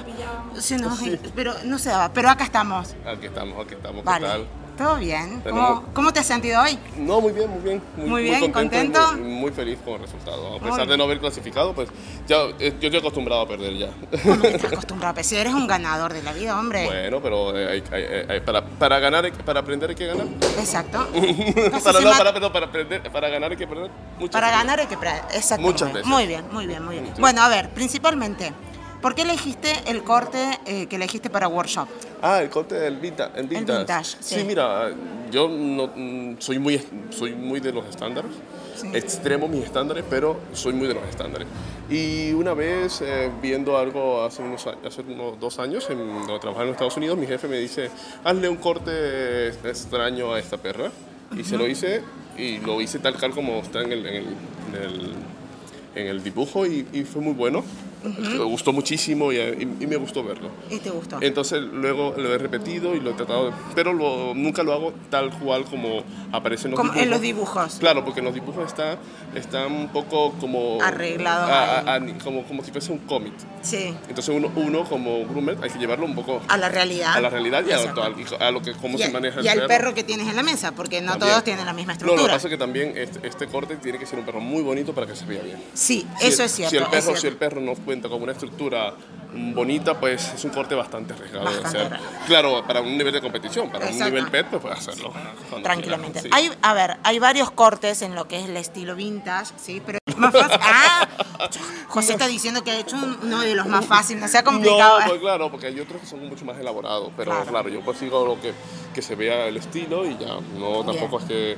sí, 0.57 0.77
no, 0.77 0.97
pero 1.35 1.53
no 1.65 1.77
se 1.77 1.89
daba, 1.89 2.09
pero 2.13 2.29
acá 2.29 2.45
estamos. 2.45 2.95
Aquí 3.05 3.25
estamos, 3.27 3.65
aquí 3.65 3.73
estamos. 3.75 3.99
¿Qué 4.01 4.05
Vale. 4.05 4.27
tal? 4.27 4.47
¿Todo 4.77 4.97
bien? 4.97 5.41
¿Cómo, 5.41 5.85
cómo 5.93 6.11
te 6.11 6.19
has 6.19 6.25
sentido 6.25 6.61
hoy? 6.61 6.77
No, 6.97 7.21
muy 7.21 7.31
bien, 7.31 7.49
muy 7.49 7.61
bien. 7.61 7.81
Muy 7.95 8.23
bien, 8.23 8.51
contento, 8.51 8.99
¿contento? 8.99 9.17
y 9.17 9.21
Muy, 9.21 9.31
muy 9.39 9.51
feliz 9.51 9.79
con 9.85 9.93
el 9.93 10.01
resultado. 10.01 10.47
A 10.47 10.59
Muy 10.59 10.69
pesar 10.69 10.85
de 10.85 10.97
no 10.97 11.05
haber 11.05 11.19
clasificado, 11.21 11.73
pues 11.73 11.87
ya 12.27 12.41
eh, 12.59 12.73
yo 12.81 12.87
estoy 12.87 12.97
acostumbrado 12.97 13.41
a 13.43 13.47
perder 13.47 13.73
ya. 13.77 13.89
Estás 14.11 14.73
acostumbrado, 14.73 15.13
pero 15.15 15.25
si 15.25 15.37
eres 15.37 15.53
un 15.53 15.65
ganador 15.65 16.11
de 16.11 16.21
la 16.23 16.33
vida, 16.33 16.59
hombre. 16.59 16.85
bueno, 16.85 17.21
pero 17.21 17.57
eh, 17.57 17.69
hay- 17.71 17.83
hay- 18.03 18.25
hay- 18.29 18.39
para, 18.41 18.65
para 18.65 18.99
ganar, 18.99 19.31
para 19.45 19.61
aprender 19.61 19.89
hay 19.91 19.95
que 19.95 20.07
ganar. 20.07 20.27
Exacto. 20.59 21.07
para, 21.83 22.01
no, 22.01 22.11
para, 22.17 22.51
para, 22.51 22.65
aprender, 22.65 23.01
para 23.11 23.29
ganar 23.29 23.51
hay 23.51 23.57
que 23.57 23.67
perder. 23.67 23.89
Muchas 24.19 24.33
Para 24.33 24.47
veces. 24.47 24.61
ganar 24.61 24.79
hay 24.81 24.87
que... 24.87 24.97
pra- 24.97 25.23
Exacto. 25.35 25.61
Muchas 25.61 25.93
veces. 25.93 26.05
Muy 26.07 26.27
bien, 26.27 26.43
muy 26.51 26.67
bien, 26.67 26.83
muy 26.83 26.99
bien. 26.99 27.13
Bueno, 27.17 27.41
a 27.43 27.47
ver, 27.47 27.69
principalmente, 27.69 28.51
¿por 29.05 29.13
qué 29.13 29.21
elegiste 29.21 29.71
el 29.85 30.01
corte 30.01 30.59
eh, 30.65 30.87
que 30.87 30.95
elegiste 30.95 31.29
para 31.29 31.47
workshop? 31.47 31.87
Ah, 32.23 32.41
el 32.41 32.49
corte 32.49 32.73
del 32.73 32.97
vintage. 32.97 33.39
El 33.39 33.45
vintage. 33.45 33.77
vintage, 33.77 34.17
sí. 34.19 34.43
mira, 34.43 34.89
yo 35.29 35.47
no, 35.47 35.91
mm, 35.95 36.37
soy, 36.39 36.57
muy, 36.57 36.81
soy 37.11 37.35
muy 37.35 37.59
de 37.59 37.71
los 37.71 37.85
estándares. 37.85 38.31
Extremo 38.93 39.47
mis 39.47 39.63
estándares, 39.63 40.03
pero 40.09 40.39
soy 40.53 40.73
muy 40.73 40.87
de 40.87 40.95
los 40.95 41.03
estándares. 41.03 41.47
Y 41.87 42.33
una 42.33 42.55
vez 42.55 42.99
eh, 43.01 43.29
viendo 43.43 43.77
algo 43.77 44.23
hace 44.23 44.41
unos, 44.41 44.65
hace 44.65 45.01
unos 45.01 45.39
dos 45.39 45.59
años, 45.59 45.87
en, 45.91 45.99
cuando 45.99 46.39
trabajaba 46.39 46.65
en 46.65 46.71
Estados 46.71 46.97
Unidos, 46.97 47.15
mi 47.15 47.27
jefe 47.27 47.47
me 47.47 47.59
dice, 47.59 47.91
hazle 48.23 48.49
un 48.49 48.57
corte 48.57 49.49
extraño 49.49 50.33
a 50.33 50.39
esta 50.39 50.57
perra. 50.57 50.89
Y 51.37 51.43
se 51.43 51.59
lo 51.59 51.67
hice, 51.67 52.01
y 52.39 52.57
lo 52.57 52.81
hice 52.81 52.97
tal 52.97 53.19
cual 53.19 53.33
como 53.33 53.59
está 53.59 53.81
en 53.83 53.91
el, 53.91 54.05
en 54.07 54.15
el, 54.15 54.25
en 54.73 54.83
el, 54.83 55.13
en 55.93 56.07
el 56.07 56.23
dibujo, 56.23 56.65
y, 56.65 56.87
y 56.91 57.03
fue 57.03 57.21
muy 57.21 57.33
bueno. 57.33 57.63
Me 58.09 58.43
gustó 58.43 58.71
muchísimo 58.73 59.31
y, 59.31 59.37
y- 59.37 59.77
y 59.81 59.87
me 59.87 59.95
gustó 59.95 60.23
verlo. 60.23 60.49
¿Y 60.69 60.77
te 60.79 60.89
gustó? 60.89 61.17
Entonces 61.21 61.61
luego 61.61 62.13
lo 62.17 62.33
he 62.33 62.37
repetido 62.37 62.95
y 62.95 62.99
lo 62.99 63.11
he 63.11 63.13
tratado, 63.13 63.45
de- 63.47 63.51
pero 63.73 63.93
lo- 63.93 64.33
nunca 64.35 64.63
lo 64.63 64.73
hago 64.73 64.93
tal 65.09 65.31
cual 65.39 65.65
como 65.65 66.03
aparece 66.31 66.67
en 66.67 66.71
los 66.71 66.77
Como 66.79 66.91
dibujos. 66.91 67.03
en 67.03 67.09
los 67.11 67.21
dibujos. 67.21 67.75
Claro, 67.79 68.03
porque 68.05 68.19
en 68.19 68.25
los 68.25 68.33
dibujos 68.33 68.65
está, 68.67 68.97
está 69.35 69.67
un 69.67 69.89
poco 69.89 70.31
como... 70.39 70.81
Arreglado 70.81 71.45
a- 71.51 71.79
a- 71.79 71.95
a- 71.95 72.01
como, 72.23 72.43
como 72.43 72.63
si 72.63 72.71
fuese 72.71 72.91
un 72.91 72.99
cómic. 72.99 73.33
Sí. 73.61 73.93
Entonces 74.07 74.29
uno, 74.35 74.51
uno 74.55 74.83
como 74.85 75.25
groomer 75.25 75.57
hay 75.61 75.69
que 75.69 75.79
llevarlo 75.79 76.05
un 76.05 76.15
poco 76.15 76.41
A 76.47 76.57
la 76.57 76.69
realidad. 76.69 77.13
a 77.15 77.21
la 77.21 77.29
realidad 77.29 77.63
y 77.67 77.71
a, 77.71 77.77
Exacto. 77.79 78.03
a- 78.03 78.47
a 78.47 78.51
lo 78.51 78.61
que 78.61 78.73
cómo 78.73 78.97
Y, 78.97 79.01
se 79.01 79.09
maneja 79.09 79.41
y 79.41 79.47
al 79.47 79.65
perro 79.67 79.93
que 79.93 80.03
tienes 80.03 80.27
en 80.27 80.35
la 80.35 80.43
mesa, 80.43 80.73
porque 80.73 81.01
no 81.01 81.11
También. 81.11 81.31
todos 81.31 81.43
tienen 81.43 81.65
la 81.65 81.73
misma 81.73 81.93
No, 81.93 81.99
lo 81.99 82.05
que 82.05 82.05
estructura. 82.13 82.33
pasa 82.33 82.47
es 82.47 82.51
que 82.51 82.57
también 82.57 82.93
este, 82.95 83.27
este 83.27 83.47
corte 83.47 83.75
tiene 83.77 83.97
que 83.97 84.05
ser 84.05 84.19
un 84.19 84.25
perro 84.25 84.39
muy 84.39 84.61
bonito 84.61 84.93
para 84.93 85.07
que 85.07 85.15
se 85.15 85.25
vea 85.25 85.41
bien. 85.41 85.57
Sí, 85.73 86.05
Si 86.19 86.27
eso 86.27 86.43
el- 86.43 86.45
es 86.47 86.51
cierto. 86.55 86.69
Si 86.71 86.77
el, 86.77 86.85
perro, 86.89 87.15
si 87.17 87.27
el 87.27 87.35
perro 87.37 87.61
no 87.61 87.75
cuenta 87.95 88.09
con 88.09 88.21
una 88.23 88.33
estructura 88.33 88.93
bonita, 89.53 89.97
pues 89.99 90.33
es 90.33 90.43
un 90.45 90.51
corte 90.51 90.75
bastante 90.75 91.13
arriesgado 91.13 91.45
de 91.49 91.59
Bastante 91.61 91.77
hacer. 91.79 91.93
arriesgado. 91.93 92.25
Claro, 92.27 92.63
para 92.67 92.81
un 92.81 92.97
nivel 92.97 93.13
de 93.13 93.21
competición, 93.21 93.69
para 93.69 93.85
Exacto. 93.85 94.05
un 94.05 94.13
nivel 94.13 94.31
pet, 94.31 94.47
pues 94.47 94.61
puede 94.61 94.75
hacerlo. 94.75 95.13
Tranquilamente. 95.63 96.21
sí. 96.21 96.29
Hay, 96.31 96.51
a 96.61 96.73
ver, 96.73 96.97
hay 97.03 97.19
varios 97.19 97.51
cortes 97.51 98.01
en 98.01 98.15
lo 98.15 98.27
que 98.27 98.39
es 98.39 98.49
el 98.49 98.57
estilo 98.57 98.95
vintage, 98.95 99.53
¿sí? 99.57 99.81
Pero 99.85 99.99
más 100.17 100.33
fácil. 100.33 100.57
¡Ah! 100.61 101.07
José 101.87 102.13
está 102.13 102.27
diciendo 102.27 102.63
que 102.63 102.71
ha 102.71 102.79
hecho 102.79 102.95
un- 102.97 103.17
uno 103.23 103.39
de 103.41 103.55
los 103.55 103.65
más 103.67 103.85
fáciles, 103.85 104.21
no 104.21 104.27
sea 104.27 104.43
complicado. 104.43 104.99
No, 105.01 105.05
pues 105.07 105.19
claro, 105.21 105.49
porque 105.51 105.67
hay 105.67 105.79
otros 105.79 106.01
que 106.01 106.07
son 106.07 106.27
mucho 106.27 106.43
más 106.45 106.57
elaborados, 106.57 107.11
pero 107.15 107.31
claro, 107.45 107.69
yo 107.69 107.81
pues 107.81 107.97
sigo 107.97 108.25
lo 108.25 108.39
que, 108.41 108.53
que 108.93 109.01
se 109.01 109.15
vea 109.15 109.47
el 109.47 109.55
estilo 109.57 110.05
y 110.05 110.17
ya, 110.17 110.35
no 110.57 110.83
tampoco 110.85 111.19
es 111.19 111.25
que 111.25 111.57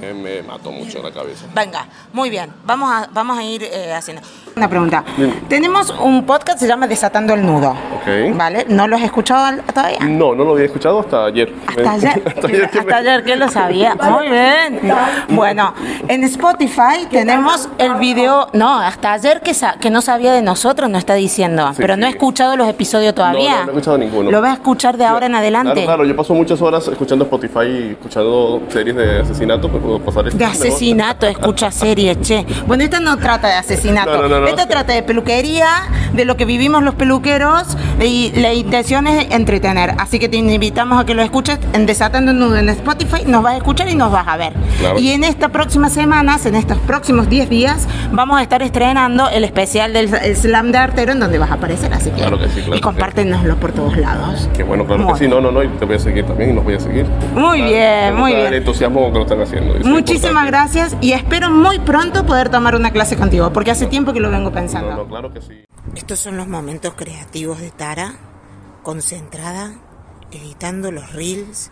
me, 0.00 0.12
me 0.14 0.42
mato 0.42 0.70
mucho 0.70 1.02
la 1.02 1.10
cabeza. 1.10 1.46
Venga, 1.54 1.86
muy 2.12 2.30
bien. 2.30 2.50
Vamos 2.64 2.90
a, 2.90 3.08
vamos 3.12 3.38
a 3.38 3.42
ir 3.42 3.62
eh, 3.64 3.92
haciendo. 3.92 4.22
Una 4.54 4.68
pregunta. 4.68 5.02
Tenemos 5.48 5.90
un 6.02 6.24
podcast 6.26 6.58
que 6.58 6.64
se 6.66 6.68
llama 6.68 6.86
Desatando 6.86 7.32
el 7.32 7.44
Nudo. 7.44 7.70
Ok. 7.70 8.36
¿Vale? 8.36 8.66
¿No 8.68 8.86
lo 8.86 8.96
has 8.96 9.02
escuchado 9.02 9.62
todavía? 9.72 9.98
No, 10.00 10.34
no 10.34 10.44
lo 10.44 10.52
había 10.52 10.66
escuchado 10.66 11.00
hasta 11.00 11.24
ayer. 11.24 11.54
Hasta 11.66 11.90
ayer. 11.92 12.22
hasta 12.26 12.46
ayer 12.48 12.70
que 12.70 12.80
me- 12.82 12.92
Hasta 12.92 12.96
ayer 12.96 13.24
que 13.24 13.36
lo 13.36 13.48
sabía. 13.48 13.94
Muy 14.10 14.28
bien. 14.28 14.80
Bueno, 15.30 15.72
en 16.06 16.24
Spotify 16.24 17.06
tenemos 17.10 17.68
el 17.78 17.94
video. 17.94 18.48
No, 18.52 18.78
hasta 18.78 19.14
ayer 19.14 19.40
que, 19.40 19.54
sa- 19.54 19.76
que 19.80 19.88
no 19.88 20.02
sabía 20.02 20.32
de 20.34 20.42
nosotros, 20.42 20.90
no 20.90 20.98
está 20.98 21.14
diciendo. 21.14 21.68
Sí, 21.70 21.76
pero 21.78 21.96
no 21.96 22.06
he 22.06 22.10
escuchado 22.10 22.56
los 22.56 22.68
episodios 22.68 23.14
todavía. 23.14 23.50
No, 23.52 23.56
no, 23.58 23.64
no 23.64 23.68
he 23.70 23.72
escuchado 23.74 23.98
ninguno. 23.98 24.30
Lo 24.30 24.40
vas 24.42 24.50
a 24.50 24.54
escuchar 24.54 24.98
de 24.98 25.06
ahora 25.06 25.26
en 25.26 25.34
adelante. 25.34 25.72
Claro, 25.72 25.86
claro, 25.86 26.04
yo 26.04 26.14
paso 26.14 26.34
muchas 26.34 26.60
horas 26.60 26.86
escuchando 26.88 27.24
Spotify 27.24 27.60
y 27.64 27.90
escuchando 27.92 28.60
series 28.68 28.96
de 28.96 29.20
asesinato, 29.20 29.70
puedo 29.78 29.98
pasar 30.00 30.26
esto 30.26 30.38
De 30.38 30.44
asesinato, 30.44 31.26
escucha 31.26 31.70
series, 31.70 32.20
che. 32.20 32.44
Bueno, 32.66 32.84
esta 32.84 33.00
no 33.00 33.16
trata 33.18 33.48
de 33.48 33.54
asesinato. 33.54 34.12
No, 34.12 34.22
no, 34.22 34.28
no, 34.28 34.40
no. 34.40 34.46
Esta 34.46 34.66
trata 34.68 34.92
de 34.92 35.02
peluquería, 35.02 35.66
de 36.12 36.24
lo 36.24 36.36
que 36.36 36.44
vivimos 36.44 36.82
los 36.82 36.94
peluqueros 36.94 37.76
y 38.00 38.30
la 38.36 38.52
intención 38.52 39.06
es 39.06 39.30
entretener. 39.32 39.94
Así 39.98 40.18
que 40.18 40.28
te 40.28 40.36
invitamos 40.36 41.00
a 41.00 41.06
que 41.06 41.14
lo 41.14 41.22
escuches 41.22 41.58
en 41.72 41.86
Desatando 41.86 42.56
en 42.56 42.68
Spotify. 42.68 43.22
Nos 43.26 43.42
vas 43.42 43.54
a 43.54 43.56
escuchar 43.58 43.88
y 43.88 43.94
nos 43.94 44.12
vas 44.12 44.26
a 44.28 44.36
ver. 44.36 44.52
Claro. 44.78 44.98
Y 44.98 45.10
en 45.12 45.24
estas 45.24 45.50
próximas 45.50 45.92
semanas, 45.92 46.44
en 46.46 46.54
estos 46.54 46.78
próximos 46.78 47.28
10 47.28 47.48
días, 47.48 47.88
vamos 48.12 48.38
a 48.38 48.42
estar 48.42 48.62
estrenando 48.62 49.28
el 49.30 49.44
especial 49.44 49.92
del 49.92 50.08
Slam 50.36 50.72
de 50.72 50.78
Artero 50.78 51.12
en 51.12 51.20
donde 51.20 51.38
vas 51.38 51.50
a 51.50 51.54
aparecer. 51.54 51.92
Así 51.94 52.10
que, 52.10 52.16
Claro 52.16 52.38
que 52.38 52.48
sí, 52.48 52.60
claro. 52.60 52.76
y 52.76 52.80
compártenoslo 52.80 53.56
por 53.56 53.72
todos 53.72 53.96
lados. 53.96 54.48
Que 54.54 54.62
bueno, 54.62 54.84
claro 54.86 55.04
Muy 55.04 55.12
que 55.14 55.18
sí, 55.20 55.28
no, 55.28 55.40
no, 55.40 55.50
no, 55.50 55.62
y 55.62 55.68
te 55.68 55.84
voy 55.84 55.96
a 55.96 55.98
seguir 55.98 56.26
también 56.26 56.50
y 56.50 56.52
nos 56.52 56.64
voy 56.64 56.74
a 56.74 56.80
seguir. 56.80 57.06
Muy 57.34 57.62
bien, 57.62 58.14
muy 58.14 58.34
bien. 58.34 58.46
El 58.48 58.54
entusiasmo 58.54 59.00
con 59.02 59.12
que 59.12 59.18
lo 59.18 59.24
están 59.24 59.40
haciendo. 59.40 59.61
Muchísimas 59.84 60.46
gracias 60.46 60.96
y 61.00 61.12
espero 61.12 61.50
muy 61.50 61.78
pronto 61.80 62.24
poder 62.24 62.48
tomar 62.48 62.74
una 62.74 62.92
clase 62.92 63.16
contigo, 63.16 63.52
porque 63.52 63.70
hace 63.70 63.86
tiempo 63.86 64.12
que 64.12 64.20
lo 64.20 64.30
vengo 64.30 64.52
pensando. 64.52 64.90
No, 64.90 64.96
no, 64.98 65.08
claro 65.08 65.32
que 65.32 65.40
sí. 65.40 65.64
Estos 65.94 66.20
son 66.20 66.36
los 66.36 66.48
momentos 66.48 66.94
creativos 66.94 67.60
de 67.60 67.70
Tara, 67.70 68.14
concentrada, 68.82 69.74
editando 70.30 70.90
los 70.90 71.12
reels. 71.12 71.70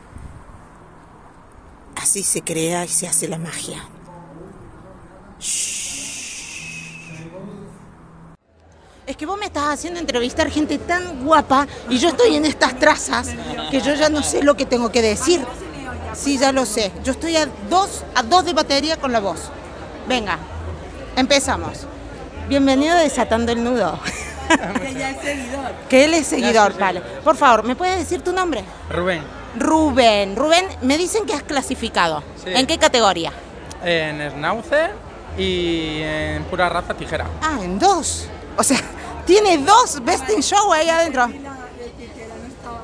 Así 1.96 2.22
se 2.22 2.42
crea 2.42 2.84
y 2.84 2.88
se 2.88 3.06
hace 3.06 3.28
la 3.28 3.38
magia. 3.38 3.82
Es 9.06 9.16
que 9.16 9.26
vos 9.26 9.38
me 9.38 9.46
estás 9.46 9.64
haciendo 9.64 9.98
entrevistar 9.98 10.50
gente 10.50 10.78
tan 10.78 11.24
guapa 11.24 11.66
y 11.88 11.98
yo 11.98 12.10
estoy 12.10 12.36
en 12.36 12.44
estas 12.44 12.78
trazas 12.78 13.34
que 13.70 13.80
yo 13.80 13.94
ya 13.94 14.08
no 14.08 14.22
sé 14.22 14.42
lo 14.42 14.56
que 14.56 14.66
tengo 14.66 14.92
que 14.92 15.02
decir. 15.02 15.40
Sí, 16.14 16.38
ya 16.38 16.52
lo 16.52 16.66
sé. 16.66 16.92
Yo 17.04 17.12
estoy 17.12 17.36
a 17.36 17.46
dos, 17.68 18.04
a 18.14 18.22
dos 18.22 18.44
de 18.44 18.52
batería 18.52 18.96
con 18.96 19.12
la 19.12 19.20
voz. 19.20 19.50
Venga, 20.08 20.38
empezamos. 21.16 21.86
Bienvenido 22.48 22.96
a 22.96 23.00
Desatando 23.00 23.52
el 23.52 23.62
Nudo. 23.62 23.98
Que 24.50 24.94
ya 24.94 25.10
es 25.10 25.20
seguidor. 25.22 25.70
Que 25.88 26.04
él 26.06 26.14
es 26.14 26.26
seguidor, 26.26 26.76
vale. 26.76 27.00
Por 27.22 27.36
favor, 27.36 27.62
¿me 27.62 27.76
puedes 27.76 27.96
decir 27.98 28.20
tu 28.22 28.32
nombre? 28.32 28.64
Rubén, 28.90 29.22
Rubén. 29.56 30.34
Rubén, 30.34 30.66
me 30.82 30.98
dicen 30.98 31.24
que 31.24 31.34
has 31.34 31.44
clasificado. 31.44 32.24
Sí. 32.42 32.50
¿En 32.52 32.66
qué 32.66 32.76
categoría? 32.76 33.32
en 33.84 34.20
Schnauzer 34.32 34.90
y 35.38 36.00
en 36.02 36.42
pura 36.44 36.68
raza 36.68 36.94
tijera. 36.94 37.26
Ah, 37.40 37.58
en 37.62 37.78
dos. 37.78 38.26
O 38.56 38.64
sea, 38.64 38.78
tiene 39.24 39.58
dos 39.58 40.02
Best 40.04 40.28
in 40.30 40.42
Show 40.42 40.72
ahí 40.72 40.88
adentro. 40.88 41.28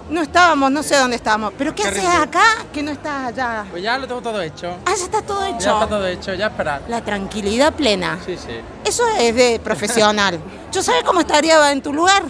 No 0.08 0.22
estábamos, 0.22 0.70
no 0.70 0.82
sé 0.82 0.96
dónde 0.96 1.16
estábamos. 1.16 1.52
¿Pero 1.58 1.74
qué, 1.74 1.82
haces 1.82 2.04
acá 2.04 2.64
que 2.72 2.82
no 2.82 2.92
estás 2.92 3.28
allá? 3.28 3.64
Pues 3.70 3.82
ya 3.82 3.98
lo 3.98 4.06
tengo 4.06 4.22
todo 4.22 4.40
hecho. 4.40 4.76
Ah, 4.86 4.92
ya 4.96 5.04
está 5.04 5.22
todo 5.22 5.44
hecho. 5.44 5.58
Ya 5.58 5.72
está 5.72 5.88
todo 5.88 6.06
hecho, 6.06 6.34
ya 6.34 6.46
esperar. 6.46 6.82
La 6.88 7.00
tranquilidad 7.02 7.72
plena. 7.72 8.18
Sí, 8.24 8.36
sí. 8.36 8.60
Eso 8.84 9.02
es 9.18 9.34
de 9.34 9.60
profesional. 9.62 10.38
¿Yo 10.72 10.82
sabes 10.82 11.02
cómo 11.02 11.20
estaría 11.20 11.72
en 11.72 11.82
tu 11.82 11.92
lugar? 11.92 12.22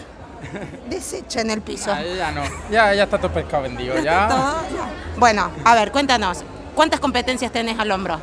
Deshecha 0.88 1.42
en 1.42 1.50
el 1.50 1.60
piso. 1.60 1.92
Ah, 1.92 2.02
ya 2.02 2.30
no. 2.30 2.42
Ya, 2.70 2.94
ya 2.94 3.04
está 3.04 3.18
todo 3.18 3.32
pescado 3.32 3.64
vendido. 3.64 3.94
Ya. 4.02 4.62
Bueno, 5.18 5.50
a 5.64 5.74
ver, 5.74 5.92
cuéntanos. 5.92 6.44
¿Cuántas 6.74 7.00
competencias 7.00 7.50
tenés 7.52 7.78
al 7.78 7.90
hombro? 7.90 8.20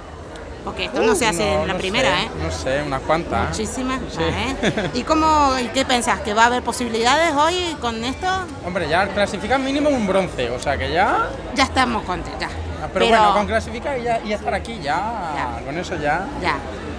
Porque 0.64 0.86
esto 0.86 1.02
no 1.02 1.12
Uh, 1.12 1.16
se 1.16 1.26
hace 1.28 1.54
en 1.56 1.68
la 1.68 1.74
no 1.74 1.80
primera, 1.80 2.10
sé, 2.10 2.24
¿eh? 2.24 2.30
No 2.42 2.52
sé, 2.52 2.84
unas 2.86 3.02
cuantas. 3.02 3.50
Muchísimas. 3.50 4.00
Sí. 4.10 4.22
¿eh? 4.22 4.90
¿Y 4.94 5.04
cómo, 5.04 5.58
y 5.60 5.68
qué 5.70 5.84
pensás? 5.84 6.22
¿Que 6.22 6.34
va 6.34 6.44
a 6.44 6.46
haber 6.48 6.64
posibilidades 6.64 7.34
hoy 7.36 7.76
con 7.82 8.02
esto? 8.04 8.28
Hombre, 8.66 8.88
ya 8.88 9.08
clasificar 9.10 9.60
mínimo 9.60 9.90
un 9.90 10.08
bronce, 10.08 10.50
o 10.50 10.60
sea 10.60 10.78
que 10.78 10.92
ya. 10.92 11.28
Ya 11.56 11.64
estamos 11.66 12.04
contentos, 12.04 12.40
ya. 12.40 12.48
Ah, 12.82 12.88
Pero, 12.94 13.08
bueno, 13.08 13.34
con 13.34 13.46
clasificar 13.48 13.98
y, 14.00 14.04
ya, 14.04 14.22
y 14.24 14.32
estar 14.34 14.54
aquí 14.54 14.80
ya, 14.82 15.60
con 15.66 15.78
eso 15.78 15.96
ya. 15.96 16.26
Ya, 16.42 16.56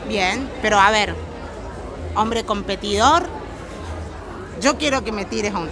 bien. 0.08 0.48
Pero 0.62 0.78
a 0.78 0.90
ver, 0.90 1.14
hombre 2.16 2.44
competidor, 2.44 3.24
yo 4.60 4.76
quiero 4.78 5.02
que 5.04 5.12
me 5.12 5.24
tires 5.24 5.52
uno. 5.54 5.68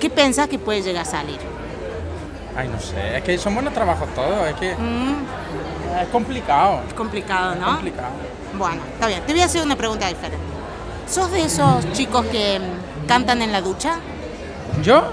¿Qué 0.00 0.10
pensás 0.10 0.48
que 0.48 0.58
puede 0.58 0.82
llegar 0.82 1.02
a 1.02 1.06
salir? 1.06 1.38
Ay, 2.56 2.68
no 2.68 2.80
sé, 2.80 3.18
es 3.18 3.22
que 3.24 3.36
son 3.38 3.54
buenos 3.54 3.74
trabajos 3.74 4.08
todos, 4.14 4.48
es 4.48 4.54
que 4.56 4.74
Mm, 4.74 5.24
es 6.02 6.08
complicado. 6.08 6.80
es 6.86 6.94
complicado, 6.94 7.52
Es 7.54 7.60
¿no? 7.60 7.66
complicado. 7.66 8.08
Bueno, 8.56 8.80
está 8.94 9.06
bien. 9.08 9.22
Te 9.26 9.32
voy 9.32 9.42
a 9.42 9.44
hacer 9.46 9.62
una 9.62 9.76
pregunta 9.76 10.08
diferente. 10.08 10.38
¿Sos 11.08 11.30
de 11.30 11.44
esos 11.44 11.92
chicos 11.92 12.24
que 12.26 12.60
cantan 13.06 13.42
en 13.42 13.52
la 13.52 13.60
ducha? 13.60 13.98
¿Yo? 14.82 15.04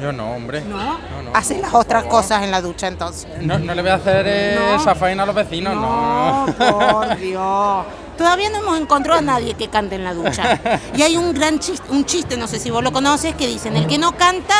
Yo 0.00 0.12
no, 0.12 0.32
hombre. 0.32 0.62
¿No? 0.62 0.76
no, 0.76 0.98
Haces 1.34 1.60
las 1.60 1.74
otras 1.74 2.04
cosas 2.04 2.42
en 2.44 2.50
la 2.50 2.60
ducha 2.60 2.86
entonces. 2.86 3.26
No, 3.40 3.58
no 3.58 3.74
le 3.74 3.82
voy 3.82 3.90
a 3.90 3.94
hacer 3.94 4.24
eh, 4.28 4.56
No. 4.58 4.76
esa 4.76 4.94
faena 4.94 5.24
a 5.24 5.26
los 5.26 5.34
vecinos, 5.34 5.74
no. 5.74 6.46
Por 6.56 7.16
Dios. 7.18 7.84
Todavía 8.16 8.50
no 8.50 8.58
hemos 8.58 8.78
encontrado 8.80 9.18
a 9.20 9.22
nadie 9.22 9.54
que 9.54 9.68
cante 9.68 9.94
en 9.96 10.04
la 10.04 10.12
ducha. 10.14 10.58
Y 10.96 11.02
hay 11.02 11.16
un 11.16 11.32
gran 11.34 11.58
chiste, 11.60 11.88
un 11.90 12.04
chiste, 12.04 12.36
no 12.36 12.46
sé 12.48 12.58
si 12.58 12.70
vos 12.70 12.82
lo 12.82 12.92
conoces, 12.92 13.34
que 13.36 13.46
dicen, 13.46 13.76
el 13.76 13.86
que 13.86 13.98
no 13.98 14.12
canta, 14.16 14.54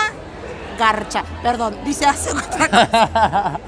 garcha. 0.79 1.23
Perdón, 1.43 1.77
dice 1.85 2.07
hace 2.07 2.31
otra 2.31 2.69
cosa. 2.69 3.61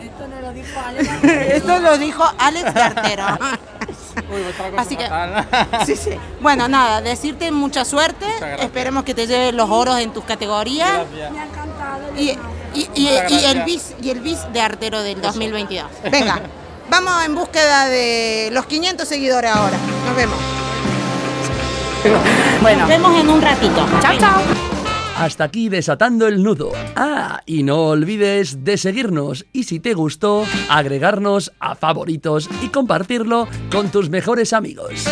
Esto 0.00 0.28
no 0.28 0.40
lo 0.40 0.52
dijo 0.52 0.80
Alex. 0.86 1.08
Esto 1.24 1.78
lo 1.80 1.98
dijo 1.98 2.24
Alex 2.38 2.74
Gartero. 2.74 3.24
Así 4.76 4.96
que, 4.96 5.08
sí, 5.86 5.96
sí. 5.96 6.10
Bueno, 6.40 6.68
nada, 6.68 7.00
decirte 7.00 7.50
mucha 7.50 7.84
suerte. 7.84 8.26
Esperemos 8.60 9.04
que 9.04 9.14
te 9.14 9.26
lleves 9.26 9.54
los 9.54 9.68
oros 9.70 9.98
en 9.98 10.12
tus 10.12 10.24
categorías. 10.24 10.90
Gracias. 10.92 11.32
Me 11.32 11.40
ha 11.40 11.44
encantado. 11.44 12.00
Y, 12.16 12.38
y- 12.74 12.88
y- 12.94 13.44
el 13.44 13.62
bis 13.64 13.94
y 14.00 14.10
el 14.10 14.20
bis 14.20 14.38
de 14.52 14.60
artero 14.60 15.02
del 15.02 15.20
2022. 15.20 15.86
Venga, 16.10 16.40
vamos 16.88 17.24
en 17.24 17.34
búsqueda 17.34 17.86
de 17.86 18.50
los 18.52 18.66
500 18.66 19.06
seguidores 19.08 19.50
ahora. 19.54 19.76
Nos 20.06 20.16
vemos. 20.16 20.36
Bueno. 22.62 22.80
Nos 22.80 22.88
vemos 22.88 23.20
en 23.20 23.28
un 23.28 23.42
ratito. 23.42 23.86
Chao, 24.00 24.18
chao. 24.18 24.79
Hasta 25.20 25.44
aquí 25.44 25.68
desatando 25.68 26.26
el 26.26 26.42
nudo. 26.42 26.72
Ah, 26.96 27.42
y 27.44 27.62
no 27.62 27.88
olvides 27.88 28.64
de 28.64 28.78
seguirnos 28.78 29.44
y 29.52 29.64
si 29.64 29.78
te 29.78 29.92
gustó, 29.92 30.46
agregarnos 30.70 31.52
a 31.60 31.74
favoritos 31.74 32.48
y 32.62 32.68
compartirlo 32.68 33.46
con 33.70 33.90
tus 33.90 34.08
mejores 34.08 34.54
amigos. 34.54 35.04